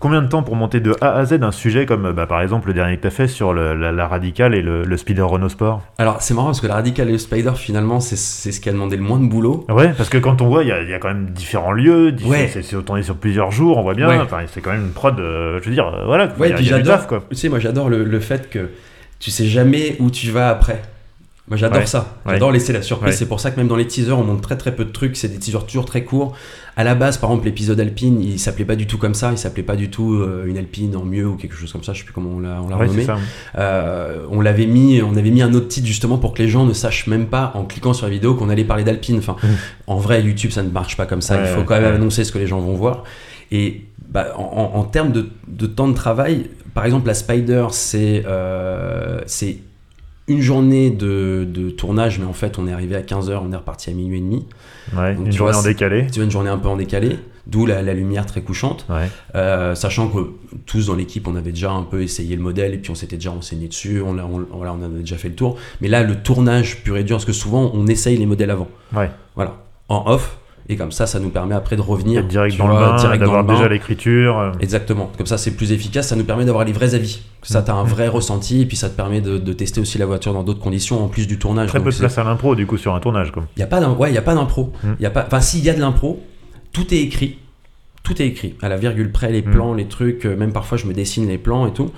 Combien 0.00 0.20
de 0.20 0.26
temps 0.28 0.42
pour 0.42 0.54
monter 0.56 0.80
de 0.80 0.94
A 1.00 1.12
à 1.14 1.24
Z 1.24 1.38
un 1.40 1.52
sujet 1.52 1.86
comme, 1.86 2.12
bah, 2.12 2.26
par 2.26 2.42
exemple, 2.42 2.68
le 2.68 2.74
dernier 2.74 2.96
que 2.96 3.02
tu 3.02 3.06
as 3.06 3.10
fait 3.10 3.28
sur 3.28 3.54
le- 3.54 3.74
la, 3.74 3.90
la 3.90 4.06
radicale 4.06 4.54
et 4.54 4.60
le, 4.60 4.82
le 4.82 4.96
speeder 4.98 5.26
Renault 5.26 5.48
Sport? 5.48 5.80
Alors, 5.96 6.20
c'est 6.20 6.34
marrant 6.34 6.48
parce 6.48 6.60
que 6.60 6.66
la 6.66 6.74
Radical 6.74 7.08
et 7.08 7.12
le 7.12 7.16
Spider, 7.18 7.52
finalement, 7.54 8.00
c'est 8.00 8.16
c'est 8.18 8.52
ce 8.52 8.60
qui 8.60 8.68
a 8.68 8.72
demandé 8.72 8.96
le 8.98 9.02
moins 9.02 9.18
de 9.18 9.26
boulot. 9.26 9.64
Ouais, 9.70 9.94
parce 9.96 10.10
que 10.10 10.18
quand 10.18 10.42
on 10.42 10.48
voit, 10.48 10.62
il 10.62 10.68
y, 10.68 10.72
a- 10.72 10.82
il 10.82 10.90
y 10.90 10.94
a 10.94 10.98
quand 10.98 11.08
même 11.08 11.30
différents 11.30 11.72
lieux, 11.72 12.10
diff- 12.12 12.26
Ouais. 12.28 12.48
c'est 12.52 12.84
tourné 12.84 13.02
sur 13.02 13.16
plusieurs 13.16 13.50
jours, 13.50 13.78
on 13.78 13.82
voit 13.82 13.94
bien. 13.94 14.08
Ouais. 14.08 14.18
Enfin, 14.20 14.40
c'est 14.46 14.60
quand 14.60 14.72
même 14.72 14.82
une 14.86 14.92
prod, 14.92 15.18
euh, 15.18 15.58
je 15.62 15.68
veux 15.70 15.74
dire, 15.74 15.86
euh, 15.86 16.04
voilà. 16.04 16.34
Ouais, 16.38 16.50
y 16.50 16.52
a, 16.52 16.56
puis 16.56 16.66
y 16.66 16.72
a 16.74 16.76
du 16.78 16.84
j'adore. 16.84 16.96
taf, 16.98 17.06
quoi. 17.06 17.24
Tu 17.30 17.36
sais, 17.36 17.48
moi 17.48 17.58
j'adore 17.60 17.88
le, 17.88 18.04
le 18.04 18.20
fait 18.20 18.50
que 18.50 18.70
tu 19.20 19.30
sais 19.30 19.46
jamais 19.46 19.96
où 20.00 20.10
tu 20.10 20.30
vas 20.32 20.50
après. 20.50 20.82
Moi 21.48 21.58
j'adore 21.58 21.80
Ouais. 21.80 21.86
ça. 21.86 22.16
Ouais. 22.24 22.32
J'adore 22.34 22.52
laisser 22.52 22.72
la 22.72 22.80
surprise. 22.80 23.10
Ouais. 23.12 23.16
C'est 23.18 23.26
pour 23.26 23.38
ça 23.38 23.50
que 23.50 23.56
même 23.58 23.68
dans 23.68 23.76
les 23.76 23.86
teasers, 23.86 24.18
on 24.18 24.24
montre 24.24 24.40
très 24.40 24.56
très 24.56 24.74
peu 24.74 24.84
de 24.86 24.90
trucs. 24.90 25.14
C'est 25.16 25.28
des 25.28 25.38
teasers 25.38 25.66
toujours 25.66 25.84
très 25.84 26.02
courts. 26.02 26.34
À 26.76 26.84
la 26.84 26.94
base, 26.94 27.18
par 27.18 27.30
exemple, 27.30 27.44
l'épisode 27.46 27.78
Alpine, 27.78 28.20
il 28.22 28.38
s'appelait 28.38 28.64
pas 28.64 28.76
du 28.76 28.86
tout 28.86 28.96
comme 28.96 29.12
ça. 29.14 29.30
Il 29.30 29.36
s'appelait 29.36 29.62
pas 29.62 29.76
du 29.76 29.90
tout 29.90 30.14
euh, 30.14 30.46
une 30.46 30.56
Alpine 30.56 30.96
en 30.96 31.04
mieux 31.04 31.26
ou 31.28 31.36
quelque 31.36 31.54
chose 31.54 31.70
comme 31.70 31.84
ça. 31.84 31.92
Je 31.92 31.98
sais 31.98 32.04
plus 32.04 32.14
comment 32.14 32.30
on 32.30 32.40
l'a 32.40 32.58
renommé. 32.60 33.06
Euh, 33.58 34.24
on 34.30 34.40
l'avait 34.40 34.66
mis, 34.66 35.02
on 35.02 35.16
avait 35.16 35.30
mis 35.30 35.42
un 35.42 35.52
autre 35.54 35.68
titre 35.68 35.86
justement 35.86 36.16
pour 36.18 36.32
que 36.32 36.42
les 36.42 36.48
gens 36.48 36.64
ne 36.64 36.72
sachent 36.72 37.06
même 37.08 37.26
pas 37.26 37.52
en 37.54 37.64
cliquant 37.64 37.92
sur 37.92 38.06
la 38.06 38.12
vidéo 38.12 38.34
qu'on 38.34 38.48
allait 38.48 38.64
parler 38.64 38.84
d'Alpine. 38.84 39.18
Enfin, 39.18 39.36
Mhm. 39.42 39.56
en 39.86 39.96
vrai, 39.98 40.22
YouTube 40.22 40.50
ça 40.50 40.62
ne 40.62 40.70
marche 40.70 40.96
pas 40.96 41.04
comme 41.06 41.20
ça. 41.20 41.38
Il 41.40 41.46
faut 41.46 41.62
quand 41.64 41.78
même 41.80 41.94
annoncer 41.94 42.24
ce 42.24 42.32
que 42.32 42.38
les 42.38 42.46
gens 42.46 42.60
vont 42.60 42.74
voir. 42.74 43.04
Et 43.52 43.82
bah, 44.08 44.32
en, 44.38 44.82
termes 44.84 45.12
de, 45.12 45.28
de 45.48 45.66
temps 45.66 45.88
de 45.88 45.94
travail, 45.94 46.46
par 46.72 46.84
exemple, 46.86 47.06
la 47.06 47.14
Spider, 47.14 47.66
c'est 47.70 48.24
euh, 48.26 49.20
c'est 49.26 49.58
une 50.28 50.40
journée 50.40 50.90
de, 50.90 51.46
de 51.48 51.70
tournage, 51.70 52.18
mais 52.18 52.24
en 52.24 52.32
fait, 52.32 52.58
on 52.58 52.66
est 52.66 52.72
arrivé 52.72 52.96
à 52.96 53.02
15h, 53.02 53.40
on 53.44 53.52
est 53.52 53.56
reparti 53.56 53.90
à 53.90 53.92
minuit 53.92 54.18
et 54.18 54.20
demi. 54.22 54.46
Ouais, 54.96 55.14
Donc, 55.14 55.26
une 55.26 55.32
journée 55.32 55.52
vois, 55.52 55.60
en 55.60 55.64
décalé. 55.64 56.06
Tu 56.06 56.14
vois, 56.16 56.24
une 56.24 56.30
journée 56.30 56.48
un 56.50 56.56
peu 56.58 56.68
en 56.68 56.76
décalé, 56.76 57.18
d'où 57.46 57.66
la, 57.66 57.82
la 57.82 57.92
lumière 57.92 58.24
très 58.24 58.40
couchante. 58.40 58.86
Ouais. 58.88 59.08
Euh, 59.34 59.74
sachant 59.74 60.08
que 60.08 60.30
tous 60.64 60.86
dans 60.86 60.94
l'équipe, 60.94 61.28
on 61.28 61.36
avait 61.36 61.50
déjà 61.52 61.72
un 61.72 61.82
peu 61.82 62.02
essayé 62.02 62.36
le 62.36 62.42
modèle 62.42 62.72
et 62.72 62.78
puis 62.78 62.90
on 62.90 62.94
s'était 62.94 63.16
déjà 63.16 63.30
renseigné 63.30 63.68
dessus, 63.68 64.00
on, 64.00 64.14
l'a- 64.14 64.24
on, 64.26 64.46
voilà, 64.56 64.72
on 64.72 64.82
avait 64.82 65.00
déjà 65.00 65.16
fait 65.18 65.28
le 65.28 65.34
tour. 65.34 65.56
Mais 65.82 65.88
là, 65.88 66.02
le 66.02 66.16
tournage 66.22 66.82
pur 66.82 66.96
et 66.96 67.04
dur, 67.04 67.16
parce 67.16 67.26
que 67.26 67.32
souvent, 67.32 67.70
on 67.74 67.86
essaye 67.86 68.16
les 68.16 68.26
modèles 68.26 68.50
avant. 68.50 68.68
Ouais. 68.96 69.10
Voilà, 69.36 69.56
en 69.88 70.04
off. 70.10 70.38
Et 70.70 70.76
comme 70.76 70.92
ça, 70.92 71.06
ça 71.06 71.20
nous 71.20 71.28
permet 71.28 71.54
après 71.54 71.76
de 71.76 71.82
revenir 71.82 72.24
direct 72.24 72.56
dans 72.56 72.68
le 72.68 72.74
bain, 72.74 72.96
direct 72.96 73.20
dans 73.22 73.26
d'avoir 73.32 73.44
déjà 73.44 73.68
l'écriture. 73.68 74.38
euh, 74.38 74.52
Exactement. 74.60 75.10
Comme 75.18 75.26
ça, 75.26 75.36
c'est 75.36 75.50
plus 75.50 75.72
efficace. 75.72 76.08
Ça 76.08 76.16
nous 76.16 76.24
permet 76.24 76.46
d'avoir 76.46 76.64
les 76.64 76.72
vrais 76.72 76.94
avis. 76.94 77.20
Ça, 77.42 77.60
t'as 77.62 77.74
un 77.74 77.84
vrai 77.84 78.08
ressenti. 78.08 78.62
Et 78.62 78.66
puis, 78.66 78.76
ça 78.76 78.88
te 78.88 78.96
permet 78.96 79.20
de, 79.20 79.36
de 79.36 79.52
tester 79.52 79.80
aussi 79.80 79.98
la 79.98 80.06
voiture 80.06 80.32
dans 80.32 80.42
d'autres 80.42 80.60
conditions, 80.62 81.04
en 81.04 81.08
plus 81.08 81.26
du 81.26 81.38
tournage. 81.38 81.68
Très 81.68 81.80
peu 81.80 81.86
de 81.86 81.90
c'est- 81.90 81.98
place 82.00 82.16
à 82.16 82.24
l'impro 82.24 82.54
du 82.54 82.66
coup 82.66 82.78
sur 82.78 82.94
un 82.94 83.00
tournage. 83.00 83.30
Il 83.56 83.60
y 83.60 83.62
a 83.62 83.66
pas 83.66 83.80
d'im- 83.80 83.92
ouais, 83.92 84.10
il 84.10 84.14
y 84.14 84.18
a 84.18 84.22
pas 84.22 84.34
d'impro. 84.34 84.72
Mm. 84.82 84.88
Il 84.98 85.02
y 85.02 85.06
a 85.06 85.10
pas 85.10 85.24
enfin 85.26 85.40
s'il 85.42 85.62
y 85.62 85.68
a 85.68 85.74
de 85.74 85.80
l'impro, 85.80 86.22
tout 86.72 86.94
est 86.94 86.98
écrit. 86.98 87.38
Tout 88.02 88.20
est 88.22 88.26
écrit 88.26 88.54
à 88.62 88.68
la 88.70 88.76
virgule 88.78 89.12
près 89.12 89.30
les 89.30 89.42
Mm. 89.42 89.50
plans, 89.50 89.74
les 89.74 89.86
trucs, 89.86 90.24
euh, 90.24 90.34
même 90.34 90.52
parfois 90.52 90.78
je 90.78 90.86
me 90.86 90.94
dessine 90.94 91.28
les 91.28 91.36
plans 91.38 91.66
et 91.66 91.72
tout. 91.74 91.90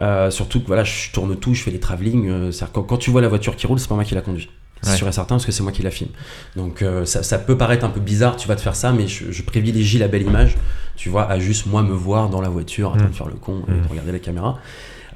Euh, 0.00 0.30
surtout 0.30 0.60
que 0.60 0.66
voilà, 0.68 0.84
je 0.84 1.10
tourne 1.12 1.34
tout, 1.36 1.54
je 1.54 1.62
fais 1.62 1.70
les 1.72 1.80
travelling, 1.80 2.28
euh, 2.28 2.50
quand, 2.72 2.82
quand 2.82 2.98
tu 2.98 3.10
vois 3.10 3.22
la 3.22 3.28
voiture 3.28 3.56
qui 3.56 3.66
roule, 3.66 3.78
c'est 3.80 3.88
pas 3.88 3.94
moi 3.96 4.04
qui 4.04 4.14
la 4.14 4.20
conduis. 4.20 4.48
C'est 4.82 4.90
Ouais. 4.90 4.96
sûr 4.96 5.08
et 5.08 5.12
certain 5.12 5.34
parce 5.36 5.46
que 5.46 5.52
c'est 5.52 5.62
moi 5.62 5.72
qui 5.72 5.82
la 5.82 5.90
filme. 5.90 6.10
Donc 6.54 6.82
euh, 6.82 7.04
ça, 7.06 7.22
ça 7.22 7.38
peut 7.38 7.56
paraître 7.56 7.84
un 7.84 7.88
peu 7.90 8.00
bizarre, 8.00 8.36
tu 8.36 8.46
vas 8.46 8.56
te 8.56 8.60
faire 8.60 8.76
ça, 8.76 8.92
mais 8.92 9.08
je, 9.08 9.32
je 9.32 9.42
privilégie 9.42 9.98
la 9.98 10.06
belle 10.08 10.22
image, 10.22 10.56
tu 10.96 11.08
vois, 11.08 11.28
à 11.30 11.38
juste 11.38 11.66
moi 11.66 11.82
me 11.82 11.92
voir 11.94 12.28
dans 12.28 12.40
la 12.40 12.48
voiture, 12.50 12.90
en 12.90 12.96
train 12.96 13.06
Mm. 13.06 13.10
de 13.10 13.14
faire 13.14 13.26
le 13.28 13.34
con, 13.34 13.62
et 13.68 13.70
Mm. 13.72 13.82
de 13.82 13.88
regarder 13.88 14.12
la 14.12 14.18
caméra. 14.18 14.58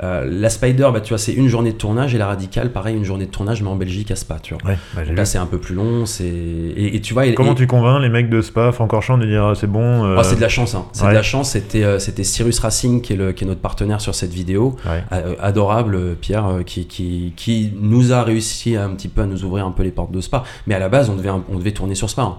Euh, 0.03 0.27
la 0.31 0.49
Spider, 0.49 0.89
bah, 0.93 1.01
tu 1.01 1.11
vois, 1.11 1.19
c'est 1.19 1.33
une 1.35 1.49
journée 1.49 1.73
de 1.73 1.77
tournage 1.77 2.15
et 2.15 2.19
la 2.19 2.27
Radicale, 2.27 2.73
pareil, 2.73 2.97
une 2.97 3.05
journée 3.05 3.27
de 3.27 3.31
tournage, 3.31 3.63
mais 3.63 3.69
en 3.69 3.77
Belgique 3.77 4.11
à 4.11 4.17
Spa, 4.17 4.39
tu 4.43 4.55
vois. 4.55 4.63
Ouais, 4.71 4.79
bah, 4.97 5.03
là, 5.05 5.25
c'est 5.25 5.39
un 5.39 5.47
peu 5.47 5.59
plus 5.59 5.75
long. 5.75 6.07
C'est 6.07 6.25
et, 6.25 6.97
et 6.97 7.01
tu 7.01 7.13
vois. 7.15 7.27
et- 7.27 7.35
Comment 7.35 7.53
et- 7.53 7.57
tu 7.57 7.67
convaincs 7.67 8.01
les 8.01 8.09
mecs 8.09 8.31
de 8.31 8.41
Spa, 8.41 8.73
Francorchamps 8.73 9.19
de 9.19 9.27
dire 9.27 9.45
ah, 9.45 9.55
c'est 9.55 9.67
bon 9.67 10.05
euh, 10.05 10.17
Oh, 10.19 10.23
c'est 10.23 10.37
de 10.37 10.41
la 10.41 10.49
chance. 10.49 10.75
Hein. 10.75 10.87
C'est 10.93 11.05
ouais. 11.05 11.11
de 11.11 11.15
la 11.15 11.23
chance. 11.23 11.51
C'était 11.51 11.85
euh, 11.85 11.99
c'était 11.99 12.25
Cyrus 12.25 12.59
Racing 12.61 13.03
qui 13.03 13.13
est, 13.13 13.17
le, 13.17 13.33
qui 13.33 13.45
est 13.45 13.47
notre 13.47 13.61
partenaire 13.61 14.01
sur 14.01 14.15
cette 14.15 14.33
vidéo. 14.33 14.77
ouais. 14.87 15.03
Adorable, 15.41 16.15
Pierre, 16.21 16.61
qui, 16.67 16.87
qui, 16.87 17.33
qui 17.37 17.73
nous 17.81 18.13
a 18.13 18.23
réussi 18.23 18.77
un 18.77 18.91
petit 18.91 19.09
peu 19.09 19.23
à 19.23 19.27
nous 19.27 19.45
ouvrir 19.45 19.67
un 19.67 19.71
peu 19.73 19.83
les 19.83 19.91
portes 19.91 20.13
de 20.13 20.21
Spa. 20.21 20.45
Mais 20.67 20.75
à 20.75 20.79
la 20.79 20.89
base, 20.89 21.11
on 21.11 21.17
devait, 21.17 21.31
on 21.31 21.59
devait 21.59 21.73
tourner 21.73 21.95
sur 21.95 22.09
Spa. 22.11 22.23
hein. 22.23 22.37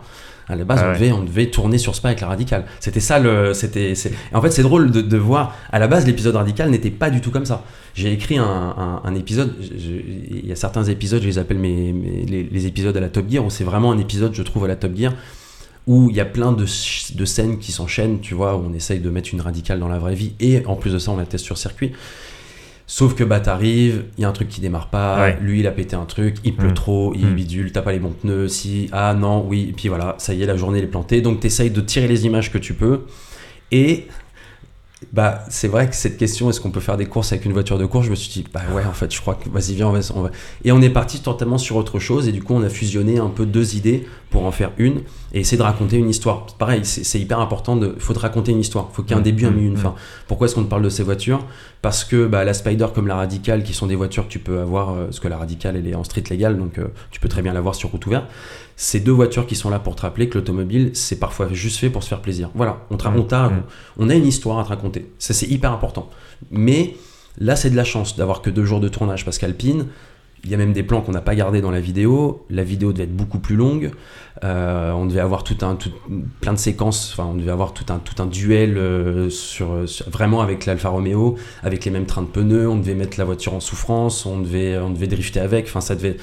À 0.51 0.55
la 0.55 0.65
base, 0.65 0.79
Ah 0.81 0.87
on, 0.87 0.91
ouais. 0.91 0.99
devait, 0.99 1.11
on 1.13 1.23
devait 1.23 1.45
tourner 1.47 1.77
sur 1.77 1.95
Spa 1.95 2.09
avec 2.09 2.21
la 2.21 2.27
radicale. 2.27 2.65
C'était 2.79 2.99
ça 2.99 3.17
le. 3.19 3.53
C'était, 3.53 3.93
en 4.33 4.41
fait, 4.41 4.51
c'est 4.51 4.61
drôle 4.63 4.91
de, 4.91 5.01
de 5.01 5.17
voir. 5.17 5.55
À 5.71 5.79
la 5.79 5.87
base, 5.87 6.05
l'épisode 6.05 6.35
radical 6.35 6.69
n'était 6.69 6.91
pas 6.91 7.09
du 7.09 7.21
tout 7.21 7.31
comme 7.31 7.45
ça. 7.45 7.63
J'ai 7.95 8.11
écrit 8.11 8.37
un, 8.37 8.43
un- 8.45 9.01
un 9.03 9.15
épisode. 9.15 9.55
Il 9.61 10.45
y 10.45 10.51
a 10.51 10.55
certains 10.55 10.83
épisodes, 10.83 11.21
je 11.21 11.27
les 11.27 11.37
appelle 11.37 11.57
mes, 11.57 11.93
mes- 11.93 12.25
les, 12.25 12.43
les 12.43 12.65
épisodes 12.67 12.95
à 12.95 12.99
la 12.99 13.09
Top 13.09 13.29
Gear, 13.29 13.45
où 13.45 13.49
c'est 13.49 13.63
vraiment 13.63 13.91
un 13.91 13.97
épisode, 13.97 14.33
je 14.35 14.43
trouve, 14.43 14.65
à 14.65 14.67
la 14.67 14.75
Top 14.75 14.95
Gear, 14.95 15.13
où 15.87 16.09
il 16.09 16.15
y 16.15 16.19
a 16.19 16.25
plein 16.25 16.51
de, 16.51 16.63
de 16.65 17.25
scènes 17.25 17.57
qui 17.57 17.71
s'enchaînent, 17.71 18.19
tu 18.19 18.33
vois, 18.35 18.55
où 18.55 18.63
on 18.69 18.73
essaye 18.73 18.99
de 18.99 19.09
mettre 19.09 19.29
une 19.33 19.41
radicale 19.41 19.79
dans 19.79 19.87
la 19.87 19.99
vraie 19.99 20.15
vie, 20.15 20.33
et 20.39 20.63
en 20.67 20.75
plus 20.75 20.91
de 20.93 20.99
ça, 20.99 21.11
on 21.11 21.17
la 21.17 21.25
teste 21.25 21.45
sur 21.45 21.57
circuit. 21.57 21.91
Sauf 22.93 23.15
que 23.15 23.23
bah 23.23 23.39
t'arrives, 23.39 24.03
il 24.17 24.21
y 24.21 24.25
a 24.25 24.27
un 24.27 24.33
truc 24.33 24.49
qui 24.49 24.59
démarre 24.59 24.89
pas, 24.89 25.21
Ouais. 25.21 25.37
lui 25.39 25.61
il 25.61 25.67
a 25.67 25.71
pété 25.71 25.95
un 25.95 26.03
truc, 26.03 26.35
il 26.43 26.53
pleut 26.57 26.71
Mm. 26.71 26.73
trop, 26.73 27.13
il 27.15 27.25
Mm. 27.27 27.35
bidule, 27.35 27.71
t'as 27.71 27.81
pas 27.81 27.93
les 27.93 27.99
bons 27.99 28.11
pneus, 28.11 28.49
si, 28.49 28.89
ah 28.91 29.13
non, 29.13 29.45
oui, 29.47 29.67
et 29.69 29.71
puis 29.71 29.87
voilà, 29.87 30.15
ça 30.17 30.33
y 30.33 30.43
est, 30.43 30.45
la 30.45 30.57
journée 30.57 30.79
elle 30.79 30.83
est 30.83 30.87
plantée, 30.89 31.21
donc 31.21 31.39
t'essayes 31.39 31.69
de 31.69 31.79
tirer 31.79 32.09
les 32.09 32.25
images 32.25 32.51
que 32.51 32.57
tu 32.57 32.73
peux, 32.73 33.03
et 33.71 34.07
bah 35.13 35.45
c'est 35.49 35.69
vrai 35.69 35.89
que 35.89 35.95
cette 35.95 36.17
question, 36.17 36.49
est-ce 36.49 36.59
qu'on 36.59 36.69
peut 36.71 36.81
faire 36.81 36.97
des 36.97 37.05
courses 37.05 37.31
avec 37.31 37.45
une 37.45 37.53
voiture 37.53 37.77
de 37.77 37.85
course, 37.85 38.07
je 38.07 38.11
me 38.11 38.15
suis 38.15 38.29
dit, 38.43 38.45
bah 38.53 38.59
ouais, 38.73 38.83
en 38.83 38.91
fait, 38.91 39.09
je 39.15 39.21
crois 39.21 39.35
que, 39.35 39.47
vas-y, 39.49 39.73
viens, 39.75 39.87
on 39.87 39.93
va, 39.93 39.99
on 40.13 40.21
va- 40.23 40.31
Et 40.65 40.73
on 40.73 40.81
est 40.81 40.89
parti 40.89 41.21
totalement 41.21 41.57
sur 41.57 41.77
autre 41.77 41.97
chose, 41.97 42.27
et 42.27 42.33
du 42.33 42.43
coup 42.43 42.53
on 42.55 42.61
a 42.63 42.69
fusionné 42.69 43.19
un 43.19 43.29
peu 43.29 43.45
deux 43.45 43.77
idées 43.77 44.05
pour 44.31 44.45
en 44.45 44.51
faire 44.51 44.71
une, 44.77 45.01
et 45.33 45.41
essayer 45.41 45.57
de 45.57 45.63
raconter 45.63 45.97
une 45.97 46.09
histoire. 46.09 46.47
Pareil, 46.57 46.81
c'est 46.83 47.19
hyper 47.19 47.39
important, 47.39 47.75
de, 47.75 47.95
faut 47.99 48.13
te 48.13 48.19
raconter 48.19 48.51
une 48.53 48.59
histoire, 48.61 48.89
faut 48.91 49.03
qu'il 49.03 49.11
y 49.11 49.13
ait 49.13 49.17
un 49.17 49.19
Mm. 49.19 49.23
début, 49.23 49.45
un 49.45 49.51
Mm. 49.51 49.55
milieu, 49.55 49.67
une 49.67 49.73
Mm. 49.73 49.77
fin. 49.77 49.95
Pourquoi 50.27 50.45
est-ce 50.47 50.55
qu'on 50.55 50.63
te 50.63 50.69
parle 50.69 50.81
de 50.83 50.89
ces 50.89 51.03
voitures? 51.03 51.45
Parce 51.81 52.03
que 52.03 52.25
bah, 52.25 52.43
la 52.43 52.53
Spider 52.53 52.87
comme 52.95 53.07
la 53.07 53.15
Radical, 53.17 53.61
qui 53.63 53.73
sont 53.73 53.87
des 53.87 53.95
voitures 53.95 54.25
que 54.27 54.31
tu 54.31 54.39
peux 54.39 54.59
avoir, 54.59 54.91
euh, 54.91 55.05
parce 55.05 55.19
que 55.19 55.27
la 55.27 55.37
Radical 55.37 55.75
elle 55.75 55.87
est 55.87 55.95
en 55.95 56.03
street 56.03 56.23
légal, 56.29 56.57
donc 56.57 56.79
euh, 56.79 56.87
tu 57.11 57.19
peux 57.19 57.27
très 57.29 57.41
bien 57.41 57.53
l'avoir 57.53 57.75
sur 57.75 57.89
route 57.91 58.05
ouverte. 58.07 58.25
Ces 58.77 58.99
deux 59.01 59.11
voitures 59.11 59.45
qui 59.45 59.55
sont 59.55 59.69
là 59.69 59.79
pour 59.79 59.95
te 59.95 60.01
rappeler 60.03 60.27
que 60.29 60.37
l'automobile, 60.37 60.91
c'est 60.93 61.19
parfois 61.19 61.49
juste 61.51 61.77
fait 61.77 61.89
pour 61.89 62.01
se 62.01 62.07
faire 62.09 62.21
plaisir. 62.21 62.49
Voilà, 62.55 62.79
on, 62.89 62.97
te 62.97 63.03
ra- 63.03 63.11
Mm. 63.11 63.19
on 63.19 63.23
t'a- 63.23 63.49
Mm. 63.49 63.63
on 63.99 64.09
a 64.09 64.15
une 64.15 64.25
histoire 64.25 64.57
à 64.59 64.63
te 64.63 64.69
raconter. 64.69 65.11
Ça 65.19 65.33
c'est 65.33 65.47
hyper 65.47 65.71
important. 65.71 66.09
Mais 66.49 66.95
là 67.37 67.55
c'est 67.55 67.69
de 67.69 67.75
la 67.75 67.83
chance 67.83 68.15
d'avoir 68.15 68.41
que 68.41 68.49
deux 68.49 68.65
jours 68.65 68.79
de 68.79 68.87
tournage, 68.87 69.25
parce 69.25 69.37
qu'Alpine, 69.37 69.87
il 70.43 70.49
y 70.49 70.53
a 70.55 70.57
même 70.57 70.73
des 70.73 70.83
plans 70.83 71.01
qu'on 71.01 71.11
n'a 71.11 71.21
pas 71.21 71.35
gardés 71.35 71.61
dans 71.61 71.69
la 71.71 71.79
vidéo. 71.79 72.45
La 72.49 72.63
vidéo 72.63 72.93
devait 72.93 73.03
être 73.03 73.15
beaucoup 73.15 73.37
plus 73.39 73.55
longue. 73.55 73.91
Euh, 74.43 74.91
on 74.93 75.05
devait 75.05 75.19
avoir 75.19 75.43
tout 75.43 75.57
un, 75.61 75.75
tout- 75.75 75.91
plein 76.39 76.53
de 76.53 76.57
séquences. 76.57 77.11
Enfin, 77.13 77.29
on 77.31 77.35
devait 77.35 77.51
avoir 77.51 77.73
tout 77.73 77.85
un, 77.93 77.99
tout 77.99 78.21
un 78.23 78.25
duel 78.25 78.77
euh, 78.77 79.29
sur, 79.29 79.87
sur- 79.87 80.09
vraiment 80.09 80.41
avec 80.41 80.65
l'Alfa 80.65 80.89
Romeo, 80.89 81.35
avec 81.61 81.85
les 81.85 81.91
mêmes 81.91 82.05
trains 82.07 82.23
de 82.23 82.27
pneus. 82.27 82.67
On 82.67 82.77
devait 82.77 82.95
mettre 82.95 83.19
la 83.19 83.25
voiture 83.25 83.53
en 83.53 83.59
souffrance. 83.59 84.25
On 84.25 84.39
devait, 84.39 84.77
on 84.79 84.89
devait 84.89 85.07
drifter 85.07 85.39
avec. 85.41 85.65
Enfin, 85.67 85.81
ça 85.81 85.95
devait. 85.95 86.17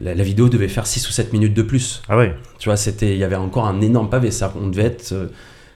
La, 0.00 0.14
la 0.16 0.24
vidéo 0.24 0.48
devait 0.48 0.66
faire 0.66 0.88
6 0.88 1.08
ou 1.08 1.12
7 1.12 1.32
minutes 1.32 1.54
de 1.54 1.62
plus. 1.62 2.02
Ah 2.08 2.16
ouais. 2.16 2.34
Tu 2.58 2.68
vois, 2.68 2.76
c'était, 2.76 3.12
il 3.12 3.18
y 3.18 3.24
avait 3.24 3.36
encore 3.36 3.66
un 3.68 3.80
énorme 3.80 4.10
pavé. 4.10 4.32
Ça, 4.32 4.52
on 4.60 4.66
devait 4.68 4.82
être. 4.86 5.12
euh, 5.12 5.26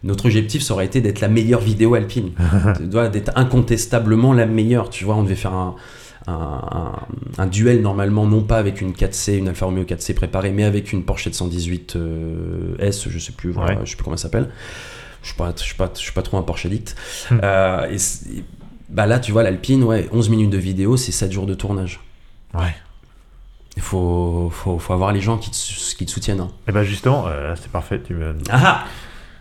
notre 0.04 0.26
objectif, 0.26 0.62
ça 0.62 0.74
aurait 0.74 0.86
été 0.86 1.00
d'être 1.00 1.20
la 1.20 1.28
meilleure 1.28 1.60
vidéo 1.60 1.94
alpine. 1.94 2.30
D'être 2.80 3.32
incontestablement 3.36 4.32
la 4.32 4.46
meilleure. 4.46 4.90
Tu 4.90 5.04
vois, 5.04 5.16
on 5.16 5.22
devait 5.24 5.34
faire 5.34 5.52
un, 5.54 5.74
un, 6.28 7.46
duel 7.46 7.80
normalement, 7.80 8.26
non 8.26 8.42
pas 8.42 8.58
avec 8.58 8.80
une 8.80 8.92
4C, 8.92 9.38
une 9.38 9.48
Alfa 9.48 9.66
Romeo 9.66 9.84
4C 9.84 10.14
préparée, 10.14 10.50
mais 10.52 10.64
avec 10.64 10.92
une 10.92 11.04
Porsche 11.04 11.24
718 11.24 11.96
euh, 11.96 12.74
S, 12.78 13.08
je 13.08 13.18
sais 13.18 13.32
plus, 13.32 13.50
voilà, 13.50 13.74
Ouais. 13.74 13.80
je 13.84 13.90
sais 13.90 13.96
plus 13.96 14.04
comment 14.04 14.14
elle 14.16 14.20
s'appelle. 14.20 14.48
Je 15.22 15.28
suis 15.28 15.36
pas, 15.36 15.52
je 15.56 15.62
suis 15.62 15.74
suis 15.94 16.12
pas 16.12 16.22
trop 16.22 16.36
un 16.38 16.42
Porsche 16.42 16.66
addict. 16.66 16.94
Hmm. 17.30 17.38
Euh, 17.42 17.90
et 17.90 17.96
bah 18.88 19.06
là, 19.06 19.18
tu 19.18 19.32
vois, 19.32 19.42
l'Alpine, 19.42 19.82
ouais, 19.84 20.08
11 20.12 20.28
minutes 20.30 20.50
de 20.50 20.58
vidéo, 20.58 20.96
c'est 20.96 21.12
7 21.12 21.32
jours 21.32 21.46
de 21.46 21.54
tournage. 21.54 22.00
Ouais. 22.54 22.74
Il 23.76 23.82
faut, 23.82 24.50
faut, 24.52 24.78
faut 24.78 24.92
avoir 24.92 25.12
les 25.12 25.20
gens 25.20 25.36
qui 25.38 25.50
te, 25.50 25.96
qui 25.96 26.04
te 26.06 26.10
soutiennent. 26.10 26.40
hein. 26.40 26.48
Et 26.66 26.72
bah 26.72 26.82
justement, 26.84 27.26
euh, 27.28 27.54
c'est 27.60 27.70
parfait. 27.70 28.00
Tu 28.04 28.14
me- 28.14 28.34
Ah 28.50 28.84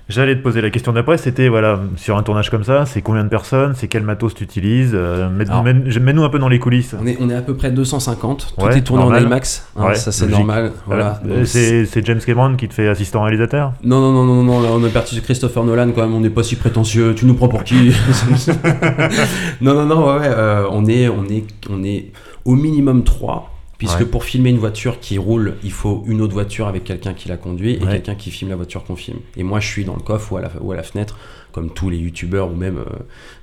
J'allais 0.10 0.38
te 0.38 0.42
poser 0.42 0.62
la 0.62 0.70
question 0.70 0.94
d'après, 0.94 1.18
c'était 1.18 1.50
voilà, 1.50 1.82
sur 1.98 2.16
un 2.16 2.24
tournage 2.24 2.50
comme 2.50 2.64
ça, 2.64 2.86
c'est 2.86 3.02
combien 3.02 3.26
de 3.26 3.30
personnes, 3.30 3.74
c'est 3.76 3.90
quel 3.90 4.04
matos 4.04 4.34
tu 4.34 4.46
utilises, 4.46 4.92
euh, 4.94 5.28
mets-nous 5.30 6.24
un 6.24 6.30
peu 6.30 6.40
dans 6.40 6.48
les 6.48 6.60
coulisses. 6.60 6.96
on 7.02 7.06
est, 7.06 7.18
on 7.20 7.30
est 7.30 7.36
à 7.36 7.42
peu 7.42 7.56
près 7.56 7.72
250. 7.72 8.54
Tout 8.58 8.64
Ouais, 8.66 8.78
est 8.78 8.82
tourné 8.82 9.04
normal. 9.04 9.24
en 9.24 9.28
IMAX. 9.28 9.68
hein, 9.76 9.88
Ouais, 9.88 9.96
ça, 9.96 10.14
c'est 10.14 10.28
normal. 10.28 10.72
Voilà. 10.86 11.20
Euh, 11.28 11.44
c'est 11.44 12.06
James 12.06 12.22
Cameron 12.26 12.56
qui 12.56 12.70
te 12.70 12.74
fait 12.74 12.88
assistant 12.88 13.24
réalisateur 13.24 13.74
Non, 13.84 14.00
non, 14.00 14.14
non, 14.14 14.24
non, 14.24 14.44
non, 14.44 14.62
là, 14.62 14.70
on 14.72 14.82
a 14.86 14.90
perdu 14.90 15.20
Christopher 15.22 15.66
Nolan 15.66 15.92
quand 15.94 16.04
même, 16.04 16.14
on 16.16 16.22
n'est 16.22 16.30
pas 16.30 16.44
si 16.44 16.56
prétentieux, 16.56 17.14
tu 17.14 17.26
nous 17.26 17.34
prends 17.34 17.50
pour 17.50 17.66
qui 17.66 17.92
Non, 19.62 19.74
non, 19.74 19.86
non, 19.86 20.08
ouais, 20.08 20.26
euh, 20.28 20.66
on, 20.72 20.86
est, 20.86 21.10
on, 21.10 21.26
est, 21.26 21.44
on 21.70 21.84
est 21.84 22.12
au 22.46 22.56
minimum 22.56 23.04
3, 23.04 23.52
puisque 23.78 24.00
Ouais. 24.00 24.06
pour 24.06 24.24
filmer 24.24 24.50
une 24.50 24.58
voiture 24.58 25.00
qui 25.00 25.18
roule, 25.18 25.56
il 25.64 25.72
faut 25.72 26.04
une 26.08 26.22
autre 26.22 26.34
voiture 26.34 26.68
avec 26.68 26.84
quelqu'un 26.84 27.14
qui 27.14 27.28
la 27.30 27.38
conduit 27.38 27.74
et 27.76 27.80
Ouais. 27.84 27.92
quelqu'un 27.94 28.16
qui 28.16 28.32
filme 28.32 28.50
la 28.50 28.56
voiture 28.56 28.84
qu'on 28.84 28.96
filme. 28.96 29.20
Et 29.36 29.44
moi, 29.44 29.60
je 29.60 29.68
suis 29.68 29.86
dans 29.86 29.96
le 29.96 30.02
coffre 30.02 30.32
ou 30.34 30.38
à 30.38 30.42
la, 30.42 30.52
ou 30.62 30.72
à 30.72 30.76
la 30.76 30.84
fenêtre, 30.84 31.18
comme 31.52 31.70
tous 31.72 31.90
les 31.90 31.98
youtubeurs 31.98 32.52
ou 32.52 32.56
même, 32.56 32.78
euh, 32.78 32.86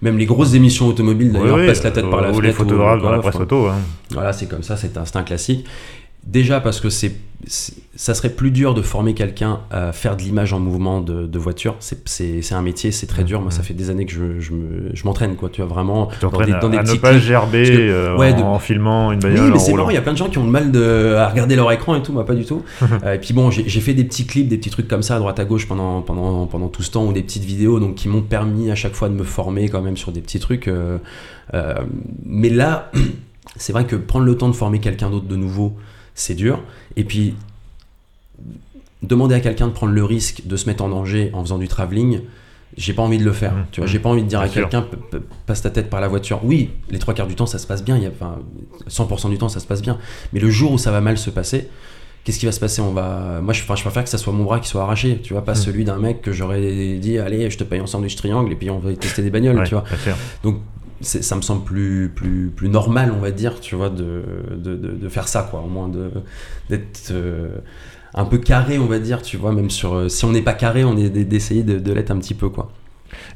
même 0.03 0.19
les 0.19 0.27
grosses 0.27 0.55
émissions 0.55 0.87
automobiles 0.89 1.33
d'ailleurs 1.33 1.57
passent 1.67 1.83
la 1.85 1.91
tête 1.93 2.09
par 2.11 2.21
la 2.21 2.31
ou 2.31 2.35
fenêtre. 2.35 2.47
les 2.47 2.53
photographes 2.53 3.01
ou- 3.01 3.03
dans 3.05 3.11
la 3.13 3.19
presse 3.21 3.37
auto. 3.37 3.67
hein. 3.67 3.77
voilà, 4.11 4.33
c'est 4.33 4.47
comme 4.49 4.63
ça, 4.63 4.77
c'est 4.77 4.97
un, 4.97 5.05
un 5.15 5.23
classique. 5.23 5.65
Déjà 6.27 6.61
parce 6.61 6.81
que 6.81 6.89
c'est, 6.89 7.13
ça 7.97 8.15
serait 8.15 8.31
plus 8.31 8.51
dur 8.51 8.73
de 8.73 8.81
former 8.81 9.13
quelqu'un 9.13 9.61
à 9.71 9.93
faire 9.93 10.17
de 10.17 10.23
l'image 10.23 10.55
en 10.55 10.59
mouvement 10.59 11.03
de, 11.03 11.27
de 11.27 11.39
voiture. 11.39 11.77
C'est, 11.81 12.53
un 12.53 12.63
métier, 12.63 12.91
c'est 12.93 13.07
très 13.07 13.25
dur. 13.25 13.43
Moi, 13.43 13.51
ça 13.51 13.63
fait 13.63 13.75
des 13.75 13.91
années 13.91 14.07
que 14.07 14.13
je, 14.13 14.41
je, 14.41 14.53
je 14.95 15.05
m'entraîne, 15.05 15.37
quoi. 15.37 15.51
Tu 15.51 15.61
vois, 15.61 15.69
vraiment. 15.69 16.07
Tu 16.07 16.19
t'entraînes 16.21 16.47
des- 16.47 16.53
à, 16.55 16.59
dans 16.61 16.71
des 16.71 16.79
à 16.79 16.83
ne 16.83 16.95
pas 16.95 17.19
gerber 17.19 17.65
que- 17.65 17.77
euh, 17.77 18.17
ouais, 18.17 18.33
de- 18.33 18.41
en 18.41 18.59
filmant 18.59 19.13
une 19.13 19.19
Oui, 19.19 19.25
bagnole 19.25 19.51
mais 19.51 19.57
en 19.57 19.59
c'est 19.59 19.73
marrant, 19.75 19.91
il 19.91 19.95
y 19.95 19.99
a 19.99 20.03
plein 20.03 20.13
de 20.15 20.19
gens 20.19 20.31
qui 20.31 20.39
ont 20.39 20.45
le 20.47 20.51
mal 20.51 20.73
de, 20.73 21.15
à 21.19 21.29
regarder 21.29 21.57
leur 21.57 21.71
écran 21.71 21.95
et 21.95 22.03
tout, 22.03 22.13
moi 22.15 22.25
pas 22.25 22.35
du 22.35 22.45
tout. 22.47 22.63
Euh, 23.05 23.13
et 23.15 23.19
puis 23.19 23.35
bon, 23.35 23.51
j'ai 23.51 23.69
j'ai 23.69 23.81
fait 23.81 23.93
des 23.93 24.05
petits 24.05 24.25
clips, 24.25 24.49
des 24.49 24.57
petits 24.57 24.71
trucs 24.71 24.89
comme 24.89 25.03
ça 25.03 25.17
à 25.17 25.19
droite 25.19 25.39
à 25.39 25.45
gauche 25.45 25.69
pendant, 25.69 26.01
pendant, 26.01 26.47
pendant 26.47 26.69
tout 26.69 26.83
ce 26.83 26.91
temps, 26.91 27.05
ou 27.05 27.13
des 27.13 27.23
petites 27.23 27.45
vidéos, 27.45 27.81
donc 27.81 27.97
qui 27.97 28.09
m'ont 28.09 28.23
permis 28.23 28.71
à 28.71 28.75
chaque 28.75 28.95
fois 28.95 29.11
de 29.11 29.15
me 29.15 29.25
former 29.25 29.69
quand 29.69 29.83
même 29.83 29.99
sur 29.99 30.11
des 30.11 30.23
petits 30.23 30.41
trucs. 30.41 30.69
euh, 30.69 30.97
euh, 31.53 31.75
mais 32.25 32.49
là, 32.49 32.91
c'est 33.57 33.75
vrai 33.75 33.85
que 33.85 33.97
prendre 33.97 34.25
le 34.25 34.37
temps 34.39 34.49
de 34.49 34.55
former 34.55 34.79
quelqu'un 34.81 35.11
d'autre 35.11 35.27
de 35.27 35.37
nouveau, 35.37 35.77
c'est 36.15 36.35
dur. 36.35 36.61
Et 36.97 37.05
puis, 37.05 37.35
demander 39.03 39.35
à 39.35 39.41
quelqu'un 39.41 39.67
de 39.69 39.73
prendre 39.73 39.93
le 39.93 40.05
risque 40.05 40.43
de 40.47 40.57
se 40.57 40.67
mettre 40.67 40.83
en 40.85 40.89
danger 40.89 41.31
en 41.35 41.43
faisant 41.43 41.59
du 41.59 41.69
travelling, 41.69 42.21
j'ai 42.77 42.93
pas 42.93 43.03
envie 43.03 43.19
de 43.19 43.25
le 43.25 43.33
faire. 43.33 43.53
Mmh, 43.55 43.67
tu 43.71 43.81
vois, 43.81 43.87
j'ai 43.89 43.99
pas 43.99 44.09
envie 44.09 44.23
de 44.23 44.29
dire 44.29 44.41
à 44.41 44.49
quelqu'un 44.49 44.87
passe 45.47 45.63
ta 45.63 45.71
tête 45.71 45.91
par 45.91 46.01
la 46.01 46.09
voiture. 46.09 46.41
Oui, 46.43 46.71
les 46.91 46.99
trois 46.99 47.15
quarts 47.15 47.27
du 47.29 47.35
temps 47.37 47.47
ça 47.47 47.59
se 47.59 47.67
passe 47.67 47.85
bien. 47.85 47.97
Il 47.97 48.03
y 48.03 48.07
a, 48.07 48.11
enfin, 48.11 48.39
100% 48.89 49.31
du 49.31 49.39
temps 49.39 49.49
ça 49.49 49.61
se 49.61 49.67
passe 49.67 49.83
bien. 49.83 49.99
Mais 50.33 50.41
le 50.41 50.51
jour 50.51 50.73
où 50.73 50.79
ça 50.79 50.91
va 50.91 51.01
mal 51.01 51.17
se 51.17 51.31
passer, 51.31 51.69
qu'est-ce 52.25 52.39
qui 52.41 52.47
va 52.47 52.53
se 52.53 52.59
passer? 52.59 52.81
On 52.81 52.93
va, 52.93 53.41
moi, 53.43 53.53
je, 53.53 53.63
enfin, 53.63 53.77
je 53.77 53.83
préfère 53.83 54.03
que 54.03 54.09
ça 54.11 54.19
soit 54.19 54.33
mon 54.33 54.43
bras 54.45 54.59
qui 54.59 54.69
soit 54.69 54.83
arraché. 54.83 55.21
Tu 55.23 55.35
vois, 55.35 55.45
pas 55.45 55.53
Mmh. 55.53 55.57
celui 55.57 55.85
d'un 55.85 55.99
mec 55.99 56.21
que 56.23 56.33
j'aurais 56.33 56.97
dit, 56.97 57.19
allez, 57.19 57.49
je 57.51 57.59
te 57.59 57.65
paye 57.65 57.81
ensemble 57.81 58.07
du 58.09 58.15
triangle 58.17 58.51
et 58.51 58.57
puis 58.57 58.71
on 58.71 58.79
va 58.81 58.93
tester 58.95 59.23
des 59.23 59.31
bagnoles. 59.31 59.59
Ouais, 59.59 59.65
tu 59.65 59.75
vois. 59.75 59.85
Donc 60.43 60.59
ça 61.05 61.37
me 61.37 61.43
semble 61.43 61.65
plus, 61.65 62.11
plus, 62.15 62.51
plus 62.55 62.69
normal, 62.69 63.13
on 63.17 63.21
va 63.21 63.31
dire, 63.31 63.61
tu 63.61 63.75
vois, 63.77 63.91
de, 63.91 64.23
de, 64.57 64.75
de- 64.77 64.93
de 64.93 65.09
faire 65.09 65.29
ça, 65.29 65.47
quoi. 65.51 65.61
Au 65.61 65.69
moins 65.69 65.89
d'être 66.69 67.11
euh, 67.11 67.49
un 68.15 68.25
peu 68.25 68.39
carré, 68.39 68.79
on 68.79 68.87
va 68.87 68.99
dire, 68.99 69.23
tu 69.23 69.37
vois, 69.37 69.53
même 69.53 69.71
sur... 69.71 69.95
euh, 69.95 70.09
si 70.09 70.25
on 70.25 70.33
n'est 70.33 70.43
pas 70.43 70.55
carré, 70.55 70.85
on 70.85 70.97
est 70.97 71.09
d'essayer 71.11 71.63
de, 71.63 71.93
l'être 71.93 72.11
un 72.11 72.19
petit 72.19 72.35
peu, 72.35 72.49
quoi. 72.49 72.71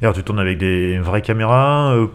Et 0.01 0.05
alors 0.05 0.13
tu 0.15 0.23
tournes 0.23 0.39
avec 0.39 0.57
des 0.57 0.99
vraies 0.99 1.21
caméras 1.21 1.93
euh, 1.95 2.07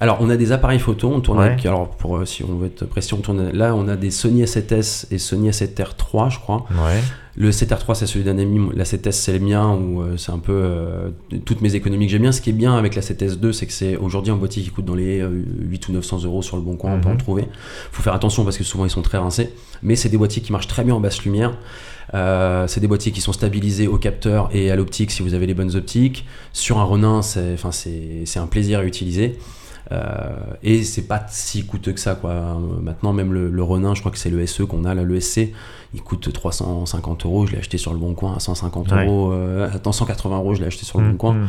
Alors, 0.00 0.18
on 0.20 0.28
a 0.30 0.36
des 0.36 0.50
appareils 0.52 0.78
photo, 0.80 1.10
on 1.12 1.20
tourne 1.20 1.38
Ouais. 1.38 1.46
avec, 1.46 1.64
alors 1.66 1.90
pour, 1.90 2.26
si 2.26 2.42
on 2.44 2.56
veut 2.56 2.66
être 2.66 2.84
précis, 2.86 3.14
on 3.14 3.18
tourne, 3.18 3.50
là, 3.52 3.74
on 3.74 3.86
a 3.88 3.96
des 3.96 4.10
Sony 4.10 4.42
A7S 4.44 5.06
et 5.12 5.18
Sony 5.18 5.50
A7R3, 5.50 6.30
je 6.32 6.38
crois. 6.38 6.66
Ouais. 6.70 7.00
Le 7.38 7.50
7R3, 7.50 7.94
c'est 7.94 8.06
celui 8.06 8.24
d'un 8.24 8.38
ami, 8.38 8.70
la 8.74 8.84
7S, 8.84 9.12
c'est 9.12 9.32
le 9.38 9.40
mien, 9.44 9.70
où 9.74 10.00
euh, 10.00 10.16
c'est 10.16 10.32
un 10.32 10.38
peu 10.38 10.52
euh, 10.54 11.10
toutes 11.44 11.60
mes 11.60 11.74
économies 11.74 12.06
que 12.06 12.12
j'aime 12.12 12.22
bien. 12.22 12.32
Ce 12.32 12.40
qui 12.40 12.48
est 12.48 12.54
bien 12.54 12.74
avec 12.78 12.94
la 12.94 13.02
7S2, 13.02 13.52
c'est 13.52 13.66
que 13.66 13.72
c'est 13.74 13.96
aujourd'hui 13.96 14.32
un 14.32 14.36
boîtier 14.36 14.62
qui 14.62 14.70
coûte 14.70 14.86
dans 14.86 14.94
les 14.94 15.20
euh, 15.20 15.28
8 15.60 15.88
ou 15.88 15.92
900 15.92 16.24
euros 16.24 16.40
sur 16.40 16.56
le 16.56 16.62
bon 16.62 16.76
coin, 16.76 16.94
on 16.94 17.00
peut 17.00 17.08
en 17.08 17.12
Mhm. 17.12 17.18
trouver. 17.18 17.44
faut 17.92 18.02
faire 18.02 18.14
attention 18.14 18.42
parce 18.44 18.56
que 18.56 18.64
souvent 18.64 18.86
ils 18.86 18.90
sont 18.90 19.02
très 19.02 19.18
rincés, 19.18 19.50
mais 19.82 19.96
c'est 19.96 20.08
des 20.08 20.16
boîtiers 20.16 20.40
qui 20.40 20.50
marchent 20.50 20.66
très 20.68 20.82
bien 20.82 20.94
en 20.94 21.00
basse 21.00 21.22
lumière. 21.24 21.58
Euh, 22.14 22.66
c'est 22.68 22.80
des 22.80 22.86
boîtiers 22.86 23.12
qui 23.12 23.20
sont 23.20 23.32
stabilisés 23.32 23.86
au 23.86 23.98
capteur 23.98 24.48
et 24.54 24.70
à 24.70 24.76
l'optique 24.76 25.10
si 25.10 25.22
vous 25.22 25.34
avez 25.34 25.46
les 25.46 25.54
bonnes 25.54 25.74
optiques. 25.76 26.24
Sur 26.54 26.78
un 26.78 26.84
Ronin, 26.84 27.20
c'est 27.20 27.52
enfin, 27.52 27.72
c'est- 27.72 28.22
c'est 28.24 28.38
un 28.38 28.46
plaisir 28.46 28.78
à 28.78 28.84
utiliser. 28.84 29.36
Euh, 29.92 30.36
et 30.64 30.82
c'est 30.82 31.02
pas 31.06 31.24
si 31.28 31.64
coûteux 31.64 31.92
que 31.92 32.00
ça 32.00 32.14
quoi. 32.16 32.30
Euh, 32.30 32.54
Maintenant 32.82 33.12
même 33.12 33.32
le, 33.32 33.50
le 33.50 33.62
Ronin, 33.62 33.94
je 33.94 34.00
crois 34.00 34.10
que 34.12 34.18
c'est 34.18 34.30
le 34.30 34.44
SE 34.46 34.62
qu'on 34.64 34.84
a 34.84 34.94
là, 34.94 35.02
le 35.04 35.20
SC, 35.20 35.52
il 35.94 36.02
coûte 36.02 36.32
350 36.32 37.24
euros. 37.24 37.46
Je 37.46 37.52
l'ai 37.52 37.58
acheté 37.58 37.78
sur 37.78 37.92
le 37.92 37.98
bon 37.98 38.14
coin 38.14 38.34
à 38.34 38.40
150 38.40 38.90
Ouais. 38.90 39.06
euros. 39.06 39.32
Euh, 39.32 39.68
attends 39.72 39.92
180 39.92 40.36
euros, 40.38 40.54
je 40.54 40.60
l'ai 40.60 40.66
acheté 40.66 40.84
sur 40.84 41.00
le 41.00 41.06
Mmh, 41.06 41.10
bon 41.12 41.16
coin. 41.16 41.32
mmh. 41.34 41.48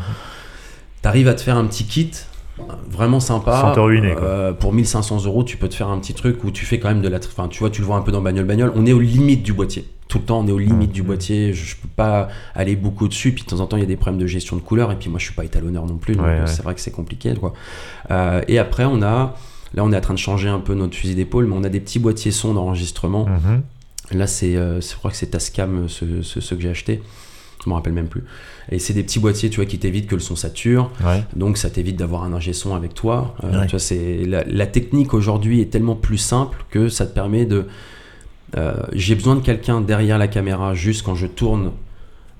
T'arrives 1.01 1.27
à 1.27 1.33
te 1.33 1.41
faire 1.41 1.57
un 1.57 1.65
petit 1.65 1.85
kit 1.85 2.11
euh, 2.13 2.36
vraiment 2.89 3.20
sympa. 3.20 3.62
Sans 3.62 3.72
te 3.74 3.80
ruiner, 3.80 4.14
quoi. 4.14 4.24
Euh, 4.24 4.53
pour 4.53 4.74
1500 4.74 5.26
euros, 5.26 5.43
tu 5.43 5.58
peux 5.58 5.70
te 5.70 5.76
faire 5.76 5.89
un 5.89 5.99
petit 5.99 6.14
truc 6.14 6.43
où 6.43 6.51
tu 6.51 6.66
fais 6.66 6.80
quand 6.80 6.88
même 6.89 7.01
de 7.01 7.08
la. 7.10 7.18
Enfin, 7.18 7.47
tu 7.47 7.60
vois, 7.60 7.70
tu 7.70 7.82
le 7.82 7.88
vois 7.88 7.97
un 7.97 8.01
peu 8.01 8.12
dans 8.12 8.22
bagnole 8.22 8.45
bagnole. 8.45 8.72
On 8.76 8.86
est 8.86 8.93
aux 8.93 8.99
limites 8.99 9.43
du 9.43 9.53
boîtier. 9.53 9.86
Tout 10.08 10.20
le 10.20 10.24
temps, 10.24 10.39
on 10.39 10.47
est 10.47 10.51
aux 10.51 10.58
limites 10.58 10.89
Mhm. 10.89 10.93
du 10.93 11.03
boîtier. 11.03 11.53
Je, 11.53 11.66
je 11.66 11.76
peux 11.76 11.89
pas 11.95 12.30
aller 12.55 12.76
beaucoup 12.76 13.05
au-dessus. 13.05 13.32
Puis 13.34 13.43
de 13.43 13.49
temps 13.49 13.60
en 13.60 13.68
temps, 13.68 13.78
il 13.78 13.82
y 13.82 13.84
a 13.84 13.88
des 13.88 13.97
problèmes 13.97 14.20
de 14.22 14.28
gestion 14.28 14.55
de 14.55 14.62
couleur. 14.62 14.91
Et 14.91 14.95
puis 14.95 15.10
moi, 15.10 15.20
je 15.20 15.26
suis 15.26 15.34
pas 15.34 15.43
étalonneur 15.45 15.86
non 15.86 15.97
plus. 15.97 16.16
Donc 16.16 16.26
Ouais, 16.26 16.39
ouais. 16.39 16.47
c'est 16.47 16.64
vrai 16.64 16.74
que 16.76 16.82
c'est 16.82 16.91
compliqué, 16.91 17.34
quoi. 17.36 17.53
Euh, 18.12 18.41
et 18.47 18.58
après, 18.60 18.86
on 18.86 19.01
a. 19.01 19.36
Là, 19.74 19.84
on 19.84 19.91
est 19.91 19.97
en 19.97 20.01
train 20.01 20.14
de 20.14 20.20
changer 20.20 20.47
un 20.47 20.60
peu 20.60 20.74
notre 20.76 20.95
fusil 20.95 21.14
d'épaule, 21.14 21.45
mais 21.45 21.55
on 21.58 21.64
a 21.66 21.70
des 21.70 21.82
petits 21.82 21.99
boîtiers 21.99 22.32
son 22.32 22.53
d'enregistrement. 22.53 23.26
Mhm. 23.26 23.64
Là, 24.18 24.26
c'est, 24.26 24.55
euh, 24.55 24.80
c'est- 24.80 24.93
je 24.93 24.97
crois 24.97 25.12
que 25.12 25.18
c'est 25.18 25.28
Tascam, 25.28 25.89
ceux- 25.89 26.24
ceux 26.24 26.55
que 26.55 26.62
j'ai 26.62 26.70
achetés. 26.70 27.01
Je 27.64 27.70
me 27.70 27.76
rappelle 27.76 27.93
même 27.93 28.08
plus. 28.08 28.24
Et 28.72 28.80
c'est 28.80 28.93
des 28.93 29.03
petits 29.03 29.20
boîtiers, 29.20 29.49
tu 29.49 29.55
vois, 29.58 29.66
qui 29.66 29.80
t'évitent 29.80 30.08
que 30.08 30.16
le 30.16 30.22
son 30.22 30.36
sature. 30.36 30.91
Ouais. 31.03 31.24
Donc 31.36 31.58
ça 31.58 31.70
t'évite 31.70 31.95
d'avoir 31.97 32.24
un 32.24 32.34
ingé 32.34 32.53
son 32.53 32.76
avec 32.76 32.93
toi. 32.93 33.36
Euh, 33.43 33.60
Ouais. 33.62 33.66
tu 33.66 33.72
vois, 33.72 33.80
c'est 33.80 34.24
la, 34.26 34.43
la 34.45 34.68
technique 34.68 35.14
aujourd'hui 35.14 35.60
est 35.62 35.66
tellement 35.72 35.95
plus 35.95 36.18
simple 36.20 36.64
que 36.70 36.88
ça 36.89 37.05
te 37.05 37.14
permet 37.14 37.45
de. 37.45 37.66
euh, 38.55 38.74
J'ai 38.93 39.16
besoin 39.16 39.36
de 39.36 39.41
quelqu'un 39.41 39.82
derrière 39.82 40.18
la 40.18 40.28
caméra 40.28 40.74
juste 40.76 41.03
quand 41.03 41.16
je 41.16 41.28
tourne 41.28 41.72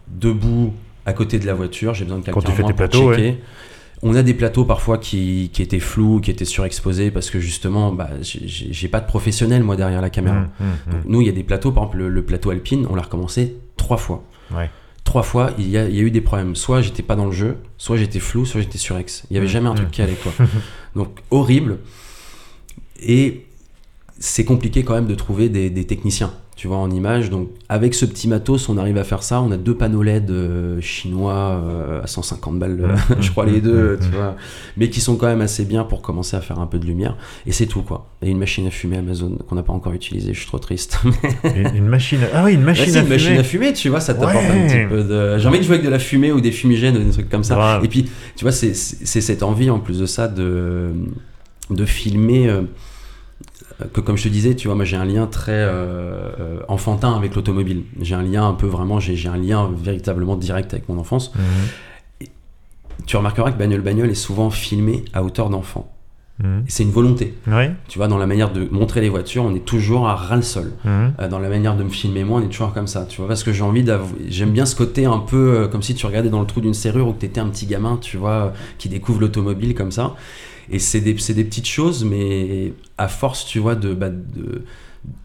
debout 0.08 0.74
à 1.06 1.14
côté 1.14 1.40
de 1.40 1.46
la 1.46 1.54
voiture. 1.54 1.94
J'ai 1.94 2.04
besoin 2.06 2.20
de 2.20 2.26
quelqu'un 2.26 2.40
Quand 2.40 2.46
tu 2.48 2.56
fais 2.56 2.64
tes 2.64 2.74
plateaux, 2.74 3.14
checker. 3.14 3.38
On 4.04 4.14
a 4.16 4.22
des 4.22 4.36
plateaux 4.36 4.64
parfois 4.64 5.00
qui, 5.00 5.50
qui 5.52 5.64
étaient 5.64 5.80
flous, 5.80 6.20
qui 6.22 6.30
étaient 6.30 6.46
surexposés 6.46 7.10
parce 7.10 7.32
que 7.32 7.40
justement, 7.40 7.92
bah, 7.92 8.10
j'ai- 8.22 8.88
pas 8.88 9.00
de 9.00 9.08
professionnel 9.08 9.64
moi 9.64 9.76
derrière 9.76 10.02
la 10.02 10.12
caméra. 10.12 10.42
Mmh, 10.42 10.44
mmh, 10.60 10.92
Donc, 10.92 11.02
nous, 11.06 11.22
il 11.22 11.26
y 11.28 11.30
a 11.32 11.34
des 11.34 11.44
plateaux, 11.44 11.72
par 11.72 11.86
exemple, 11.86 11.98
le, 11.98 12.10
le 12.10 12.22
plateau 12.22 12.52
Alpine, 12.52 12.86
on 12.92 12.96
l'a 12.96 13.02
recommencé 13.02 13.56
trois 13.76 13.98
fois. 13.98 14.24
Ouais. 14.56 14.70
Trois 15.08 15.24
fois, 15.24 15.52
il 15.58 15.70
y, 15.70 15.78
a, 15.78 15.88
il 15.88 15.96
y 15.96 16.00
a 16.00 16.02
eu 16.02 16.12
des 16.12 16.20
problèmes. 16.20 16.54
Soit 16.58 16.82
j'étais 16.82 17.02
pas 17.02 17.16
dans 17.16 17.28
le 17.28 17.32
jeu, 17.32 17.56
soit 17.78 17.96
j'étais 17.96 18.20
flou, 18.20 18.46
soit 18.46 18.60
j'étais 18.60 18.78
surex. 18.78 19.24
Il 19.32 19.36
y 19.36 19.38
avait 19.38 19.46
Mm, 19.46 19.50
jamais 19.50 19.70
un 19.70 19.74
truc 19.74 19.88
mm. 19.88 19.92
qui 19.92 20.02
allait, 20.02 20.16
quoi. 20.22 20.34
Donc, 20.98 21.20
horrible. 21.32 21.78
Et 23.02 23.46
c'est 24.20 24.44
compliqué 24.44 24.84
quand 24.84 24.96
même 24.96 25.08
de 25.08 25.16
trouver 25.16 25.48
des, 25.48 25.70
des 25.70 25.86
techniciens, 25.88 26.34
tu 26.58 26.68
vois, 26.68 26.78
en 26.78 26.90
image. 26.90 27.30
Donc, 27.30 27.50
avec 27.70 27.94
ce 27.94 28.04
petit 28.04 28.28
matos, 28.28 28.68
on 28.68 28.78
arrive 28.80 28.98
à 28.98 29.04
faire 29.04 29.22
ça. 29.22 29.42
On 29.42 29.52
a 29.52 29.58
deux 29.58 29.76
panneaux 29.76 30.02
LED 30.02 30.32
euh, 30.32 30.82
chinois 30.82 31.62
euh, 31.64 32.02
à 32.04 32.08
150 32.08 32.58
balles, 32.60 32.82
euh, 32.82 32.88
Mm, 32.88 33.16
je 33.22 33.30
crois, 33.32 33.46
mm, 33.46 33.50
les 33.54 33.62
deux, 33.62 33.94
mm, 33.94 34.00
tu 34.00 34.08
mm. 34.08 34.12
vois. 34.12 34.36
Mais 34.76 34.90
qui 34.90 35.00
sont 35.00 35.16
quand 35.18 35.28
même 35.28 35.42
assez 35.42 35.66
bien 35.66 35.84
pour 35.84 36.02
commencer 36.02 36.36
à 36.36 36.42
faire 36.42 36.60
un 36.60 36.66
peu 36.66 36.80
de 36.80 36.86
lumière. 36.88 37.16
Et 37.46 37.52
c'est 37.52 37.68
tout, 37.68 37.84
quoi. 37.84 38.10
Et 38.24 38.32
une 38.32 38.40
machine 38.40 38.66
à 38.66 38.72
fumer 38.72 38.98
Amazon 38.98 39.38
qu'on 39.48 39.54
n'a 39.54 39.62
pas 39.62 39.72
encore 39.74 39.94
utilisée, 39.94 40.34
je 40.34 40.40
suis 40.40 40.48
trop 40.48 40.58
triste. 40.58 41.00
Une, 41.44 41.76
une 41.76 41.88
machine. 41.88 42.20
Ah 42.34 42.44
oui, 42.44 42.56
une 42.56 42.64
machine 42.64 42.86
à 42.86 43.00
une 43.02 43.04
fumer. 43.06 43.10
machine 43.10 43.38
à 43.38 43.44
fumer, 43.44 43.74
tu 43.74 43.90
vois, 43.90 44.00
ça 44.00 44.16
t'apporte 44.16 44.34
Ouais. 44.36 44.64
un 44.64 44.68
petit 44.68 44.90
peu 44.90 45.04
de. 45.04 45.38
J'ai 45.38 45.48
envie 45.48 45.60
de 45.60 45.64
jouer 45.64 45.76
avec 45.76 45.86
de 45.86 45.92
la 45.92 46.00
fumée 46.00 46.32
ou 46.32 46.42
des 46.42 46.52
fumigènes 46.52 46.98
ou 46.98 47.04
des 47.04 47.12
trucs 47.12 47.30
comme 47.30 47.44
ça. 47.44 47.80
Et 47.84 47.88
puis, 47.88 48.10
tu 48.36 48.44
vois, 48.44 48.52
c'est 48.52 48.74
c'est 48.74 49.22
cette 49.22 49.44
envie 49.44 49.70
en 49.70 49.80
plus 49.80 50.00
de 50.00 50.08
ça 50.08 50.28
de, 50.28 50.90
de 51.70 51.86
filmer. 51.86 52.50
Que 53.94 54.02
comme 54.02 54.18
je 54.18 54.24
te 54.24 54.30
disais, 54.30 54.56
tu 54.56 54.68
vois, 54.68 54.76
moi 54.76 54.86
j'ai 54.86 54.98
un 54.98 55.06
lien 55.06 55.28
très 55.28 55.52
euh, 55.52 56.32
euh, 56.40 56.60
enfantin 56.68 57.16
avec 57.16 57.36
l'automobile. 57.36 57.84
J'ai 58.02 58.16
un 58.16 58.24
lien 58.24 58.48
un 58.48 58.54
peu 58.54 58.66
vraiment, 58.66 59.00
j'ai 59.00 59.28
un 59.28 59.38
lien 59.38 59.70
véritablement 59.76 60.36
direct 60.36 60.74
avec 60.74 60.90
mon 60.90 60.98
enfance. 60.98 61.32
Mhm. 61.36 62.28
Tu 63.06 63.16
remarqueras 63.16 63.52
que 63.52 63.58
Bagnole 63.58 63.82
Bagnole 63.82 64.10
est 64.10 64.16
souvent 64.16 64.50
filmé 64.50 65.06
à 65.14 65.24
hauteur 65.24 65.50
d'enfant. 65.50 65.94
Mhm. 66.44 66.64
C'est 66.68 66.84
une 66.84 66.92
volonté. 66.92 67.36
Tu 67.88 67.98
vois, 67.98 68.08
dans 68.08 68.18
la 68.18 68.28
manière 68.28 68.52
de 68.52 68.68
montrer 68.72 69.02
les 69.02 69.10
voitures, 69.10 69.44
on 69.44 69.56
est 69.56 69.66
toujours 69.66 70.08
à 70.08 70.16
ras 70.16 70.36
le 70.36 70.42
sol. 70.42 70.74
Mhm. 70.84 71.14
Euh, 71.20 71.28
dans 71.28 71.40
la 71.40 71.50
manière 71.50 71.76
de 71.76 71.84
me 71.84 71.90
filmer 71.90 72.24
moi 72.24 72.40
on 72.42 72.44
est 72.44 72.50
toujours 72.50 72.74
comme 72.74 72.88
ça 72.88 73.06
tu 73.08 73.18
vois 73.18 73.28
parce 73.28 73.44
que 73.44 73.52
j'ai 73.52 73.64
envie 73.64 73.84
d'avouer 73.84 74.26
j'aime 74.28 74.52
bien 74.52 74.66
ce 74.66 74.76
côté 74.76 75.06
un 75.06 75.20
peu 75.20 75.56
euh, 75.56 75.68
comme 75.68 75.82
si 75.82 75.96
tu 75.96 76.06
regardais 76.06 76.30
dans 76.30 76.40
le 76.40 76.46
trou 76.46 76.62
d'une 76.62 76.74
serrure 76.74 77.08
ou 77.08 77.14
que 77.14 77.20
t'étais 77.20 77.40
un 77.40 77.48
petit 77.48 77.66
gamin 77.66 77.98
tu 78.00 78.18
vois 78.18 78.54
qui 78.78 78.90
découvre 78.90 79.22
l'automobile 79.22 79.74
comme 79.74 79.92
ça 79.92 80.16
et 80.72 80.80
c'est 80.80 81.02
des, 81.02 81.18
c'est 81.18 81.34
des 81.34 81.44
petites 81.44 81.68
choses 81.68 82.04
mais 82.04 82.74
à 82.98 83.08
force 83.08 83.46
tu 83.46 83.60
vois 83.60 83.76
de, 83.76 83.94
bah, 83.94 84.10
de 84.10 84.64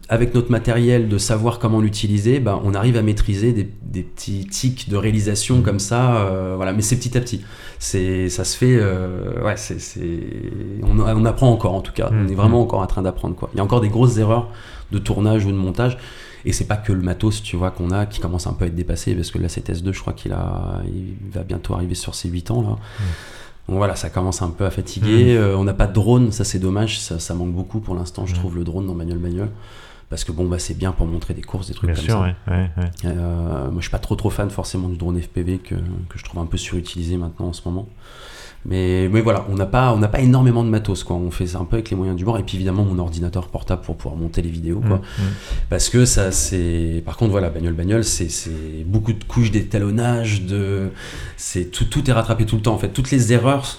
avec 0.07 0.33
notre 0.33 0.49
matériel 0.51 1.09
de 1.09 1.17
savoir 1.17 1.59
comment 1.59 1.81
l'utiliser 1.81 2.39
bah, 2.39 2.61
on 2.63 2.73
arrive 2.73 2.95
à 2.95 3.01
maîtriser 3.01 3.51
des, 3.51 3.67
des 3.83 4.03
petits 4.03 4.45
tics 4.45 4.87
de 4.89 4.95
réalisation 4.95 5.61
comme 5.61 5.79
ça 5.79 6.17
euh, 6.17 6.53
voilà. 6.55 6.71
Mais 6.73 6.81
c'est 6.81 6.95
petit 6.97 7.17
à 7.17 7.21
petit. 7.21 7.41
C'est 7.79 8.29
ça 8.29 8.45
se 8.45 8.55
fait 8.55 8.77
euh, 8.79 9.43
ouais 9.43 9.57
c'est 9.57 9.79
c'est- 9.81 10.19
on, 10.83 10.99
on 10.99 11.25
apprend 11.25 11.51
encore 11.51 11.73
en 11.73 11.81
tout 11.81 11.91
cas. 11.91 12.09
On 12.11 12.23
Mm. 12.25 12.31
est 12.31 12.35
vraiment 12.35 12.61
encore 12.61 12.79
en 12.79 12.87
train 12.87 13.01
d'apprendre 13.01 13.35
quoi. 13.35 13.49
Il 13.53 13.57
y 13.57 13.59
a 13.59 13.63
encore 13.63 13.81
des 13.81 13.89
grosses 13.89 14.17
erreurs 14.17 14.49
de 14.91 14.99
tournage 14.99 15.45
ou 15.45 15.51
de 15.51 15.57
montage. 15.57 15.97
Et 16.45 16.51
c'est 16.53 16.65
pas 16.67 16.75
que 16.77 16.91
le 16.93 17.01
matos, 17.01 17.41
tu 17.41 17.55
vois, 17.55 17.71
qu'on 17.71 17.89
a 17.91 18.05
qui 18.05 18.19
commence 18.19 18.47
un 18.47 18.53
peu 18.53 18.65
à 18.65 18.67
être 18.67 18.75
dépassé 18.75 19.15
parce 19.15 19.31
que 19.31 19.37
la 19.37 19.47
CTS2, 19.47 19.93
je 19.93 19.99
crois 20.01 20.11
qu'il 20.13 20.33
a, 20.33 20.81
il 20.93 21.15
va 21.31 21.43
bientôt 21.43 21.73
arriver 21.73 21.95
sur 21.95 22.15
ses 22.15 22.27
8 22.29 22.51
ans 22.51 22.61
là. 22.61 22.75
Donc 23.69 23.77
voilà, 23.77 23.95
ça 23.95 24.09
commence 24.09 24.41
un 24.41 24.49
peu 24.49 24.65
à 24.65 24.71
fatiguer. 24.71 25.35
Euh, 25.37 25.55
on 25.57 25.63
n'a 25.63 25.73
pas 25.73 25.87
de 25.87 25.93
drone, 25.93 26.31
ça 26.31 26.43
c'est 26.43 26.59
dommage, 26.59 26.99
ça, 26.99 27.17
ça 27.19 27.33
manque 27.33 27.53
beaucoup 27.53 27.79
pour 27.79 27.95
l'instant, 27.95 28.25
je 28.25 28.33
Mm. 28.33 28.37
trouve 28.37 28.55
le 28.57 28.63
drone 28.63 28.85
dans 28.87 28.93
Manuel 28.95 29.19
Manuel. 29.19 29.49
Parce 30.09 30.25
que 30.25 30.31
bon, 30.31 30.45
bah 30.45 30.59
c'est 30.59 30.77
bien 30.77 30.91
pour 30.91 31.07
montrer 31.07 31.33
des 31.33 31.41
courses, 31.41 31.67
des 31.69 31.73
trucs 31.73 31.89
Bien 31.89 31.95
comme 31.95 32.05
sûr, 32.05 32.13
ça. 32.15 32.21
ouais. 32.21 32.35
ouais, 32.47 32.69
ouais. 32.77 32.91
Euh, 33.05 33.65
moi 33.71 33.77
je 33.77 33.83
suis 33.83 33.89
pas 33.91 33.99
trop 33.99 34.15
trop 34.15 34.29
fan 34.29 34.49
forcément 34.49 34.89
du 34.89 34.97
drone 34.97 35.19
FPV 35.19 35.57
que, 35.59 35.75
que 35.75 36.17
je 36.17 36.23
trouve 36.23 36.41
un 36.41 36.45
peu 36.45 36.57
surutilisé 36.57 37.17
maintenant 37.17 37.47
en 37.47 37.53
ce 37.53 37.61
moment. 37.65 37.87
Mais, 38.65 39.09
mais 39.11 39.19
voilà, 39.21 39.45
on 39.49 39.55
n'a 39.55 39.65
pas, 39.65 39.91
on 39.93 39.97
n'a 39.97 40.07
pas 40.07 40.21
énormément 40.21 40.63
de 40.63 40.69
matos 40.69 41.03
quoi. 41.03 41.15
On 41.17 41.31
fait 41.31 41.47
ça 41.47 41.59
un 41.59 41.65
peu 41.65 41.75
avec 41.75 41.89
les 41.89 41.97
moyens 41.97 42.15
du 42.17 42.23
bord 42.23 42.37
et 42.37 42.43
puis 42.43 42.55
évidemment 42.55 42.83
mon 42.85 42.97
ordinateur 42.99 43.49
portable 43.49 43.81
pour 43.81 43.97
pouvoir 43.97 44.15
monter 44.15 44.41
les 44.41 44.49
vidéos 44.49 44.79
quoi. 44.79 44.97
Mhm. 44.97 45.25
Parce 45.69 45.89
que 45.89 46.05
ça, 46.05 46.31
c'est. 46.31 47.01
Par 47.05 47.17
contre, 47.17 47.31
voilà, 47.31 47.49
bagnole, 47.49 47.73
bagnole, 47.73 48.03
c'est 48.03 48.29
c'est 48.29 48.83
beaucoup 48.85 49.13
de 49.13 49.23
couches 49.23 49.51
d'étalonnage, 49.51 50.43
de. 50.43 50.89
C'est 51.35 51.71
tout, 51.71 51.85
tout 51.85 52.09
est 52.09 52.13
rattrapé 52.13 52.45
tout 52.45 52.55
le 52.55 52.61
temps, 52.61 52.73
en 52.73 52.77
fait. 52.77 52.89
Toutes 52.89 53.11
les 53.11 53.33
erreurs 53.33 53.77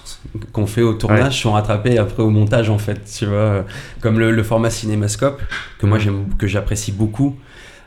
qu'on 0.52 0.66
fait 0.66 0.82
au 0.82 0.92
tournage 0.94 1.24
Ouais. 1.36 1.42
sont 1.42 1.52
rattrapées 1.52 1.96
après 1.98 2.22
au 2.22 2.30
montage, 2.30 2.68
en 2.68 2.78
fait. 2.78 3.00
Tu 3.18 3.24
vois, 3.26 3.64
comme 4.00 4.18
le, 4.18 4.30
le 4.32 4.42
format 4.42 4.68
cinémascope, 4.70 5.40
que 5.78 5.86
moi 5.86 5.98
j'aime, 5.98 6.26
que 6.36 6.46
j'apprécie 6.46 6.92
beaucoup. 6.92 7.36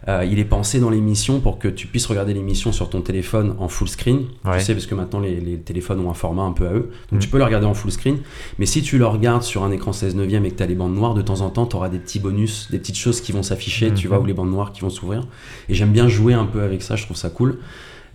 Euh, 0.08 0.24
il 0.24 0.40
est 0.40 0.46
pensé 0.46 0.80
dans 0.80 0.90
l'émission 0.90 1.42
pour 1.42 1.60
que 1.60 1.68
tu 1.68 1.86
puisses 1.86 2.06
regarder 2.06 2.34
l'émission 2.34 2.72
sur 2.72 2.90
ton 2.90 3.02
téléphone 3.02 3.56
en 3.60 3.68
full 3.68 3.90
screen. 3.90 4.20
Ouais. 4.46 4.58
Tu 4.60 4.64
sais, 4.64 4.74
parce 4.74 4.86
que 4.86 4.96
maintenant 4.96 5.20
les, 5.20 5.40
les 5.42 5.58
téléphones 5.60 6.00
ont 6.00 6.10
un 6.10 6.14
format 6.14 6.44
un 6.44 6.54
peu 6.54 6.66
à 6.68 6.72
eux. 6.74 6.90
Donc 7.12 7.14
Mhm. 7.14 7.20
tu 7.20 7.28
peux 7.28 7.38
le 7.38 7.44
regarder 7.44 7.66
en 7.66 7.74
full 7.74 7.92
screen. 7.92 8.20
Mais 8.58 8.66
si 8.66 8.82
tu 8.82 8.98
le 8.98 9.06
regardes 9.06 9.44
sur 9.44 9.64
un 9.66 9.72
écran 9.72 9.92
16 9.92 10.16
neuvième 10.16 10.46
et 10.46 10.52
que 10.52 10.56
tu 10.56 10.64
as 10.64 10.68
les 10.68 10.76
bandes 10.76 10.96
noires, 10.96 11.14
de 11.14 11.22
temps 11.22 11.42
en 11.42 11.50
temps, 11.50 11.66
tu 11.66 11.76
auras 11.76 11.90
des 11.90 12.00
petits 12.00 12.20
bonus, 12.20 12.70
des 12.72 12.80
petites 12.80 12.96
choses 12.98 13.20
qui 13.20 13.34
vont 13.34 13.44
s'afficher, 13.44 13.94
tu 13.94 14.08
vois, 14.08 14.20
ou 14.20 14.26
les 14.26 14.34
bandes 14.34 14.50
noires 14.52 14.72
qui 14.72 14.80
vont 14.82 14.90
s'ouvrir. 14.90 15.28
Et 15.68 15.74
j'aime 15.74 15.92
bien 15.92 16.08
jouer 16.08 16.34
un 16.34 16.46
peu 16.46 16.62
avec 16.62 16.82
ça, 16.84 16.96
je 16.96 17.04
trouve 17.04 17.18
ça 17.18 17.30
cool. 17.30 17.60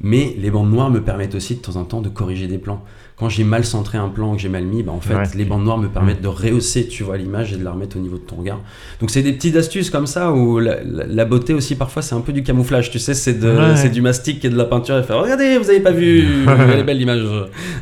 Mais 0.00 0.34
les 0.38 0.50
bandes 0.50 0.70
noires 0.70 0.90
me 0.90 1.00
permettent 1.02 1.34
aussi 1.34 1.54
de 1.56 1.60
temps 1.60 1.76
en 1.76 1.84
temps 1.84 2.00
de 2.00 2.08
corriger 2.08 2.46
des 2.46 2.58
plans. 2.58 2.82
Quand 3.22 3.28
j'ai 3.28 3.44
mal 3.44 3.64
centré 3.64 3.98
un 3.98 4.08
plan, 4.08 4.34
que 4.34 4.40
j'ai 4.42 4.48
mal 4.48 4.64
mis, 4.64 4.82
bah 4.82 4.90
en 4.90 4.98
fait, 5.00 5.14
Ouais. 5.14 5.22
les 5.36 5.44
bandes 5.44 5.62
noires 5.62 5.78
me 5.78 5.86
permettent 5.86 6.20
de 6.22 6.26
rehausser, 6.26 6.88
tu 6.88 7.04
vois, 7.04 7.16
l'image 7.16 7.52
et 7.52 7.56
de 7.56 7.62
la 7.62 7.70
remettre 7.70 7.96
au 7.96 8.00
niveau 8.00 8.16
de 8.16 8.22
ton 8.22 8.34
regard. 8.34 8.58
Donc 9.00 9.10
c'est 9.10 9.22
des 9.22 9.32
petites 9.32 9.54
astuces 9.54 9.90
comme 9.90 10.08
ça 10.08 10.32
où 10.32 10.58
la, 10.58 10.82
la- 10.82 11.06
la 11.06 11.24
beauté 11.24 11.54
aussi 11.54 11.76
parfois 11.76 12.02
c'est 12.02 12.16
un 12.16 12.20
peu 12.20 12.32
du 12.32 12.42
camouflage, 12.42 12.90
tu 12.90 12.98
sais, 12.98 13.14
c'est 13.14 13.34
de, 13.34 13.48
Ouais. 13.48 13.76
c'est 13.76 13.90
du 13.90 14.00
mastic 14.02 14.44
et 14.44 14.48
de 14.48 14.56
la 14.56 14.64
peinture 14.64 14.98
et 14.98 15.04
faire 15.04 15.20
regardez, 15.22 15.56
vous 15.56 15.70
avez 15.70 15.78
pas 15.78 15.92
vu, 15.92 16.24
elle 16.72 16.80
est 16.80 16.82
belle 16.82 16.98
l'image. 16.98 17.22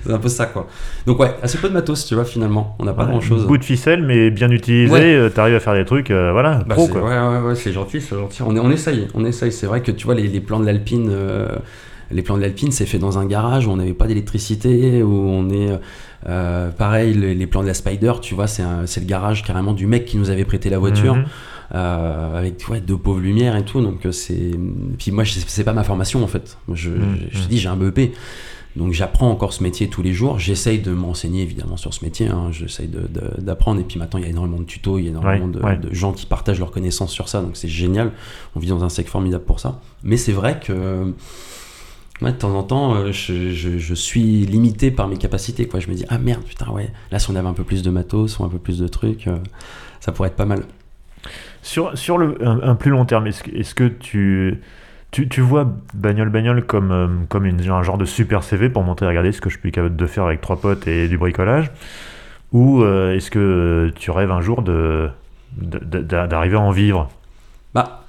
C'est 0.05 0.13
un 0.13 0.19
peu 0.19 0.29
ça 0.29 0.45
quoi. 0.45 0.67
Donc 1.07 1.19
ouais, 1.21 1.35
assez 1.43 1.57
peu 1.57 1.69
de 1.71 1.73
matos, 1.75 2.05
tu 2.05 2.15
vois, 2.15 2.27
finalement, 2.27 2.77
on 2.79 2.85
n'a 2.85 2.93
pas 2.93 3.05
Ouais, 3.05 3.13
grand 3.13 3.23
chose. 3.23 3.47
Bout 3.47 3.57
de 3.57 3.65
ficelle, 3.65 4.03
mais 4.03 4.31
bien 4.31 4.51
utilisé, 4.51 4.93
Ouais. 4.93 5.01
euh, 5.15 5.31
t'arrives 5.31 5.55
à 5.55 5.61
faire 5.61 5.73
des 5.75 5.87
trucs, 5.87 6.11
euh, 6.11 6.33
voilà, 6.33 6.63
Bah, 6.69 6.75
pro 6.75 6.85
c'est- 6.85 6.93
quoi. 6.93 7.03
Ouais, 7.03 7.39
ouais, 7.39 7.49
ouais, 7.49 7.55
c'est 7.55 7.73
gentil, 7.73 8.03
c'est 8.03 8.15
gentil. 8.15 8.43
On, 8.43 8.55
est- 8.55 8.61
on 8.61 8.71
essaye, 8.71 9.09
on 9.15 9.25
essaye. 9.25 9.53
C'est 9.53 9.67
vrai 9.67 9.81
que 9.81 9.91
tu 9.91 10.05
vois, 10.05 10.15
les, 10.15 10.29
les 10.29 10.41
plans 10.41 10.61
de 10.61 10.67
l'Alpine, 10.67 11.09
euh, 11.11 11.49
les 12.11 12.23
plans 12.23 12.37
de 12.37 12.43
l'Alpine, 12.43 12.73
c'est 12.73 12.87
fait 12.87 12.99
dans 12.99 13.19
un 13.19 13.27
garage 13.27 13.67
où 13.67 13.71
on 13.71 13.77
n'avait 13.77 13.95
pas 13.95 14.07
d'électricité, 14.07 15.03
où 15.03 15.13
on 15.13 15.49
est. 15.51 15.79
euh, 16.29 16.71
pareil, 16.71 17.15
les, 17.15 17.35
les 17.35 17.47
plans 17.47 17.63
de 17.63 17.67
la 17.69 17.75
Spider, 17.75 18.13
tu 18.21 18.35
vois, 18.35 18.47
c'est 18.47 18.63
le 18.63 19.07
garage 19.07 19.43
carrément 19.43 19.73
du 19.73 19.87
mec 19.87 20.05
qui 20.05 20.17
nous 20.19 20.29
avait 20.31 20.45
prêté 20.45 20.69
la 20.71 20.79
voiture, 20.79 21.15
Mhm. 21.17 21.25
euh, 21.75 22.39
avec 22.39 22.67
ouais, 22.69 22.81
deux 22.81 22.97
pauvres 22.99 23.21
lumières 23.21 23.57
et 23.57 23.65
tout. 23.65 23.81
Donc 23.81 24.05
euh, 24.07 24.13
c'est. 24.13 24.51
Puis 24.99 25.13
moi, 25.13 25.25
c'est 25.25 25.65
pas 25.65 25.73
ma 25.73 25.85
formation 25.85 26.23
en 26.23 26.27
fait. 26.27 26.59
Je, 26.73 26.91
Mhm. 26.91 27.17
je, 27.33 27.39
je 27.39 27.45
te 27.45 27.49
dis, 27.49 27.59
j'ai 27.59 27.69
un 27.69 27.77
BEP. 27.77 28.13
Donc 28.77 28.93
j'apprends 28.93 29.29
encore 29.31 29.53
ce 29.53 29.65
métier 29.65 29.89
tous 29.89 30.01
les 30.03 30.13
jours. 30.13 30.39
J'essaye 30.39 30.79
de 30.79 30.93
m'enseigner 30.93 31.43
évidemment 31.43 31.77
sur 31.77 31.93
ce 31.93 32.05
métier. 32.05 32.29
Hein. 32.29 32.51
J'essaye 32.53 32.89
d'apprendre. 33.39 33.81
Et 33.81 33.85
puis 33.85 33.99
maintenant, 33.99 34.21
il 34.21 34.25
y 34.25 34.27
a 34.27 34.31
énormément 34.31 34.59
de 34.59 34.65
tutos, 34.65 34.99
il 34.99 35.05
y 35.05 35.07
a 35.09 35.11
énormément 35.11 35.47
Ouais, 35.47 35.53
de, 35.53 35.59
ouais. 35.61 35.77
de 35.77 35.93
gens 35.93 36.13
qui 36.13 36.25
partagent 36.27 36.61
leurs 36.61 36.71
connaissances 36.71 37.11
sur 37.13 37.29
ça. 37.29 37.41
Donc 37.41 37.53
c'est 37.57 37.67
génial. 37.69 38.13
On 38.55 38.61
vit 38.61 38.69
dans 38.69 38.85
un 38.85 38.89
secteur 38.89 39.13
formidable 39.13 39.43
pour 39.45 39.59
ça. 39.59 39.81
Mais 40.05 40.17
c'est 40.17 40.31
vrai 40.33 40.61
que 40.65 41.13
ouais, 42.23 42.33
de 42.33 42.37
temps 42.37 42.55
en 42.55 42.63
temps, 42.63 42.95
euh, 42.95 43.13
je, 43.13 43.51
je- 43.51 43.79
je 43.79 43.95
suis 43.95 44.47
limité 44.47 44.91
par 44.91 45.09
mes 45.09 45.17
capacités. 45.17 45.67
Quoi. 45.67 45.81
Je 45.81 45.89
me 45.89 45.95
dis, 45.95 46.05
ah 46.09 46.19
merde, 46.19 46.43
putain, 46.45 46.71
ouais, 46.71 46.91
là 47.11 47.19
si 47.19 47.31
on 47.31 47.37
avait 47.37 47.49
un 47.49 47.53
peu 47.55 47.65
plus 47.65 47.83
de 47.83 47.91
matos 47.91 48.39
ou 48.39 48.45
un 48.45 48.49
peu 48.49 48.59
plus 48.59 48.79
de 48.79 48.89
trucs, 48.89 49.27
euh, 49.29 49.37
ça 50.01 50.13
pourrait 50.13 50.29
être 50.29 50.37
pas 50.37 50.47
mal. 50.47 50.63
Sur, 51.63 51.97
sur 51.99 52.17
le, 52.19 52.37
un, 52.47 52.61
un 52.63 52.75
plus 52.75 52.91
long 52.91 53.05
terme, 53.05 53.27
est-ce 53.27 53.43
que, 53.43 53.51
est-ce 53.55 53.75
que 53.75 53.85
tu, 53.85 54.61
tu, 55.11 55.29
tu 55.29 55.41
vois 55.43 55.71
Bagnole 55.95 56.31
Bagnole 56.31 56.65
comme, 56.65 56.91
euh, 56.93 57.09
comme 57.29 57.45
une, 57.45 57.61
un 57.71 57.83
genre 57.83 57.99
de 57.99 58.07
super 58.07 58.43
CV 58.43 58.71
pour 58.71 58.83
montrer, 58.83 59.07
regardez 59.07 59.33
ce 59.33 59.41
que 59.41 59.51
je 59.51 59.59
suis 59.59 59.71
capable 59.73 59.97
de 59.97 60.07
faire 60.07 60.25
avec 60.25 60.41
trois 60.41 60.59
potes 60.61 60.87
et 60.89 61.09
du 61.09 61.19
bricolage? 61.19 61.71
Ou 62.53 62.83
euh, 62.83 63.15
est-ce 63.15 63.31
que 63.31 63.93
tu 63.97 64.11
rêves 64.11 64.31
un 64.33 64.41
jour 64.41 64.63
de- 64.63 65.11
d'arriver 65.57 66.57
à 66.57 66.61
en 66.61 66.71
vivre? 66.71 67.09
Bah, 67.75 68.00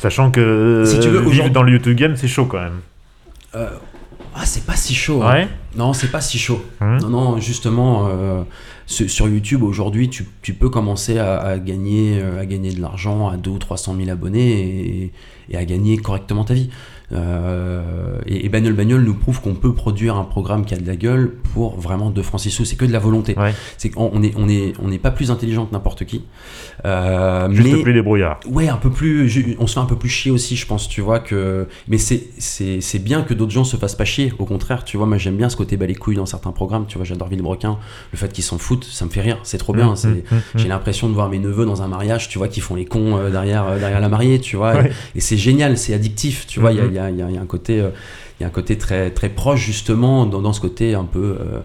Sachant 0.00 0.30
que 0.30 0.40
euh, 0.40 0.84
Si 0.84 1.00
tu 1.00 1.08
veux, 1.08 1.18
vivre 1.18 1.30
aujourd'hui- 1.30 1.52
dans 1.52 1.62
le 1.62 1.72
YouTube 1.72 1.96
game, 1.96 2.16
c'est 2.16 2.28
chaud 2.28 2.46
quand 2.46 2.60
même. 2.60 2.80
euh, 3.54 3.68
ah, 4.34 4.44
c'est 4.44 4.66
pas 4.66 4.76
si 4.76 4.94
chaud. 4.94 5.22
hein. 5.22 5.46
Non, 5.76 5.92
c'est 5.94 6.10
pas 6.10 6.20
si 6.20 6.38
chaud. 6.38 6.62
Hum. 6.80 6.98
Non, 7.00 7.08
non, 7.08 7.38
justement, 7.40 8.06
euh, 8.10 8.42
sur 8.86 9.28
YouTube 9.28 9.62
aujourd'hui, 9.62 10.10
tu, 10.10 10.26
tu 10.42 10.52
peux 10.52 10.68
commencer 10.68 11.18
à, 11.18 11.38
à 11.38 11.58
gagner, 11.58 12.20
euh, 12.20 12.40
à 12.40 12.44
gagner 12.46 12.72
de 12.72 12.80
l'argent 12.82 13.28
à 13.28 13.36
2 13.38 13.50
ou 13.50 13.58
300 13.58 13.96
000 13.96 14.10
abonnés 14.10 14.60
et, 14.60 15.12
et 15.50 15.56
à 15.56 15.64
gagner 15.64 15.96
correctement 15.96 16.44
ta 16.44 16.52
vie. 16.54 16.68
Euh, 17.12 18.18
et, 18.26 18.46
et 18.46 18.48
Bagnole 18.48 18.72
Bagnole 18.74 19.02
nous 19.04 19.14
prouve 19.14 19.40
qu'on 19.40 19.54
peut 19.54 19.72
produire 19.74 20.16
un 20.16 20.24
programme 20.24 20.64
qui 20.64 20.74
a 20.74 20.76
de 20.76 20.86
la 20.86 20.96
gueule 20.96 21.32
pour 21.54 21.78
vraiment 21.78 22.10
2 22.10 22.22
francs 22.22 22.40
6 22.40 22.50
sous. 22.50 22.64
C'est 22.64 22.76
que 22.76 22.84
de 22.84 22.92
la 22.92 22.98
volonté. 22.98 23.36
Ouais. 23.38 23.54
C'est 23.78 23.90
qu'on 23.90 24.10
on 24.12 24.22
est, 24.22 24.32
on 24.36 24.48
est, 24.48 24.72
on 24.82 24.88
n'est 24.88 24.98
pas 24.98 25.10
plus 25.10 25.30
intelligent 25.30 25.66
que 25.66 25.72
n'importe 25.72 26.04
qui. 26.04 26.24
Euh, 26.84 27.48
Juste 27.52 27.72
mais, 27.76 27.82
plus 27.82 27.92
débrouillard. 27.94 28.40
Ouais, 28.48 28.68
un 28.68 28.76
peu 28.76 28.90
plus. 28.90 29.56
On 29.58 29.66
se 29.66 29.74
fait 29.74 29.80
un 29.80 29.84
peu 29.86 29.96
plus 29.96 30.08
chier 30.08 30.30
aussi, 30.30 30.56
je 30.56 30.66
pense, 30.66 30.88
tu 30.88 31.00
vois. 31.00 31.20
que 31.20 31.68
Mais 31.88 31.98
c'est 31.98 32.98
bien 33.02 33.22
que 33.22 33.34
d'autres 33.34 33.52
gens 33.52 33.64
se 33.64 33.76
fassent 33.76 33.94
pas 33.94 34.04
chier. 34.04 34.32
Au 34.38 34.44
contraire, 34.44 34.84
tu 34.84 34.96
vois, 34.96 35.06
moi 35.06 35.18
j'aime 35.18 35.36
bien 35.36 35.48
ce 35.48 35.56
côté 35.56 35.76
bas 35.76 35.86
les 35.86 35.94
couilles 35.94 36.16
dans 36.16 36.26
certains 36.26 36.52
programmes. 36.52 36.86
Tu 36.86 36.98
vois, 36.98 37.04
j'adore 37.04 37.28
Villebrequin. 37.28 37.78
Le 38.12 38.18
fait 38.18 38.32
qu'ils 38.32 38.44
s'en 38.44 38.58
foutent, 38.58 38.84
ça 38.84 39.04
me 39.04 39.10
fait 39.10 39.20
rire. 39.20 39.38
C'est 39.42 39.58
trop 39.58 39.72
bien. 39.72 39.86
Hum, 39.88 39.94
hum, 40.04 40.22
hum. 40.32 40.40
J'ai 40.56 40.68
l'impression 40.68 41.08
de 41.08 41.14
voir 41.14 41.28
mes 41.28 41.38
neveux 41.38 41.66
dans 41.66 41.82
un 41.82 41.88
mariage, 41.88 42.28
tu 42.28 42.38
vois, 42.38 42.48
qui 42.48 42.60
font 42.60 42.74
les 42.74 42.84
cons 42.84 43.16
euh, 43.16 43.30
derrière, 43.30 43.64
euh, 43.66 43.78
derrière 43.78 44.00
la 44.00 44.08
mariée, 44.08 44.40
tu 44.40 44.56
vois. 44.56 44.74
Ouais. 44.74 44.90
Et, 45.14 45.18
et 45.18 45.20
c'est 45.20 45.36
génial, 45.36 45.78
c'est 45.78 45.94
addictif, 45.94 46.46
tu 46.46 46.60
vois. 46.60 46.72
Y 46.72 46.80
a- 46.80 46.95
y, 46.96 46.98
a, 46.98 47.10
il 47.10 47.16
y 47.16 47.22
a- 47.22 47.28
il 47.30 47.34
y 47.34 47.38
a 47.38 47.40
un 47.40 47.46
côté. 47.46 47.80
euh, 47.80 47.90
il 48.38 48.42
y 48.42 48.44
a 48.44 48.48
un 48.48 48.50
côté 48.50 48.76
très, 48.76 49.10
très 49.10 49.30
proche 49.30 49.60
justement 49.64 50.26
dans, 50.26 50.42
dans 50.42 50.52
ce 50.52 50.60
côté 50.60 50.94
un 50.94 51.04
peu 51.04 51.38
euh, 51.40 51.60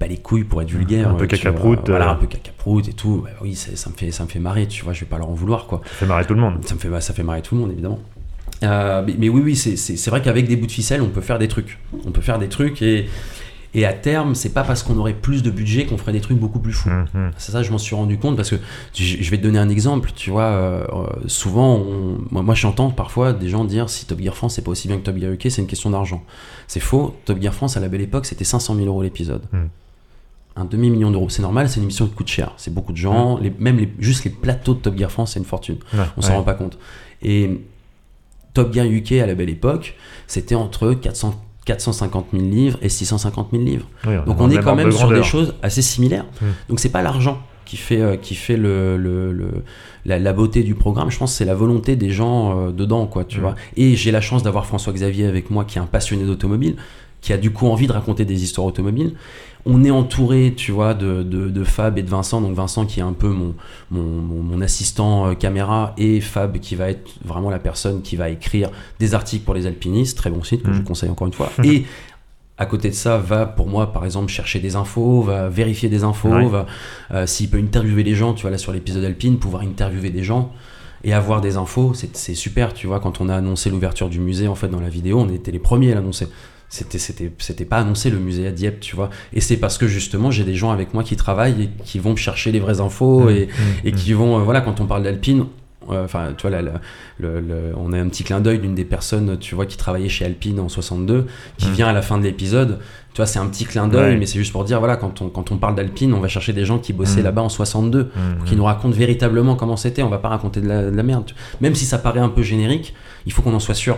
bas 0.00 0.06
les 0.06 0.16
couilles 0.16 0.44
pour 0.44 0.62
être 0.62 0.70
vulgaire. 0.70 1.10
Un 1.10 1.14
peu 1.14 1.24
euh, 1.24 1.26
tu 1.26 1.36
cacaproute. 1.36 1.88
Voilà, 1.88 2.08
euh. 2.08 2.12
un 2.12 2.14
peu 2.14 2.26
cacaproute 2.26 2.88
et 2.88 2.92
tout. 2.94 3.22
Bah 3.24 3.30
oui, 3.42 3.54
ça 3.54 3.90
me, 3.90 3.94
fait, 3.96 4.10
ça 4.10 4.24
me 4.24 4.28
fait 4.28 4.38
marrer, 4.38 4.66
tu 4.66 4.82
vois. 4.84 4.92
Je 4.94 5.00
vais 5.00 5.06
pas 5.06 5.18
leur 5.18 5.28
en 5.28 5.34
vouloir, 5.34 5.66
quoi. 5.66 5.82
Ça 5.84 5.90
fait 5.90 6.06
marrer 6.06 6.24
tout 6.24 6.34
le 6.34 6.40
monde. 6.40 6.64
Ça 6.64 6.74
me 6.74 6.80
fait, 6.80 6.88
bah, 6.88 7.00
ça 7.02 7.12
fait 7.12 7.22
marrer 7.22 7.42
tout 7.42 7.54
le 7.54 7.60
monde, 7.60 7.72
évidemment. 7.72 7.98
Euh, 8.64 9.04
mais, 9.06 9.14
mais 9.18 9.28
oui, 9.28 9.42
oui, 9.44 9.56
c'est 9.56 10.10
vrai 10.10 10.22
qu'avec 10.22 10.48
des 10.48 10.56
bouts 10.56 10.66
de 10.66 10.72
ficelle, 10.72 11.02
on 11.02 11.08
peut 11.10 11.20
faire 11.20 11.38
des 11.38 11.48
trucs. 11.48 11.78
On 12.06 12.10
peut 12.10 12.22
faire 12.22 12.38
des 12.38 12.48
trucs 12.48 12.80
et, 12.82 13.08
et 13.74 13.84
à 13.84 13.92
terme, 13.92 14.34
c'est 14.34 14.52
pas 14.54 14.62
parce 14.64 14.82
qu'on 14.82 14.96
aurait 14.96 15.12
plus 15.14 15.42
de 15.42 15.50
budget 15.50 15.84
qu'on 15.84 15.98
ferait 15.98 16.12
des 16.12 16.20
trucs 16.20 16.38
beaucoup 16.38 16.58
plus 16.58 16.72
fous. 16.72 16.90
C'est 17.36 17.52
ça, 17.52 17.62
je 17.62 17.70
m'en 17.70 17.78
suis 17.78 17.94
rendu 17.94 18.18
compte 18.18 18.36
parce 18.36 18.50
que 18.50 18.56
je 18.94 19.30
vais 19.30 19.36
te 19.36 19.42
donner 19.42 19.58
un 19.58 19.68
exemple. 19.68 20.10
Tu 20.16 20.30
vois, 20.30 20.44
euh, 20.44 20.86
euh, 20.92 21.06
souvent, 21.26 21.76
on- 21.76 22.18
moi, 22.30 22.42
moi 22.42 22.54
j'entends 22.54 22.90
parfois 22.90 23.32
des 23.32 23.48
gens 23.48 23.64
dire 23.64 23.90
si 23.90 24.06
Top 24.06 24.20
Gear 24.20 24.34
France 24.34 24.54
c'est 24.54 24.62
pas 24.62 24.70
aussi 24.70 24.88
bien 24.88 24.96
que 24.96 25.02
Top 25.02 25.18
Gear 25.18 25.32
UK, 25.32 25.50
c'est 25.50 25.60
une 25.60 25.66
question 25.68 25.90
d'argent. 25.90 26.22
C'est 26.66 26.80
faux. 26.80 27.14
Top 27.26 27.40
Gear 27.42 27.52
France 27.54 27.76
à 27.76 27.80
la 27.80 27.88
belle 27.88 28.00
époque 28.00 28.24
c'était 28.26 28.44
500 28.44 28.74
000 28.74 28.86
euros 28.86 29.02
l'épisode. 29.02 29.42
Hmm. 29.52 29.66
Un 30.56 30.64
demi-million 30.64 31.10
d'euros. 31.12 31.28
C'est 31.28 31.42
normal, 31.42 31.68
c'est 31.68 31.76
une 31.76 31.84
émission 31.84 32.06
qui 32.08 32.14
coûte 32.14 32.26
cher. 32.28 32.52
C'est 32.56 32.72
beaucoup 32.74 32.92
de 32.92 32.96
gens. 32.96 33.38
Les, 33.38 33.52
même 33.60 33.76
les, 33.78 33.88
juste 34.00 34.24
les 34.24 34.30
plateaux 34.30 34.74
de 34.74 34.80
Top 34.80 34.96
Gear 34.98 35.10
France, 35.12 35.32
c'est 35.34 35.38
une 35.38 35.44
fortune. 35.44 35.76
Ouais, 35.94 36.00
On 36.16 36.20
s'en 36.22 36.30
ouais. 36.30 36.36
rend 36.38 36.42
pas 36.42 36.54
compte. 36.54 36.78
Et 37.22 37.60
Top 38.54 38.72
Gear 38.74 38.86
UK 38.86 39.12
à 39.12 39.26
la 39.26 39.34
belle 39.36 39.50
époque, 39.50 39.94
c'était 40.26 40.56
entre 40.56 40.94
400, 40.94 41.40
450 41.68 42.26
000 42.32 42.44
livres 42.44 42.78
et 42.82 42.88
650 42.88 43.48
000 43.52 43.62
livres. 43.62 43.86
Oui, 44.06 44.14
Donc 44.26 44.40
on 44.40 44.50
est 44.50 44.58
quand 44.58 44.74
même 44.74 44.86
de 44.86 44.90
sur 44.90 45.08
des 45.10 45.22
choses 45.22 45.54
assez 45.62 45.82
similaires. 45.82 46.24
Mm. 46.40 46.46
Donc 46.70 46.80
c'est 46.80 46.88
pas 46.88 47.02
l'argent 47.02 47.38
qui 47.66 47.76
fait, 47.76 48.00
euh, 48.00 48.16
qui 48.16 48.34
fait 48.34 48.56
le, 48.56 48.96
le- 48.96 49.30
le- 49.32 49.62
la, 50.06 50.18
la 50.18 50.32
beauté 50.32 50.62
du 50.62 50.74
programme. 50.74 51.10
Je 51.10 51.18
pense 51.18 51.32
que 51.32 51.36
c'est 51.38 51.44
la 51.44 51.54
volonté 51.54 51.94
des 51.96 52.08
gens 52.10 52.58
euh, 52.58 52.70
dedans, 52.72 53.06
quoi, 53.06 53.24
tu 53.24 53.38
Mm. 53.38 53.42
vois. 53.42 53.54
Et 53.76 53.94
j'ai 53.96 54.10
la 54.10 54.22
chance 54.22 54.42
d'avoir 54.42 54.64
François 54.66 54.92
Xavier 54.94 55.26
avec 55.26 55.50
moi, 55.50 55.64
qui 55.66 55.76
est 55.78 55.80
un 55.82 55.86
passionné 55.86 56.24
d'automobile, 56.24 56.76
qui 57.20 57.32
a 57.32 57.36
du 57.36 57.50
coup 57.50 57.66
envie 57.68 57.86
de 57.86 57.92
raconter 57.92 58.24
des 58.24 58.42
histoires 58.42 58.66
automobiles. 58.66 59.12
On 59.70 59.84
est 59.84 59.90
entouré, 59.90 60.54
tu 60.56 60.72
vois, 60.72 60.94
de, 60.94 61.22
de, 61.22 61.48
de 61.50 61.64
Fab 61.64 61.98
et 61.98 62.02
de 62.02 62.08
Vincent. 62.08 62.40
Donc 62.40 62.54
Vincent 62.54 62.86
qui 62.86 63.00
est 63.00 63.02
un 63.02 63.12
peu 63.12 63.28
mon, 63.28 63.54
mon, 63.90 64.02
mon- 64.02 64.42
mon 64.42 64.60
assistant 64.62 65.26
euh, 65.28 65.34
caméra 65.34 65.92
et 65.98 66.20
Fab 66.22 66.58
qui 66.58 66.74
va 66.74 66.88
être 66.88 67.10
vraiment 67.24 67.50
la 67.50 67.58
personne 67.58 68.00
qui 68.00 68.16
va 68.16 68.30
écrire 68.30 68.70
des 68.98 69.14
articles 69.14 69.44
pour 69.44 69.52
les 69.54 69.66
alpinistes. 69.66 70.16
Très 70.16 70.30
bon 70.30 70.42
site 70.42 70.62
que 70.62 70.72
je 70.72 70.80
Mm. 70.80 70.84
conseille 70.84 71.10
encore 71.10 71.26
une 71.26 71.34
fois. 71.34 71.50
Et 71.64 71.84
à 72.56 72.64
côté 72.66 72.88
de 72.88 72.94
ça, 72.94 73.18
va 73.18 73.44
pour 73.46 73.68
moi, 73.68 73.92
par 73.92 74.04
exemple, 74.06 74.28
chercher 74.32 74.58
des 74.58 74.74
infos, 74.74 75.20
va 75.22 75.48
vérifier 75.50 75.88
des 75.90 76.02
infos, 76.02 76.28
Ouais. 76.30 76.46
va, 76.48 76.66
euh, 77.12 77.26
s'il 77.26 77.50
peut 77.50 77.58
interviewer 77.58 78.02
des 78.04 78.14
gens, 78.14 78.32
tu 78.34 78.42
vois, 78.42 78.50
là 78.50 78.58
sur 78.58 78.72
l'épisode 78.72 79.04
Alpine, 79.04 79.38
pouvoir 79.38 79.62
interviewer 79.62 80.10
des 80.10 80.24
gens 80.24 80.50
et 81.04 81.12
avoir 81.12 81.40
des 81.40 81.56
infos, 81.56 81.92
c'est 81.94 82.34
super, 82.34 82.72
tu 82.74 82.86
vois. 82.88 82.98
Quand 83.00 83.20
on 83.20 83.28
a 83.28 83.36
annoncé 83.36 83.70
l'ouverture 83.70 84.08
du 84.08 84.18
musée, 84.18 84.48
en 84.48 84.54
fait, 84.56 84.68
dans 84.68 84.80
la 84.80 84.88
vidéo, 84.88 85.20
on 85.20 85.28
était 85.28 85.52
les 85.52 85.60
premiers 85.60 85.92
à 85.92 85.94
l'annoncer. 85.94 86.26
C'était, 86.70 86.98
c'était, 86.98 87.32
c'était 87.38 87.64
pas 87.64 87.78
annoncé 87.78 88.10
le 88.10 88.18
musée 88.18 88.46
à 88.46 88.50
Dieppe, 88.50 88.80
tu 88.80 88.94
vois. 88.94 89.08
Et 89.32 89.40
c'est 89.40 89.56
parce 89.56 89.78
que 89.78 89.86
justement, 89.86 90.30
j'ai 90.30 90.44
des 90.44 90.54
gens 90.54 90.70
avec 90.70 90.92
moi 90.92 91.02
qui 91.02 91.16
travaillent 91.16 91.62
et 91.62 91.70
qui 91.84 91.98
vont 91.98 92.10
me 92.10 92.16
chercher 92.16 92.52
les 92.52 92.60
vraies 92.60 92.80
infos 92.80 93.22
Hum, 93.22 93.30
et, 93.30 93.42
hum, 93.44 93.48
et 93.84 93.92
qui 93.92 94.12
vont, 94.12 94.38
euh, 94.38 94.42
voilà, 94.42 94.60
quand 94.60 94.78
on 94.80 94.84
parle 94.86 95.02
d'Alpine, 95.02 95.46
euh, 95.90 96.04
enfin, 96.04 96.34
tu 96.36 96.42
vois, 96.46 96.50
là, 96.50 96.60
le- 97.18 97.40
le- 97.40 97.72
on 97.78 97.94
a 97.94 97.98
un 97.98 98.08
petit 98.08 98.22
clin 98.22 98.40
d'œil 98.40 98.58
d'une 98.58 98.74
des 98.74 98.84
personnes, 98.84 99.38
tu 99.38 99.54
vois, 99.54 99.64
qui 99.64 99.78
travaillait 99.78 100.10
chez 100.10 100.26
Alpine 100.26 100.60
en 100.60 100.68
62, 100.68 101.26
qui 101.56 101.70
vient 101.70 101.88
à 101.88 101.94
la 101.94 102.02
fin 102.02 102.18
de 102.18 102.24
l'épisode. 102.24 102.80
Tu 103.14 103.16
vois, 103.16 103.24
c'est 103.26 103.38
un 103.38 103.46
petit 103.46 103.64
clin 103.64 103.88
d'œil, 103.88 104.12
Ouais. 104.12 104.16
mais 104.18 104.26
c'est 104.26 104.38
juste 104.38 104.52
pour 104.52 104.64
dire, 104.64 104.78
voilà, 104.80 104.96
quand 104.96 105.22
on, 105.22 105.30
quand 105.30 105.50
on 105.50 105.56
parle 105.56 105.74
d'Alpine, 105.74 106.12
on 106.12 106.20
va 106.20 106.28
chercher 106.28 106.52
des 106.52 106.66
gens 106.66 106.78
qui 106.78 106.92
bossaient 106.92 107.22
là-bas 107.22 107.40
en 107.42 107.48
62, 107.48 108.10
Hum, 108.14 108.44
qui 108.44 108.54
nous 108.56 108.64
racontent 108.64 108.94
véritablement 108.94 109.56
comment 109.56 109.78
c'était. 109.78 110.02
On 110.02 110.10
va 110.10 110.18
pas 110.18 110.28
raconter 110.28 110.60
de 110.60 110.68
la, 110.68 110.90
de 110.90 110.94
la 110.94 111.02
merde. 111.02 111.30
Même 111.62 111.74
si 111.74 111.86
ça 111.86 111.96
paraît 111.96 112.20
un 112.20 112.28
peu 112.28 112.42
générique, 112.42 112.92
il 113.24 113.32
faut 113.32 113.40
qu'on 113.40 113.54
en 113.54 113.58
soit 113.60 113.74
sûr 113.74 113.96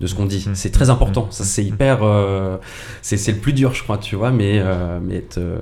de 0.00 0.06
ce 0.06 0.14
qu'on 0.14 0.24
dit. 0.26 0.44
Mhm. 0.48 0.54
C'est 0.54 0.70
très 0.70 0.90
important. 0.90 1.26
Mhm. 1.26 1.32
Ça, 1.32 1.44
c'est 1.44 1.64
hyper. 1.64 1.98
euh, 2.02 2.56
c'est 3.02 3.32
le 3.32 3.38
plus 3.38 3.52
dur, 3.52 3.72
je 3.74 3.82
crois, 3.82 3.98
tu 3.98 4.16
vois. 4.16 4.30
Mais, 4.30 4.58
euh, 4.58 4.98
mais 5.02 5.16
être, 5.16 5.38
euh, 5.38 5.58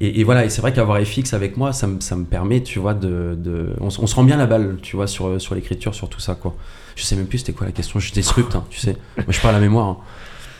et, 0.00 0.20
et 0.20 0.24
voilà, 0.24 0.44
et 0.44 0.50
c'est 0.50 0.62
vrai 0.62 0.72
qu'avoir 0.72 1.00
FX 1.04 1.34
avec 1.34 1.56
moi, 1.56 1.72
ça 1.72 1.86
me, 1.86 2.00
ça 2.00 2.16
me 2.16 2.24
permet, 2.24 2.62
tu 2.62 2.78
vois, 2.78 2.94
de. 2.94 3.34
de 3.38 3.74
on, 3.80 3.86
on 3.88 4.06
se 4.06 4.14
rend 4.14 4.24
bien 4.24 4.36
la 4.36 4.46
balle, 4.46 4.76
tu 4.82 4.96
vois, 4.96 5.06
sur, 5.06 5.40
sur 5.40 5.54
l'écriture, 5.54 5.94
sur 5.94 6.08
tout 6.08 6.20
ça, 6.20 6.34
quoi. 6.34 6.54
Je 6.96 7.02
sais 7.04 7.16
même 7.16 7.26
plus 7.26 7.38
c'était 7.38 7.52
quoi 7.52 7.66
la 7.66 7.72
question. 7.72 7.98
Je 8.00 8.12
disrupte, 8.12 8.54
hein, 8.56 8.64
tu 8.70 8.78
sais. 8.80 8.96
Moi, 9.16 9.26
je 9.28 9.40
parle 9.40 9.54
à 9.54 9.58
la 9.58 9.62
mémoire. 9.64 9.86
hein. 9.88 9.96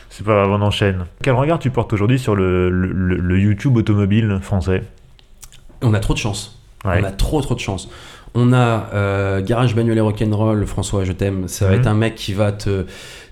C'est 0.09 0.23
pas 0.23 0.33
grave, 0.33 0.51
on 0.51 0.61
enchaîne. 0.61 1.05
Quel 1.23 1.33
regard 1.33 1.57
tu 1.57 1.71
portes 1.71 1.91
aujourd'hui 1.91 2.19
sur 2.19 2.35
le, 2.35 2.69
le- 2.69 2.91
le- 2.91 3.17
le 3.17 3.39
YouTube 3.39 3.75
automobile 3.77 4.37
français? 4.43 4.83
On 5.81 5.93
a 5.95 5.99
trop 5.99 6.13
de 6.13 6.19
chance. 6.19 6.59
Ouais. 6.85 6.99
On 7.01 7.03
a 7.03 7.11
trop 7.11 7.41
trop 7.41 7.55
de 7.55 7.59
chance. 7.59 7.89
On 8.35 8.51
a 8.53 8.87
euh, 8.93 9.41
Garage 9.41 9.75
Bagnole 9.75 9.97
et 9.97 10.01
Rock'n'Roll, 10.01 10.65
François, 10.65 11.03
je 11.03 11.11
t'aime. 11.11 11.47
Ça 11.47 11.65
va 11.65 11.73
Mhm. 11.73 11.79
être 11.79 11.87
un 11.87 11.93
mec 11.93 12.15
qui 12.15 12.33
va 12.33 12.51
te, 12.51 12.85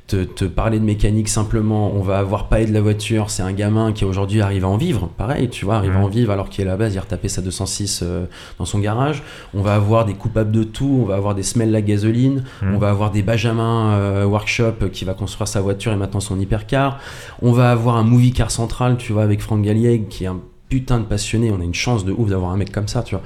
te, 0.06 0.24
te 0.24 0.45
parler 0.45 0.78
de 0.78 0.84
mécanique 0.86 1.28
simplement. 1.28 1.91
On 1.95 2.02
va 2.02 2.20
avoir 2.20 2.49
pas 2.49 2.64
de 2.64 2.72
la 2.72 2.82
voiture. 2.82 3.32
C'est 3.32 3.41
un 3.41 3.52
gamin 3.54 3.93
qui 3.93 4.06
aujourd'hui 4.06 4.41
arrive 4.41 4.66
à 4.66 4.68
en 4.68 4.78
vivre. 4.78 5.10
Pareil, 5.18 5.49
tu 5.49 5.66
vois, 5.66 5.78
arrive 5.78 5.93
à 5.95 5.97
Mhm. 5.99 6.04
en 6.04 6.08
vivre 6.08 6.32
alors 6.32 6.49
qu'il 6.49 6.64
est 6.66 6.68
à 6.68 6.72
la 6.72 6.78
base, 6.78 6.93
il 6.93 6.97
a 6.99 7.02
retapé 7.02 7.30
sa 7.30 7.41
206 7.41 8.02
euh, 8.04 8.26
dans 8.60 8.66
son 8.66 8.78
garage. 8.78 9.24
On 9.56 9.62
va 9.64 9.74
avoir 9.74 10.06
des 10.06 10.14
coupables 10.14 10.52
de 10.52 10.64
tout. 10.64 10.99
On 11.02 11.06
va 11.06 11.16
avoir 11.16 11.34
des 11.34 11.41
semelles 11.43 11.72
la 11.72 11.82
gasoline. 11.82 12.43
Mhm. 12.62 12.76
On 12.76 12.78
va 12.78 12.89
avoir 12.91 13.10
des 13.10 13.24
Benjamin 13.24 13.93
euh, 13.93 14.26
Workshop 14.26 14.89
qui 14.93 15.04
va 15.06 15.14
construire 15.16 15.47
sa 15.47 15.62
voiture 15.62 15.91
et 15.93 15.95
maintenant 15.95 16.20
son 16.20 16.39
hypercar. 16.39 16.99
On 17.41 17.54
va 17.54 17.72
avoir 17.72 17.95
un 17.95 18.04
movie 18.04 18.34
car 18.34 18.52
central, 18.52 18.97
tu 18.97 19.14
vois, 19.14 19.24
avec 19.24 19.41
Franck 19.41 19.64
Gallieg 19.64 20.10
qui 20.10 20.26
est 20.26 20.28
un 20.28 20.41
putain 20.72 20.99
de 20.99 21.03
passionné. 21.05 21.51
On 21.51 21.59
a 21.59 21.63
une 21.65 21.74
chance 21.74 22.05
de 22.05 22.13
ouf 22.13 22.30
d'avoir 22.30 22.51
un 22.51 22.57
mec 22.57 22.72
comme 22.72 22.88
ça, 22.88 23.03
tu 23.03 23.13
vois, 23.13 23.24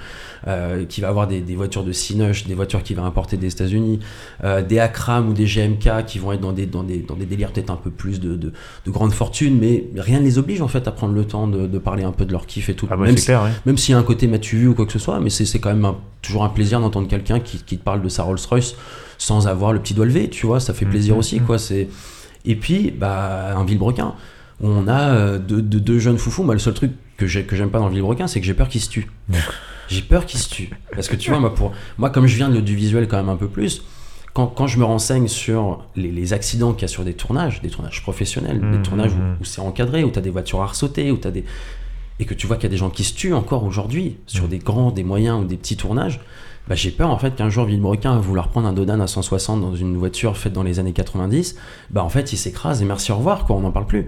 euh, 0.47 0.83
qui 0.85 0.99
va 0.99 1.09
avoir 1.09 1.27
des, 1.27 1.41
des 1.41 1.55
voitures 1.55 1.83
de 1.83 1.91
Cinoche, 1.91 2.45
des 2.47 2.55
voitures 2.55 2.81
qu'il 2.81 2.95
va 2.95 3.03
importer 3.03 3.37
des 3.37 3.47
États-Unis, 3.53 3.99
euh, 4.43 4.63
des 4.63 4.79
Akram 4.79 5.29
ou 5.29 5.33
des 5.33 5.45
GMK 5.45 6.05
qui 6.07 6.17
vont 6.17 6.31
être 6.33 6.41
dans 6.41 6.51
des, 6.53 6.65
dans 6.65 6.81
des, 6.83 6.97
dans 6.97 7.15
des 7.15 7.25
délires 7.27 7.51
peut-être 7.51 7.69
un 7.69 7.75
peu 7.75 7.91
plus 7.91 8.19
de, 8.19 8.35
de, 8.35 8.51
de 8.85 8.91
grande 8.91 9.13
fortune, 9.13 9.57
mais 9.59 9.85
rien 9.95 10.19
ne 10.19 10.25
les 10.25 10.39
oblige 10.39 10.61
en 10.61 10.67
fait 10.67 10.87
à 10.87 10.91
prendre 10.91 11.13
le 11.13 11.23
temps 11.23 11.47
de, 11.47 11.67
de 11.67 11.77
parler 11.77 12.03
un 12.03 12.11
peu 12.11 12.25
de 12.25 12.31
leur 12.31 12.47
kiff 12.47 12.67
et 12.69 12.73
tout. 12.73 12.87
Ah 12.89 12.97
bah 12.97 13.05
même 13.05 13.15
si- 13.15 13.25
clair, 13.25 13.43
ouais. 13.43 13.51
même 13.67 13.77
s'il 13.77 13.91
y 13.93 13.95
a 13.95 13.99
un 13.99 14.03
côté 14.03 14.25
m'as-tu 14.27 14.57
vu 14.57 14.67
ou 14.69 14.73
quoi 14.73 14.87
que 14.87 14.91
ce 14.91 14.99
soit, 14.99 15.19
mais 15.19 15.29
c'est 15.29 15.59
quand 15.59 15.69
même 15.69 15.85
un- 15.85 15.97
toujours 16.23 16.43
un 16.43 16.49
plaisir 16.49 16.79
d'entendre 16.81 17.07
quelqu'un 17.07 17.39
qui, 17.39 17.59
qui 17.59 17.77
te 17.77 17.83
parle 17.83 18.01
de 18.01 18.09
sa 18.09 18.23
Rolls-Royce 18.23 18.75
sans 19.19 19.47
avoir 19.47 19.71
le 19.71 19.79
petit 19.79 19.93
doigt 19.93 20.07
levé, 20.07 20.29
tu 20.31 20.47
vois, 20.47 20.59
ça 20.59 20.73
fait 20.73 20.85
Mhm, 20.85 20.91
plaisir 20.91 21.15
aussi, 21.17 21.39
mhm. 21.39 21.45
quoi. 21.45 21.59
C'est 21.59 21.87
Et 22.43 22.55
puis, 22.55 22.91
bah, 22.91 23.55
un 23.55 23.63
Villebrequin, 23.63 24.13
où 24.61 24.67
on 24.67 24.87
a 24.87 25.09
euh, 25.15 25.37
deux 25.39 25.99
jeunes 25.99 26.17
foufous. 26.17 26.43
Moi, 26.43 26.53
le 26.55 26.59
seul 26.59 26.73
truc 26.73 26.91
que 27.17 27.27
j'ai- 27.27 27.43
que 27.43 27.55
j'aime 27.55 27.69
pas 27.69 27.79
dans 27.79 27.89
le 27.89 28.27
c'est 28.27 28.39
que 28.39 28.45
j'ai 28.45 28.53
peur 28.53 28.67
qu'ils 28.69 28.81
se. 28.81 28.89
Ouais. 28.99 29.37
J'ai 29.87 30.01
peur 30.01 30.25
qu'ils 30.25 30.39
se 30.39 30.49
tuent. 30.49 30.69
Parce 30.93 31.07
que 31.07 31.15
tu 31.15 31.29
vois, 31.29 31.39
moi, 31.39 31.53
pour, 31.53 31.71
moi, 31.97 32.09
comme 32.09 32.25
je 32.27 32.35
viens 32.35 32.49
de 32.49 32.55
l'audiovisuel 32.55 33.07
quand 33.07 33.17
même 33.17 33.29
un 33.29 33.35
peu 33.35 33.47
plus, 33.47 33.83
quand, 34.33 34.47
quand 34.47 34.67
je 34.67 34.79
me 34.79 34.83
renseigne 34.83 35.27
sur 35.27 35.83
les, 35.95 36.11
les 36.11 36.33
accidents 36.33 36.73
qu'il 36.73 36.81
y 36.81 36.85
a 36.85 36.87
sur 36.89 37.05
des 37.05 37.13
tournages, 37.13 37.61
des 37.61 37.69
tournages 37.69 38.01
professionnels, 38.01 38.59
des 38.59 38.77
Mhm, 38.77 38.81
tournages 38.83 39.13
où, 39.13 39.17
mhm. 39.17 39.37
où 39.41 39.45
c'est 39.45 39.61
encadré, 39.61 40.03
où 40.03 40.09
tu 40.11 40.19
as 40.19 40.21
des 40.21 40.29
voitures 40.31 40.61
à 40.61 40.65
ressauter, 40.67 41.11
où 41.11 41.17
tu 41.17 41.31
des. 41.31 41.45
Et 42.19 42.25
que 42.25 42.33
tu 42.33 42.47
vois 42.47 42.55
qu'il 42.55 42.63
y 42.63 42.67
a 42.67 42.69
des 42.69 42.77
gens 42.77 42.89
qui 42.89 43.03
se 43.03 43.13
tuent 43.13 43.33
encore 43.33 43.63
aujourd'hui 43.65 44.17
sur 44.25 44.43
Mhm. 44.45 44.49
des 44.49 44.57
grands, 44.59 44.91
des 44.91 45.03
moyens 45.03 45.39
ou 45.41 45.45
des 45.45 45.57
petits 45.57 45.77
tournages, 45.77 46.19
bah, 46.67 46.73
j'ai 46.73 46.89
peur 46.89 47.11
en 47.11 47.17
fait 47.19 47.35
qu'un 47.35 47.49
jour 47.49 47.65
Villebrequin 47.65 48.13
va 48.13 48.19
vouloir 48.19 48.47
prendre 48.49 48.67
un 48.67 48.73
Dodan 48.73 48.99
à 48.99 49.05
160 49.07 49.61
dans 49.61 49.75
une 49.75 49.95
voiture 49.97 50.35
faite 50.35 50.53
dans 50.53 50.63
les 50.63 50.79
années 50.79 50.93
90, 50.93 51.55
bah 51.91 52.03
en 52.03 52.09
fait 52.09 52.33
il 52.33 52.37
s'écrase 52.37 52.81
et 52.81 52.85
merci 52.85 53.11
au 53.11 53.17
revoir 53.17 53.45
quoi, 53.45 53.55
on 53.55 53.59
n'en 53.59 53.71
parle 53.71 53.85
plus. 53.85 54.07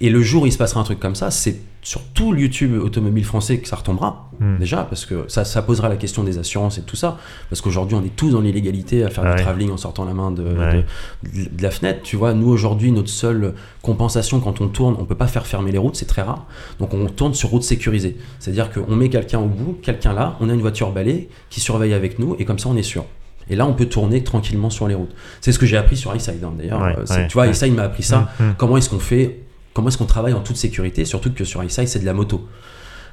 Et 0.00 0.10
le 0.10 0.22
jour 0.22 0.44
où 0.44 0.46
il 0.46 0.52
se 0.52 0.58
passera 0.58 0.80
un 0.80 0.84
truc 0.84 1.00
comme 1.00 1.14
ça, 1.16 1.30
c'est 1.30 1.56
sur 1.82 2.02
tout 2.14 2.32
le 2.32 2.40
YouTube 2.40 2.74
automobile 2.82 3.24
français 3.24 3.58
que 3.58 3.68
ça 3.68 3.76
retombera 3.76 4.24
Hmm. 4.40 4.56
déjà 4.60 4.84
parce 4.84 5.04
que 5.04 5.24
ça, 5.26 5.44
ça 5.44 5.62
posera 5.62 5.88
la 5.88 5.96
question 5.96 6.22
des 6.22 6.38
assurances 6.38 6.78
et 6.78 6.82
tout 6.82 6.94
ça. 6.94 7.18
Parce 7.50 7.60
qu'aujourd'hui 7.60 7.96
on 7.96 8.04
est 8.04 8.14
tous 8.14 8.30
dans 8.30 8.40
l'illégalité 8.40 9.02
à 9.02 9.10
faire 9.10 9.24
Ouais. 9.24 9.34
du 9.34 9.42
travelling 9.42 9.72
en 9.72 9.76
sortant 9.76 10.04
la 10.04 10.14
main 10.14 10.30
de, 10.30 10.44
Ouais. 10.44 10.84
de, 11.24 11.56
de 11.56 11.62
la 11.62 11.72
fenêtre 11.72 12.02
tu 12.04 12.14
vois. 12.14 12.34
Nous 12.34 12.46
aujourd'hui 12.48 12.92
notre 12.92 13.08
seule 13.08 13.54
compensation 13.82 14.38
quand 14.38 14.60
on 14.60 14.68
tourne 14.68 14.94
on 15.00 15.04
peut 15.04 15.16
pas 15.16 15.26
faire 15.26 15.44
fermer 15.44 15.72
les 15.72 15.78
routes 15.78 15.96
c'est 15.96 16.04
très 16.06 16.22
rare. 16.22 16.46
Donc 16.78 16.94
on 16.94 17.06
tourne 17.06 17.34
sur 17.34 17.48
route 17.48 17.64
sécurisée. 17.64 18.16
C'est 18.38 18.52
à 18.52 18.54
dire 18.54 18.70
qu'on 18.70 18.94
met 18.94 19.08
quelqu'un 19.08 19.40
au 19.40 19.46
bout 19.46 19.76
quelqu'un 19.82 20.12
là 20.12 20.36
on 20.40 20.48
a 20.48 20.54
une 20.54 20.60
voiture 20.60 20.92
balai 20.92 21.28
qui 21.50 21.58
surveille 21.58 21.94
avec 21.94 22.20
nous 22.20 22.36
et 22.38 22.44
comme 22.44 22.60
ça 22.60 22.68
on 22.68 22.76
est 22.76 22.82
sûr. 22.84 23.04
Et 23.50 23.56
là 23.56 23.66
on 23.66 23.72
peut 23.72 23.86
tourner 23.86 24.22
tranquillement 24.22 24.70
sur 24.70 24.86
les 24.86 24.94
routes. 24.94 25.14
C'est 25.40 25.50
ce 25.50 25.58
que 25.58 25.66
j'ai 25.66 25.76
appris 25.78 25.96
sur 25.96 26.14
iSide 26.14 26.44
hein, 26.44 26.52
d'ailleurs. 26.56 26.80
Ouais, 26.80 26.94
Euh, 27.10 27.26
tu 27.26 27.32
vois 27.32 27.48
iSide 27.48 27.74
m'a 27.74 27.82
appris 27.82 28.04
ça. 28.04 28.28
Mm, 28.38 28.44
mm. 28.44 28.54
comment 28.56 28.76
est-ce 28.76 28.88
qu'on 28.90 29.00
fait 29.00 29.40
comment 29.78 29.90
est-ce 29.90 29.98
qu'on 29.98 30.06
travaille 30.06 30.32
en 30.34 30.40
toute 30.40 30.56
sécurité 30.56 31.04
surtout 31.04 31.32
que 31.32 31.44
sur 31.44 31.62
iSide 31.62 31.86
c'est 31.86 32.00
de 32.00 32.04
la 32.04 32.12
moto 32.14 32.44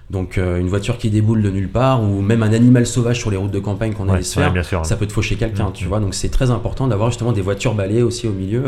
donc 0.10 0.40
euh, 0.40 0.58
une 0.60 0.68
voiture 0.68 0.98
qui 0.98 1.12
déboule 1.12 1.44
de 1.44 1.52
nulle 1.52 1.70
part 1.70 2.02
ou 2.02 2.22
même 2.22 2.42
un 2.42 2.54
animal 2.54 2.88
sauvage 2.88 3.20
sur 3.20 3.30
les 3.30 3.38
routes 3.38 3.52
de 3.52 3.60
campagne 3.60 3.94
qu'on 3.94 4.06
Ouais, 4.08 4.14
allait 4.16 4.24
se 4.24 4.40
ouais, 4.40 4.46
faire 4.46 4.52
bien 4.54 4.64
sûr. 4.64 4.84
ça 4.84 4.96
peut 4.96 5.06
te 5.06 5.14
faucher 5.14 5.36
quelqu'un 5.36 5.70
Mm, 5.70 5.74
tu 5.74 5.86
mm. 5.86 5.88
vois 5.88 6.00
donc 6.00 6.16
c'est 6.16 6.30
très 6.30 6.50
important 6.50 6.88
d'avoir 6.88 7.12
justement 7.12 7.34
des 7.34 7.42
voitures 7.42 7.76
balayées 7.76 8.02
aussi 8.02 8.28
au 8.28 8.32
milieu 8.34 8.64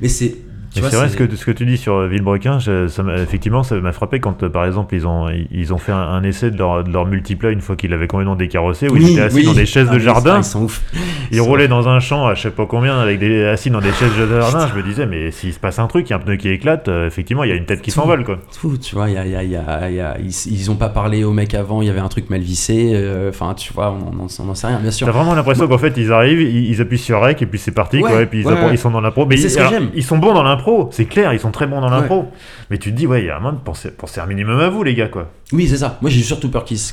mais 0.00 0.08
c'est 0.08 0.36
c'est 0.74 0.96
vrai 0.96 1.08
ce 1.08 1.16
que, 1.16 1.36
ce 1.36 1.44
que 1.44 1.50
tu 1.50 1.64
dis 1.66 1.76
sur 1.76 2.06
Villebrequin, 2.06 2.58
je- 2.58 2.88
ça 2.88 3.02
effectivement, 3.16 3.62
ça 3.62 3.76
m'a 3.76 3.92
frappé 3.92 4.20
quand, 4.20 4.42
euh, 4.42 4.48
par 4.48 4.64
exemple, 4.64 4.94
ils 4.94 5.06
ont, 5.06 5.26
ils 5.50 5.72
ont 5.72 5.78
fait 5.78 5.92
un, 5.92 5.98
un 5.98 6.22
essai 6.22 6.50
de 6.50 6.58
leur, 6.58 6.84
de 6.84 6.92
leur 6.92 7.06
multiplat 7.06 7.50
une 7.50 7.60
fois 7.60 7.76
qu'ils 7.76 7.90
l'avaient 7.90 8.06
complètement 8.06 8.36
décarrossé, 8.36 8.88
où 8.88 8.96
ils 8.96 9.04
Oui, 9.04 9.12
étaient 9.12 9.20
assis 9.22 9.36
oui. 9.36 9.44
dans 9.44 9.52
des 9.54 9.66
chaises 9.66 9.86
Ah, 9.90 9.92
de 9.92 9.98
mais 9.98 10.04
jardin, 10.04 10.38
Ils 10.38 10.44
sont 10.44 10.62
ouf. 10.64 10.82
ils 11.30 11.40
roulaient 11.40 11.68
dans 11.68 11.88
un 11.88 12.00
champ 12.00 12.26
à 12.26 12.34
je 12.34 12.42
sais 12.42 12.50
pas 12.50 12.66
combien, 12.66 12.98
avec 12.98 13.18
des, 13.18 13.44
assis 13.44 13.70
dans 13.70 13.80
des 13.80 13.92
chaises 13.92 14.16
de 14.18 14.26
jardin. 14.40 14.68
Je 14.72 14.76
me 14.76 14.82
disais, 14.82 15.06
mais 15.06 15.30
s'il 15.30 15.52
se 15.52 15.58
passe 15.60 15.78
un 15.78 15.86
truc, 15.86 16.08
il 16.08 16.10
y 16.10 16.12
a 16.12 16.16
un 16.16 16.20
pneu 16.20 16.36
qui 16.36 16.48
éclate, 16.48 16.88
euh, 16.88 17.06
effectivement, 17.06 17.44
il 17.44 17.50
y 17.50 17.52
a 17.52 17.56
une 17.56 17.66
tête 17.66 17.82
qui 17.82 17.90
s'envole, 17.90 18.24
quoi. 18.24 18.38
Fou, 18.50 18.76
tu 18.78 18.94
vois, 18.94 19.08
il 19.08 19.14
y 19.14 19.18
a, 19.18 19.24
il 19.24 19.30
y 19.32 19.36
a- 19.36 19.42
il 19.44 19.50
y 19.50 19.56
a- 19.56 19.90
il 19.90 19.96
y 19.96 20.00
a- 20.00 20.16
ils, 20.18 20.52
ils 20.52 20.70
ont 20.70 20.76
pas 20.76 20.88
parlé 20.88 21.24
au 21.24 21.32
mec 21.32 21.54
avant, 21.54 21.82
il 21.82 21.86
y 21.88 21.90
avait 21.90 22.00
un 22.00 22.08
truc 22.08 22.30
mal 22.30 22.40
vissé. 22.40 22.92
euh, 22.94 23.28
Enfin, 23.30 23.54
tu 23.54 23.72
vois, 23.72 23.90
on 23.92 24.14
n'en 24.14 24.26
on 24.38 24.44
n'en 24.44 24.54
sait 24.54 24.66
rien, 24.66 24.78
bien 24.80 24.90
sûr. 24.90 25.06
T'as 25.06 25.12
vraiment 25.12 25.34
l'impression 25.34 25.66
qu'en 25.68 25.78
fait, 25.78 25.94
ils 25.96 26.12
arrivent, 26.12 26.40
ils, 26.40 26.68
ils 26.70 26.80
appuient 26.80 26.98
sur 26.98 27.20
rec, 27.20 27.40
et 27.42 27.46
puis 27.46 27.58
c'est 27.58 27.70
parti, 27.72 27.96
Ouais, 27.98 28.10
quoi, 28.10 28.22
et 28.22 28.26
puis 28.26 28.40
ils, 28.40 28.46
ouais, 28.46 28.52
appro- 28.54 28.66
ouais. 28.66 28.74
ils 28.74 28.78
sont 28.78 28.90
dans 28.90 29.00
l'impro. 29.00 29.26
Mais 29.26 29.36
C'est 29.36 29.48
ils, 29.48 29.50
ce 29.50 29.58
que 29.58 29.68
j'aime. 29.68 29.88
ils 29.94 30.02
sont 30.02 30.18
bons 30.18 30.34
dans 30.34 30.42
l'impro, 30.42 30.63
c'est 30.90 31.04
clair, 31.06 31.32
ils 31.32 31.40
sont 31.40 31.50
très 31.50 31.66
bons 31.66 31.80
dans 31.80 31.88
Ouais. 31.90 32.00
l'impro. 32.00 32.26
Mais 32.70 32.78
tu 32.78 32.90
te 32.92 32.96
dis, 32.96 33.06
ouais, 33.06 33.22
il 33.22 33.26
y 33.26 33.30
a 33.30 33.36
un 33.36 33.40
moment, 33.40 33.58
pensez, 33.64 33.90
pensez 33.90 34.20
un 34.20 34.26
minimum 34.26 34.58
à 34.60 34.68
vous, 34.68 34.82
les 34.82 34.94
gars, 34.94 35.08
quoi. 35.08 35.30
Oui, 35.52 35.68
c'est 35.68 35.78
ça. 35.78 35.98
Moi, 36.00 36.10
j'ai 36.10 36.22
surtout 36.22 36.50
peur 36.50 36.64
qu'ils 36.64 36.78
se, 36.78 36.92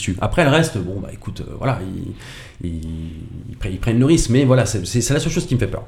tuent. 0.00 0.16
Après, 0.20 0.44
le 0.44 0.50
reste, 0.50 0.78
bon, 0.78 1.00
bah 1.00 1.08
écoute, 1.12 1.42
euh, 1.46 1.54
voilà, 1.58 1.78
ils, 1.82 2.66
ils- 2.66 2.80
ils 3.50 3.56
pre- 3.56 3.70
ils 3.70 3.78
prennent 3.80 3.98
le 3.98 4.06
risque, 4.06 4.30
mais 4.30 4.44
voilà, 4.44 4.64
c'est 4.66 4.80
la 5.12 5.20
seule 5.20 5.32
chose 5.32 5.46
qui 5.46 5.54
me 5.54 5.60
fait 5.60 5.66
peur. 5.66 5.84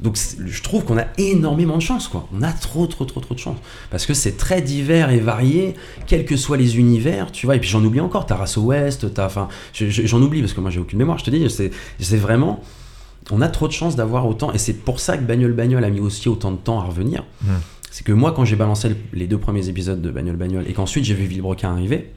Donc, 0.00 0.16
je 0.46 0.62
trouve 0.62 0.84
qu'on 0.84 0.96
a 0.96 1.06
énormément 1.18 1.76
de 1.76 1.82
chance, 1.82 2.06
quoi. 2.06 2.28
On 2.32 2.42
a 2.42 2.52
trop, 2.52 2.86
trop, 2.86 3.04
trop, 3.04 3.18
trop 3.20 3.34
de 3.34 3.40
chance. 3.40 3.56
Parce 3.90 4.06
que 4.06 4.14
c'est 4.14 4.36
très 4.36 4.62
divers 4.62 5.10
et 5.10 5.18
varié, 5.18 5.74
quels 6.06 6.24
que 6.24 6.36
soient 6.36 6.56
les 6.56 6.78
univers, 6.78 7.32
tu 7.32 7.46
vois. 7.46 7.56
Et 7.56 7.58
puis, 7.58 7.68
j'en 7.68 7.84
oublie 7.84 8.00
encore. 8.00 8.24
T'as 8.24 8.36
Race 8.36 8.56
West, 8.58 9.12
t'as. 9.12 9.26
Enfin, 9.26 9.48
je- 9.72 9.86
je- 9.90 10.06
j'en 10.06 10.22
oublie 10.22 10.40
parce 10.40 10.52
que 10.52 10.60
moi, 10.60 10.70
j'ai 10.70 10.78
aucune 10.78 10.98
mémoire, 11.00 11.18
je 11.18 11.24
te 11.24 11.30
dis. 11.30 11.44
C'est 11.98 12.16
vraiment. 12.16 12.62
On 13.30 13.40
a 13.42 13.48
trop 13.48 13.68
de 13.68 13.72
chance 13.72 13.96
d'avoir 13.96 14.26
autant. 14.26 14.52
Et 14.52 14.58
c'est 14.58 14.72
pour 14.72 15.00
ça 15.00 15.16
que 15.18 15.22
Bagnole 15.22 15.52
Bagnole 15.52 15.84
a 15.84 15.90
mis 15.90 16.00
aussi 16.00 16.28
autant 16.28 16.50
de 16.50 16.56
temps 16.56 16.80
à 16.80 16.84
revenir. 16.84 17.24
Hmm. 17.42 17.48
C'est 17.90 18.04
que 18.04 18.12
moi, 18.12 18.32
quand 18.32 18.44
j'ai 18.44 18.56
balancé 18.56 18.88
le- 18.90 18.96
les 19.12 19.26
deux 19.26 19.38
premiers 19.38 19.68
épisodes 19.68 20.00
de 20.00 20.10
Bagnole 20.10 20.36
Bagnole 20.36 20.64
et 20.68 20.72
qu'ensuite 20.72 21.04
j'ai 21.04 21.14
vu 21.14 21.24
Villebrequin 21.24 21.72
arriver, 21.72 22.12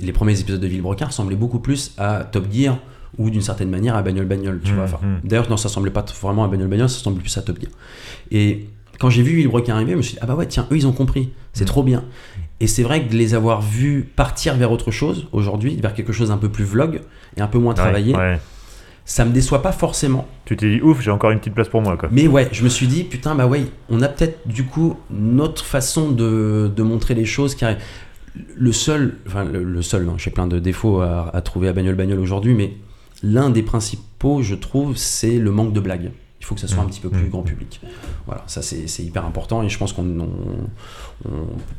les 0.00 0.12
premiers 0.12 0.38
épisodes 0.40 0.60
de 0.60 0.66
Villebrequin 0.66 1.06
ressemblaient 1.06 1.36
beaucoup 1.36 1.58
plus 1.58 1.92
à 1.98 2.24
Top 2.30 2.46
Gear 2.52 2.78
ou 3.18 3.30
d'une 3.30 3.40
certaine 3.42 3.70
manière 3.70 3.96
à 3.96 4.02
Bagnole 4.02 4.26
Bagnole, 4.26 4.60
tu 4.64 4.72
vois. 4.72 4.84
Enfin, 4.84 4.98
mhm. 5.02 5.20
D'ailleurs, 5.24 5.48
non, 5.48 5.56
ça 5.56 5.68
ressemblait 5.68 5.90
pas 5.90 6.04
vraiment 6.20 6.44
à 6.44 6.48
Bagnole 6.48 6.68
Bagnole, 6.68 6.88
ça 6.88 6.98
ressemblait 6.98 7.22
plus 7.22 7.36
à 7.38 7.42
Top 7.42 7.58
Gear. 7.60 7.70
Et 8.30 8.66
quand 8.98 9.10
j'ai 9.10 9.22
vu 9.22 9.36
Villebrequin 9.36 9.74
arriver, 9.74 9.92
je 9.92 9.96
me 9.96 10.02
suis 10.02 10.12
dit, 10.14 10.18
ah 10.22 10.26
bah 10.26 10.34
ouais, 10.34 10.46
tiens, 10.46 10.66
eux, 10.70 10.76
ils 10.76 10.86
ont 10.86 10.92
compris, 10.92 11.30
c'est 11.52 11.64
trop 11.64 11.82
bien. 11.82 12.04
Et 12.60 12.66
c'est 12.66 12.82
vrai 12.82 13.04
que 13.06 13.12
de 13.12 13.16
les 13.16 13.34
avoir 13.34 13.60
vus 13.62 14.08
partir 14.16 14.54
vers 14.56 14.70
autre 14.72 14.90
chose 14.90 15.26
aujourd'hui, 15.32 15.76
vers 15.76 15.94
quelque 15.94 16.12
chose 16.12 16.28
d'un 16.28 16.38
peu 16.38 16.48
plus 16.48 16.64
vlog 16.64 17.00
et 17.36 17.40
un 17.42 17.46
peu 17.48 17.58
moins 17.58 17.74
travaillé, 17.74 18.14
ouais. 18.16 18.38
Ça 19.06 19.24
me 19.24 19.30
déçoit 19.32 19.62
pas 19.62 19.72
forcément. 19.72 20.26
Tu 20.44 20.56
t'es 20.56 20.68
dit, 20.68 20.82
ouf, 20.82 21.00
j'ai 21.00 21.10
encore 21.10 21.30
une 21.30 21.38
petite 21.38 21.54
place 21.54 21.68
pour 21.68 21.80
moi, 21.80 21.96
quoi. 21.96 22.08
Mais 22.12 22.26
ouais, 22.26 22.48
je 22.52 22.62
me 22.64 22.68
suis 22.68 22.86
dit, 22.88 23.04
putain, 23.04 23.34
bah 23.34 23.46
ouais, 23.46 23.64
on 23.88 24.02
a 24.02 24.08
peut-être 24.08 24.46
du 24.46 24.64
coup 24.64 24.96
notre 25.10 25.64
façon 25.64 26.10
de, 26.10 26.70
de 26.74 26.82
montrer 26.82 27.14
les 27.14 27.24
choses 27.24 27.54
qui 27.54 27.64
arrivent. 27.64 27.78
Le 28.54 28.72
seul, 28.72 29.16
enfin 29.26 29.44
le, 29.44 29.62
le 29.64 29.80
seul, 29.80 30.06
j'ai 30.18 30.30
plein 30.30 30.46
de 30.46 30.58
défauts 30.58 31.00
à, 31.00 31.30
à 31.34 31.40
trouver 31.40 31.68
à 31.68 31.72
Bagnole 31.72 31.94
Bagnole 31.94 32.18
aujourd'hui, 32.18 32.52
mais 32.52 32.74
l'un 33.22 33.48
des 33.48 33.62
principaux, 33.62 34.42
je 34.42 34.54
trouve, 34.54 34.96
c'est 34.96 35.38
le 35.38 35.50
manque 35.50 35.72
de 35.72 35.80
blagues. 35.80 36.10
Il 36.40 36.44
faut 36.44 36.54
que 36.54 36.60
ça 36.60 36.68
soit 36.68 36.82
un 36.82 36.86
petit 36.86 37.00
peu 37.00 37.08
plus 37.08 37.24
Mmh. 37.26 37.30
grand 37.30 37.42
public. 37.42 37.80
Voilà, 38.26 38.44
ça 38.46 38.60
c'est 38.62 39.02
hyper 39.02 39.24
important 39.24 39.62
et 39.62 39.68
je 39.68 39.78
pense 39.78 39.92
qu'on. 39.92 40.04
on- 40.20 40.28
on- 41.24 41.30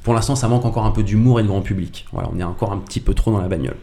pour 0.03 0.13
l'instant, 0.13 0.35
ça 0.35 0.47
manque 0.47 0.65
encore 0.65 0.85
un 0.85 0.91
peu 0.91 1.03
d'humour 1.03 1.39
et 1.39 1.43
de 1.43 1.47
grand 1.47 1.61
public. 1.61 2.05
Voilà, 2.11 2.29
on 2.33 2.39
est 2.39 2.43
encore 2.43 2.73
un 2.73 2.77
petit 2.77 2.99
peu 2.99 3.13
trop 3.13 3.31
dans 3.31 3.39
la 3.41 3.47
bagnole. 3.47 3.77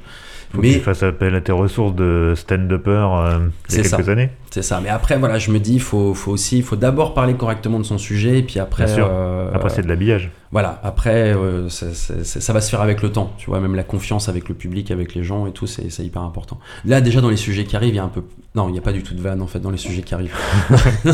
Faut 0.54 0.60
que 0.60 0.66
Mais 0.66 0.74
tu 0.74 0.80
fasses 0.80 1.02
appel 1.02 1.34
à 1.34 1.40
tes 1.40 1.52
ressources 1.52 1.94
de 1.94 2.32
stand-upper 2.36 2.90
euh, 2.90 3.48
il 3.70 3.76
y 3.76 3.80
a 3.80 3.84
ça. 3.84 3.96
quelques 3.96 4.08
années. 4.08 4.30
c'est 4.50 4.62
ça. 4.62 4.80
Mais 4.82 4.88
après, 4.88 5.18
voilà, 5.18 5.38
je 5.38 5.50
me 5.50 5.58
dis, 5.58 5.74
il 5.74 5.80
faut, 5.80 6.14
faut 6.14 6.30
aussi, 6.30 6.62
faut 6.62 6.76
d'abord 6.76 7.12
parler 7.12 7.34
correctement 7.34 7.78
de 7.78 7.84
son 7.84 7.98
sujet 7.98 8.38
et 8.38 8.42
puis 8.42 8.60
après. 8.60 8.84
Bien 8.84 8.94
sûr. 8.94 9.08
euh, 9.10 9.50
Après, 9.52 9.68
c'est 9.70 9.82
de 9.82 9.88
l'habillage. 9.88 10.30
Voilà, 10.52 10.80
après, 10.84 11.34
euh, 11.34 11.68
ça 11.68 12.52
va 12.52 12.60
se 12.60 12.70
faire 12.70 12.80
avec 12.80 13.02
le 13.02 13.10
temps, 13.10 13.32
tu 13.38 13.46
vois, 13.50 13.58
même 13.58 13.74
la 13.74 13.82
confiance 13.82 14.28
avec 14.28 14.48
le 14.48 14.54
public, 14.54 14.92
avec 14.92 15.16
les 15.16 15.24
gens 15.24 15.48
et 15.48 15.50
tout, 15.50 15.66
c'est 15.66 15.88
hyper 16.04 16.22
important. 16.22 16.60
Là, 16.84 17.00
déjà, 17.00 17.20
dans 17.20 17.28
les 17.30 17.36
sujets 17.36 17.64
qui 17.64 17.74
arrivent, 17.74 17.94
il 17.94 17.96
y 17.96 18.00
a 18.00 18.04
un 18.04 18.08
peu... 18.08 18.22
Non, 18.54 18.68
il 18.68 18.72
n'y 18.72 18.78
a 18.78 18.82
pas 18.82 18.92
du 18.92 19.02
tout 19.02 19.14
de 19.14 19.20
vanne, 19.20 19.42
en 19.42 19.48
fait, 19.48 19.58
dans 19.58 19.70
les 19.72 19.76
sujets 19.78 20.02
qui 20.02 20.14
arrivent. 20.14 20.30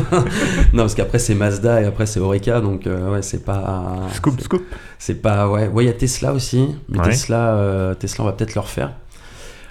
non, 0.75 0.83
parce 0.83 0.95
qu'après, 0.95 1.19
c'est 1.19 1.35
Mazda 1.35 1.81
et 1.81 1.87
après, 1.87 2.05
c'est 2.05 2.21
Oreca, 2.21 2.61
donc, 2.61 2.87
euh, 2.87 3.13
ouais, 3.13 3.23
c'est 3.23 3.43
pas... 3.45 3.97
Scoop, 4.13 4.39
scoop. 4.43 4.63
C'est 4.99 5.23
pas... 5.23 5.49
Ouais, 5.49 5.69
ouais, 5.69 5.85
il 5.85 5.87
y 5.87 5.91
a 5.91 5.95
Tesla 5.95 6.35
aussi, 6.35 6.75
mais 6.91 6.99
Ouais. 6.99 7.05
Tesla, 7.11 7.95
Tesla, 7.99 8.25
on 8.25 8.27
va 8.27 8.33
peut-être 8.33 8.55
le 8.55 8.61
refaire. 8.61 8.93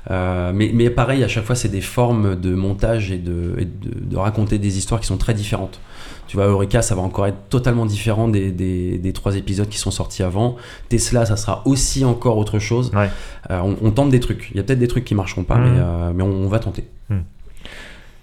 Euh, 0.10 0.52
mais, 0.54 0.72
mais 0.74 0.90
pareil, 0.90 1.24
à 1.24 1.28
chaque 1.28 1.44
fois, 1.46 1.56
c'est 1.56 1.70
des 1.70 1.82
formes 1.82 2.36
de 2.40 2.56
montage 2.56 3.12
et, 3.12 3.18
de, 3.18 3.56
et 3.58 3.66
de, 3.66 4.06
de 4.10 4.18
raconter 4.18 4.58
des 4.58 4.78
histoires 4.78 5.00
qui 5.02 5.08
sont 5.08 5.18
très 5.18 5.34
différentes. 5.34 5.80
Tu 6.28 6.38
vois, 6.38 6.46
Eureka, 6.48 6.82
ça 6.82 6.96
va 6.96 7.02
encore 7.02 7.26
être 7.28 7.50
totalement 7.50 7.86
différent 7.86 8.28
des, 8.28 8.52
des, 8.52 8.98
des 8.98 9.14
trois 9.14 9.36
épisodes 9.36 9.68
qui 9.68 9.78
sont 9.80 9.92
sortis 9.92 10.24
avant. 10.24 10.56
Tesla, 10.88 11.26
ça 11.26 11.36
sera 11.36 11.64
aussi 11.66 12.06
encore 12.06 12.38
autre 12.38 12.60
chose. 12.60 12.92
Ouais. 12.96 13.10
Euh, 13.52 13.60
on, 13.64 13.76
on 13.82 13.92
tente 13.92 14.10
des 14.10 14.20
trucs. 14.20 14.50
Il 14.52 14.58
y 14.58 14.60
a 14.60 14.64
peut-être 14.64 14.80
des 14.80 14.88
trucs 14.88 15.06
qui 15.06 15.16
marcheront 15.16 15.44
pas, 15.44 15.58
Mhm. 15.58 15.64
mais, 15.74 15.80
euh, 15.80 16.12
mais 16.16 16.24
on, 16.24 16.32
on 16.46 16.48
va 16.48 16.60
tenter. 16.60 16.86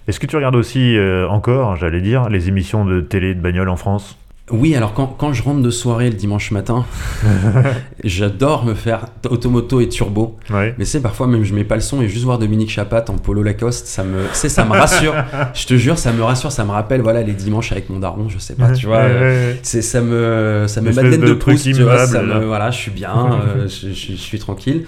Est-ce 0.07 0.21
que 0.21 0.25
tu 0.25 0.37
regardes 0.37 0.55
aussi 0.55 0.95
encore, 1.29 1.75
j'allais 1.75 1.99
dire, 1.99 2.29
les 2.29 2.47
émissions 2.47 2.85
de 2.85 3.01
télé 3.01 3.35
de 3.35 3.41
bagnole 3.41 3.67
en 3.67 3.75
France? 3.75 4.17
Oui, 4.49 4.75
alors 4.75 4.93
quand, 4.93 5.07
quand 5.07 5.33
je 5.33 5.43
rentre 5.43 5.61
de 5.61 5.69
soirée 5.69 6.09
le 6.09 6.15
dimanche 6.15 6.51
matin, 6.51 6.85
j'adore 8.03 8.65
me 8.65 8.73
faire 8.73 9.07
automoto 9.29 9.81
et 9.81 9.89
turbo. 9.89 10.37
Ouais. 10.49 10.73
Mais 10.77 10.85
c'est 10.85 11.01
parfois 11.01 11.27
même 11.27 11.43
je 11.43 11.53
mets 11.53 11.63
pas 11.63 11.75
le 11.75 11.81
son 11.81 12.01
et 12.01 12.07
juste 12.07 12.23
voir 12.23 12.39
Dominique 12.39 12.69
Chapat 12.69 13.05
en 13.09 13.17
polo 13.17 13.43
Lacoste, 13.43 13.87
ça 13.87 14.03
me, 14.03 14.21
c'est 14.33 14.49
ça 14.49 14.63
me 14.65 14.71
rassure. 14.71 15.13
je 15.53 15.65
te 15.65 15.73
jure, 15.75 15.97
ça 15.97 16.13
me 16.13 16.23
rassure, 16.23 16.51
ça 16.51 16.63
me 16.63 16.71
rappelle 16.71 17.01
voilà 17.01 17.23
les 17.23 17.33
dimanches 17.33 17.71
avec 17.71 17.89
mon 17.89 17.99
daron, 17.99 18.29
je 18.29 18.37
sais 18.39 18.55
pas, 18.55 18.71
tu 18.71 18.85
vois. 18.85 18.99
Ouais, 18.99 19.03
euh, 19.09 19.19
ouais, 19.19 19.51
ouais. 19.53 19.59
C'est 19.63 19.81
ça 19.81 20.01
me 20.01 20.65
ça 20.67 20.81
me 20.81 20.91
de, 21.17 21.17
de 21.27 21.33
Proust, 21.33 21.65
tu 21.65 21.83
vois, 21.83 22.05
ça 22.07 22.21
me, 22.21 22.45
voilà, 22.45 22.71
je 22.71 22.77
suis 22.77 22.91
bien, 22.91 23.13
euh, 23.57 23.67
je, 23.67 23.89
je- 23.89 24.11
je 24.13 24.15
suis 24.17 24.39
tranquille. 24.39 24.85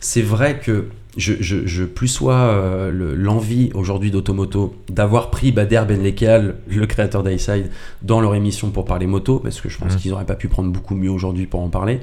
C'est 0.00 0.22
vrai 0.22 0.60
que 0.64 0.86
je, 1.18 1.34
je, 1.40 1.66
je 1.66 1.84
plus 1.84 2.08
sois 2.08 2.34
euh, 2.34 2.90
le- 2.90 3.14
l'envie 3.14 3.70
aujourd'hui 3.74 4.10
d'Automoto 4.10 4.74
d'avoir 4.88 5.30
pris 5.30 5.52
Bader 5.52 5.82
Benlekal, 5.86 6.54
le 6.68 6.86
créateur 6.86 7.22
d'ISide, 7.22 7.70
dans 8.02 8.20
leur 8.20 8.34
émission 8.34 8.70
pour 8.70 8.84
parler 8.86 9.06
moto, 9.06 9.38
parce 9.40 9.60
que 9.60 9.68
je 9.68 9.76
pense 9.78 9.92
Mhm. 9.94 9.98
qu'ils 10.00 10.12
auraient 10.14 10.24
pas 10.26 10.36
pu 10.36 10.48
prendre 10.48 10.70
beaucoup 10.72 10.94
mieux 10.94 11.10
aujourd'hui 11.10 11.46
pour 11.46 11.60
en 11.60 11.68
parler, 11.68 12.00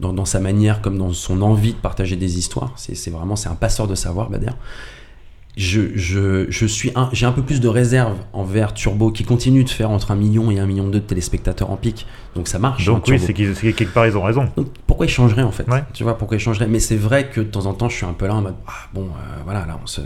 dans, 0.00 0.12
dans 0.12 0.24
sa 0.24 0.40
manière 0.40 0.80
comme 0.80 0.98
dans 0.98 1.12
son 1.12 1.40
envie 1.42 1.72
de 1.74 1.78
partager 1.78 2.16
des 2.16 2.38
histoires. 2.38 2.72
C'est 2.76 2.96
c'est 2.96 3.10
vraiment 3.10 3.36
c'est 3.36 3.48
un 3.48 3.54
passeur 3.54 3.86
de 3.86 3.94
savoir, 3.94 4.30
Bader. 4.30 4.50
Je, 5.56 5.96
je, 5.96 6.46
je 6.50 6.66
suis 6.66 6.90
un, 6.96 7.08
j'ai 7.12 7.26
un 7.26 7.32
peu 7.32 7.42
plus 7.42 7.60
de 7.60 7.68
réserve 7.68 8.16
envers 8.32 8.74
Turbo 8.74 9.12
qui 9.12 9.22
continue 9.22 9.62
de 9.62 9.68
faire 9.70 9.90
entre 9.92 10.10
un 10.10 10.16
million 10.16 10.50
et 10.50 10.58
un 10.58 10.66
million 10.66 10.88
deux 10.88 10.98
de 10.98 11.04
téléspectateurs 11.04 11.70
en 11.70 11.76
pic. 11.76 12.06
Donc 12.34 12.48
ça 12.48 12.58
marche. 12.58 12.88
hein, 12.88 12.94
Donc 12.94 13.04
oui, 13.06 13.12
Turbo. 13.14 13.24
c'est 13.26 13.34
qu'ils- 13.34 13.54
c'est 13.54 13.70
que 13.72 13.76
quelque 13.76 13.94
part 13.94 14.04
ils 14.06 14.16
ont 14.16 14.22
raison. 14.24 14.48
Donc, 14.56 14.66
pourquoi 14.88 15.06
ils 15.06 15.10
changeraient 15.10 15.44
en 15.44 15.52
fait? 15.52 15.68
Ouais. 15.70 15.84
Tu 15.92 16.02
vois, 16.02 16.18
pourquoi 16.18 16.36
ils 16.38 16.40
changeraient? 16.40 16.66
Mais 16.66 16.80
c'est 16.80 16.96
vrai 16.96 17.28
que 17.30 17.40
de 17.40 17.46
temps 17.46 17.66
en 17.66 17.72
temps, 17.72 17.88
je 17.88 17.94
suis 17.96 18.06
un 18.06 18.14
peu 18.14 18.26
là 18.26 18.34
en 18.34 18.42
mode, 18.42 18.56
ah, 18.66 18.72
bon, 18.92 19.02
euh, 19.04 19.42
voilà, 19.44 19.64
là, 19.64 19.78
on 19.80 19.86
se. 19.86 20.00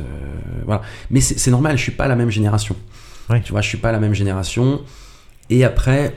voilà. 0.66 0.82
Mais 1.10 1.20
c'est 1.22 1.38
c'est 1.38 1.50
normal, 1.50 1.78
je 1.78 1.82
suis 1.82 1.92
pas 1.92 2.08
la 2.08 2.16
même 2.16 2.30
génération. 2.30 2.76
Ouais. 3.30 3.40
Tu 3.40 3.52
vois, 3.52 3.62
je 3.62 3.68
suis 3.68 3.78
pas 3.78 3.90
la 3.90 4.00
même 4.00 4.12
génération. 4.14 4.82
Et 5.48 5.64
après, 5.64 6.14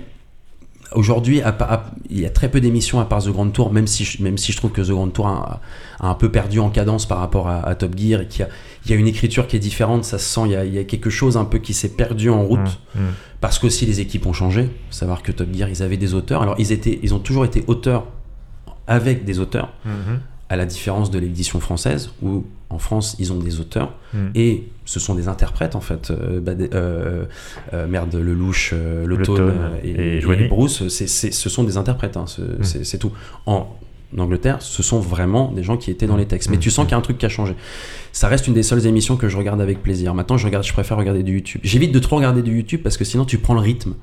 aujourd'hui, 0.93 1.41
à 1.41 1.53
pa- 1.53 1.65
à- 1.65 1.85
il 2.09 2.19
y 2.19 2.25
a 2.25 2.29
très 2.29 2.49
peu 2.49 2.59
d'émissions 2.59 2.99
à 2.99 3.05
part 3.05 3.23
The 3.23 3.29
Grand 3.29 3.49
Tour, 3.49 3.71
même 3.71 3.87
si, 3.87 4.03
je- 4.03 4.21
même 4.21 4.37
si 4.37 4.51
je 4.51 4.57
trouve 4.57 4.71
que 4.71 4.81
The 4.81 4.89
Grand 4.91 5.07
Tour 5.07 5.27
a, 5.27 5.61
a 6.01 6.07
un 6.09 6.15
peu 6.15 6.29
perdu 6.29 6.59
en 6.59 6.69
cadence 6.69 7.05
par 7.05 7.19
rapport 7.19 7.47
à, 7.47 7.61
à 7.65 7.75
Top 7.75 7.97
Gear 7.97 8.19
et 8.21 8.27
qu'il 8.27 8.41
y 8.41 8.43
a, 8.43 8.49
il 8.85 8.91
y 8.91 8.93
a 8.93 8.97
une 8.97 9.07
écriture 9.07 9.47
qui 9.47 9.55
est 9.55 9.59
différente, 9.59 10.03
ça 10.05 10.17
se 10.17 10.25
sent, 10.25 10.41
il 10.45 10.51
y 10.51 10.55
a, 10.55 10.65
il 10.65 10.73
y 10.73 10.79
a 10.79 10.83
quelque 10.83 11.09
chose 11.09 11.37
un 11.37 11.45
peu 11.45 11.59
qui 11.59 11.73
s'est 11.73 11.89
perdu 11.89 12.29
en 12.29 12.43
route. 12.43 12.59
Mm, 12.95 12.99
mm. 12.99 13.11
Parce 13.39 13.59
qu'aussi 13.59 13.85
les 13.85 13.99
équipes 13.99 14.25
ont 14.25 14.33
changé. 14.33 14.63
Faut 14.65 14.69
savoir 14.95 15.21
que 15.23 15.31
Top 15.31 15.47
Gear, 15.53 15.69
ils 15.69 15.81
avaient 15.83 15.97
des 15.97 16.13
auteurs. 16.13 16.41
Alors, 16.41 16.55
ils, 16.59 16.71
étaient, 16.71 16.99
ils 17.03 17.13
ont 17.13 17.19
toujours 17.19 17.45
été 17.45 17.63
auteurs 17.67 18.05
avec 18.87 19.25
des 19.25 19.39
auteurs, 19.39 19.73
Mhm. 19.85 20.19
à 20.49 20.55
la 20.55 20.65
différence 20.65 21.11
de 21.11 21.19
l'édition 21.19 21.59
française, 21.59 22.11
où 22.21 22.45
en 22.69 22.77
France, 22.79 23.15
ils 23.19 23.31
ont 23.33 23.37
des 23.37 23.59
auteurs 23.59 23.93
Mm. 24.13 24.17
et 24.35 24.63
ce 24.85 24.99
sont 24.99 25.13
des 25.15 25.27
interprètes, 25.27 25.75
en 25.75 25.81
fait. 25.81 26.09
Euh, 26.11 26.39
bah, 26.39 26.55
des- 26.55 26.69
euh, 26.73 27.25
euh, 27.73 27.87
merde, 27.87 28.15
Lelouch, 28.15 28.71
euh, 28.73 29.05
Le 29.05 29.21
Tone, 29.21 29.53
et, 29.83 29.89
et 29.89 30.17
et. 30.17 30.47
Bruce, 30.47 30.87
c'est- 30.89 31.07
ce 31.31 31.49
sont 31.49 31.63
des 31.63 31.77
interprètes, 31.77 32.17
hein, 32.17 32.25
ce- 32.27 32.41
c'est 32.63 32.83
c'est 32.85 32.97
tout. 32.97 33.11
En 33.45 33.67
Angleterre, 34.17 34.61
ce 34.61 34.83
sont 34.83 34.99
vraiment 34.99 35.51
des 35.51 35.63
gens 35.63 35.77
qui 35.77 35.91
étaient 35.91 36.07
dans 36.07 36.17
les 36.17 36.25
textes. 36.25 36.49
Mais 36.49 36.57
tu 36.57 36.69
sens 36.69 36.85
qu'il 36.85 36.91
y 36.91 36.95
a 36.95 36.97
un 36.97 37.01
truc 37.01 37.17
qui 37.17 37.25
a 37.25 37.29
changé. 37.29 37.55
Ça 38.11 38.27
reste 38.27 38.47
une 38.47 38.53
des 38.53 38.63
seules 38.63 38.85
émissions 38.85 39.15
que 39.15 39.29
je 39.29 39.37
regarde 39.37 39.61
avec 39.61 39.81
plaisir. 39.81 40.13
Maintenant, 40.13 40.37
je, 40.37 40.45
regarde, 40.45 40.65
je 40.65 40.73
préfère 40.73 40.97
regarder 40.97 41.23
du 41.23 41.33
YouTube. 41.35 41.61
J'évite 41.63 41.91
de 41.93 41.99
trop 41.99 42.17
regarder 42.17 42.41
du 42.41 42.55
YouTube 42.55 42.81
parce 42.83 42.97
que 42.97 43.05
sinon, 43.05 43.25
tu 43.25 43.37
prends 43.37 43.53
le 43.53 43.61
rythme. 43.61 43.93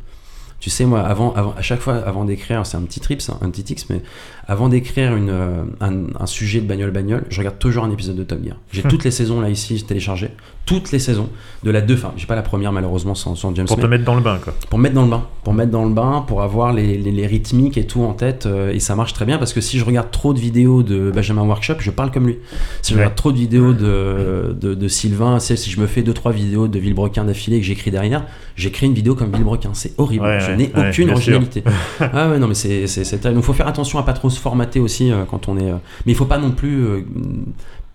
Tu 0.60 0.70
sais, 0.70 0.84
moi, 0.86 1.00
avant, 1.00 1.32
avant, 1.34 1.54
à 1.56 1.62
chaque 1.62 1.78
fois, 1.78 1.96
avant 1.96 2.24
d'écrire, 2.24 2.66
c'est 2.66 2.76
un 2.76 2.82
petit 2.82 2.98
trip, 2.98 3.22
c'est 3.22 3.32
un 3.32 3.50
petit 3.50 3.62
tics, 3.62 3.88
mais 3.90 4.02
avant 4.48 4.68
d'écrire 4.68 5.12
euh, 5.14 5.62
un, 5.80 6.06
un 6.18 6.26
sujet 6.26 6.60
de 6.60 6.66
bagnole-bagnole, 6.66 7.26
je 7.28 7.38
regarde 7.38 7.60
toujours 7.60 7.84
un 7.84 7.92
épisode 7.92 8.16
de 8.16 8.24
Top 8.24 8.42
Gear. 8.44 8.56
J'ai 8.72 8.82
toutes 8.88 9.04
les 9.04 9.12
saisons 9.12 9.40
là 9.40 9.50
ici 9.50 9.84
téléchargées, 9.84 10.32
toutes 10.68 10.92
les 10.92 10.98
saisons 10.98 11.30
de 11.64 11.70
la 11.70 11.80
2, 11.80 11.94
enfin, 11.94 12.12
j'ai 12.18 12.26
pas 12.26 12.34
la 12.36 12.42
première 12.42 12.72
malheureusement 12.72 13.14
sans, 13.14 13.34
sans 13.34 13.54
James 13.54 13.66
Pour 13.66 13.78
te 13.78 13.86
mettre 13.86 14.04
dans 14.04 14.14
le 14.14 14.20
bain, 14.20 14.38
quoi. 14.44 14.52
pour 14.68 14.78
me 14.78 14.82
mettre 14.82 14.94
dans 14.96 15.02
le 15.04 15.08
bain, 15.08 15.24
pour 15.42 15.54
me 15.54 15.58
mettre 15.58 15.70
dans 15.72 15.84
le 15.86 15.94
bain, 15.94 16.22
pour 16.26 16.42
avoir 16.42 16.74
les, 16.74 16.98
les- 16.98 17.10
les 17.10 17.26
rythmiques 17.26 17.78
et 17.78 17.86
tout 17.86 18.02
en 18.02 18.12
tête, 18.12 18.44
euh, 18.44 18.70
et 18.70 18.78
ça 18.78 18.94
marche 18.94 19.14
très 19.14 19.24
bien 19.24 19.38
parce 19.38 19.54
que 19.54 19.62
si 19.62 19.78
je 19.78 19.84
regarde 19.86 20.10
trop 20.10 20.34
de 20.34 20.38
vidéos 20.38 20.82
de 20.82 21.10
Benjamin 21.10 21.42
Workshop, 21.42 21.76
je 21.78 21.90
parle 21.90 22.10
comme 22.10 22.26
lui. 22.26 22.36
Si 22.82 22.92
je 22.92 22.98
Ouais. 22.98 23.04
regarde 23.04 23.16
trop 23.16 23.32
de 23.32 23.38
vidéos 23.38 23.72
de, 23.72 24.54
de, 24.60 24.74
de 24.74 24.88
Sylvain, 24.88 25.38
si 25.38 25.56
je 25.70 25.80
me 25.80 25.86
fais 25.86 26.02
deux 26.02 26.12
trois 26.12 26.32
vidéos 26.32 26.68
de 26.68 26.78
Villebrequin 26.78 27.24
d'affilée 27.24 27.56
et 27.56 27.60
que 27.60 27.66
j'écris 27.66 27.90
derrière, 27.90 28.26
j'écris 28.54 28.84
une 28.86 28.94
vidéo 28.94 29.14
comme 29.14 29.32
Villebrequin, 29.32 29.70
c'est 29.72 29.92
horrible. 29.98 30.24
Ouais, 30.26 30.40
je 30.40 30.52
n'ai 30.52 30.70
ouais, 30.76 30.90
aucune 30.90 31.10
originalité. 31.10 31.64
ah 32.00 32.28
ouais 32.28 32.38
non 32.38 32.46
mais 32.46 32.54
c'est 32.54 32.84
terrible. 33.18 33.36
Donc 33.36 33.44
faut 33.44 33.54
faire 33.54 33.68
attention 33.68 33.98
à 33.98 34.02
pas 34.02 34.12
trop 34.12 34.28
se 34.28 34.38
formater 34.38 34.80
aussi 34.80 35.10
euh, 35.10 35.24
quand 35.30 35.48
on 35.48 35.56
est. 35.56 35.70
euh, 35.70 35.76
Mais 36.04 36.12
il 36.12 36.14
faut 36.14 36.26
pas 36.26 36.38
non 36.38 36.50
plus 36.50 36.84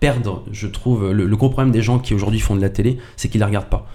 perdre, 0.04 0.44
je 0.52 0.68
trouve, 0.68 1.12
le, 1.12 1.26
le 1.26 1.36
gros 1.38 1.50
problème 1.50 1.72
des 1.72 1.82
gens 1.82 1.98
qui 2.00 2.14
aujourd'hui 2.14 2.40
font 2.42 2.56
de 2.56 2.62
la 2.62 2.70
télé, 2.70 2.98
c'est 3.16 3.30
qu'ils 3.30 3.40
la 3.40 3.48
regardent 3.48 3.70
pas. 3.70 3.88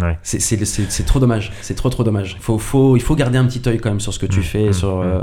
Ouais. 0.00 0.18
C'est- 0.22 1.04
trop 1.06 1.18
dommage. 1.20 1.52
C'est 1.62 1.74
trop 1.74 1.88
trop 1.90 2.04
dommage. 2.04 2.36
Faut, 2.40 2.58
faut, 2.58 2.96
il 2.96 3.02
faut 3.02 3.14
garder 3.16 3.38
un 3.38 3.44
petit 3.46 3.62
œil 3.68 3.78
quand 3.78 3.90
même 3.90 4.00
sur 4.00 4.12
ce 4.14 4.18
que 4.18 4.26
tu 4.26 4.40
Mm, 4.40 4.42
fais. 4.42 4.68
mm, 4.68 4.72
sur, 4.72 4.96
mm. 4.98 5.02
euh, 5.02 5.20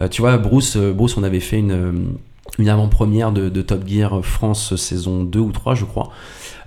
euh, 0.00 0.08
tu 0.08 0.20
vois, 0.22 0.36
Bruce, 0.38 0.76
euh, 0.76 0.92
Bruce, 0.92 1.16
on 1.16 1.22
avait 1.22 1.40
fait 1.40 1.58
une, 1.58 2.14
une 2.58 2.68
avant-première 2.68 3.30
de, 3.32 3.48
de 3.48 3.62
Top 3.62 3.86
Gear 3.86 4.24
France 4.24 4.74
saison 4.76 5.24
2 5.24 5.38
ou 5.40 5.52
3, 5.52 5.74
je 5.74 5.84
crois, 5.84 6.10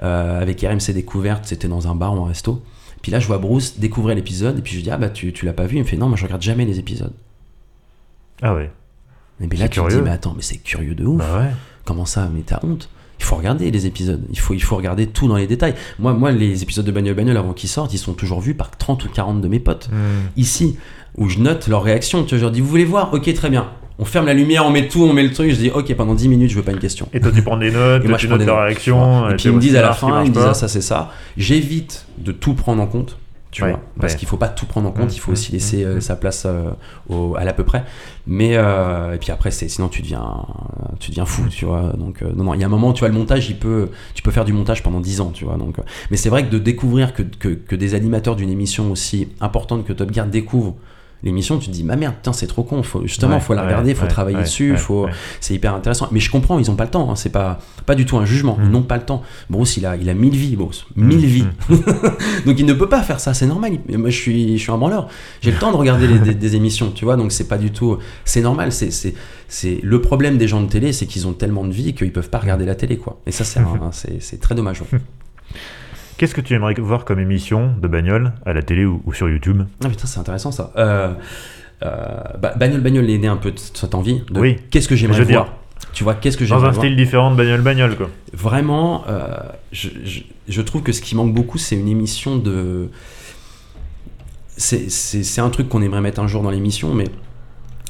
euh, 0.04 0.42
avec 0.42 0.62
RMC 0.62 0.94
Découverte. 0.94 1.46
C'était 1.46 1.68
dans 1.70 1.88
un 1.88 1.96
bar 1.96 2.14
ou 2.18 2.24
un 2.24 2.28
resto. 2.30 2.62
Puis 3.02 3.12
là, 3.12 3.20
je 3.20 3.28
vois 3.28 3.38
Bruce 3.38 3.80
découvrir 3.80 4.16
l'épisode. 4.16 4.58
Et 4.60 4.62
puis 4.62 4.72
je 4.74 4.78
lui 4.78 4.84
dis, 4.84 4.92
ah 4.92 4.98
bah 4.98 5.10
tu, 5.10 5.32
tu 5.34 5.46
l'as 5.46 5.54
pas 5.54 5.66
vu? 5.66 5.78
Il 5.78 5.84
me 5.84 5.88
fait, 5.88 5.98
non, 5.98 6.08
moi 6.10 6.18
je 6.18 6.24
regarde 6.26 6.42
jamais 6.42 6.66
les 6.66 6.80
épisodes. 6.80 7.14
Ah 8.42 8.54
ouais. 8.56 8.70
Et 9.40 9.48
puis 9.48 9.58
là, 9.60 9.70
tu 9.70 9.80
te 9.80 9.86
dis, 9.86 9.88
curieux. 9.90 10.04
mais 10.04 10.10
attends, 10.12 10.34
mais 10.36 10.42
c'est 10.42 10.58
curieux 10.58 10.96
de 10.96 11.06
ouf. 11.06 11.20
Bah 11.20 11.40
ouais. 11.40 11.52
Comment 11.88 12.06
ça 12.06 12.30
Mais 12.34 12.42
t'as 12.46 12.60
honte? 12.64 12.90
Il 13.18 13.24
faut 13.24 13.38
regarder 13.38 13.72
les 13.72 13.86
épisodes, 13.88 14.22
il 14.30 14.38
faut, 14.38 14.54
il 14.54 14.62
faut 14.62 14.76
regarder 14.76 15.08
tout 15.08 15.28
dans 15.28 15.38
les 15.38 15.48
détails. 15.48 15.74
Moi, 16.00 16.14
moi 16.14 16.32
les 16.32 16.62
épisodes 16.62 16.86
de 16.86 16.92
Bagnole 16.92 17.16
Bagnole 17.16 17.38
avant 17.38 17.54
qu'ils 17.54 17.70
sortent, 17.70 17.94
ils 17.94 17.98
sont 17.98 18.14
toujours 18.14 18.42
vus 18.42 18.54
par 18.54 18.70
30 18.72 19.06
ou 19.06 19.10
40 19.10 19.42
de 19.42 19.48
mes 19.48 19.60
potes. 19.60 19.90
Mm. 19.90 19.96
Ici, 20.36 20.78
où 21.16 21.30
je 21.30 21.40
note 21.40 21.68
leur 21.68 21.82
réaction, 21.82 22.24
tu 22.24 22.32
vois, 22.32 22.40
je 22.40 22.44
leur 22.44 22.52
dis, 22.52 22.60
vous 22.60 22.68
voulez 22.68 22.86
voir? 22.86 23.14
Ok, 23.14 23.34
très 23.34 23.50
bien. 23.50 23.70
On 24.00 24.06
ferme 24.06 24.26
la 24.26 24.34
lumière, 24.34 24.66
on 24.66 24.70
met 24.70 24.90
tout, 24.90 25.02
on 25.02 25.14
met 25.14 25.24
le 25.24 25.32
truc. 25.32 25.50
Je 25.50 25.56
dis, 25.56 25.72
ok, 25.72 25.92
pendant 25.96 26.14
10 26.14 26.28
minutes, 26.28 26.52
je 26.52 26.58
veux 26.58 26.62
pas 26.62 26.74
une 26.74 26.80
question. 26.80 27.08
Et 27.14 27.22
toi, 27.22 27.32
tu 27.34 27.42
prends 27.42 27.58
des 27.58 27.72
notes, 27.72 28.04
Et 28.04 28.08
moi, 28.10 28.18
tu 28.18 28.24
je 28.24 28.28
prends 28.28 28.38
notes 28.38 28.46
des 28.46 28.52
notes, 28.52 28.62
réaction. 28.62 29.30
Et 29.30 29.36
puis 29.36 29.46
ils 29.46 29.54
me 29.54 29.60
disent 29.62 29.78
à 29.78 29.82
la 29.82 29.94
fin, 29.94 30.24
ils 30.24 30.30
me 30.30 30.36
disent, 30.36 30.46
ah, 30.46 30.54
ça 30.54 30.68
c'est 30.68 30.82
ça. 30.82 31.12
J'évite 31.38 32.06
de 32.18 32.34
tout 32.34 32.54
prendre 32.54 32.84
en 32.84 32.88
compte. 32.88 33.18
Tu 33.50 33.64
Ouais, 33.64 33.72
vois, 33.72 33.80
parce 34.00 34.14
ouais. 34.14 34.20
qu'il 34.20 34.28
faut 34.28 34.38
pas 34.38 34.50
tout 34.50 34.66
prendre 34.66 34.90
en 34.90 34.92
compte, 34.92 35.06
Mm, 35.12 35.16
il 35.16 35.20
faut 35.20 35.32
aussi 35.32 35.52
laisser 35.54 35.84
euh, 35.84 36.00
sa 36.02 36.16
place 36.18 36.44
euh, 36.46 36.72
au- 37.10 37.36
à 37.38 37.44
l'à 37.46 37.54
peu 37.54 37.64
près. 37.64 37.86
Mais 38.28 38.58
euh, 38.58 39.14
et 39.16 39.18
puis 39.18 39.32
après, 39.32 39.52
c'est 39.52 39.70
sinon 39.70 39.88
tu 39.88 40.02
deviens, 40.02 40.46
tu 41.00 41.12
deviens 41.12 41.26
fou, 41.26 41.44
tu 41.50 41.66
vois. 41.66 41.94
Donc 41.98 42.22
non, 42.22 42.44
non, 42.44 42.54
il 42.54 42.60
y 42.60 42.64
a 42.64 42.68
un 42.68 42.70
moment, 42.70 42.94
tu 42.94 43.00
vois, 43.00 43.08
le 43.10 43.16
montage, 43.16 43.50
il 43.50 43.58
peut, 43.58 43.90
tu 44.14 44.22
peux 44.22 44.32
faire 44.32 44.46
du 44.46 44.54
montage 44.54 44.84
pendant 44.84 45.00
10 45.00 45.22
ans, 45.22 45.32
tu 45.34 45.46
vois. 45.46 45.58
Donc, 45.58 45.78
mais 46.12 46.18
c'est 46.18 46.30
vrai 46.30 46.46
que 46.46 46.52
de 46.52 46.60
découvrir 46.60 47.14
que, 47.14 47.24
que, 47.24 47.50
que 47.50 47.76
des 47.76 47.96
animateurs 47.96 48.36
d'une 48.36 48.50
émission 48.50 48.92
aussi 48.92 49.30
importante 49.40 49.86
que 49.86 49.94
Top 49.94 50.14
Gear 50.14 50.26
découvrent 50.28 50.76
l'émission, 51.24 51.58
tu 51.58 51.68
te 51.68 51.72
dis, 51.72 51.84
ma 51.84 51.96
merde, 51.96 52.16
putain, 52.16 52.34
c'est 52.34 52.48
trop 52.48 52.64
con. 52.64 52.84
Faut, 52.84 53.02
justement, 53.04 53.36
Ouais, 53.36 53.40
faut 53.42 53.54
la 53.54 53.64
regarder, 53.64 53.96
faut 53.96 54.06
travailler 54.08 54.38
dessus, 54.40 54.78
faut, 54.78 55.08
c'est 55.42 55.54
hyper 55.54 55.74
intéressant. 55.74 56.08
Mais 56.12 56.20
je 56.20 56.30
comprends, 56.32 56.60
ils 56.60 56.70
ont 56.72 56.76
pas 56.76 56.84
le 56.86 56.90
temps. 56.92 57.10
hein, 57.12 57.16
c'est 57.16 57.30
pas, 57.32 57.60
pas 57.86 57.96
du 57.96 58.06
tout 58.06 58.18
un 58.18 58.26
jugement. 58.26 58.58
Ils 58.62 58.68
Mm. 58.70 58.72
n'ont 58.72 58.82
pas 58.84 58.98
le 58.98 59.04
temps. 59.04 59.24
Bruce, 59.50 59.78
il 59.78 59.86
a, 59.86 59.96
il 59.96 60.10
a 60.10 60.14
mille 60.14 60.36
vies, 60.36 60.56
Bruce, 60.56 60.86
mille 60.96 61.18
Mm, 61.18 61.22
vies. 61.22 61.46
mm. 61.70 61.76
donc 62.46 62.60
il 62.60 62.66
ne 62.66 62.74
peut 62.74 62.90
pas 62.90 63.02
faire 63.02 63.20
ça. 63.20 63.34
C'est 63.34 63.48
normal. 63.48 63.80
Moi, 63.90 64.10
je 64.10 64.16
suis, 64.18 64.58
je 64.58 64.62
suis 64.64 64.72
un 64.72 64.78
branleur. 64.78 65.08
J'ai 65.42 65.52
le 65.52 65.58
temps 65.58 65.72
de 65.72 65.78
regarder 65.78 66.08
les- 66.08 66.20
des, 66.20 66.34
des 66.36 66.56
émissions, 66.56 66.92
tu 66.92 67.06
vois. 67.06 67.16
Donc 67.18 67.32
c'est 67.32 67.48
pas 67.48 67.58
du 67.58 67.72
tout. 67.72 67.98
C'est 68.26 68.42
normal. 68.42 68.72
C'est, 68.72 68.92
c'est, 68.92 69.14
c'est 69.48 69.80
le 69.84 70.02
problème 70.02 70.38
des 70.38 70.48
gens 70.48 70.62
de 70.62 70.68
télé, 70.70 70.94
c'est 70.94 71.06
qu'ils 71.08 71.26
ont 71.28 71.34
tellement 71.34 71.66
de 71.66 71.72
vie 71.74 71.94
qu'ils 71.94 72.12
peuvent 72.14 72.30
pas 72.30 72.40
regarder 72.40 72.66
la 72.66 72.76
télé, 72.76 72.98
quoi. 72.98 73.20
Et 73.26 73.32
ça, 73.32 73.44
c'est, 73.44 73.60
un- 73.60 73.80
c'est, 73.92 74.22
c'est 74.22 74.40
très 74.40 74.56
dommage. 74.56 74.82
ouais. 74.82 75.00
Qu'est-ce 76.18 76.34
que 76.34 76.42
tu 76.42 76.54
aimerais 76.56 76.74
voir 76.76 77.06
comme 77.06 77.20
émission 77.20 77.74
de 77.80 77.88
bagnole 77.88 78.34
à 78.46 78.54
la 78.54 78.62
télé 78.64 78.86
ou, 78.86 79.02
ou 79.06 79.14
sur 79.14 79.30
YouTube? 79.30 79.62
Ah 79.84 79.90
putain, 79.90 80.08
c'est 80.08 80.20
intéressant 80.20 80.52
ça. 80.52 80.72
Euh, 80.78 81.14
euh, 81.84 82.06
bah, 82.42 82.54
Bagnole 82.58 82.82
Bagnole 82.82 83.10
est 83.10 83.18
né 83.20 83.28
un 83.28 83.38
peu 83.38 83.52
de 83.52 83.60
cette 83.60 83.94
envie. 83.94 84.22
De 84.32 84.40
Oui. 84.40 84.56
Qu'est-ce 84.72 84.88
que 84.88 84.96
j'aimerais 84.96 85.26
dire, 85.26 85.44
voir 85.44 85.54
Tu 85.94 86.04
vois, 86.04 86.16
qu'est-ce 86.16 86.36
que 86.38 86.44
Dans 86.44 86.48
j'aimerais 86.56 86.70
un 86.70 86.72
voir 86.72 86.86
style 86.86 86.96
différent 86.96 87.30
de 87.32 87.36
bagnole-bagnole, 87.36 87.96
quoi. 87.98 88.10
Vraiment, 88.34 89.04
euh, 89.08 89.28
je, 89.72 89.90
je- 90.04 90.22
je 90.48 90.62
trouve 90.62 90.82
que 90.82 90.92
ce 90.92 91.02
qui 91.02 91.16
manque 91.16 91.34
beaucoup, 91.34 91.60
c'est 91.60 91.76
une 91.76 91.88
émission 91.88 92.38
de. 92.38 92.90
C'est 94.58 95.40
un 95.42 95.50
truc 95.52 95.70
qu'on 95.70 95.84
aimerait 95.84 96.02
mettre 96.02 96.20
un 96.20 96.28
jour 96.28 96.42
dans 96.42 96.50
l'émission, 96.50 96.94
mais 96.96 97.06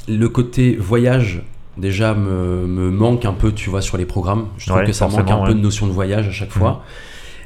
le 0.10 0.28
côté 0.28 0.76
voyage, 0.76 1.44
déjà, 1.78 2.14
me, 2.14 2.68
me 2.68 2.90
manque 2.92 3.24
un 3.24 3.32
peu, 3.34 3.54
tu 3.54 3.70
vois, 3.70 3.82
sur 3.82 3.96
les 3.98 4.06
programmes. 4.06 4.48
Je 4.58 4.66
trouve 4.68 4.80
Ouais, 4.80 4.86
que 4.86 4.92
ça 4.92 5.08
manque 5.08 5.32
un 5.32 5.46
peu 5.46 5.54
de 5.54 5.60
notion 5.62 5.88
de 5.88 5.94
voyage 5.94 6.28
à 6.28 6.32
chaque 6.32 6.52
fois. 6.52 6.84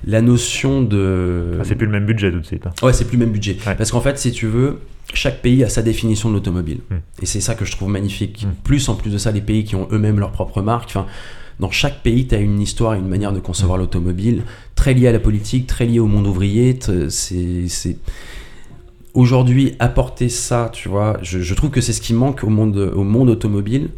La 0.08 0.22
notion 0.22 0.82
de. 0.82 1.58
Ah, 1.60 1.64
c'est 1.64 1.76
plus 1.76 1.86
le 1.86 1.92
même 1.92 2.06
budget 2.06 2.32
tout 2.32 2.40
de 2.40 2.46
suite. 2.46 2.66
hein. 2.66 2.72
Ouais, 2.82 2.94
c'est 2.94 3.06
plus 3.06 3.18
le 3.18 3.26
même 3.26 3.34
budget. 3.34 3.58
Ouais. 3.68 3.76
Parce 3.76 3.92
qu'en 3.92 4.02
fait, 4.02 4.18
si 4.18 4.32
tu 4.32 4.48
veux, 4.48 4.80
chaque 5.14 5.42
pays 5.42 5.64
a 5.64 5.70
sa 5.70 5.82
définition 5.84 6.30
de 6.30 6.36
l'automobile. 6.36 6.80
Mm. 6.90 6.96
Et 7.22 7.26
c'est 7.26 7.42
ça 7.42 7.54
que 7.56 7.66
je 7.66 7.72
trouve 7.72 7.90
magnifique. 7.90 8.46
Mm. 8.46 8.54
Plus 8.64 8.90
en 8.90 8.96
plus 8.96 9.12
de 9.12 9.18
ça, 9.20 9.32
les 9.32 9.42
pays 9.42 9.64
qui 9.64 9.76
ont 9.76 9.88
eux-mêmes 9.92 10.20
leur 10.20 10.32
propre 10.32 10.62
marque. 10.64 10.86
Enfin, 10.90 11.06
dans 11.60 11.70
chaque 11.70 12.02
pays, 12.02 12.26
tu 12.28 12.34
as 12.34 12.40
une 12.40 12.60
histoire 12.60 12.96
et 12.96 12.98
une 13.00 13.08
manière 13.08 13.32
de 13.32 13.40
concevoir 13.40 13.78
Mm. 13.78 13.82
l'automobile, 13.82 14.42
très 14.76 14.94
liée 14.96 15.08
à 15.08 15.12
la 15.12 15.20
politique, 15.20 15.68
très 15.68 15.86
liée 15.86 16.00
au 16.00 16.08
monde 16.08 16.26
ouvrier. 16.26 16.80
C'est- 17.10 17.98
Aujourd'hui, 19.14 19.76
apporter 19.80 20.30
ça, 20.30 20.70
tu 20.74 20.88
vois, 20.88 21.18
je, 21.22 21.40
je 21.40 21.54
trouve 21.54 21.70
que 21.70 21.82
c'est 21.82 21.92
ce 21.92 22.00
qui 22.00 22.14
manque 22.14 22.46
au 22.46 22.50
monde, 22.50 22.78
au 22.96 23.04
monde 23.04 23.30
automobile. 23.30 23.90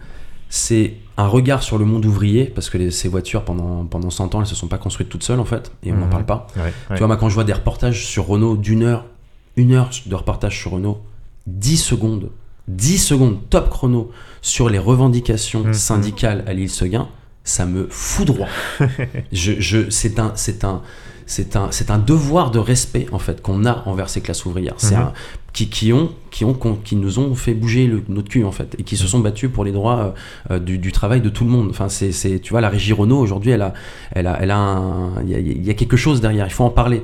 C'est 0.49 0.93
un 1.17 1.27
regard 1.27 1.61
sur 1.63 1.77
le 1.77 1.85
monde 1.85 2.05
ouvrier, 2.05 2.45
parce 2.45 2.69
que 2.69 2.77
les- 2.77 2.89
ces 2.91 3.07
voitures, 3.07 3.43
pendant, 3.45 3.85
pendant 3.85 4.09
100 4.09 4.33
ans, 4.35 4.41
elles 4.41 4.47
se 4.47 4.55
sont 4.55 4.67
pas 4.67 4.77
construites 4.79 5.09
toutes 5.09 5.23
seules, 5.23 5.39
en 5.39 5.45
fait, 5.45 5.71
et 5.83 5.91
on 5.91 5.95
n'en 5.97 6.05
Mhm. 6.05 6.09
parle 6.11 6.25
pas. 6.25 6.47
Ouais, 6.55 6.63
ouais. 6.63 6.71
Tu 6.91 6.97
vois, 6.97 7.07
moi, 7.07 7.17
quand 7.17 7.29
je 7.29 7.35
vois 7.35 7.43
des 7.43 7.53
reportages 7.53 8.05
sur 8.05 8.25
Renault 8.27 8.55
d'une 8.57 8.83
heure, 8.83 9.05
une 9.55 9.73
heure 9.73 9.89
de 10.05 10.15
reportage 10.15 10.59
sur 10.59 10.71
Renault, 10.71 11.01
10 11.45 11.77
secondes, 11.77 12.29
10 12.67 12.97
secondes, 12.97 13.37
top 13.49 13.69
chrono, 13.69 14.11
sur 14.41 14.69
les 14.69 14.79
revendications 14.79 15.63
Mhm. 15.65 15.73
syndicales 15.73 16.43
à 16.47 16.53
l'île 16.53 16.69
Seguin, 16.69 17.07
ça 17.43 17.65
me 17.65 17.87
foudroie. 17.89 18.47
je, 19.31 19.53
je, 19.59 19.89
c'est 19.89 20.19
un, 20.19 20.31
c'est 20.35 20.63
un, 20.63 20.81
c'est 21.25 21.55
un, 21.55 21.67
c'est 21.71 21.89
un 21.91 21.97
devoir 21.99 22.51
de 22.51 22.59
respect 22.59 23.05
en 23.11 23.19
fait 23.19 23.41
qu'on 23.41 23.65
a 23.65 23.83
envers 23.85 24.09
ces 24.09 24.21
classes 24.21 24.45
ouvrières. 24.45 24.75
C'est 24.77 24.95
Mhm. 24.95 25.01
un, 25.01 25.13
qui, 25.53 25.69
qui 25.69 25.93
ont, 25.93 26.11
qui 26.31 26.45
ont, 26.45 26.53
qui 26.83 26.95
nous 26.95 27.19
ont 27.19 27.35
fait 27.35 27.53
bouger 27.53 27.85
le- 27.85 28.03
notre 28.09 28.27
cul 28.29 28.43
en 28.43 28.51
fait 28.51 28.75
et 28.79 28.83
qui 28.83 28.97
se 28.97 29.05
sont 29.07 29.19
battus 29.19 29.51
pour 29.51 29.63
les 29.63 29.71
droits 29.71 30.15
euh, 30.49 30.55
euh, 30.55 30.59
du, 30.59 30.77
du 30.79 30.91
travail 30.91 31.21
de 31.21 31.29
tout 31.29 31.43
le 31.43 31.51
monde. 31.51 31.67
Enfin, 31.69 31.89
c'est, 31.89 32.11
c'est, 32.11 32.39
tu 32.39 32.51
vois, 32.51 32.61
la 32.61 32.69
régie 32.69 32.91
Renault 32.93 33.19
aujourd'hui, 33.19 33.51
elle 33.51 33.61
a, 33.61 33.73
elle 34.13 34.25
a, 34.27 34.37
elle 34.41 34.49
a 34.51 34.57
un, 34.57 35.21
il 35.23 35.29
y 35.29 35.35
a, 35.35 35.39
il 35.39 35.63
y 35.63 35.69
a 35.69 35.73
quelque 35.75 35.95
chose 35.97 36.21
derrière. 36.21 36.45
Il 36.47 36.51
faut 36.53 36.63
en 36.63 36.69
parler. 36.71 37.03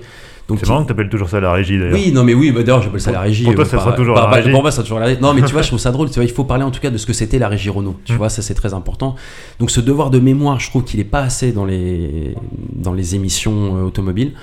C'est 0.57 0.67
marrant 0.67 0.83
que 0.83 0.87
t'appelles 0.87 1.09
toujours 1.09 1.29
ça 1.29 1.39
la 1.39 1.51
régie 1.51 1.77
d'ailleurs. 1.77 1.93
oui, 1.93 2.11
non, 2.11 2.23
mais 2.23 2.33
oui, 2.33 2.51
bah, 2.51 2.63
d'ailleurs, 2.63 2.81
j'appelle 2.81 3.01
ça 3.01 3.11
la 3.11 3.21
régie. 3.21 3.43
Pour 3.43 3.55
toi, 3.55 3.63
euh, 3.63 3.67
ça 3.67 3.77
par- 3.77 3.85
sera 3.87 3.95
toujours 3.95 4.15
par- 4.15 4.29
la 4.31 4.37
régie. 4.37 4.51
Pour 4.51 4.61
moi, 4.61 4.71
ça 4.71 4.77
sera 4.77 4.83
toujours 4.83 4.99
la 4.99 5.05
régie. 5.05 5.21
Non, 5.21 5.33
mais 5.33 5.41
tu 5.43 5.51
vois, 5.53 5.61
je 5.61 5.67
trouve 5.67 5.79
ça 5.79 5.91
drôle. 5.91 6.09
Tu 6.09 6.15
vois, 6.15 6.23
il 6.23 6.31
faut 6.31 6.43
parler 6.45 6.63
en 6.63 6.71
tout 6.71 6.79
cas 6.79 6.89
de 6.89 6.97
ce 6.97 7.05
que 7.05 7.13
c'était 7.13 7.39
la 7.39 7.47
régie 7.47 7.69
Renault. 7.69 7.97
Tu 8.05 8.13
Mm. 8.13 8.17
vois, 8.17 8.29
ça 8.29 8.41
c'est 8.41 8.53
très 8.55 8.73
important. 8.73 9.15
Donc, 9.59 9.69
ce 9.71 9.79
devoir 9.81 10.09
de 10.09 10.19
mémoire, 10.19 10.59
je 10.59 10.69
trouve 10.69 10.83
qu'il 10.83 10.99
est 10.99 11.03
pas 11.03 11.21
assez 11.21 11.51
dans 11.51 11.65
les, 11.65 12.35
dans 12.73 12.93
les 12.93 13.15
émissions 13.15 13.77
euh, 13.77 13.83
automobiles. 13.83 14.33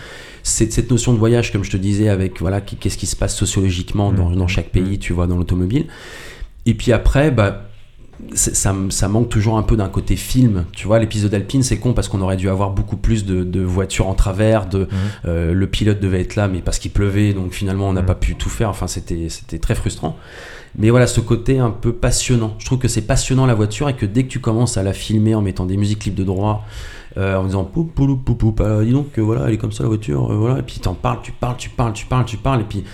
C'est 0.43 0.73
cette 0.73 0.91
notion 0.91 1.13
de 1.13 1.19
voyage, 1.19 1.51
comme 1.53 1.65
je 1.65 1.71
te 1.73 1.77
disais, 1.77 2.09
avec 2.09 2.41
voilà, 2.41 2.61
qu'est-ce 2.61 2.97
qui 2.99 3.07
se 3.07 3.17
passe 3.17 3.35
sociologiquement 3.37 4.13
dans, 4.13 4.31
Mm. 4.31 4.37
dans 4.37 4.47
chaque 4.49 4.69
pays, 4.71 4.99
tu 4.99 5.13
vois, 5.13 5.27
dans 5.27 5.37
l'automobile. 5.37 5.87
Et 6.67 6.75
puis 6.75 6.93
après, 6.93 7.31
bah, 7.31 7.63
ça, 8.35 8.75
ça 8.91 9.09
manque 9.09 9.29
toujours 9.29 9.59
un 9.59 9.63
peu 9.63 9.77
d'un 9.77 9.89
côté 9.89 10.17
film. 10.17 10.65
Tu 10.73 10.87
vois, 10.87 10.99
l'épisode 10.99 11.33
Alpine, 11.35 11.63
c'est 11.63 11.79
con 11.79 11.93
parce 11.93 12.09
qu'on 12.09 12.21
aurait 12.23 12.37
dû 12.37 12.49
avoir 12.49 12.71
beaucoup 12.71 12.97
plus 12.97 13.25
de, 13.25 13.45
de 13.45 13.61
voitures 13.61 14.09
en 14.09 14.15
travers. 14.15 14.67
De, 14.67 14.89
euh, 15.27 15.53
le 15.53 15.67
pilote 15.67 16.01
devait 16.01 16.21
être 16.21 16.37
là, 16.37 16.49
mais 16.49 16.61
parce 16.61 16.79
qu'il 16.79 16.91
pleuvait, 16.91 17.33
donc 17.35 17.53
finalement, 17.53 17.89
on 17.89 17.93
n'a 17.93 18.01
Mhm. 18.01 18.07
pas 18.07 18.15
pu 18.15 18.35
tout 18.37 18.49
faire. 18.49 18.71
Enfin, 18.71 18.87
c'était 18.87 19.29
très 19.61 19.75
frustrant. 19.75 20.17
Mais 20.79 20.91
voilà, 20.91 21.07
ce 21.07 21.21
côté 21.21 21.59
un 21.59 21.71
peu 21.71 21.93
passionnant. 21.93 22.55
Je 22.59 22.67
trouve 22.67 22.79
que 22.79 22.89
c'est 22.89 23.03
passionnant 23.03 23.47
la 23.47 23.55
voiture 23.55 23.89
et 23.89 23.95
que 23.95 24.05
dès 24.07 24.25
que 24.25 24.29
tu 24.29 24.41
commences 24.41 24.77
à 24.77 24.83
la 24.83 24.93
filmer 24.93 25.35
en 25.35 25.41
mettant 25.41 25.65
des 25.65 25.77
musiques 25.79 26.05
libres 26.05 26.19
de 26.19 26.25
droit, 26.25 26.67
euh, 27.17 27.37
en 27.37 27.45
disant 27.45 27.65
poup 27.65 27.85
poup 27.95 28.17
poup 28.23 28.35
poup, 28.35 28.61
ah, 28.63 28.85
dis 28.85 28.93
donc, 28.93 29.19
euh, 29.19 29.23
voilà, 29.23 29.45
elle 29.47 29.55
est 29.55 29.59
comme 29.59 29.73
ça 29.73 29.85
la 29.85 29.89
voiture, 29.89 30.31
euh, 30.31 30.37
voilà, 30.37 30.59
et 30.59 30.63
puis 30.63 30.79
t'en 30.81 30.93
parles, 30.93 31.21
tu 31.23 31.33
parles, 31.33 31.57
tu 31.57 31.71
parles, 31.71 31.95
tu 31.95 32.05
parles, 32.05 32.25
tu 32.27 32.37
parles, 32.37 32.61
et 32.61 32.65
puis 32.65 32.85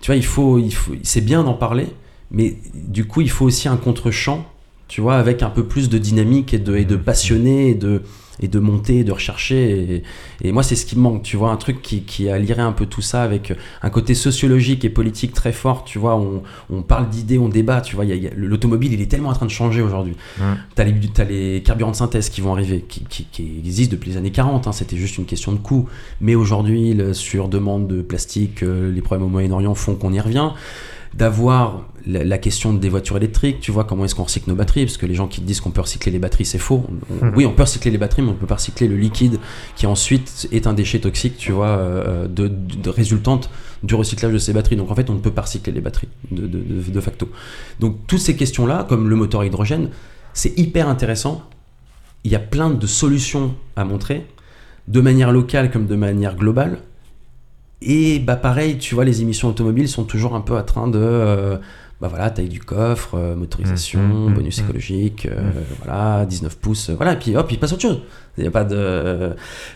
tu 0.00 0.06
vois, 0.06 0.16
il 0.16 0.24
faut, 0.24 0.58
il 0.58 0.70
faut, 0.72 0.92
c'est 1.02 1.20
bien 1.20 1.42
d'en 1.44 1.52
parler, 1.52 1.88
mais 2.30 2.56
du 2.74 3.04
coup, 3.04 3.20
il 3.20 3.28
faut 3.28 3.44
aussi 3.44 3.68
un 3.68 3.76
contre-champ, 3.76 4.46
tu 4.88 5.00
vois, 5.00 5.16
avec 5.16 5.42
un 5.42 5.50
peu 5.50 5.64
plus 5.64 5.88
de 5.88 5.98
dynamique 5.98 6.54
et 6.54 6.58
de, 6.58 6.76
et 6.76 6.84
de 6.84 6.96
passionné 6.96 7.70
et 7.70 7.74
de, 7.74 8.02
et 8.38 8.48
de 8.48 8.58
monter, 8.58 9.02
de 9.02 9.12
rechercher. 9.12 10.02
Et, 10.42 10.48
et 10.48 10.52
moi, 10.52 10.62
c'est 10.62 10.76
ce 10.76 10.84
qui 10.84 10.94
me 10.96 11.00
manque, 11.00 11.22
tu 11.22 11.36
vois, 11.38 11.50
un 11.50 11.56
truc 11.56 11.80
qui, 11.80 12.02
qui 12.02 12.28
allierait 12.28 12.60
un 12.62 12.72
peu 12.72 12.84
tout 12.84 13.00
ça 13.00 13.22
avec 13.22 13.54
un 13.82 13.88
côté 13.90 14.14
sociologique 14.14 14.84
et 14.84 14.90
politique 14.90 15.32
très 15.32 15.52
fort, 15.52 15.84
tu 15.84 15.98
vois, 15.98 16.16
on, 16.16 16.42
on 16.70 16.82
parle 16.82 17.08
d'idées, 17.08 17.38
on 17.38 17.48
débat, 17.48 17.80
tu 17.80 17.96
vois, 17.96 18.04
l'automobile, 18.36 18.92
il 18.92 19.00
est 19.00 19.10
tellement 19.10 19.30
en 19.30 19.32
train 19.32 19.46
de 19.46 19.50
changer 19.50 19.80
aujourd'hui. 19.80 20.14
Mm. 20.38 20.42
T'as 20.74 20.84
les, 20.84 20.94
t'as 21.14 21.24
les 21.24 21.62
carburants 21.64 21.92
de 21.92 21.96
synthèse 21.96 22.28
qui 22.28 22.42
vont 22.42 22.52
arriver, 22.52 22.84
qui, 22.86 23.04
qui- 23.08 23.26
qui 23.32 23.42
existent 23.58 23.92
depuis 23.96 24.10
les 24.10 24.18
années 24.18 24.30
40, 24.32 24.66
hein, 24.66 24.72
c'était 24.72 24.98
juste 24.98 25.16
une 25.16 25.24
question 25.24 25.52
de 25.52 25.58
coût. 25.58 25.88
Mais 26.20 26.34
aujourd'hui, 26.34 26.94
sur 27.14 27.48
demande 27.48 27.88
de 27.88 28.02
plastique, 28.02 28.62
euh, 28.62 28.92
les 28.92 29.00
problèmes 29.00 29.26
au 29.26 29.30
Moyen-Orient 29.30 29.74
font 29.74 29.94
qu'on 29.94 30.12
y 30.12 30.20
revient. 30.20 30.50
D'avoir 31.16 31.84
la, 32.06 32.24
la 32.24 32.38
question 32.38 32.72
des 32.74 32.88
voitures 32.88 33.16
électriques, 33.16 33.60
tu 33.60 33.70
vois, 33.72 33.84
comment 33.84 34.04
est-ce 34.04 34.14
qu'on 34.14 34.24
recycle 34.24 34.48
nos 34.50 34.54
batteries? 34.54 34.84
Parce 34.84 34.96
que 34.98 35.06
les 35.06 35.14
gens 35.14 35.26
qui 35.28 35.40
disent 35.40 35.60
qu'on 35.60 35.70
peut 35.70 35.80
recycler 35.80 36.12
les 36.12 36.18
batteries, 36.18 36.44
c'est 36.44 36.58
faux. 36.58 36.84
On- 36.88 37.24
Mhm. 37.26 37.32
Oui, 37.36 37.46
on 37.46 37.52
peut 37.52 37.62
recycler 37.62 37.90
les 37.90 37.98
batteries, 37.98 38.22
mais 38.22 38.30
on 38.30 38.34
peut 38.34 38.46
pas 38.46 38.56
recycler 38.56 38.86
le 38.86 38.96
liquide 38.96 39.38
qui 39.76 39.86
ensuite 39.86 40.48
est 40.52 40.66
un 40.66 40.74
déchet 40.74 40.98
toxique, 41.00 41.36
tu 41.38 41.52
vois, 41.52 41.68
euh, 41.68 42.28
de, 42.28 42.48
de 42.48 42.90
résultante 42.90 43.48
du 43.82 43.94
recyclage 43.94 44.32
de 44.32 44.38
ces 44.38 44.52
batteries. 44.52 44.76
Donc 44.76 44.90
en 44.90 44.94
fait, 44.94 45.08
on 45.10 45.14
ne 45.14 45.20
peut 45.20 45.30
pas 45.30 45.42
recycler 45.42 45.72
les 45.72 45.80
batteries 45.80 46.08
de- 46.30 46.46
de 46.46 47.00
facto. 47.00 47.30
Donc 47.80 47.96
toutes 48.06 48.20
ces 48.20 48.36
questions-là, 48.36 48.84
comme 48.88 49.08
le 49.08 49.16
moteur 49.16 49.40
à 49.40 49.46
hydrogène, 49.46 49.88
c'est 50.34 50.58
hyper 50.58 50.88
intéressant. 50.88 51.42
Il 52.24 52.30
y 52.32 52.34
a 52.36 52.40
plein 52.40 52.70
de 52.70 52.86
solutions 52.86 53.54
à 53.76 53.84
montrer, 53.84 54.26
de 54.88 55.00
manière 55.00 55.32
locale 55.32 55.70
comme 55.70 55.86
de 55.86 55.96
manière 55.96 56.36
globale. 56.36 56.78
Et 57.82 58.18
bah 58.18 58.36
pareil, 58.36 58.78
tu 58.78 58.94
vois, 58.94 59.04
les 59.04 59.20
émissions 59.22 59.48
automobiles 59.48 59.88
sont 59.88 60.04
toujours 60.04 60.34
un 60.34 60.40
peu 60.40 60.56
à 60.56 60.62
train 60.62 60.88
de... 60.88 60.98
euh, 60.98 61.56
bah 62.00 62.08
voilà, 62.08 62.28
taille 62.30 62.48
du 62.48 62.60
coffre, 62.60 63.14
euh, 63.14 63.34
motorisation, 63.36 64.00
Mmh, 64.00 64.30
mmh, 64.30 64.34
bonus 64.34 64.60
mmh. 64.60 64.64
écologique, 64.64 65.26
euh, 65.30 65.50
voilà, 65.84 66.26
19 66.26 66.56
pouces, 66.58 66.90
voilà, 66.90 67.14
et 67.14 67.16
puis 67.18 67.36
hop, 67.36 67.50
il 67.50 67.58
passe 67.58 67.72
autre 67.72 67.82
chose. 67.82 68.02
Il 68.38 68.46
a 68.46 68.50
pas 68.50 68.64
de... 68.64 69.30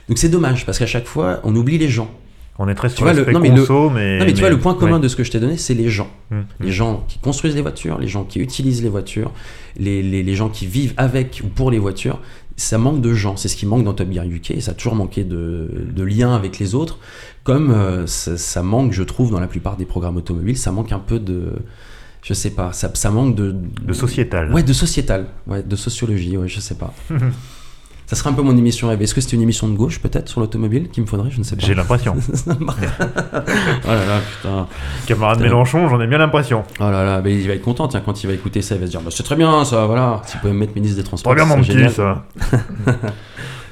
Donc 0.09 0.18
c'est 0.18 0.28
dommage, 0.28 0.66
parce 0.66 0.78
qu'à 0.78 0.86
chaque 0.86 1.06
fois, 1.06 1.40
on 1.44 1.55
oublie 1.56 1.78
les 1.78 1.89
gens. 1.89 2.10
On 2.59 2.68
est 2.68 2.74
très 2.74 2.89
Tu 2.90 2.97
sur 2.97 3.05
vois, 3.05 3.14
le- 3.14 3.24
non, 3.32 3.40
mais 3.40 3.48
le- 3.48 3.55
mais. 3.94 4.18
non 4.18 4.24
mais 4.27 4.35
tu 4.35 4.40
vois, 4.40 4.51
le 4.51 4.59
point 4.59 4.74
commun 4.74 4.97
ouais. 4.97 5.01
de 5.01 5.09
ce 5.09 5.16
que 5.16 5.24
je 5.24 5.31
t'ai 5.31 5.40
donné, 5.40 5.56
c'est 5.56 5.72
les 5.72 5.89
gens. 5.89 6.10
Mm, 6.31 6.40
Les 6.60 6.68
mm. 6.68 6.72
gens 6.72 7.05
qui 7.09 7.18
construisent 7.18 7.55
les 7.55 7.62
voitures, 7.62 7.98
les 7.98 8.09
gens 8.09 8.24
qui 8.24 8.39
utilisent 8.39 8.82
les 8.82 8.90
voitures, 8.90 9.32
les, 9.78 10.02
les, 10.02 10.22
les 10.22 10.35
gens 10.35 10.51
qui 10.51 10.66
vivent 10.66 10.93
avec 10.98 11.40
ou 11.43 11.48
pour 11.48 11.70
les 11.70 11.78
voitures, 11.78 12.20
ça 12.61 12.78
manque 12.78 13.01
de 13.01 13.15
gens. 13.15 13.37
C'est 13.37 13.49
ce 13.49 13.57
qui 13.57 13.66
manque 13.66 13.85
dans 13.85 13.95
Top 13.95 14.12
Gear 14.12 14.24
UK 14.24 14.51
et 14.53 14.61
ça 14.61 14.73
a 14.73 14.74
toujours 14.74 14.95
manqué 14.95 15.24
de, 15.24 15.87
de 15.95 16.03
liens 16.03 16.35
avec 16.35 16.59
les 16.59 16.74
autres. 16.74 16.99
Comme 17.43 17.70
euh, 17.70 18.07
ça, 18.07 18.37
ça 18.37 18.62
manque, 18.62 18.93
je 18.93 19.03
trouve, 19.03 19.31
dans 19.31 19.41
la 19.41 19.47
plupart 19.47 19.77
des 19.77 19.87
programmes 19.87 20.16
automobiles, 20.16 20.59
ça 20.59 20.70
manque 20.70 20.93
un 20.93 20.99
peu 20.99 21.19
de. 21.19 21.53
Je 22.23 22.35
sais 22.35 22.51
pas, 22.51 22.73
ça, 22.73 22.91
ça 22.95 23.11
manque 23.11 23.35
de. 23.35 23.57
De 23.82 23.93
sociétal. 23.95 24.53
Ouais, 24.53 24.62
de 24.62 24.73
sociétal, 24.74 25.27
ouais, 25.47 25.62
de 25.62 25.77
sociologie, 25.77 26.37
ouais, 26.37 26.49
je 26.49 26.61
sais 26.61 26.74
pas. 26.74 26.93
ça 28.11 28.16
serait 28.16 28.31
un 28.31 28.32
peu 28.32 28.43
mon 28.43 28.57
émission 28.57 28.89
rêve. 28.89 29.01
Est-ce 29.01 29.15
que 29.15 29.20
c'était 29.20 29.37
une 29.37 29.43
émission 29.43 29.69
de 29.69 29.77
gauche, 29.77 30.01
peut-être, 30.01 30.28
sur 30.28 30.41
l'automobile, 30.41 30.89
qu'il 30.89 31.05
me 31.05 31.09
faudrait? 31.09 31.31
Je 31.31 31.39
ne 31.39 31.45
sais 31.45 31.55
pas. 31.55 31.65
J'ai 31.65 31.77
l'impression. 31.77 32.16
oh 32.49 32.53
là 32.57 34.05
là, 34.05 34.19
putain. 34.19 34.66
Camarade 35.07 35.37
Putain. 35.37 35.49
Mélenchon, 35.49 35.89
j'en 35.89 36.01
ai 36.01 36.09
bien 36.09 36.19
l'impression. 36.19 36.65
Oh 36.81 36.91
là 36.91 37.05
là, 37.05 37.20
mais 37.23 37.37
il 37.37 37.47
va 37.47 37.55
être 37.55 37.62
content, 37.62 37.87
tiens, 37.87 38.03
quand 38.05 38.24
il 38.24 38.27
va 38.27 38.32
écouter 38.32 38.62
ça, 38.62 38.74
il 38.74 38.81
va 38.81 38.87
se 38.89 38.91
dire, 38.91 39.01
bah, 39.01 39.11
c'est 39.15 39.23
très 39.23 39.37
bien 39.37 39.65
ça, 39.65 39.87
voilà. 39.87 40.23
Si 40.27 40.32
vous 40.32 40.41
pouvez 40.41 40.53
me 40.53 40.59
mettre 40.59 40.74
ministre 40.74 40.97
des 40.97 41.05
Transports, 41.05 41.37
Très 41.37 41.45
bien, 41.45 41.55
c'est 41.65 41.73
mon 41.73 41.85
petit, 41.85 41.95
ça. 41.95 42.24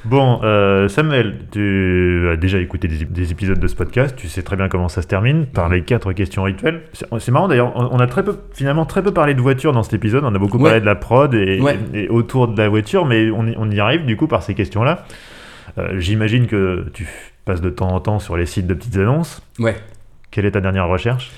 bon, 0.09 0.41
euh, 0.43 0.87
Samuel, 0.87 1.35
tu 1.51 2.27
as 2.31 2.35
déjà 2.35 2.59
écouté 2.59 2.87
des, 2.87 3.05
des 3.05 3.31
épisodes 3.31 3.59
de 3.59 3.67
ce 3.67 3.75
podcast, 3.75 4.15
tu 4.17 4.27
sais 4.27 4.41
très 4.41 4.55
bien 4.55 4.67
comment 4.67 4.89
ça 4.89 5.01
se 5.01 5.07
termine, 5.07 5.45
par 5.45 5.69
les 5.69 5.81
quatre 5.83 6.11
questions 6.13 6.43
rituelles. 6.43 6.81
C'est 6.93 7.05
c'est 7.19 7.31
marrant 7.31 7.47
d'ailleurs, 7.47 7.73
on 7.75 7.99
a 7.99 8.07
très 8.07 8.23
peu, 8.23 8.37
finalement 8.53 8.85
très 8.85 9.01
peu 9.03 9.11
parlé 9.11 9.33
de 9.33 9.41
voiture 9.41 9.71
dans 9.71 9.83
cet 9.83 9.93
épisode, 9.93 10.23
on 10.25 10.33
a 10.35 10.39
beaucoup 10.39 10.57
Ouais. 10.57 10.63
parlé 10.65 10.81
de 10.81 10.85
la 10.85 10.95
prod 10.95 11.33
et, 11.33 11.59
Ouais. 11.61 11.77
et 11.93 12.07
autour 12.09 12.47
de 12.47 12.57
la 12.61 12.69
voiture, 12.69 13.05
mais 13.05 13.29
on 13.31 13.45
y, 13.47 13.55
on 13.57 13.69
y 13.69 13.79
arrive 13.79 14.05
du 14.05 14.17
coup 14.17 14.27
par 14.27 14.43
ces 14.43 14.53
questions-là. 14.53 15.05
Euh, 15.77 15.99
J'imagine 15.99 16.47
que 16.47 16.85
tu 16.93 17.07
passes 17.45 17.61
de 17.61 17.69
temps 17.69 17.89
en 17.89 17.99
temps 17.99 18.19
sur 18.19 18.35
les 18.37 18.45
sites 18.45 18.67
de 18.67 18.73
petites 18.73 18.97
annonces. 18.97 19.41
Ouais. 19.59 19.75
Quelle 20.31 20.45
est 20.45 20.51
ta 20.51 20.61
dernière 20.61 20.87
recherche? 20.87 21.31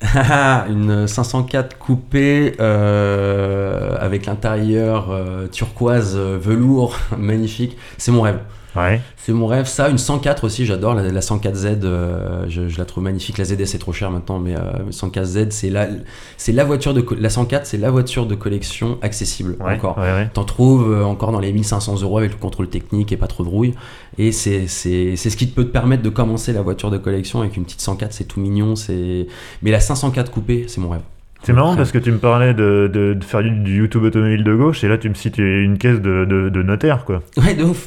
une 0.68 1.06
504 1.06 1.78
coupée 1.78 2.54
euh, 2.60 3.96
avec 3.98 4.26
l'intérieur 4.26 5.10
euh, 5.10 5.46
turquoise 5.48 6.14
euh, 6.16 6.38
velours 6.38 6.98
magnifique, 7.18 7.76
c'est 7.96 8.12
mon 8.12 8.22
rêve. 8.22 8.38
Ouais. 8.76 9.00
C'est 9.16 9.32
mon 9.32 9.46
rêve. 9.46 9.66
Ça, 9.66 9.88
une 9.88 9.98
104 9.98 10.44
aussi, 10.44 10.66
j'adore 10.66 10.94
la, 10.94 11.10
la 11.10 11.20
104Z. 11.20 11.80
euh, 11.84 12.44
je, 12.48 12.68
je 12.68 12.78
la 12.78 12.84
trouve 12.84 13.04
magnifique. 13.04 13.38
La 13.38 13.44
ZS 13.44 13.64
c'est 13.66 13.78
trop 13.78 13.92
cher 13.92 14.10
maintenant, 14.10 14.38
mais 14.38 14.54
euh, 14.56 14.60
104Z, 14.90 15.50
c'est 15.50 15.70
la, 15.70 15.88
c'est 16.36 16.52
la 16.52 16.64
voiture 16.64 16.94
de 16.94 17.04
la 17.18 17.30
104, 17.30 17.66
c'est 17.66 17.78
la 17.78 17.90
voiture 17.90 18.26
de 18.26 18.34
collection 18.34 18.98
accessible 19.02 19.56
Ouais, 19.60 19.74
encore. 19.74 19.98
ouais. 19.98 20.28
T'en 20.32 20.44
trouves 20.44 20.90
euh, 20.92 21.04
encore 21.04 21.32
dans 21.32 21.40
les 21.40 21.52
1500 21.52 22.02
euros 22.02 22.18
avec 22.18 22.32
le 22.32 22.38
contrôle 22.38 22.68
technique 22.68 23.12
et 23.12 23.16
pas 23.16 23.26
trop 23.26 23.44
de 23.44 23.48
rouille. 23.48 23.74
Et 24.18 24.32
c'est 24.32 24.66
c'est- 24.66 25.16
c'est 25.16 25.30
ce 25.30 25.36
qui 25.36 25.46
peut 25.46 25.64
te 25.64 25.70
permettre 25.70 26.02
de 26.02 26.08
commencer 26.10 26.52
la 26.52 26.62
voiture 26.62 26.90
de 26.90 26.98
collection 26.98 27.40
avec 27.40 27.56
une 27.56 27.64
petite 27.64 27.80
104, 27.80 28.12
c'est 28.12 28.24
tout 28.24 28.40
mignon. 28.40 28.76
c'est 28.76 29.26
Mais 29.62 29.70
la 29.70 29.80
504 29.80 30.30
coupée, 30.30 30.66
c'est 30.68 30.80
mon 30.80 30.90
rêve. 30.90 31.02
C'est 31.46 31.52
marrant 31.52 31.76
parce 31.76 31.92
que 31.92 31.98
tu 31.98 32.10
me 32.10 32.18
parlais 32.18 32.54
de, 32.54 32.90
de- 32.92 33.14
de 33.14 33.24
faire 33.24 33.40
du, 33.40 33.76
YouTube 33.78 34.02
automobile 34.02 34.42
de 34.42 34.52
gauche 34.52 34.82
et 34.82 34.88
là 34.88 34.98
tu 34.98 35.08
me 35.08 35.14
cites 35.14 35.38
une 35.38 35.78
caisse 35.78 36.00
de, 36.00 36.24
de, 36.24 36.62
notaires 36.62 37.04
quoi. 37.04 37.22
Ouais, 37.36 37.54
de 37.58 37.62
ouf. 37.62 37.86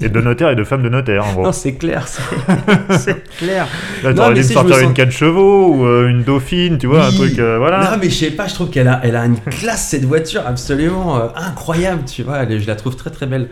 Et 0.00 0.08
de 0.08 0.20
notaires 0.20 0.50
et 0.50 0.54
de 0.54 0.62
femmes 0.62 0.84
de 0.84 0.88
notaires 0.88 1.26
en 1.26 1.32
gros. 1.32 1.42
Non, 1.42 1.52
c'est 1.52 1.74
clair, 1.74 2.06
c'est 2.06 2.22
c'est 2.98 3.24
clair. 3.38 3.66
Là 4.04 4.14
t'aurais 4.14 4.34
dû 4.34 4.40
me 4.40 4.44
si, 4.44 4.50
me 4.50 4.54
sortir 4.54 4.76
sens- 4.76 4.84
une 4.84 4.94
4 4.94 5.10
chevaux 5.10 5.74
ou 5.74 5.84
euh, 5.84 6.08
une 6.08 6.22
dauphine, 6.22 6.78
tu 6.78 6.86
vois, 6.86 7.04
un 7.06 7.10
truc, 7.10 7.38
euh, 7.40 7.58
voilà. 7.58 7.90
Non, 7.90 7.96
mais 8.00 8.08
je 8.08 8.14
sais 8.14 8.30
pas, 8.30 8.46
je 8.46 8.54
trouve 8.54 8.70
qu'elle 8.70 8.86
a, 8.88 9.00
elle 9.02 9.16
a 9.16 9.26
une 9.26 9.40
classe 9.40 9.88
cette 9.88 10.04
voiture 10.04 10.42
absolument 10.46 11.16
euh, 11.18 11.26
incroyable, 11.34 12.04
tu 12.04 12.22
vois. 12.22 12.38
elle 12.44 12.60
je 12.60 12.66
la 12.68 12.76
trouve 12.76 12.94
très 12.94 13.10
très 13.10 13.26
belle. 13.26 13.48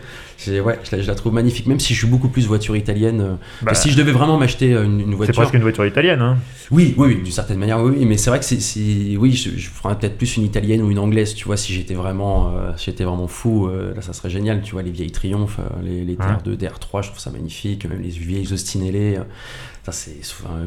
Ouais, 0.49 0.79
je 0.91 0.97
la, 0.97 1.03
je 1.03 1.07
la 1.07 1.15
trouve 1.15 1.33
magnifique, 1.35 1.67
même 1.67 1.81
si 1.81 1.93
je 1.95 1.99
suis 1.99 2.07
beaucoup 2.09 2.29
plus 2.29 2.47
voiture 2.47 2.77
italienne. 2.77 3.21
euh, 3.21 3.35
Bah, 3.63 3.75
si 3.75 3.91
je 3.91 3.97
devais 3.97 4.13
vraiment 4.13 4.39
m'acheter 4.39 4.73
euh, 4.73 4.85
une, 4.85 5.01
une 5.01 5.11
c'est 5.11 5.15
voiture. 5.17 5.35
presque 5.35 5.55
une 5.55 5.63
voiture 5.63 5.85
italienne, 5.87 6.21
hein. 6.23 6.39
Oui, 6.71 6.95
oui, 6.97 7.09
oui, 7.09 7.23
d'une 7.23 7.33
certaine 7.33 7.59
manière, 7.59 7.81
oui, 7.83 8.05
mais 8.07 8.17
c'est 8.17 8.31
vrai 8.31 8.39
que 8.39 8.45
c'est, 8.45 8.61
c'est- 8.61 9.17
oui, 9.19 9.33
je, 9.33 9.51
je 9.57 9.69
ferais 9.69 9.99
peut-être 9.99 10.17
plus 10.17 10.37
une 10.37 10.45
italienne 10.45 10.83
ou 10.83 10.91
une 10.91 10.99
anglaise, 10.99 11.35
tu 11.35 11.45
vois, 11.45 11.57
si 11.57 11.73
j'étais 11.75 11.95
vraiment, 11.95 12.53
euh, 12.57 12.73
si 12.77 12.87
j'étais 12.87 13.05
vraiment 13.05 13.27
fou, 13.27 13.67
euh, 13.67 13.93
là, 13.95 14.03
ça 14.03 14.13
serait 14.13 14.31
génial, 14.31 14.63
tu 14.63 14.73
vois, 14.73 14.83
les 14.83 14.91
vieilles 14.93 15.11
Triumph, 15.11 15.59
euh, 15.59 15.63
les, 15.83 16.05
les 16.05 16.17
DR2, 16.17 16.57
DR3, 16.57 17.03
je 17.03 17.09
trouve 17.09 17.19
ça 17.21 17.31
magnifique, 17.31 17.87
même 17.89 18.01
les 18.01 18.09
vieilles 18.11 18.53
Austinelli, 18.53 19.17
euh, 19.17 19.23
ça 19.85 19.93
c'est, 19.93 20.17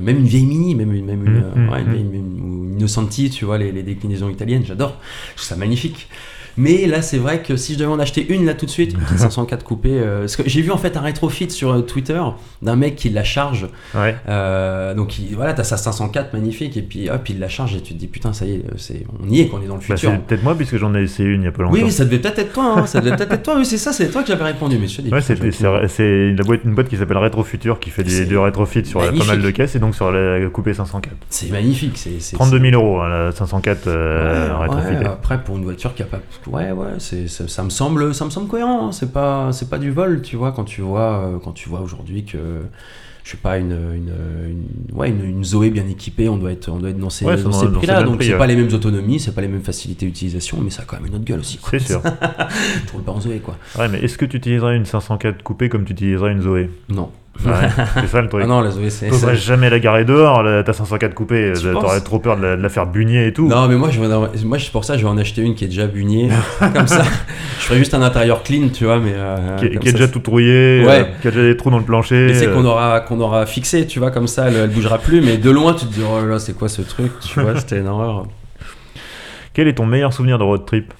même 0.02 0.18
une 0.18 0.28
vieille 0.28 0.46
Mini, 0.46 0.76
même 0.76 0.94
une, 0.94 1.08
euh, 1.10 1.72
ouais, 1.72 1.82
une 1.82 1.92
vieille- 1.92 2.02
une- 2.14 2.42
ou 2.42 2.64
une 2.66 2.78
Innocenti, 2.80 3.30
tu 3.30 3.46
vois, 3.46 3.58
les, 3.58 3.72
les 3.72 3.84
déclinaisons 3.84 4.30
italiennes, 4.30 4.64
j'adore, 4.66 5.00
je 5.32 5.38
trouve 5.38 5.48
ça 5.48 5.56
magnifique. 5.56 6.10
Mais 6.58 6.86
là, 6.86 7.02
c'est 7.02 7.18
vrai 7.18 7.42
que 7.42 7.56
si 7.56 7.74
je 7.74 7.80
devais 7.80 7.90
en 7.92 8.00
acheter 8.00 8.26
une 8.34 8.46
là 8.46 8.54
tout 8.54 8.66
de 8.66 8.72
suite, 8.72 8.94
une 8.94 9.00
petite 9.00 9.18
504 9.20 9.64
coupée, 9.64 9.90
euh, 9.94 10.20
parce 10.22 10.36
que 10.36 10.44
j'ai 10.46 10.62
vu 10.62 10.72
en 10.72 10.78
fait 10.78 10.96
un 10.98 11.02
rétrofit 11.02 11.50
sur 11.50 11.72
euh, 11.72 11.82
Twitter 11.82 12.22
d'un 12.62 12.76
mec 12.76 12.96
qui 12.96 13.10
la 13.10 13.24
charge 13.24 13.68
Ouais. 13.96 14.16
euh, 14.30 14.94
donc 14.94 15.18
il- 15.20 15.36
voilà, 15.36 15.54
t'as 15.54 15.64
sa 15.64 15.78
504 15.78 16.34
magnifique 16.34 16.78
et 16.78 16.82
puis 16.82 17.10
hop, 17.10 17.28
il 17.30 17.40
la 17.40 17.50
charge 17.50 17.76
et 17.76 17.82
tu 17.82 17.94
te 17.94 18.00
dis 18.00 18.08
putain, 18.08 18.34
ça 18.34 18.46
y 18.46 18.52
est, 18.54 18.64
c'est, 18.78 19.04
on 19.24 19.28
y 19.30 19.42
est, 19.42 19.48
qu'on 19.48 19.62
est 19.62 19.68
dans 19.68 19.76
le 19.76 19.80
Bah, 19.80 19.96
futur. 19.96 20.12
c'est 20.12 20.20
peut-être 20.26 20.44
moi 20.44 20.56
puisque 20.56 20.78
j'en 20.78 20.94
ai 20.96 21.02
essayé 21.02 21.30
une 21.30 21.42
il 21.42 21.46
y 21.46 21.48
a 21.48 21.52
pas 21.52 21.64
longtemps. 21.64 21.74
oui, 21.76 21.92
ça 21.92 22.06
devait 22.06 22.20
peut-être 22.20 22.40
être 22.40 22.54
toi, 22.54 22.76
hein, 22.78 22.86
ça 22.86 23.00
devait 23.02 23.16
peut-être 23.16 23.34
être 23.34 23.44
toi, 23.44 23.56
oui, 23.58 23.66
c'est 23.66 23.78
ça, 23.78 23.92
c'est 23.92 24.10
toi 24.10 24.22
que 24.22 24.28
j'avais 24.28 24.44
répondu, 24.46 24.78
mais 24.80 24.88
je 24.88 24.98
te 24.98 25.02
dis. 25.02 25.12
Ouais, 25.12 25.22
c'est 25.22 26.30
une 26.30 26.36
boîte, 26.36 26.62
une 26.66 26.76
boîte 26.76 26.88
qui 26.90 26.98
s'appelle 26.98 27.18
Retro 27.18 27.44
Future 27.44 27.80
qui 27.80 27.90
fait 27.90 28.04
des, 28.04 28.26
du 28.26 28.38
rétrofit 28.38 28.86
sur 28.86 29.02
euh, 29.02 29.12
pas 29.12 29.26
mal 29.26 29.42
de 29.42 29.50
caisses 29.50 29.76
et 29.76 29.80
donc 29.80 29.96
sur 29.96 30.12
la 30.12 30.40
coupée 30.50 30.74
504. 30.74 31.14
C'est 31.30 31.52
magnifique, 31.52 31.98
c'est. 31.98 32.20
c'est 32.20 32.36
32 32.36 32.60
000 32.60 32.82
euros 32.82 33.00
hein, 33.02 33.10
la 33.10 33.32
504 33.32 33.88
euh, 33.88 34.54
Ouais, 34.60 34.70
ouais, 34.70 35.06
après 35.06 35.44
pour 35.44 35.58
une 35.58 35.64
voiture 35.64 35.94
qui 35.96 36.04
a 36.04 36.06
pas 36.06 36.20
ouais 36.48 36.72
ouais 36.72 36.88
c'est 37.00 37.28
ça, 37.28 37.48
ça 37.48 37.64
me 37.64 37.70
semble 37.70 38.14
ça 38.14 38.26
me 38.26 38.30
semble 38.30 38.48
cohérent 38.48 38.88
hein, 38.88 38.92
c'est 38.92 39.12
pas 39.12 39.52
c'est 39.52 39.70
pas 39.70 39.78
du 39.78 39.92
vol 39.92 40.22
tu 40.22 40.36
vois 40.36 40.52
quand 40.52 40.64
tu 40.66 40.82
vois 40.82 41.20
euh, 41.28 41.38
quand 41.44 41.52
tu 41.54 41.70
vois 41.70 41.82
aujourd'hui 41.82 42.26
que 42.26 42.38
je 43.24 43.32
sais 43.32 43.38
pas 43.38 43.58
une, 43.58 43.72
une, 43.72 44.12
une- 44.50 44.96
ouais 44.98 45.08
une, 45.10 45.24
une 45.24 45.44
Zoé 45.46 45.70
bien 45.70 45.88
équipée 45.88 46.28
on 46.28 46.36
doit 46.38 46.52
être 46.52 46.68
on 46.70 46.78
doit 46.78 46.90
être 46.90 46.98
dans 47.00 47.10
ces, 47.10 47.24
Ouais, 47.26 47.38
c'est 47.38 47.44
dans 47.44 47.52
dans- 47.52 47.60
ces 47.60 47.66
dans 47.68 47.72
ces 47.74 47.78
prix 47.78 47.88
là 47.88 48.04
donc 48.04 48.18
prix, 48.18 48.26
c'est 48.26 48.34
ouais. 48.34 48.38
pas 48.38 48.48
les 48.48 48.56
mêmes 48.58 48.74
autonomies 48.74 49.20
c'est 49.20 49.34
pas 49.34 49.40
les 49.42 49.48
mêmes 49.48 49.62
facilités 49.64 50.06
d'utilisation 50.06 50.58
mais 50.62 50.70
ça 50.70 50.82
a 50.82 50.86
quand 50.86 50.98
même 50.98 51.06
une 51.06 51.16
autre 51.16 51.24
gueule 51.24 51.40
aussi 51.40 51.58
quoi. 51.58 51.70
C'est 51.72 51.80
sûr. 51.88 52.02
roules 52.92 53.04
pas 53.04 53.12
en 53.14 53.22
Zoé 53.22 53.40
quoi 53.40 53.56
Ouais, 53.80 53.88
mais 53.88 54.00
est-ce 54.00 54.18
que 54.18 54.26
tu 54.26 54.38
utiliserais 54.38 54.76
une 54.76 54.86
504 54.86 55.42
coupée 55.44 55.70
comme 55.70 55.86
tu 55.86 55.94
utiliserais 55.94 56.32
une 56.34 56.42
Zoé? 56.42 56.70
Non 56.90 57.10
Ouais, 57.44 57.52
c'est 58.02 58.08
ça 58.08 58.22
le 58.22 58.30
truc. 58.30 58.42
Ah 58.44 58.48
non, 58.48 58.62
la 58.62 58.70
Zoé, 58.70 58.90
c'est. 58.90 59.12
C'est- 59.12 59.36
jamais 59.36 59.70
la 59.70 59.80
garer 59.80 60.06
dehors, 60.06 60.44
la- 60.44 60.64
ta 60.64 60.72
504 60.72 61.14
coupée, 61.16 61.54
Tu 61.56 61.64
t'aurais 61.72 62.00
trop 62.02 62.20
peur 62.20 62.38
de 62.38 62.44
la, 62.44 62.56
de 62.56 62.62
la 62.62 62.70
faire 62.70 62.86
bugner 62.86 63.26
et 63.28 63.34
tout. 63.34 63.48
Non, 63.48 63.68
mais 63.68 63.76
moi, 63.76 63.90
je 63.90 64.00
vais 64.00 64.08
moi, 64.08 64.58
pour 64.72 64.86
ça, 64.86 64.98
je 64.98 65.04
vais 65.04 65.10
en 65.10 65.18
acheter 65.18 65.42
une 65.42 65.56
qui 65.56 65.66
est 65.66 65.68
déjà 65.68 65.88
bugnée. 65.88 66.30
comme 66.60 66.88
ça, 66.88 67.04
je 67.60 67.64
ferais 67.66 67.80
juste 67.80 67.94
un 67.96 68.02
intérieur 68.04 68.44
clean, 68.44 68.70
tu 68.70 68.86
vois, 68.86 69.00
mais. 69.00 69.14
euh, 69.16 69.58
qui, 69.58 69.66
est 69.66 69.92
déjà 69.92 70.08
tout 70.08 70.22
rouillé, 70.26 70.84
Ouais. 70.86 71.02
euh, 71.02 71.04
qui 71.22 71.28
a 71.28 71.32
déjà 71.32 71.44
des 71.44 71.58
trous 71.58 71.72
dans 71.72 71.80
le 71.80 71.84
plancher. 71.84 72.28
Mais 72.28 72.34
c'est 72.36 72.48
euh, 72.48 72.54
qu'on 72.54 72.66
aura, 72.66 73.00
qu'on 73.02 73.20
aura 73.20 73.46
fixé, 73.48 73.88
tu 73.88 73.98
vois, 74.00 74.12
comme 74.12 74.28
ça, 74.28 74.48
elle, 74.50 74.56
elle 74.56 74.70
bougera 74.70 75.00
plus. 75.00 75.22
Mais 75.22 75.38
de 75.38 75.50
loin, 75.50 75.74
tu 75.74 75.86
te 75.88 75.94
dis, 75.94 76.02
oh 76.08 76.24
là 76.26 76.38
c'est 76.40 76.54
quoi 76.54 76.70
ce 76.70 76.82
truc 76.84 77.12
Tu 77.22 77.40
vois, 77.42 77.60
c'était 77.60 77.80
une 77.80 77.88
horreur. 77.88 78.28
Quel 79.54 79.68
est 79.68 79.74
ton 79.74 79.86
meilleur 79.88 80.14
souvenir 80.14 80.38
de 80.38 80.44
road 80.44 80.66
trip? 80.66 80.94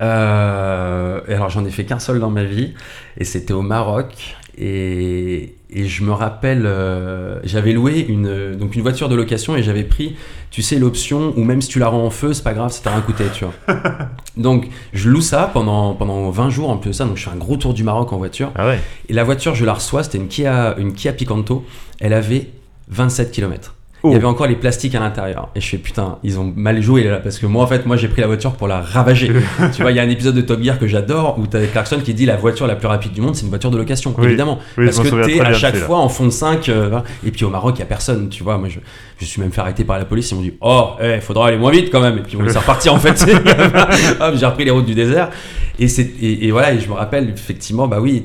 Alors, 0.00 1.50
j'en 1.50 1.64
ai 1.64 1.70
fait 1.70 1.84
qu'un 1.84 1.98
seul 1.98 2.18
dans 2.20 2.30
ma 2.30 2.44
vie, 2.44 2.74
et 3.16 3.24
c'était 3.24 3.52
au 3.52 3.62
Maroc. 3.62 4.36
Et, 4.62 5.54
et 5.70 5.86
je 5.86 6.04
me 6.04 6.12
rappelle, 6.12 6.66
euh, 6.66 7.40
j'avais 7.44 7.72
loué 7.72 8.04
une, 8.06 8.54
donc 8.56 8.76
une 8.76 8.82
voiture 8.82 9.08
de 9.08 9.14
location 9.14 9.56
et 9.56 9.62
j'avais 9.62 9.84
pris, 9.84 10.16
tu 10.50 10.60
sais, 10.60 10.78
l'option 10.78 11.32
où 11.34 11.44
même 11.44 11.62
si 11.62 11.70
tu 11.70 11.78
la 11.78 11.88
rends 11.88 12.04
en 12.04 12.10
feu, 12.10 12.34
c'est 12.34 12.44
pas 12.44 12.52
grave, 12.52 12.70
ça 12.70 12.82
t'a 12.82 12.90
rien 12.90 13.00
coûté, 13.00 13.24
tu 13.32 13.46
vois. 13.46 13.54
donc, 14.36 14.68
je 14.92 15.08
loue 15.08 15.22
ça 15.22 15.50
pendant, 15.50 15.94
pendant 15.94 16.28
20 16.28 16.50
jours 16.50 16.68
en 16.68 16.76
plus 16.76 16.90
de 16.90 16.94
ça. 16.94 17.06
Donc, 17.06 17.16
je 17.16 17.24
fais 17.24 17.30
un 17.30 17.38
gros 17.38 17.56
tour 17.56 17.72
du 17.72 17.84
Maroc 17.84 18.12
en 18.12 18.18
voiture. 18.18 18.52
Ah 18.54 18.66
ouais 18.66 18.80
Et 19.08 19.14
la 19.14 19.24
voiture, 19.24 19.54
je 19.54 19.64
la 19.64 19.72
reçois, 19.72 20.02
c'était 20.02 20.18
une 20.18 20.28
Kia, 20.28 20.76
une 20.76 20.92
Kia 20.92 21.14
Picanto. 21.14 21.64
Elle 21.98 22.12
avait 22.12 22.50
27 22.88 23.32
km. 23.32 23.76
Oh. 24.02 24.08
Il 24.10 24.12
y 24.12 24.16
avait 24.16 24.26
encore 24.26 24.46
les 24.46 24.56
plastiques 24.56 24.94
à 24.94 25.00
l'intérieur. 25.00 25.50
Et 25.54 25.60
je 25.60 25.66
fais 25.68 25.78
putain, 25.78 26.18
ils 26.22 26.38
ont 26.38 26.52
mal 26.56 26.80
joué 26.80 27.04
là. 27.04 27.16
Parce 27.18 27.38
que 27.38 27.46
moi, 27.46 27.62
en 27.62 27.66
fait, 27.66 27.86
moi, 27.86 27.96
j'ai 27.96 28.08
pris 28.08 28.20
la 28.20 28.26
voiture 28.26 28.52
pour 28.52 28.68
la 28.68 28.80
ravager. 28.80 29.30
tu 29.74 29.82
vois, 29.82 29.90
il 29.90 29.96
y 29.96 30.00
a 30.00 30.02
un 30.02 30.08
épisode 30.08 30.34
de 30.34 30.40
Top 30.40 30.62
Gear 30.62 30.78
que 30.78 30.86
j'adore 30.86 31.38
où 31.38 31.46
t'as 31.46 31.66
Clarkson 31.66 32.00
qui 32.02 32.14
dit 32.14 32.26
la 32.26 32.36
voiture 32.36 32.66
la 32.66 32.76
plus 32.76 32.88
rapide 32.88 33.12
du 33.12 33.20
monde, 33.20 33.36
c'est 33.36 33.42
une 33.42 33.50
voiture 33.50 33.70
de 33.70 33.76
location. 33.76 34.14
Oui. 34.16 34.26
Évidemment. 34.26 34.58
Oui, 34.78 34.86
parce 34.86 35.00
que 35.00 35.26
t'es 35.26 35.40
à 35.40 35.52
chaque 35.52 35.76
fois 35.76 35.98
en 35.98 36.08
fond 36.08 36.24
de 36.24 36.30
5. 36.30 36.68
et 36.68 37.30
puis 37.30 37.44
au 37.44 37.50
Maroc, 37.50 37.74
il 37.76 37.80
y 37.80 37.82
a 37.82 37.86
personne. 37.86 38.28
Tu 38.28 38.42
vois, 38.42 38.58
moi, 38.58 38.68
je, 38.68 38.78
je 39.18 39.24
suis 39.24 39.40
même 39.40 39.52
fait 39.52 39.60
arrêter 39.60 39.84
par 39.84 39.98
la 39.98 40.04
police. 40.04 40.30
Ils 40.30 40.34
m'ont 40.36 40.42
dit 40.42 40.54
Oh, 40.60 40.90
il 41.02 41.20
faudra 41.20 41.48
aller 41.48 41.58
moins 41.58 41.72
vite 41.72 41.90
quand 41.90 42.00
même. 42.00 42.18
Et 42.18 42.22
puis 42.22 42.36
on 42.36 42.42
laissé 42.42 42.58
repartir 42.60 42.94
en 42.94 42.98
fait. 42.98 43.22
Hop, 44.20 44.34
j'ai 44.36 44.46
repris 44.46 44.64
les 44.64 44.70
routes 44.70 44.86
du 44.86 44.94
désert. 44.94 45.30
Et, 45.78 45.88
c'est, 45.88 46.02
et, 46.20 46.46
et 46.46 46.50
voilà, 46.50 46.72
et 46.72 46.80
je 46.80 46.88
me 46.88 46.94
rappelle 46.94 47.30
effectivement, 47.30 47.88
bah 47.88 48.00
oui, 48.00 48.24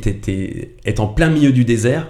être 0.85 0.99
en 0.99 1.07
plein 1.07 1.29
milieu 1.29 1.51
du 1.51 1.63
désert, 1.63 2.07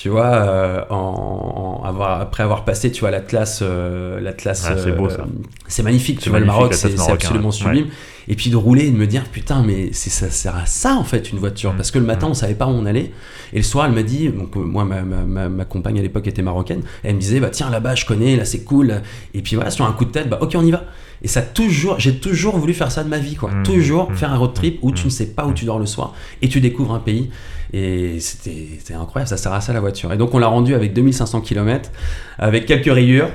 tu 0.00 0.10
vois, 0.10 0.26
euh, 0.26 0.84
en, 0.90 1.80
en 1.82 1.84
avoir, 1.84 2.20
après 2.20 2.44
avoir 2.44 2.64
passé, 2.64 2.92
tu 2.92 3.00
vois, 3.00 3.10
l'Atlas, 3.10 3.58
euh, 3.62 4.20
l'Atlas, 4.20 4.70
c'est 4.84 4.92
beau, 4.92 5.10
ça. 5.10 5.26
c'est 5.66 5.82
magnifique, 5.82 6.20
tu 6.20 6.30
vois, 6.30 6.38
le 6.38 6.46
Maroc, 6.46 6.72
c'est, 6.72 6.94
absolument 7.10 7.46
ouais. 7.48 7.52
sublime. 7.52 7.86
Et 8.28 8.36
puis 8.36 8.48
de 8.50 8.54
rouler 8.56 8.84
et 8.86 8.90
de 8.92 8.96
me 8.96 9.06
dire, 9.08 9.24
putain, 9.24 9.64
mais 9.66 9.88
c'est, 9.92 10.10
ça 10.10 10.30
sert 10.30 10.54
à 10.54 10.66
ça 10.66 10.94
en 10.94 11.02
fait 11.02 11.32
une 11.32 11.38
voiture, 11.38 11.72
Mm. 11.72 11.76
parce 11.76 11.90
que 11.90 11.98
le 11.98 12.04
matin 12.04 12.28
Mm. 12.28 12.30
on 12.30 12.34
savait 12.34 12.54
pas 12.54 12.66
où 12.66 12.70
on 12.70 12.86
allait, 12.86 13.10
et 13.52 13.56
le 13.56 13.62
soir 13.64 13.86
elle 13.86 13.92
m'a 13.92 14.04
dit, 14.04 14.28
donc 14.28 14.56
euh, 14.56 14.60
moi 14.60 14.84
ma, 14.84 15.02
ma, 15.02 15.24
ma, 15.24 15.48
ma 15.48 15.64
compagne 15.64 15.98
à 15.98 16.02
l'époque 16.02 16.28
était 16.28 16.42
marocaine, 16.42 16.82
elle 17.02 17.16
me 17.16 17.20
disait, 17.20 17.40
bah 17.40 17.50
tiens 17.50 17.68
là-bas 17.68 17.96
je 17.96 18.04
connais, 18.06 18.36
là 18.36 18.44
c'est 18.44 18.62
cool, 18.62 19.02
et 19.34 19.42
puis 19.42 19.56
voilà, 19.56 19.70
sur 19.72 19.84
un 19.84 19.92
coup 19.92 20.04
de 20.04 20.10
tête, 20.10 20.28
bah 20.28 20.38
ok 20.40 20.52
on 20.54 20.64
y 20.64 20.70
va. 20.70 20.84
Et 21.22 21.26
ça 21.26 21.42
toujours, 21.42 21.98
j'ai 21.98 22.20
toujours 22.20 22.56
voulu 22.58 22.72
faire 22.74 22.92
ça 22.92 23.02
de 23.02 23.08
ma 23.08 23.18
vie, 23.18 23.34
quoi. 23.34 23.50
Mm. 23.50 23.62
Toujours 23.64 24.12
faire 24.14 24.30
un 24.32 24.36
road 24.36 24.54
trip 24.54 24.78
où 24.82 24.92
tu 24.92 25.06
ne 25.06 25.10
sais 25.10 25.26
pas 25.26 25.46
où 25.46 25.52
tu 25.52 25.64
dors 25.64 25.80
le 25.80 25.86
soir 25.86 26.12
et 26.42 26.48
tu 26.48 26.60
découvres 26.60 26.94
un 26.94 27.00
pays. 27.00 27.30
Et 27.72 28.18
c'était 28.20 28.94
incroyable, 28.94 29.28
ça 29.28 29.36
sert 29.36 29.52
à 29.52 29.60
ça 29.60 29.72
la 29.72 29.80
voiture. 29.80 30.12
Et 30.12 30.16
donc 30.16 30.32
on 30.34 30.38
l'a 30.38 30.46
rendu 30.46 30.74
avec 30.74 30.92
2500 30.94 31.40
km, 31.42 31.90
avec 32.38 32.64
quelques 32.66 32.92
rayures, 32.92 33.28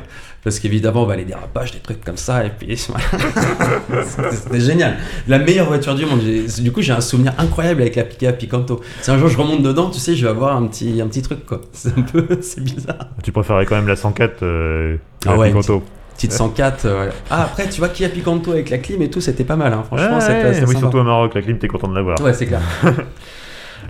parce 0.43 0.59
qu'évidemment, 0.59 1.05
bah, 1.05 1.15
les 1.15 1.23
dérapages, 1.23 1.71
des 1.71 1.79
trucs 1.79 2.03
comme 2.03 2.17
ça, 2.17 2.43
et 2.45 2.49
puis. 2.49 2.75
C'était- 2.77 4.59
génial. 4.59 4.97
La 5.27 5.39
meilleure 5.39 5.67
voiture 5.67 5.95
du 5.95 6.05
monde. 6.05 6.19
Du 6.59 6.71
coup, 6.71 6.81
j'ai 6.81 6.91
un 6.93 6.99
souvenir 7.01 7.33
incroyable 7.37 7.81
avec 7.81 7.95
la 7.95 8.03
Pika 8.03 8.33
Picanto. 8.33 8.81
Si 9.01 9.09
un 9.11 9.17
jour 9.17 9.29
je 9.29 9.37
remonte 9.37 9.61
dedans, 9.63 9.89
tu 9.89 9.99
sais, 9.99 10.15
je 10.15 10.23
vais 10.25 10.31
avoir 10.31 10.55
un 10.57 10.65
petit, 10.67 10.99
un 11.01 11.07
petit 11.07 11.21
truc, 11.21 11.45
quoi. 11.45 11.61
C'est 11.71 11.97
un 11.97 12.01
peu, 12.01 12.27
c'est 12.41 12.61
bizarre. 12.63 13.07
Tu 13.23 13.31
préférais 13.31 13.65
quand 13.65 13.75
même 13.75 13.87
la 13.87 13.95
104 13.95 14.43
euh, 14.43 14.95
que 15.21 15.29
Ah 15.29 15.31
la 15.33 15.37
ouais, 15.37 15.47
Picanto. 15.49 15.83
Petite 16.15 16.31
104. 16.33 16.85
euh. 16.85 17.09
Ah, 17.29 17.43
après, 17.43 17.69
tu 17.69 17.79
vois, 17.79 17.89
Kia 17.89 18.09
Picanto 18.09 18.51
avec 18.51 18.69
la 18.69 18.77
clim 18.79 19.01
et 19.01 19.09
tout, 19.09 19.21
c'était 19.21 19.43
pas 19.45 19.55
mal, 19.55 19.71
hein. 19.73 19.83
franchement, 19.87 20.15
Ouais, 20.15 20.21
c'était 20.21 20.49
oui, 20.65 20.67
sympa. 20.67 20.79
surtout 20.79 20.97
au 20.97 21.03
Maroc, 21.03 21.33
la 21.35 21.41
clim, 21.41 21.57
t'es 21.57 21.67
content 21.67 21.87
de 21.87 21.95
l'avoir. 21.95 22.19
Ouais, 22.21 22.33
c'est 22.33 22.45
clair. 22.47 22.61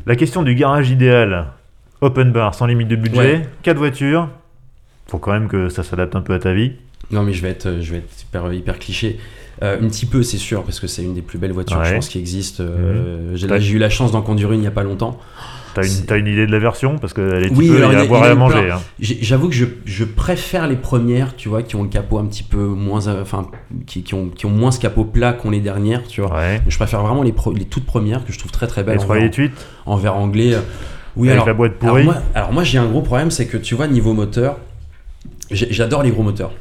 La 0.06 0.16
question 0.16 0.44
du 0.44 0.56
garage 0.56 0.90
idéal, 0.90 1.48
open 2.02 2.32
bar, 2.32 2.54
sans 2.56 2.66
limite 2.66 2.88
de 2.90 2.96
budget, 2.96 3.18
Ouais. 3.18 3.50
4 3.64 3.78
voitures. 3.78 4.30
Faut 5.08 5.18
quand 5.18 5.32
même 5.32 5.48
que 5.48 5.70
ça 5.70 5.84
s'adapte 5.84 6.16
un 6.16 6.22
peu 6.22 6.34
à 6.34 6.40
ta 6.40 6.54
vie. 6.54 6.74
Non, 7.12 7.24
mais 7.24 7.34
je 7.34 7.42
vais 7.42 7.50
être, 7.50 7.68
euh, 7.68 7.82
je 7.82 7.92
vais 7.92 7.98
être 8.00 8.22
hyper, 8.22 8.52
hyper 8.54 8.80
cliché. 8.80 9.20
Euh, 9.62 9.78
un 9.82 9.88
petit 9.88 10.06
peu, 10.06 10.24
c'est 10.24 10.38
sûr, 10.38 10.64
parce 10.64 10.80
que 10.80 10.88
c'est 10.88 11.04
une 11.04 11.14
des 11.14 11.22
plus 11.22 11.38
belles 11.38 11.52
voitures, 11.52 11.78
Ouais. 11.78 11.86
je 11.86 11.94
pense, 11.96 12.10
qui 12.10 12.18
existent. 12.20 12.64
Euh, 12.64 13.36
j'ai, 13.36 13.48
Ouais. 13.48 13.62
j'ai 13.62 13.74
eu 13.76 13.78
la 13.78 13.90
chance 13.90 14.12
d'en 14.12 14.22
conduire 14.22 14.52
une 14.52 14.62
il 14.62 14.64
y 14.64 14.68
a 14.68 14.72
pas 14.72 14.84
longtemps. 14.84 15.20
T'as 15.74 16.18
une, 16.18 16.28
idée 16.28 16.46
de 16.46 16.52
la 16.52 16.60
version 16.60 16.98
Parce 16.98 17.14
qu'elle 17.14 17.46
est 17.46 17.52
Oui, 17.52 17.68
peu, 17.70 17.78
alors 17.78 17.92
il 17.92 17.96
y 17.98 18.02
a 18.02 18.04
à 18.04 18.06
boire 18.06 18.26
et 18.26 18.30
à 18.30 18.36
manger. 18.36 18.72
hein. 18.72 18.80
J'avoue 19.00 19.50
que 19.50 19.56
je, 19.56 19.66
je 19.86 20.04
préfère 20.06 20.68
les 20.68 20.76
premières, 20.76 21.36
tu 21.36 21.50
vois, 21.50 21.64
qui 21.64 21.76
ont 21.76 21.84
le 21.84 21.90
capot 21.90 22.20
un 22.20 22.26
petit 22.26 22.44
peu 22.44 22.64
moins, 22.66 23.08
euh, 23.08 23.22
enfin, 23.22 23.48
qui, 23.86 24.04
qui 24.04 24.14
ont, 24.14 24.28
qui 24.30 24.46
ont 24.46 24.52
moins 24.52 24.72
ce 24.72 24.80
capot 24.80 25.04
plat 25.06 25.34
qu'ont 25.34 25.50
les 25.50 25.62
dernières, 25.62 26.04
tu 26.08 26.22
vois. 26.22 26.34
Ouais. 26.36 26.62
Je 26.68 26.76
préfère 26.78 27.02
vraiment 27.02 27.24
les, 27.24 27.32
pro- 27.34 27.54
les 27.54 27.66
toutes 27.66 27.86
premières 27.86 28.24
que 28.26 28.32
je 28.32 28.40
trouve 28.40 28.52
très 28.52 28.68
très 28.68 28.84
belles 28.84 28.98
Les 28.98 29.02
en, 29.04 29.06
3 29.06 29.16
verre, 29.18 29.32
8 29.38 29.52
en 29.86 29.96
verre 29.98 30.16
anglais. 30.16 30.56
Oui, 31.16 31.28
avec 31.30 31.36
alors, 31.36 31.48
la 31.48 31.54
boîte 31.54 31.74
alors 31.82 31.94
pourrie. 31.94 32.04
moi, 32.06 32.16
alors 32.34 32.52
moi 32.54 32.64
j'ai 32.64 32.78
un 32.80 32.88
gros 32.88 33.02
problème, 33.02 33.30
c'est 33.32 33.46
que 33.48 33.58
tu 33.58 33.76
vois, 33.76 33.88
niveau 33.88 34.14
moteur, 34.14 34.58
j'adore 35.52 36.04
les 36.04 36.12
gros 36.12 36.24
moteurs. 36.24 36.52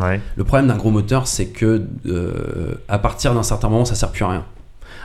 Ouais. 0.00 0.20
Le 0.36 0.44
problème 0.44 0.68
d'un 0.68 0.76
gros 0.76 0.90
moteur, 0.90 1.26
c'est 1.26 1.46
que 1.48 1.82
euh, 2.06 2.74
à 2.88 2.98
partir 2.98 3.34
d'un 3.34 3.42
certain 3.42 3.68
moment, 3.68 3.84
ça 3.84 3.94
sert 3.94 4.10
plus 4.10 4.24
à 4.24 4.28
rien. 4.28 4.44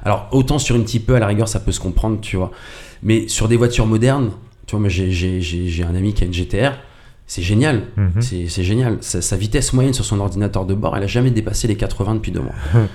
Alors 0.08 0.30
autant 0.32 0.58
sur 0.58 0.78
une 0.78 0.86
type 0.86 1.10
E, 1.10 1.16
à 1.16 1.20
la 1.20 1.28
rigueur, 1.28 1.50
ça 1.50 1.60
peut 1.60 1.74
se 1.74 1.82
comprendre, 1.82 2.20
tu 2.22 2.38
vois. 2.38 2.52
Mais 3.04 3.28
sur 3.28 3.50
des 3.50 3.58
voitures 3.58 3.86
modernes, 3.86 4.32
tu 4.66 4.72
vois, 4.72 4.80
moi 4.80 4.88
j'ai- 4.90 5.84
un 5.84 5.96
ami 5.96 6.14
qui 6.14 6.24
a 6.24 6.28
une 6.28 6.34
GTR, 6.34 6.72
c'est 7.26 7.42
génial. 7.42 7.84
Mhm. 7.98 8.22
C'est 8.22 8.48
c'est 8.48 8.64
génial. 8.64 9.00
Sa, 9.02 9.22
sa 9.22 9.36
vitesse 9.36 9.74
moyenne 9.74 9.94
sur 9.94 10.06
son 10.06 10.22
ordinateur 10.22 10.66
de 10.66 10.74
bord, 10.74 10.96
elle 10.96 11.04
a 11.04 11.08
jamais 11.08 11.30
dépassé 11.32 11.68
les 11.68 11.76
80 11.76 12.16
depuis 12.16 12.32
deux 12.32 12.40
mois. 12.40 12.56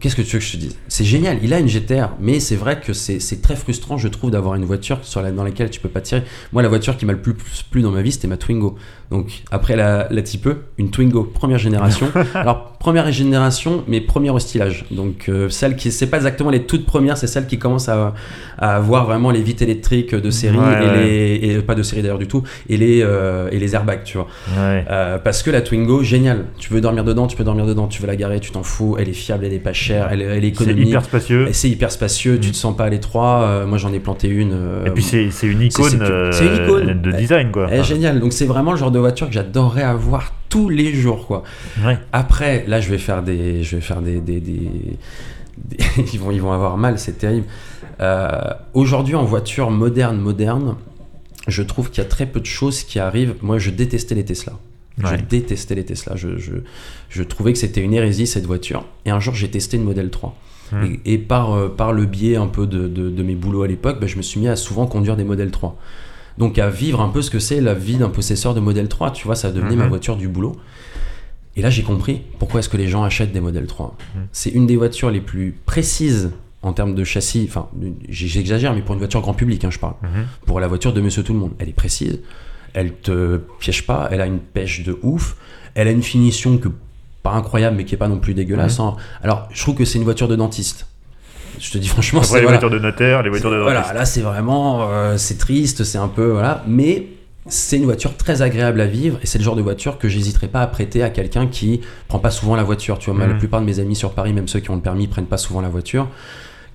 Qu'est-ce 0.00 0.14
que 0.14 0.22
tu 0.22 0.32
veux 0.36 0.38
que 0.38 0.44
je 0.44 0.52
te 0.52 0.56
dise? 0.58 0.76
C'est 0.86 1.04
génial, 1.04 1.38
il 1.42 1.52
a 1.52 1.58
une 1.58 1.66
GTR, 1.68 2.10
mais 2.20 2.38
c'est 2.40 2.54
vrai 2.56 2.80
que 2.80 2.92
c'est 2.92 3.42
très 3.42 3.56
frustrant, 3.56 3.96
je 3.98 4.06
trouve, 4.08 4.30
d'avoir 4.30 4.54
une 4.54 4.64
voiture 4.64 4.98
sur 5.02 5.22
la, 5.22 5.32
dans 5.32 5.42
laquelle 5.44 5.70
tu 5.70 5.80
peux 5.80 5.88
pas 5.88 6.00
tirer. 6.00 6.22
Moi, 6.52 6.62
la 6.62 6.68
voiture 6.68 6.96
qui 6.96 7.04
m'a 7.04 7.12
le 7.12 7.20
plus 7.20 7.34
plu 7.70 7.82
dans 7.82 7.90
ma 7.90 8.02
vie, 8.02 8.12
c'était 8.12 8.28
ma 8.28 8.36
Twingo. 8.36 8.76
Donc, 9.10 9.42
après 9.50 9.74
la, 9.74 10.06
la 10.10 10.22
Type 10.22 10.46
E, 10.46 10.56
une 10.76 10.90
Twingo 10.90 11.24
première 11.24 11.58
génération. 11.58 12.08
Alors, 12.34 12.74
première 12.78 13.10
génération, 13.10 13.82
mais 13.88 14.00
premier 14.00 14.30
au 14.30 14.38
stylage. 14.38 14.84
Donc, 14.90 15.28
euh, 15.28 15.48
celle 15.48 15.74
qui, 15.76 15.90
c'est 15.90 16.06
pas 16.06 16.18
exactement 16.18 16.50
les 16.50 16.64
toutes 16.64 16.86
premières, 16.86 17.16
c'est 17.16 17.26
celle 17.26 17.46
qui 17.46 17.58
commence 17.58 17.88
à, 17.88 18.14
à 18.58 18.76
avoir 18.76 19.06
vraiment 19.06 19.30
les 19.30 19.42
vitres 19.42 19.62
électriques 19.62 20.14
de 20.14 20.30
série, 20.30 20.58
Ouais, 20.58 20.84
et, 20.84 20.86
ouais. 20.86 21.04
les, 21.04 21.54
et 21.56 21.58
pas 21.62 21.74
de 21.74 21.82
série 21.82 22.02
d'ailleurs 22.02 22.18
du 22.18 22.28
tout, 22.28 22.42
et 22.68 22.76
les, 22.76 23.00
euh, 23.02 23.48
et 23.50 23.58
les 23.58 23.74
airbags, 23.74 24.04
tu 24.04 24.18
vois. 24.18 24.28
Ouais. 24.56 24.84
Euh, 24.90 25.18
parce 25.18 25.42
que 25.42 25.50
la 25.50 25.62
Twingo, 25.62 26.02
génial. 26.02 26.44
Tu 26.58 26.72
veux 26.72 26.80
dormir 26.80 27.02
dedans, 27.04 27.26
tu 27.26 27.36
peux 27.36 27.44
dormir 27.44 27.66
dedans. 27.66 27.86
Tu 27.88 28.00
veux 28.02 28.06
la 28.08 28.16
garer, 28.16 28.38
tu 28.40 28.50
t'en 28.50 28.62
fous. 28.62 28.96
Elle 28.98 29.08
est 29.08 29.12
fiable, 29.14 29.44
elle 29.46 29.54
est 29.54 29.58
pas 29.58 29.72
chère, 29.78 30.08
elle, 30.12 30.20
elle 30.22 30.30
est 30.44 30.54
C'est 30.54 30.64
économique. 30.64 30.88
hyper 30.88 31.04
spacieux. 31.04 31.48
C'est 31.52 31.70
hyper 31.70 31.90
spacieux, 31.90 32.38
tu 32.40 32.48
Mm. 32.48 32.52
te 32.52 32.56
sens 32.56 32.76
pas 32.76 32.84
à 32.84 32.88
l'étroit. 32.90 33.42
Euh, 33.42 33.66
moi 33.66 33.78
j'en 33.78 33.92
ai 33.92 34.00
planté 34.00 34.28
une. 34.28 34.52
euh, 34.52 34.84
Et 34.86 34.90
puis 34.90 35.02
c'est 35.02 35.30
c'est 35.30 35.46
une 35.46 35.58
c'est- 35.60 35.66
icône, 35.66 35.90
c'est- 35.90 36.00
euh, 36.02 36.32
c'est 36.32 36.46
une 36.46 36.64
icône. 36.64 37.00
de 37.02 37.12
design 37.12 37.50
quoi. 37.50 37.66
elle 37.70 37.76
est 37.76 37.80
Enfin, 37.80 37.88
géniale. 37.88 38.20
Donc 38.20 38.32
c'est 38.32 38.44
vraiment 38.46 38.72
le 38.72 38.78
genre 38.78 38.90
de 38.90 38.98
voiture 38.98 39.28
que 39.28 39.32
j'adorerais 39.34 39.82
avoir 39.82 40.32
tous 40.48 40.68
les 40.68 40.92
jours 40.94 41.26
quoi. 41.26 41.42
ouais. 41.86 41.98
Après 42.12 42.64
là 42.66 42.80
je 42.80 42.90
vais 42.90 42.98
faire 42.98 43.22
des, 43.22 43.62
je 43.62 43.76
vais 43.76 43.82
faire 43.82 44.00
des, 44.02 44.20
des- 44.20 44.40
des- 44.40 44.96
des- 45.64 45.78
ils 46.12 46.18
vont, 46.20 46.30
ils 46.30 46.40
vont 46.42 46.52
avoir 46.52 46.76
mal, 46.76 46.98
c'est 46.98 47.18
terrible. 47.18 47.46
Euh, 48.00 48.30
Aujourd'hui 48.74 49.14
en 49.16 49.24
voiture 49.24 49.70
moderne, 49.70 50.18
moderne, 50.18 50.76
je 51.48 51.62
trouve 51.62 51.90
qu'il 51.90 52.02
y 52.02 52.06
a 52.06 52.08
très 52.08 52.26
peu 52.26 52.40
de 52.40 52.46
choses 52.46 52.82
qui 52.82 52.98
arrivent. 52.98 53.34
Moi 53.42 53.58
je 53.58 53.70
détestais 53.70 54.14
les 54.14 54.24
Tesla. 54.24 54.52
Je 55.04 55.16
détestais 55.24 55.74
les 55.74 55.84
Tesla. 55.84 56.16
Je, 56.16 56.38
je, 56.38 56.52
je 57.08 57.22
trouvais 57.22 57.52
que 57.52 57.58
c'était 57.58 57.80
une 57.82 57.94
hérésie 57.94 58.26
cette 58.26 58.46
voiture. 58.46 58.84
Et 59.04 59.10
un 59.10 59.20
jour, 59.20 59.34
j'ai 59.34 59.48
testé 59.50 59.76
une 59.76 59.84
Model 59.84 60.10
3. 60.10 60.36
Hmm. 60.72 60.84
Et, 61.04 61.14
et 61.14 61.18
par, 61.18 61.52
euh, 61.54 61.68
par 61.68 61.92
le 61.92 62.04
biais 62.04 62.36
un 62.36 62.46
peu 62.46 62.66
de, 62.66 62.88
de, 62.88 63.08
de 63.10 63.22
mes 63.22 63.34
boulots 63.34 63.62
à 63.62 63.68
l'époque, 63.68 63.98
bah, 64.00 64.06
je 64.06 64.16
me 64.16 64.22
suis 64.22 64.38
mis 64.40 64.48
à 64.48 64.56
souvent 64.56 64.86
conduire 64.86 65.16
des 65.16 65.24
Model 65.24 65.50
3. 65.50 65.78
Donc 66.36 66.58
à 66.58 66.68
vivre 66.70 67.00
un 67.00 67.08
peu 67.08 67.22
ce 67.22 67.30
que 67.30 67.38
c'est 67.38 67.60
la 67.60 67.74
vie 67.74 67.96
d'un 67.96 68.10
possesseur 68.10 68.54
de 68.54 68.60
Model 68.60 68.88
3. 68.88 69.12
Tu 69.12 69.26
vois, 69.26 69.34
ça 69.34 69.50
devenait 69.50 69.72
Mhm. 69.76 69.78
ma 69.82 69.88
voiture 69.88 70.16
du 70.16 70.28
boulot. 70.28 70.56
Et 71.56 71.62
là, 71.62 71.70
j'ai 71.70 71.82
compris 71.82 72.20
pourquoi 72.38 72.60
est-ce 72.60 72.68
que 72.68 72.76
les 72.76 72.86
gens 72.86 73.02
achètent 73.02 73.32
des 73.32 73.40
Model 73.40 73.66
3. 73.66 73.96
Mhm. 74.14 74.26
C'est 74.32 74.50
une 74.50 74.66
des 74.66 74.76
voitures 74.76 75.10
les 75.10 75.20
plus 75.20 75.54
précises 75.66 76.30
en 76.62 76.72
termes 76.72 76.94
de 76.94 77.02
châssis. 77.04 77.46
Enfin, 77.48 77.68
j'exagère, 78.08 78.74
mais 78.74 78.82
pour 78.82 78.92
une 78.94 78.98
voiture 79.00 79.20
grand 79.20 79.34
public, 79.34 79.64
hein, 79.64 79.70
je 79.70 79.78
parle 79.78 79.94
pour 80.46 80.60
la 80.60 80.68
voiture 80.68 80.92
de 80.92 81.00
Monsieur 81.00 81.22
Tout 81.22 81.32
le 81.32 81.38
Monde. 81.38 81.52
Elle 81.58 81.68
est 81.68 81.72
précise, 81.72 82.20
elle 82.78 82.92
te 82.94 83.38
piège 83.58 83.84
pas, 83.86 84.08
elle 84.12 84.20
a 84.20 84.26
une 84.26 84.38
pêche 84.38 84.84
de 84.84 84.98
ouf, 85.02 85.36
elle 85.74 85.88
a 85.88 85.90
une 85.90 86.02
finition 86.02 86.58
que 86.58 86.68
pas 87.22 87.32
incroyable 87.32 87.76
mais 87.76 87.84
qui 87.84 87.94
est 87.94 87.98
pas 87.98 88.08
non 88.08 88.18
plus 88.18 88.34
dégueulasse. 88.34 88.78
hein. 88.80 88.96
Alors 89.22 89.48
je 89.52 89.60
trouve 89.62 89.74
que 89.74 89.84
c'est 89.84 89.98
une 89.98 90.04
voiture 90.04 90.28
de 90.28 90.36
dentiste. 90.36 90.86
Je 91.58 91.70
te 91.72 91.78
dis 91.78 91.88
franchement, 91.88 92.22
c'est 92.22 92.36
les 92.36 92.42
voilà. 92.42 92.58
voitures 92.58 92.70
de 92.70 92.78
notaire, 92.78 93.22
les 93.22 93.30
voitures 93.30 93.50
de 93.50 93.56
Voilà, 93.56 93.80
dentiste. 93.80 93.94
là 93.96 94.04
c'est 94.04 94.20
vraiment, 94.20 94.88
euh, 94.90 95.16
c'est 95.16 95.38
triste, 95.38 95.82
c'est 95.82 95.98
un 95.98 96.06
peu 96.08 96.26
voilà, 96.30 96.62
mais 96.68 97.06
c'est 97.50 97.78
une 97.78 97.84
voiture 97.84 98.16
très 98.16 98.42
agréable 98.42 98.80
à 98.80 98.86
vivre 98.86 99.18
et 99.22 99.26
c'est 99.26 99.38
le 99.38 99.44
genre 99.44 99.56
de 99.56 99.62
voiture 99.62 99.98
que 99.98 100.06
j'hésiterais 100.08 100.48
pas 100.48 100.60
à 100.60 100.66
prêter 100.68 101.02
à 101.02 101.10
quelqu'un 101.10 101.46
qui 101.48 101.80
prend 102.06 102.18
pas 102.20 102.30
souvent 102.30 102.54
la 102.54 102.62
voiture. 102.62 102.98
Tu 102.98 103.10
vois, 103.10 103.18
la 103.26 103.32
Mhm. 103.32 103.38
plupart 103.38 103.60
de 103.60 103.66
mes 103.66 103.80
amis 103.80 103.96
sur 103.96 104.12
Paris, 104.12 104.32
même 104.34 104.46
ceux 104.48 104.60
qui 104.60 104.70
ont 104.70 104.76
le 104.76 104.82
permis, 104.82 105.08
prennent 105.08 105.26
pas 105.26 105.38
souvent 105.38 105.60
la 105.62 105.68
voiture 105.70 106.06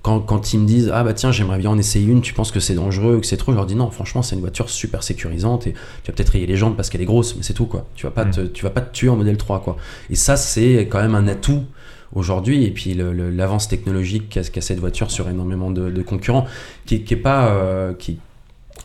quand, 0.03 0.19
quand 0.19 0.53
ils 0.53 0.59
me 0.59 0.67
disent 0.67 0.91
ah 0.93 1.03
bah 1.03 1.13
tiens 1.13 1.31
j'aimerais 1.31 1.57
bien 1.57 1.71
en 1.71 1.77
essayer 1.79 2.05
une, 2.05 2.21
tu 2.21 2.33
penses 2.33 2.51
que 2.51 2.59
c'est 2.59 2.75
dangereux, 2.75 3.19
que 3.19 3.25
c'est 3.25 3.37
trop, 3.37 3.51
je 3.53 3.57
leur 3.57 3.65
dis 3.65 3.75
non 3.75 3.89
franchement 3.89 4.21
c'est 4.21 4.35
une 4.35 4.41
voiture 4.41 4.69
super 4.69 5.01
sécurisante 5.01 5.65
et 5.65 5.73
tu 6.03 6.11
vas 6.11 6.13
peut-être 6.15 6.29
rayer 6.29 6.45
les 6.45 6.57
jambes 6.57 6.75
parce 6.75 6.89
qu'elle 6.91 7.01
est 7.01 7.05
grosse, 7.05 7.35
mais 7.35 7.41
c'est 7.43 7.53
tout 7.53 7.65
quoi. 7.65 7.87
Tu 7.95 8.05
vas 8.05 8.11
pas 8.11 8.25
Mm. 8.25 8.31
te, 8.31 8.41
tu 8.41 8.63
vas 8.63 8.69
pas 8.69 8.81
te 8.81 8.93
tuer 8.93 9.09
en 9.09 9.15
modèle 9.15 9.37
3 9.37 9.61
quoi. 9.61 9.77
Et 10.11 10.15
ça 10.15 10.35
c'est 10.37 10.87
quand 10.91 11.01
même 11.01 11.15
un 11.15 11.27
atout 11.27 11.63
aujourd'hui 12.13 12.63
et 12.65 12.69
puis 12.71 12.93
l'avance 12.95 13.67
technologique 13.67 14.29
qu'a 14.29 14.61
cette 14.61 14.79
voiture 14.79 15.09
sur 15.09 15.27
énormément 15.29 15.71
de, 15.71 15.89
de 15.89 16.01
concurrents 16.03 16.45
qui, 16.85 16.95
est- 16.95 17.01
qui 17.03 17.15
est 17.15 17.17
pas 17.17 17.47
euh, 17.47 17.93
qui, 17.95 18.19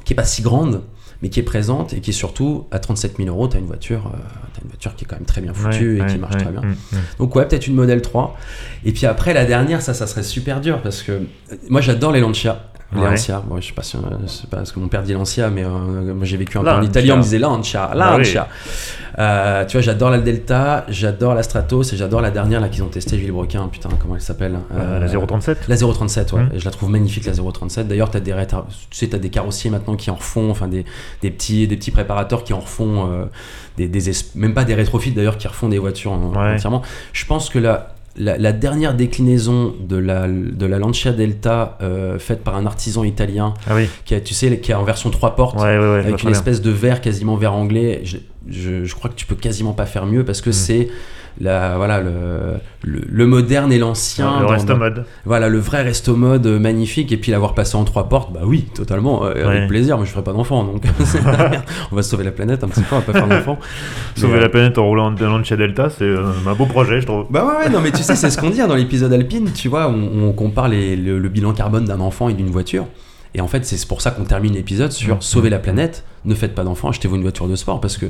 qui 0.04 0.12
est 0.14 0.16
pas 0.16 0.24
si 0.24 0.40
grande 0.42 0.82
mais 1.22 1.30
qui 1.30 1.40
est 1.40 1.44
présente 1.44 1.92
et 1.92 2.00
qui 2.00 2.10
est 2.10 2.14
surtout 2.14 2.66
à 2.70 2.78
37 2.78 3.16
000 3.16 3.28
euros 3.28 3.48
t'as 3.48 3.58
une 3.58 3.66
voiture 3.66 4.12
euh, 4.14 4.18
une 4.62 4.68
voiture 4.68 4.94
qui 4.94 5.04
est 5.04 5.06
quand 5.06 5.16
même 5.16 5.24
très 5.24 5.40
bien 5.40 5.52
foutue 5.54 6.00
Ouais, 6.00 6.06
et 6.06 6.12
qui 6.12 6.18
marche 6.18 6.34
ouais, 6.34 6.42
très 6.42 6.50
bien 6.50 6.62
mm, 6.62 6.74
mm. 6.92 6.98
donc 7.18 7.34
ouais, 7.36 7.46
peut-être 7.46 7.66
une 7.66 7.74
modèle 7.74 8.02
3. 8.02 8.36
Et 8.84 8.92
puis 8.92 9.06
après, 9.06 9.34
la 9.34 9.44
dernière, 9.44 9.82
ça, 9.82 9.94
ça 9.94 10.06
serait 10.06 10.22
super 10.22 10.60
dur 10.60 10.80
parce 10.82 11.02
que 11.02 11.12
euh, 11.12 11.56
moi, 11.68 11.80
j'adore 11.80 12.12
les 12.12 12.20
Lancia. 12.20 12.70
Les 12.94 13.02
Ouais. 13.02 13.10
Lancia, 13.10 13.42
bon, 13.46 13.60
je 13.60 13.66
sais 13.66 13.74
pas, 13.74 13.82
si, 13.82 13.98
pas 13.98 14.56
parce 14.56 14.72
que 14.72 14.80
mon 14.80 14.88
père 14.88 15.02
dit 15.02 15.12
Lancia, 15.12 15.50
mais 15.50 15.62
euh, 15.62 15.68
moi 16.14 16.24
j'ai 16.24 16.38
vécu 16.38 16.56
un 16.56 16.60
peu 16.62 16.66
Lancia. 16.68 16.80
en 16.80 16.86
Italie, 16.86 17.12
on 17.12 17.18
me 17.18 17.22
disait 17.22 17.38
Lancia, 17.38 17.90
Bah 17.94 18.12
oui. 18.12 18.18
Lancia. 18.24 18.48
Euh, 19.18 19.64
tu 19.66 19.72
vois, 19.76 19.82
j'adore 19.82 20.08
la 20.10 20.18
Delta, 20.20 20.86
j'adore 20.88 21.34
la 21.34 21.42
Stratos 21.42 21.92
et 21.92 21.96
j'adore 21.98 22.20
la 22.22 22.30
dernière 22.30 22.60
là 22.60 22.68
qu'ils 22.70 22.82
ont 22.82 22.88
testé 22.88 23.16
Villebrequin, 23.18 23.68
putain, 23.68 23.90
comment 24.00 24.14
elle 24.14 24.22
s'appelle 24.22 24.58
Euh, 24.74 25.00
la 25.00 25.08
037 25.08 25.68
La 25.68 25.76
037, 25.76 26.32
ouais. 26.32 26.40
Mm. 26.44 26.50
Et 26.54 26.58
je 26.60 26.64
la 26.64 26.70
trouve 26.70 26.88
magnifique, 26.88 27.26
la 27.26 27.32
037. 27.34 27.88
D'ailleurs, 27.88 28.10
t'as 28.10 28.20
des, 28.20 28.32
rétar- 28.32 28.64
tu 28.90 28.96
sais, 28.96 29.08
t'as 29.08 29.18
des 29.18 29.28
carrossiers 29.28 29.70
maintenant 29.70 29.96
qui 29.96 30.10
en 30.10 30.14
refont, 30.14 30.50
enfin 30.50 30.68
des, 30.68 30.84
des, 31.20 31.30
petits, 31.30 31.66
des 31.68 31.76
petits 31.76 31.90
préparateurs 31.90 32.42
qui 32.44 32.52
en 32.54 32.60
refont, 32.60 33.28
des, 33.76 33.88
des 33.88 34.08
es- 34.08 34.24
même 34.34 34.54
pas 34.54 34.64
des 34.64 34.74
rétrofits 34.74 35.12
d'ailleurs, 35.12 35.36
qui 35.36 35.46
refont 35.48 35.68
des 35.68 35.78
voitures 35.78 36.12
en- 36.12 36.30
Ouais. 36.30 36.54
entièrement. 36.54 36.82
Je 37.12 37.26
pense 37.26 37.50
que 37.50 37.58
la, 37.58 37.94
la, 38.18 38.36
la 38.36 38.52
dernière 38.52 38.94
déclinaison 38.94 39.74
de 39.80 39.96
la, 39.96 40.26
de 40.28 40.66
la 40.66 40.78
Lancia 40.78 41.12
Delta 41.12 41.78
euh, 41.80 42.18
faite 42.18 42.42
par 42.44 42.56
un 42.56 42.66
artisan 42.66 43.04
italien, 43.04 43.54
Ah 43.68 43.74
oui, 43.76 43.88
qui 44.04 44.14
a, 44.14 44.20
tu 44.20 44.34
sais, 44.34 44.58
qui 44.58 44.72
est 44.72 44.74
en 44.74 44.84
version 44.84 45.08
3 45.10 45.36
portes, 45.36 45.56
ouais, 45.56 45.62
ouais, 45.62 45.68
ouais, 45.68 45.78
je 45.78 45.84
vois 45.86 45.94
avec 45.98 46.22
une 46.22 46.30
bien. 46.30 46.38
espèce 46.38 46.60
de 46.60 46.70
verre 46.70 47.00
quasiment 47.00 47.36
vert 47.36 47.54
anglais. 47.54 48.02
Je, 48.04 48.16
je, 48.48 48.84
je 48.84 48.94
crois 48.94 49.08
que 49.10 49.14
tu 49.16 49.24
peux 49.26 49.34
quasiment 49.36 49.72
pas 49.72 49.86
faire 49.86 50.04
mieux 50.06 50.24
parce 50.24 50.40
que 50.40 50.50
Mm. 50.50 50.52
c'est 50.54 50.88
la, 51.40 51.76
voilà, 51.76 52.00
le, 52.00 52.10
le, 52.82 53.00
le 53.08 53.26
moderne 53.26 53.72
et 53.72 53.78
l'ancien. 53.78 54.40
Le 54.40 54.46
resto 54.46 54.76
mode. 54.76 55.04
voilà, 55.24 55.48
le 55.48 55.58
vrai 55.58 55.82
resto 55.82 56.16
mode 56.16 56.46
euh, 56.46 56.58
magnifique, 56.58 57.12
et 57.12 57.16
puis 57.16 57.30
l'avoir 57.30 57.54
passé 57.54 57.76
en 57.76 57.84
trois 57.84 58.08
portes, 58.08 58.32
bah 58.32 58.40
oui, 58.44 58.66
totalement, 58.74 59.24
euh, 59.24 59.34
Ouais. 59.34 59.42
avec 59.42 59.68
plaisir, 59.68 59.98
mais 59.98 60.04
je 60.06 60.10
ferai 60.10 60.24
pas 60.24 60.32
d'enfant, 60.32 60.64
donc 60.64 60.82
on 61.92 61.96
va 61.96 62.02
sauver 62.02 62.24
la 62.24 62.32
planète 62.32 62.64
un 62.64 62.68
petit 62.68 62.82
peu, 62.82 62.96
on 62.96 62.98
va 63.00 63.04
pas 63.04 63.12
faire 63.12 63.28
d'enfant. 63.28 63.58
Sauver 64.16 64.34
Mais, 64.34 64.40
la 64.40 64.46
euh, 64.46 64.48
planète 64.48 64.78
en 64.78 64.86
roulant 64.86 65.10
de 65.12 65.24
Lancia 65.24 65.56
Delta, 65.56 65.90
c'est 65.90 66.04
euh, 66.04 66.24
un 66.46 66.54
beau 66.54 66.66
projet, 66.66 67.00
je 67.00 67.06
trouve. 67.06 67.26
Bah 67.30 67.44
ouais, 67.44 67.64
ouais, 67.66 67.70
non 67.70 67.80
mais 67.80 67.90
tu 67.92 68.02
sais, 68.02 68.16
c'est 68.16 68.30
ce 68.30 68.38
qu'on 68.38 68.50
dit 68.50 68.60
hein, 68.60 68.66
dans 68.68 68.74
l'épisode 68.76 69.12
Alpine, 69.12 69.50
tu 69.52 69.68
vois, 69.68 69.88
on, 69.88 70.28
on 70.28 70.32
compare 70.32 70.68
les- 70.68 70.96
le, 70.96 71.18
le 71.18 71.28
bilan 71.28 71.52
carbone 71.52 71.84
d'un 71.84 72.00
enfant 72.00 72.28
et 72.28 72.34
d'une 72.34 72.50
voiture. 72.50 72.86
Et 73.34 73.40
en 73.42 73.46
fait, 73.46 73.64
c'est 73.66 73.86
pour 73.86 74.00
ça 74.00 74.10
qu'on 74.10 74.24
termine 74.24 74.54
l'épisode 74.54 74.90
sur 74.90 75.22
sauver 75.22 75.50
la 75.50 75.58
planète. 75.58 76.04
Ne 76.24 76.34
faites 76.34 76.54
pas 76.54 76.64
d'enfants, 76.64 76.88
achetez-vous 76.88 77.16
une 77.16 77.22
voiture 77.22 77.48
de 77.48 77.56
sport 77.56 77.80
parce 77.80 77.96
que 77.96 78.06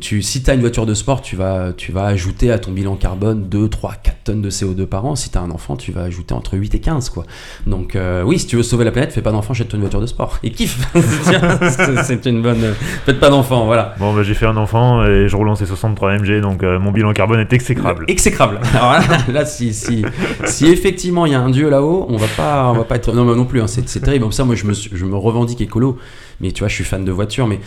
tu, 0.00 0.20
si 0.22 0.42
tu 0.42 0.50
as 0.50 0.54
une 0.54 0.60
voiture 0.60 0.84
de 0.86 0.94
sport, 0.94 1.22
tu 1.22 1.36
vas, 1.36 1.72
tu 1.76 1.92
vas 1.92 2.04
ajouter 2.04 2.50
à 2.50 2.58
ton 2.58 2.72
bilan 2.72 2.96
carbone 2.96 3.44
2, 3.48 3.68
3, 3.68 3.94
4 4.02 4.16
tonnes 4.24 4.42
de 4.42 4.50
CO2 4.50 4.84
par 4.86 5.04
an. 5.06 5.16
Si 5.16 5.30
tu 5.30 5.38
as 5.38 5.40
un 5.40 5.50
enfant, 5.50 5.76
tu 5.76 5.92
vas 5.92 6.02
ajouter 6.02 6.34
entre 6.34 6.56
8 6.58 6.74
et 6.74 6.80
15. 6.80 7.08
Quoi. 7.10 7.24
Donc, 7.66 7.96
euh, 7.96 8.22
oui, 8.22 8.38
si 8.38 8.46
tu 8.46 8.56
veux 8.56 8.62
sauver 8.62 8.84
la 8.84 8.90
planète, 8.92 9.12
fais 9.12 9.22
pas 9.22 9.32
d'enfant, 9.32 9.52
achète-toi 9.52 9.76
une 9.76 9.82
voiture 9.82 10.00
de 10.00 10.06
sport. 10.06 10.38
Et 10.42 10.50
kiffe 10.50 10.78
C'est- 12.04 12.26
une 12.26 12.42
bonne. 12.42 12.74
Faites 13.06 13.18
pas 13.18 13.30
d'enfant, 13.30 13.64
voilà. 13.64 13.94
Bon, 13.98 14.12
bah, 14.14 14.22
j'ai 14.22 14.34
fait 14.34 14.46
un 14.46 14.56
enfant 14.56 15.04
et 15.06 15.26
je 15.28 15.36
roule 15.36 15.48
en 15.48 15.54
C63 15.54 16.18
MG, 16.20 16.40
donc 16.42 16.62
euh, 16.62 16.78
mon 16.78 16.90
bilan 16.92 17.12
carbone 17.12 17.40
est 17.40 17.52
exécrable. 17.52 18.04
Exécrable. 18.08 18.60
Alors 18.74 18.92
là, 18.92 19.00
là, 19.32 19.46
si, 19.46 19.72
si, 19.72 20.04
si 20.44 20.66
effectivement 20.66 21.24
il 21.26 21.32
y 21.32 21.34
a 21.34 21.40
un 21.40 21.50
dieu 21.50 21.70
là-haut, 21.70 22.06
on 22.08 22.16
va 22.16 22.26
pas, 22.36 22.68
on 22.70 22.74
va 22.74 22.84
pas 22.84 22.96
être. 22.96 23.12
Non, 23.14 23.24
mais 23.24 23.34
non 23.34 23.46
plus. 23.46 23.60
hein, 23.62 23.66
c'est 23.66 24.00
terrible. 24.00 24.24
Comme 24.24 24.32
ça, 24.32 24.44
moi, 24.44 24.54
je 24.54 24.64
me, 24.66 24.74
suis- 24.74 24.90
je 24.94 25.04
me 25.04 25.16
revendique 25.16 25.60
écolo, 25.62 25.96
mais 26.40 26.52
tu 26.52 26.60
vois, 26.60 26.68
je 26.68 26.74
suis 26.74 26.84
fan 26.84 27.04
de 27.04 27.12
voitures, 27.12 27.46
mais. 27.46 27.60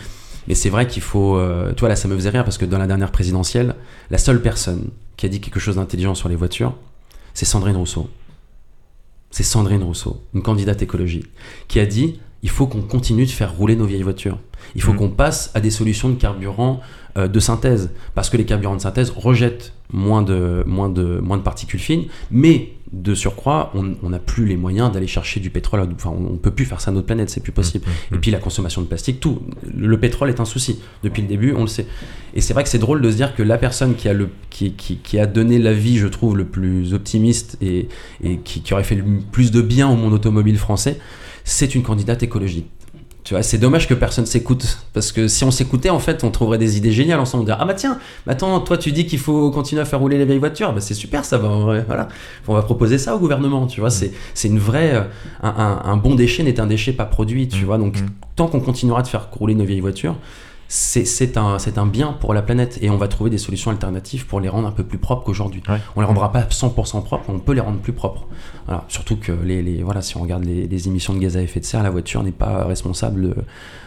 Mais 0.46 0.54
c'est 0.54 0.68
vrai 0.68 0.86
qu'il 0.86 1.02
faut. 1.02 1.36
euh, 1.36 1.72
tu 1.72 1.80
vois, 1.80 1.88
là, 1.88 1.96
ça 1.96 2.06
me 2.06 2.14
faisait 2.14 2.28
rire 2.28 2.44
parce 2.44 2.58
que 2.58 2.66
dans 2.66 2.76
la 2.78 2.86
dernière 2.86 3.10
présidentielle, 3.10 3.76
la 4.10 4.18
seule 4.18 4.42
personne 4.42 4.90
qui 5.16 5.24
a 5.24 5.28
dit 5.30 5.40
quelque 5.40 5.58
chose 5.60 5.76
d'intelligent 5.76 6.14
sur 6.14 6.28
les 6.28 6.36
voitures, 6.36 6.74
c'est 7.32 7.46
Sandrine 7.46 7.76
Rousseau. 7.76 8.10
C'est 9.30 9.42
Sandrine 9.42 9.82
Rousseau, 9.82 10.22
une 10.34 10.42
candidate 10.42 10.82
écologique, 10.82 11.26
qui 11.66 11.80
a 11.80 11.86
dit 11.86 12.20
il 12.42 12.50
faut 12.50 12.66
qu'on 12.66 12.82
continue 12.82 13.24
de 13.24 13.30
faire 13.30 13.54
rouler 13.56 13.74
nos 13.74 13.86
vieilles 13.86 14.02
voitures. 14.02 14.38
Il 14.74 14.82
faut 14.82 14.92
Mhm. 14.92 14.98
qu'on 14.98 15.08
passe 15.08 15.50
à 15.54 15.60
des 15.60 15.70
solutions 15.70 16.10
de 16.10 16.14
carburant 16.16 16.80
euh, 17.16 17.26
de 17.26 17.40
synthèse, 17.40 17.90
parce 18.14 18.28
que 18.28 18.36
les 18.36 18.44
carburants 18.44 18.76
de 18.76 18.80
synthèse 18.82 19.10
rejettent 19.10 19.72
moins 19.92 20.20
de, 20.20 20.62
moins 20.66 20.88
de, 20.90 21.20
moins 21.20 21.38
de 21.38 21.42
particules 21.42 21.80
fines, 21.80 22.04
mais 22.30 22.73
de 22.92 23.14
surcroît, 23.14 23.72
on 23.74 24.08
n'a 24.08 24.18
plus 24.18 24.46
les 24.46 24.56
moyens 24.56 24.92
d'aller 24.92 25.06
chercher 25.06 25.40
du 25.40 25.50
pétrole. 25.50 25.88
Enfin, 25.94 26.10
on 26.10 26.32
ne 26.32 26.36
peut 26.36 26.50
plus 26.50 26.64
faire 26.64 26.80
ça 26.80 26.90
à 26.90 26.94
notre 26.94 27.06
planète, 27.06 27.30
c'est 27.30 27.42
plus 27.42 27.52
possible. 27.52 27.84
Mhm. 27.86 28.16
Et 28.16 28.20
puis 28.20 28.30
la 28.30 28.38
consommation 28.38 28.82
de 28.82 28.86
plastique, 28.86 29.20
tout. 29.20 29.42
Le, 29.74 29.86
le 29.86 29.98
pétrole 29.98 30.28
est 30.28 30.40
un 30.40 30.44
souci. 30.44 30.80
Depuis 31.02 31.22
le 31.22 31.28
début, 31.28 31.54
on 31.56 31.62
le 31.62 31.66
sait. 31.66 31.86
Et 32.34 32.40
c'est 32.40 32.52
vrai 32.52 32.62
que 32.62 32.68
c'est 32.68 32.78
drôle 32.78 33.00
de 33.00 33.10
se 33.10 33.16
dire 33.16 33.34
que 33.34 33.42
la 33.42 33.58
personne 33.58 33.94
qui 33.94 34.08
a, 34.08 34.12
le, 34.12 34.28
qui, 34.50 34.72
qui, 34.72 34.98
qui 34.98 35.18
a 35.18 35.26
donné 35.26 35.58
l'avis, 35.58 35.98
je 35.98 36.06
trouve, 36.06 36.36
le 36.36 36.44
plus 36.44 36.94
optimiste 36.94 37.56
et, 37.60 37.88
et 38.22 38.38
qui, 38.38 38.60
qui 38.60 38.74
aurait 38.74 38.84
fait 38.84 38.96
le 38.96 39.04
plus 39.32 39.50
de 39.50 39.62
bien 39.62 39.88
au 39.88 39.96
monde 39.96 40.12
automobile 40.12 40.58
français, 40.58 40.98
c'est 41.44 41.74
une 41.74 41.82
candidate 41.82 42.22
écologique. 42.22 42.68
Tu 43.24 43.32
vois, 43.32 43.42
c'est 43.42 43.56
dommage 43.56 43.88
que 43.88 43.94
personne 43.94 44.26
s'écoute. 44.26 44.78
Parce 44.92 45.10
que 45.10 45.28
si 45.28 45.44
on 45.44 45.50
s'écoutait, 45.50 45.88
en 45.88 45.98
fait, 45.98 46.24
on 46.24 46.30
trouverait 46.30 46.58
des 46.58 46.76
idées 46.76 46.92
géniales 46.92 47.18
ensemble. 47.20 47.42
On 47.42 47.46
dirait, 47.46 47.56
ah 47.58 47.64
bah 47.64 47.72
tiens, 47.72 47.98
bah 48.26 48.32
attends, 48.32 48.60
toi 48.60 48.76
tu 48.76 48.92
dis 48.92 49.06
qu'il 49.06 49.18
faut 49.18 49.50
continuer 49.50 49.80
à 49.80 49.86
faire 49.86 49.98
rouler 49.98 50.18
les 50.18 50.26
vieilles 50.26 50.38
voitures. 50.38 50.74
Bah 50.74 50.82
c'est 50.82 50.92
super, 50.92 51.24
ça 51.24 51.38
va. 51.38 51.48
en 51.48 51.60
vrai, 51.62 51.84
Voilà. 51.86 52.08
On 52.48 52.52
va 52.54 52.60
proposer 52.62 52.98
ça 52.98 53.16
au 53.16 53.18
gouvernement. 53.18 53.66
Tu 53.66 53.80
vois, 53.80 53.88
c'est, 53.90 54.12
c'est 54.34 54.48
une 54.48 54.58
vraie. 54.58 54.94
euh, 54.94 55.00
Un, 55.42 55.48
un- 55.48 55.90
un 55.92 55.96
bon 55.96 56.14
déchet 56.14 56.42
n'est 56.42 56.60
un 56.60 56.66
déchet 56.66 56.92
pas 56.92 57.06
produit. 57.06 57.48
Tu 57.48 57.62
Mm. 57.62 57.64
vois, 57.64 57.78
donc 57.78 57.96
Mm. 57.98 58.06
tant 58.36 58.46
qu'on 58.46 58.60
continuera 58.60 59.00
de 59.02 59.08
faire 59.08 59.28
rouler 59.32 59.54
nos 59.54 59.64
vieilles 59.64 59.80
voitures, 59.80 60.16
c'est, 60.68 61.36
un, 61.36 61.56
un 61.76 61.86
bien 61.86 62.12
pour 62.12 62.34
la 62.34 62.42
planète. 62.42 62.78
Et 62.82 62.90
on 62.90 62.96
va 62.96 63.08
trouver 63.08 63.30
des 63.30 63.38
solutions 63.38 63.70
alternatives 63.70 64.26
pour 64.26 64.40
les 64.40 64.48
rendre 64.48 64.66
un 64.68 64.72
peu 64.72 64.84
plus 64.84 64.98
propres 64.98 65.24
qu'aujourd'hui. 65.24 65.62
Ouais. 65.68 65.78
On 65.96 66.00
les 66.00 66.06
rendra 66.06 66.32
pas 66.32 66.42
100% 66.42 67.02
propres, 67.04 67.24
on 67.28 67.38
peut 67.38 67.52
les 67.52 67.60
rendre 67.60 67.78
plus 67.78 67.92
propres. 67.92 68.26
Voilà. 68.66 68.84
Surtout 68.88 69.16
que 69.16 69.32
les, 69.32 69.62
les- 69.62 69.82
voilà, 69.82 70.00
si 70.02 70.16
on 70.16 70.20
regarde 70.22 70.44
les, 70.44 70.66
les 70.66 70.88
émissions 70.88 71.12
de 71.14 71.18
gaz 71.18 71.36
à 71.36 71.42
effet 71.42 71.60
de 71.60 71.64
serre, 71.64 71.82
la 71.82 71.90
voiture 71.90 72.22
n'est 72.22 72.32
pas 72.32 72.64
responsable 72.64 73.34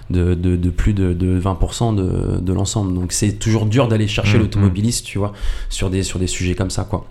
de, 0.10 0.34
de, 0.36 0.56
de 0.56 0.70
plus 0.70 0.94
de, 0.94 1.14
de 1.14 1.40
20% 1.40 1.96
de, 1.96 2.40
de 2.40 2.54
l'ensemble. 2.54 2.94
Donc 2.94 3.12
c'est 3.12 3.34
toujours 3.34 3.66
dur 3.66 3.88
d'aller 3.88 4.08
chercher 4.08 4.38
Mhm. 4.38 4.44
l'automobiliste, 4.44 5.06
tu 5.06 5.18
vois, 5.18 5.34
sur 5.70 5.90
des, 5.90 6.04
sur 6.04 6.20
des 6.20 6.28
sujets 6.28 6.56
comme 6.56 6.70
ça, 6.70 6.84
quoi. 6.84 7.06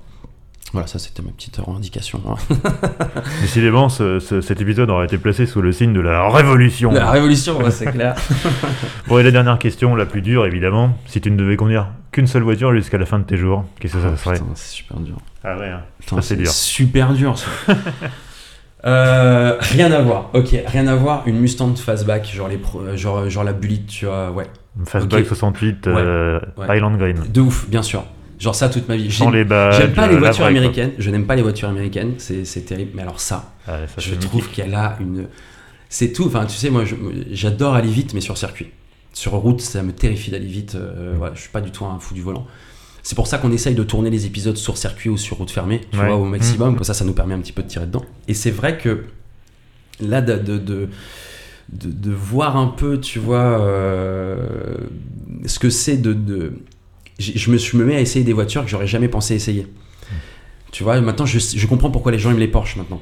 Voilà, 0.72 0.88
ça 0.88 0.98
c'était 0.98 1.22
ma 1.22 1.30
petite 1.30 1.56
revendication. 1.58 2.20
hein. 2.28 2.34
Décidément, 3.40 3.88
ce- 3.88 4.18
ce- 4.18 4.40
cet 4.40 4.60
épisode 4.60 4.90
aurait 4.90 5.06
été 5.06 5.16
placé 5.16 5.46
sous 5.46 5.62
le 5.62 5.72
signe 5.72 5.92
de 5.92 6.00
la 6.00 6.28
révolution. 6.28 6.90
La 6.92 7.10
révolution, 7.10 7.58
ouais, 7.58 7.70
c'est 7.70 7.86
clair. 7.92 8.14
Bon, 9.08 9.18
et 9.18 9.22
la 9.22 9.30
dernière 9.30 9.58
question, 9.58 9.94
la 9.94 10.06
plus 10.06 10.22
dure 10.22 10.44
évidemment. 10.44 10.98
Si 11.06 11.20
tu 11.20 11.30
ne 11.30 11.36
devais 11.36 11.56
conduire 11.56 11.86
qu'une 12.10 12.26
seule 12.26 12.42
voiture 12.42 12.72
jusqu'à 12.74 12.98
la 12.98 13.06
fin 13.06 13.18
de 13.20 13.24
tes 13.24 13.36
jours, 13.36 13.64
qu'est-ce 13.78 13.94
que 13.94 14.00
ça 14.02 14.10
Oh, 14.12 14.16
serait? 14.16 14.34
putain, 14.34 14.46
c'est 14.54 14.74
super 14.74 14.98
dur. 14.98 15.16
Ah 15.44 15.56
ouais, 15.56 15.68
hein. 15.68 15.82
Putain, 16.00 16.16
Ça, 16.16 16.22
c'est 16.22 16.36
dur. 16.36 16.48
super 16.50 17.12
dur 17.12 17.38
ça. 17.38 17.46
Euh, 18.84 19.56
rien 19.60 19.90
à 19.90 20.00
voir, 20.00 20.30
ok, 20.34 20.54
rien 20.66 20.86
à 20.86 20.94
voir. 20.94 21.22
Une 21.26 21.40
Mustang 21.40 21.74
fastback, 21.74 22.30
genre, 22.32 22.46
les 22.46 22.58
pro- 22.58 22.82
genre, 22.94 23.28
genre 23.28 23.42
la 23.42 23.52
Bullet, 23.52 23.80
tu 23.88 24.04
vois, 24.06 24.30
ouais. 24.30 24.46
Fastback 24.84 25.20
Ok. 25.22 25.26
68, 25.26 25.86
Ouais. 25.88 25.92
euh, 25.96 26.38
Ouais. 26.56 26.66
Highland 26.68 26.96
Green. 26.96 27.16
De 27.28 27.40
ouf, 27.40 27.68
bien 27.68 27.82
sûr. 27.82 28.04
Genre 28.38 28.54
ça 28.54 28.68
toute 28.68 28.86
ma 28.88 28.96
vie. 28.96 29.10
J'aime 29.10 29.32
les 29.32 29.44
badges, 29.44 29.78
j'aime 29.78 29.92
pas 29.94 30.06
les 30.06 30.14
euh, 30.14 30.18
voitures 30.18 30.44
vraie, 30.44 30.52
quoi. 30.52 30.58
américaines, 30.60 30.92
je 30.98 31.10
n'aime 31.10 31.26
pas 31.26 31.36
les 31.36 31.42
voitures 31.42 31.68
américaines, 31.68 32.14
c'est 32.18 32.64
terrible. 32.66 32.90
Mais 32.94 33.02
alors 33.02 33.18
ça, 33.20 33.52
Ah, 33.66 33.78
ça, 33.86 33.94
je 33.98 34.14
trouve 34.14 34.48
qu'elle 34.50 34.74
a 34.74 34.96
une. 35.00 35.26
C'est 35.88 36.12
tout. 36.12 36.26
Enfin, 36.26 36.44
tu 36.46 36.56
sais, 36.56 36.68
moi, 36.68 36.84
j'adore 37.30 37.74
aller 37.74 37.88
vite, 37.90 38.12
mais 38.14 38.20
sur 38.20 38.36
circuit. 38.36 38.68
Sur 39.14 39.32
route, 39.32 39.60
ça 39.62 39.82
me 39.82 39.92
terrifie 39.92 40.30
d'aller 40.30 40.46
vite. 40.46 40.74
euh, 40.74 41.14
voilà, 41.16 41.34
je 41.34 41.40
suis 41.40 41.48
pas 41.50 41.62
du 41.62 41.70
tout 41.70 41.86
un 41.86 41.98
fou 41.98 42.12
du 42.12 42.20
volant. 42.20 42.46
C'est 43.02 43.14
pour 43.14 43.26
ça 43.28 43.38
qu'on 43.38 43.52
essaye 43.52 43.74
de 43.76 43.84
tourner 43.84 44.10
les 44.10 44.26
épisodes 44.26 44.56
sur 44.56 44.76
circuit 44.76 45.08
ou 45.08 45.16
sur 45.16 45.36
route 45.38 45.50
fermée, 45.50 45.80
tu 45.92 45.98
Ouais. 45.98 46.06
vois, 46.06 46.16
au 46.16 46.24
maximum. 46.24 46.72
Mm. 46.72 46.74
Comme 46.74 46.84
ça, 46.84 46.92
ça 46.92 47.04
nous 47.04 47.12
permet 47.14 47.34
un 47.34 47.38
petit 47.40 47.52
peu 47.52 47.62
de 47.62 47.68
tirer 47.68 47.86
dedans. 47.86 48.04
Et 48.28 48.34
c'est 48.34 48.50
vrai 48.50 48.76
que 48.76 49.04
là, 50.00 50.20
de, 50.20 50.34
de, 50.36 50.58
de, 50.58 50.88
de- 51.72 51.90
de 51.92 52.10
voir 52.10 52.56
un 52.58 52.66
peu, 52.66 53.00
tu 53.00 53.18
vois, 53.20 53.60
euh, 53.60 54.76
ce 55.46 55.58
que 55.58 55.70
c'est 55.70 55.96
de. 55.96 56.12
de... 56.12 56.52
Je 57.18 57.50
me 57.50 57.56
suis 57.56 57.78
me 57.78 57.84
mets 57.84 57.96
à 57.96 58.00
essayer 58.00 58.24
des 58.24 58.32
voitures 58.32 58.62
que 58.64 58.70
j'aurais 58.70 58.86
jamais 58.86 59.08
pensé 59.08 59.34
essayer. 59.34 59.66
Tu 60.72 60.82
vois, 60.82 61.00
maintenant, 61.00 61.24
je, 61.26 61.38
je 61.38 61.66
comprends 61.66 61.90
pourquoi 61.90 62.12
les 62.12 62.18
gens 62.18 62.30
aiment 62.30 62.38
les 62.38 62.48
Porsche 62.48 62.76
maintenant. 62.76 63.00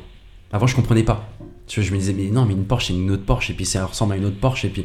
Avant, 0.52 0.66
je 0.66 0.76
comprenais 0.76 1.02
pas. 1.02 1.28
Tu 1.66 1.80
vois, 1.80 1.88
je 1.88 1.92
me 1.94 1.98
disais, 1.98 2.12
mais 2.12 2.30
non, 2.30 2.44
mais 2.44 2.52
une 2.52 2.64
Porsche, 2.64 2.88
c'est 2.88 2.92
une 2.92 3.10
autre 3.10 3.24
Porsche, 3.24 3.50
et 3.50 3.54
puis 3.54 3.64
ça 3.64 3.84
ressemble 3.86 4.12
à 4.12 4.16
une 4.16 4.26
autre 4.26 4.38
Porsche, 4.38 4.66
et 4.66 4.68
puis. 4.68 4.84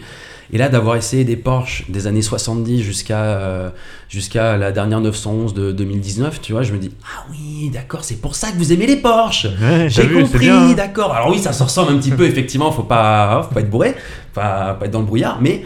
Et 0.51 0.57
là, 0.57 0.69
d'avoir 0.69 0.95
essayé 0.95 1.25
des 1.25 1.35
Porsche 1.35 1.83
des 1.89 2.07
années 2.07 2.23
70 2.23 2.81
jusqu'à 2.81 3.19
euh, 3.19 3.69
jusqu'à 4.07 4.57
la 4.57 4.71
dernière 4.71 5.01
911 5.01 5.53
de 5.53 5.71
2019, 5.71 6.41
tu 6.41 6.53
vois, 6.53 6.63
je 6.63 6.71
me 6.73 6.79
dis, 6.79 6.89
ah 7.03 7.25
oui, 7.29 7.69
d'accord, 7.69 8.03
c'est 8.03 8.19
pour 8.19 8.33
ça 8.33 8.51
que 8.51 8.57
vous 8.57 8.73
aimez 8.73 8.87
les 8.87 8.95
Porsche 8.95 9.45
Ouais, 9.61 9.89
j'ai 9.89 10.09
compris, 10.09 10.49
hein. 10.49 10.73
d'accord. 10.73 11.13
Alors 11.13 11.29
oui, 11.29 11.37
ça 11.37 11.53
se 11.53 11.61
ressemble 11.61 11.91
un 11.91 11.97
petit 11.97 12.11
peu, 12.11 12.25
effectivement, 12.25 12.71
faut 12.71 12.81
pas, 12.83 13.43
faut 13.47 13.53
pas 13.53 13.59
être 13.59 13.69
bourré, 13.69 13.93
pas, 14.33 14.73
pas 14.73 14.85
être 14.85 14.91
dans 14.91 15.01
le 15.01 15.05
brouillard, 15.05 15.39
mais 15.41 15.63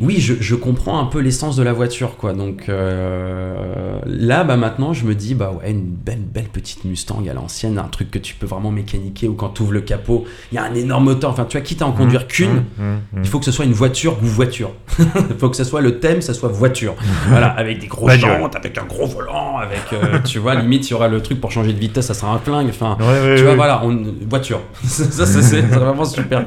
oui, 0.00 0.20
je, 0.20 0.34
je 0.40 0.54
comprends 0.56 0.98
un 1.00 1.04
peu 1.06 1.20
l'essence 1.20 1.54
de 1.56 1.62
la 1.62 1.72
voiture, 1.72 2.16
quoi. 2.16 2.32
Donc 2.32 2.68
euh, 2.68 3.98
là, 4.06 4.42
bah 4.44 4.56
maintenant, 4.56 4.92
je 4.92 5.04
me 5.04 5.14
dis, 5.14 5.34
bah 5.34 5.52
ouais, 5.52 5.70
une 5.70 5.84
belle, 5.84 6.18
belle 6.22 6.48
petite 6.52 6.84
Mustang 6.84 7.22
à 7.30 7.34
l'ancienne, 7.34 7.78
un 7.78 7.84
truc 7.88 8.10
que 8.10 8.18
tu 8.18 8.34
peux 8.34 8.46
vraiment 8.46 8.70
mécaniquer 8.70 9.28
ou 9.28 9.34
quand 9.34 9.50
tu 9.50 9.62
ouvres 9.62 9.72
le 9.72 9.80
capot, 9.82 10.24
il 10.52 10.56
y 10.56 10.58
a 10.58 10.64
un 10.64 10.74
énorme 10.74 11.04
moteur. 11.04 11.30
Enfin, 11.30 11.44
tu 11.44 11.56
vois, 11.56 11.64
quitte 11.64 11.82
à 11.82 11.86
en 11.86 11.92
conduire 11.92 12.26
qu'une, 12.26 12.44
Mmh, 12.54 12.82
mmh, 12.82 12.84
mmh. 13.14 13.20
il 13.22 13.26
faut 13.28 13.38
que 13.38 13.44
ce 13.44 13.52
soit 13.52 13.64
une 13.64 13.72
voiture 13.72 14.16
ou 14.22 14.26
voiture. 14.26 14.70
il 14.98 15.06
faut 15.38 15.48
que 15.48 15.56
ce 15.56 15.64
soit 15.64 15.80
le 15.80 15.98
thème, 16.00 16.20
ça 16.22 16.34
soit 16.34 16.48
voiture. 16.48 16.94
voilà, 17.28 17.48
avec 17.48 17.78
des 17.78 17.86
gros 17.86 18.06
Bagnole. 18.06 18.40
jantes, 18.40 18.56
avec 18.56 18.76
un 18.78 18.84
gros 18.84 19.06
volant, 19.06 19.58
avec, 19.58 19.80
euh, 19.92 20.18
tu 20.24 20.38
vois, 20.38 20.54
limite, 20.56 20.88
il 20.88 20.92
y 20.92 20.94
aura 20.94 21.08
le 21.08 21.20
truc 21.22 21.40
pour 21.40 21.50
changer 21.52 21.72
de 21.72 21.78
vitesse, 21.78 22.06
ça 22.06 22.14
sera 22.14 22.32
un 22.32 22.38
flingue. 22.38 22.68
Enfin, 22.68 22.96
Ouais, 23.00 23.06
ouais, 23.28 23.34
tu 23.36 23.44
vois, 23.44 23.54
voilà, 23.54 23.82
on- 23.84 24.04
voiture. 24.28 24.60
ça, 24.84 25.04
ça, 25.26 25.42
c'est 25.42 25.60
vraiment 25.62 26.04
super. 26.04 26.46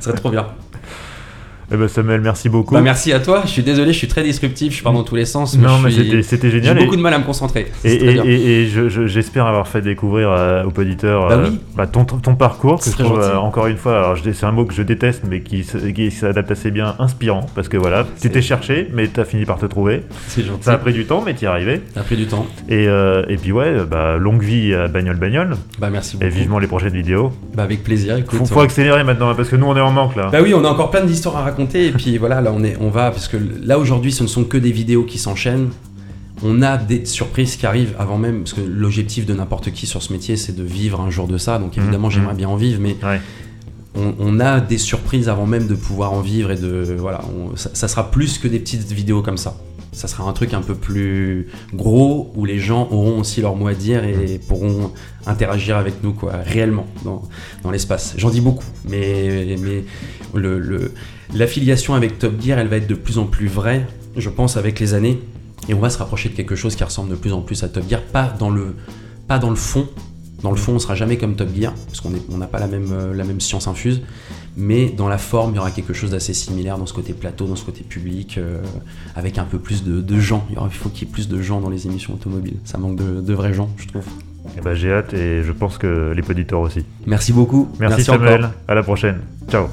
Ça 0.00 0.10
serait 0.10 0.14
trop 0.16 0.30
bien. 0.30 0.46
Eh 1.70 1.76
ben, 1.76 1.86
Samuel, 1.86 2.22
merci 2.22 2.48
beaucoup. 2.48 2.72
Bah, 2.72 2.80
merci 2.80 3.12
à 3.12 3.20
toi. 3.20 3.42
Je 3.44 3.50
suis 3.50 3.62
désolé, 3.62 3.92
je 3.92 3.98
suis 3.98 4.08
très 4.08 4.22
disruptif, 4.24 4.74
je 4.78 4.82
pars 4.82 4.94
dans 4.94 5.02
tous 5.02 5.16
les 5.16 5.26
sens. 5.26 5.54
non, 5.58 5.76
je 5.80 5.84
mais 5.84 5.90
suis- 5.90 6.24
c'était- 6.24 6.50
J'ai 6.50 6.62
génial. 6.62 6.78
et- 6.78 6.84
beaucoup 6.84 6.96
de 6.96 7.02
mal 7.02 7.12
à 7.12 7.18
me 7.18 7.24
concentrer. 7.24 7.70
Et, 7.84 7.92
et- 7.92 8.16
et- 8.26 8.62
et 8.62 8.66
je- 8.68 8.88
je- 8.88 9.06
j'espère 9.06 9.44
avoir 9.46 9.68
fait 9.68 9.82
découvrir 9.82 10.30
euh, 10.30 10.64
aux 10.64 10.80
auditeurs 10.80 11.28
Bah 11.28 11.34
euh, 11.34 11.48
oui. 11.50 11.60
bah, 11.76 11.86
ton, 11.86 12.06
ton 12.06 12.34
parcours, 12.36 12.80
que 12.80 12.88
je 12.90 12.96
trouve, 12.96 13.20
euh, 13.20 13.36
encore 13.36 13.66
une 13.66 13.76
fois, 13.76 14.14
c'est 14.32 14.46
un 14.46 14.50
mot 14.52 14.64
que 14.64 14.72
je 14.72 14.80
déteste, 14.82 15.24
mais 15.28 15.42
qui, 15.42 15.62
qui 15.94 16.10
s'adapte 16.10 16.50
assez 16.50 16.70
bien, 16.70 16.94
inspirant, 16.98 17.44
parce 17.54 17.68
que 17.68 17.76
voilà, 17.76 18.06
tu 18.18 18.30
t'es 18.30 18.40
cherché, 18.40 18.88
mais 18.94 19.08
t'as 19.08 19.26
fini 19.26 19.44
par 19.44 19.58
te 19.58 19.66
trouver. 19.66 20.04
C'est 20.28 20.44
gentil. 20.46 20.62
Ça 20.64 20.72
a 20.72 20.78
pris 20.78 20.94
du 20.94 21.04
temps, 21.04 21.22
mais 21.24 21.34
t'y 21.34 21.44
es 21.44 21.48
arrivé. 21.48 21.82
Ça 21.92 22.00
a 22.00 22.02
pris 22.02 22.16
du 22.16 22.26
temps. 22.26 22.46
Et, 22.70 22.84
et 22.84 23.36
puis 23.36 23.52
ouais, 23.52 23.74
bah, 23.84 24.16
longue 24.16 24.42
vie 24.42 24.72
à 24.72 24.88
Bagnole 24.88 25.16
Bagnole, 25.18 25.54
Bah 25.78 25.90
merci 25.92 26.16
beaucoup. 26.16 26.24
et 26.26 26.30
vivement 26.30 26.58
les 26.58 26.66
prochaines 26.66 26.94
vidéos. 26.94 27.30
Bah 27.54 27.64
avec 27.64 27.84
plaisir. 27.84 28.16
Écoute. 28.16 28.38
Faut, 28.38 28.46
faut 28.46 28.60
accélérer 28.60 29.04
maintenant, 29.04 29.34
parce 29.34 29.50
que 29.50 29.56
nous 29.56 29.66
on 29.66 29.76
est 29.76 29.80
en 29.82 29.90
manque 29.92 30.16
là. 30.16 30.30
Bah 30.32 30.38
oui, 30.42 30.54
on 30.54 30.64
a 30.64 30.68
encore 30.70 30.90
plein 30.90 31.04
d'histoires 31.04 31.36
à 31.36 31.42
raconter 31.42 31.57
et 31.74 31.92
puis 31.92 32.18
voilà, 32.18 32.40
là 32.40 32.52
on 32.54 32.62
est, 32.64 32.76
on 32.80 32.90
va 32.90 33.10
parce 33.10 33.28
que 33.28 33.36
là 33.62 33.78
aujourd'hui, 33.78 34.12
ce 34.12 34.22
ne 34.22 34.28
sont 34.28 34.44
que 34.44 34.56
des 34.58 34.72
vidéos 34.72 35.04
qui 35.04 35.18
s'enchaînent. 35.18 35.70
On 36.44 36.62
a 36.62 36.76
des 36.76 37.04
surprises 37.04 37.56
qui 37.56 37.66
arrivent 37.66 37.94
avant 37.98 38.16
même 38.16 38.40
parce 38.40 38.52
que 38.52 38.60
l'objectif 38.60 39.26
de 39.26 39.34
n'importe 39.34 39.72
qui 39.72 39.86
sur 39.86 40.02
ce 40.02 40.12
métier, 40.12 40.36
c'est 40.36 40.54
de 40.54 40.62
vivre 40.62 41.00
un 41.00 41.10
jour 41.10 41.26
de 41.26 41.36
ça. 41.36 41.58
Donc 41.58 41.76
évidemment, 41.76 42.08
Mhm. 42.08 42.12
j'aimerais 42.14 42.34
bien 42.34 42.48
en 42.48 42.56
vivre, 42.56 42.80
mais 42.80 42.96
Ouais. 43.02 43.20
on, 43.96 44.14
on 44.20 44.38
a 44.40 44.60
des 44.60 44.78
surprises 44.78 45.28
avant 45.28 45.46
même 45.46 45.66
de 45.66 45.74
pouvoir 45.74 46.12
en 46.12 46.20
vivre 46.20 46.52
et 46.52 46.56
de 46.56 46.94
voilà, 46.96 47.22
on- 47.34 47.56
ça, 47.56 47.70
ça 47.72 47.88
sera 47.88 48.10
plus 48.12 48.38
que 48.38 48.46
des 48.46 48.60
petites 48.60 48.92
vidéos 48.92 49.20
comme 49.22 49.36
ça. 49.38 49.56
Ça 49.90 50.06
sera 50.06 50.28
un 50.28 50.32
truc 50.32 50.54
un 50.54 50.60
peu 50.62 50.74
plus 50.76 51.48
gros 51.74 52.30
où 52.36 52.44
les 52.44 52.60
gens 52.60 52.86
auront 52.92 53.18
aussi 53.18 53.40
leur 53.40 53.56
mot 53.56 53.66
à 53.66 53.74
dire 53.74 54.04
et 54.04 54.38
pourront 54.46 54.92
interagir 55.26 55.76
avec 55.76 56.04
nous 56.04 56.12
quoi, 56.12 56.34
réellement 56.46 56.86
dans, 57.04 57.22
dans 57.64 57.72
l'espace. 57.72 58.14
J'en 58.16 58.30
dis 58.30 58.40
beaucoup, 58.42 58.66
mais, 58.88 59.56
mais 59.60 59.82
le, 60.34 60.60
le- 60.60 60.92
l'affiliation 61.34 61.94
avec 61.94 62.18
Top 62.18 62.40
Gear, 62.40 62.58
elle 62.58 62.68
va 62.68 62.76
être 62.76 62.88
de 62.88 62.94
plus 62.94 63.18
en 63.18 63.24
plus 63.24 63.46
vraie, 63.48 63.86
je 64.16 64.28
pense, 64.28 64.56
avec 64.56 64.80
les 64.80 64.94
années. 64.94 65.18
Et 65.68 65.74
on 65.74 65.80
va 65.80 65.90
se 65.90 65.98
rapprocher 65.98 66.28
de 66.28 66.34
quelque 66.34 66.54
chose 66.56 66.76
qui 66.76 66.84
ressemble 66.84 67.10
de 67.10 67.16
plus 67.16 67.32
en 67.32 67.40
plus 67.42 67.62
à 67.62 67.68
Top 67.68 67.84
Gear, 67.88 68.00
pas 68.00 68.34
dans 68.38 68.50
le, 68.50 68.74
pas 69.26 69.38
dans 69.38 69.50
le 69.50 69.56
fond. 69.56 69.86
Dans 70.42 70.50
le 70.52 70.56
fond, 70.56 70.74
on 70.74 70.78
sera 70.78 70.94
jamais 70.94 71.18
comme 71.18 71.34
Top 71.34 71.48
Gear, 71.54 71.74
parce 71.86 72.00
qu'on 72.00 72.10
n'a 72.38 72.46
pas 72.46 72.60
la 72.60 72.68
même, 72.68 72.92
euh, 72.92 73.12
la 73.12 73.24
même 73.24 73.40
science 73.40 73.66
infuse. 73.66 74.02
Mais 74.56 74.88
dans 74.88 75.08
la 75.08 75.18
forme, 75.18 75.52
il 75.52 75.56
y 75.56 75.58
aura 75.58 75.72
quelque 75.72 75.92
chose 75.92 76.12
d'assez 76.12 76.32
similaire 76.32 76.78
dans 76.78 76.86
ce 76.86 76.94
côté 76.94 77.12
plateau, 77.12 77.46
dans 77.46 77.56
ce 77.56 77.64
côté 77.64 77.82
public, 77.82 78.38
euh, 78.38 78.60
avec 79.16 79.36
un 79.38 79.44
peu 79.44 79.58
plus 79.58 79.82
de, 79.82 80.00
de 80.00 80.20
gens. 80.20 80.46
Il, 80.50 80.54
y 80.54 80.58
aura- 80.58 80.68
il 80.70 80.76
faut 80.76 80.88
qu'il 80.90 81.06
y 81.08 81.10
ait 81.10 81.12
plus 81.12 81.28
de 81.28 81.42
gens 81.42 81.60
dans 81.60 81.70
les 81.70 81.86
émissions 81.86 82.14
automobiles. 82.14 82.56
Ça 82.64 82.78
manque 82.78 82.96
de, 82.96 83.20
de 83.20 83.34
vrais 83.34 83.52
gens, 83.52 83.68
je 83.78 83.88
trouve. 83.88 84.04
Et 84.56 84.60
bah, 84.60 84.74
j'ai 84.76 84.92
hâte, 84.92 85.12
et 85.12 85.42
je 85.42 85.52
pense 85.52 85.76
que 85.76 86.12
les 86.16 86.22
auditeurs 86.30 86.60
aussi. 86.60 86.84
Merci 87.04 87.32
beaucoup. 87.32 87.68
Merci, 87.80 88.08
encore. 88.08 88.24
Samuel, 88.28 88.48
à 88.68 88.74
la 88.76 88.82
prochaine. 88.84 89.18
Ciao. 89.50 89.66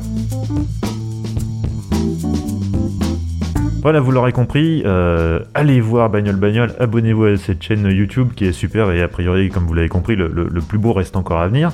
Voilà, 3.86 4.00
vous 4.00 4.10
l'aurez 4.10 4.32
compris, 4.32 4.82
euh, 4.84 5.42
allez 5.54 5.80
voir 5.80 6.10
Bagnole 6.10 6.38
Bagnole, 6.38 6.74
abonnez-vous 6.80 7.26
à 7.26 7.38
cette 7.38 7.62
chaîne 7.62 7.86
YouTube 7.86 8.30
qui 8.36 8.46
est 8.46 8.52
super 8.52 8.90
et 8.90 9.04
a 9.04 9.08
priori, 9.08 9.50
comme 9.52 9.66
vous 9.66 9.76
l'avez 9.76 9.90
compris, 9.90 10.16
le, 10.16 10.50
plus 10.68 10.80
beau 10.80 10.92
reste 10.92 11.16
encore 11.16 11.40
à 11.40 11.48
venir. 11.48 11.72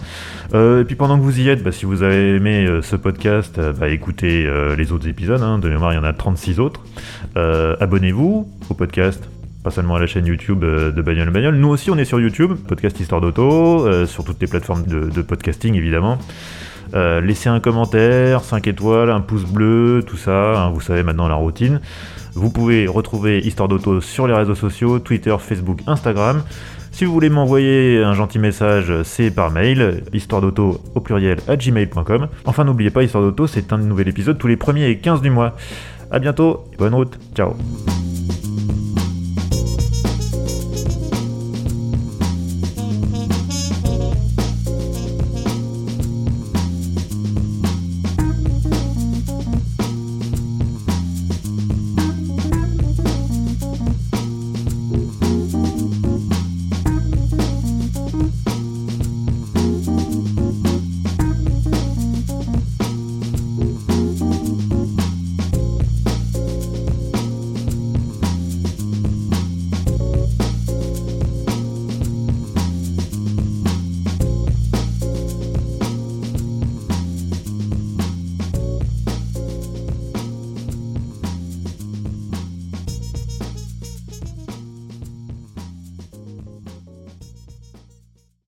Euh, 0.53 0.81
et 0.81 0.83
puis 0.83 0.97
pendant 0.97 1.17
que 1.17 1.23
vous 1.23 1.39
y 1.39 1.47
êtes, 1.47 1.63
bah, 1.63 1.71
si 1.71 1.85
vous 1.85 2.03
avez 2.03 2.35
aimé 2.35 2.65
euh, 2.65 2.81
ce 2.81 2.97
podcast, 2.97 3.61
bah, 3.79 3.87
écoutez 3.87 4.45
les 4.77 4.91
autres 4.91 5.07
épisodes, 5.07 5.41
hein, 5.41 5.57
de 5.57 5.69
mémoire 5.69 5.93
il 5.93 5.95
y 5.95 5.99
en 5.99 6.03
a 6.03 6.11
36 6.11 6.59
autres. 6.59 6.81
Abonnez-vous 7.37 8.45
au 8.69 8.73
podcast, 8.73 9.23
pas 9.63 9.71
seulement 9.71 9.95
à 9.95 9.99
la 10.01 10.07
chaîne 10.07 10.25
YouTube 10.25 10.65
de 10.65 11.01
Bagnole 11.01 11.29
Bagnole. 11.29 11.55
Nous 11.55 11.69
aussi, 11.69 11.91
on 11.91 11.97
est 11.97 12.03
sur 12.03 12.19
YouTube, 12.19 12.55
podcast 12.67 12.99
Histoire 12.99 13.21
d'Auto, 13.21 14.05
sur 14.05 14.25
toutes 14.25 14.41
les 14.41 14.47
plateformes 14.47 14.83
de 14.85 15.21
podcasting 15.21 15.75
évidemment. 15.75 16.17
Euh, 16.93 17.21
laissez 17.21 17.49
un 17.49 17.59
commentaire, 17.59 18.43
5 18.43 18.67
étoiles, 18.67 19.09
un 19.09 19.21
pouce 19.21 19.45
bleu, 19.45 20.03
tout 20.05 20.17
ça, 20.17 20.63
hein, 20.63 20.69
vous 20.71 20.81
savez 20.81 21.03
maintenant 21.03 21.27
la 21.27 21.35
routine. 21.35 21.79
Vous 22.33 22.49
pouvez 22.49 22.87
retrouver 22.87 23.39
Histoire 23.39 23.67
d'Auto 23.67 24.01
sur 24.01 24.27
les 24.27 24.33
réseaux 24.33 24.55
sociaux, 24.55 24.99
Twitter, 24.99 25.35
Facebook, 25.39 25.79
Instagram. 25.87 26.43
Si 26.91 27.05
vous 27.05 27.13
voulez 27.13 27.29
m'envoyer 27.29 28.03
un 28.03 28.13
gentil 28.13 28.39
message, 28.39 28.91
c'est 29.03 29.31
par 29.31 29.49
mail, 29.49 30.03
histoire 30.13 30.41
d'auto 30.41 30.81
au 30.93 30.99
pluriel 30.99 31.39
à 31.47 31.55
gmail.com. 31.55 32.27
Enfin, 32.45 32.63
n'oubliez 32.65 32.89
pas, 32.89 33.03
Histoire 33.03 33.23
d'auto, 33.23 33.47
c'est 33.47 33.71
un 33.71 33.77
nouvel 33.77 34.09
épisode 34.09 34.37
tous 34.37 34.47
les 34.47 34.57
premiers 34.57 34.87
et 34.87 34.97
15 34.97 35.21
du 35.21 35.29
mois. 35.29 35.55
A 36.11 36.19
bientôt 36.19 36.65
bonne 36.77 36.93
route, 36.93 37.17
ciao 37.33 37.55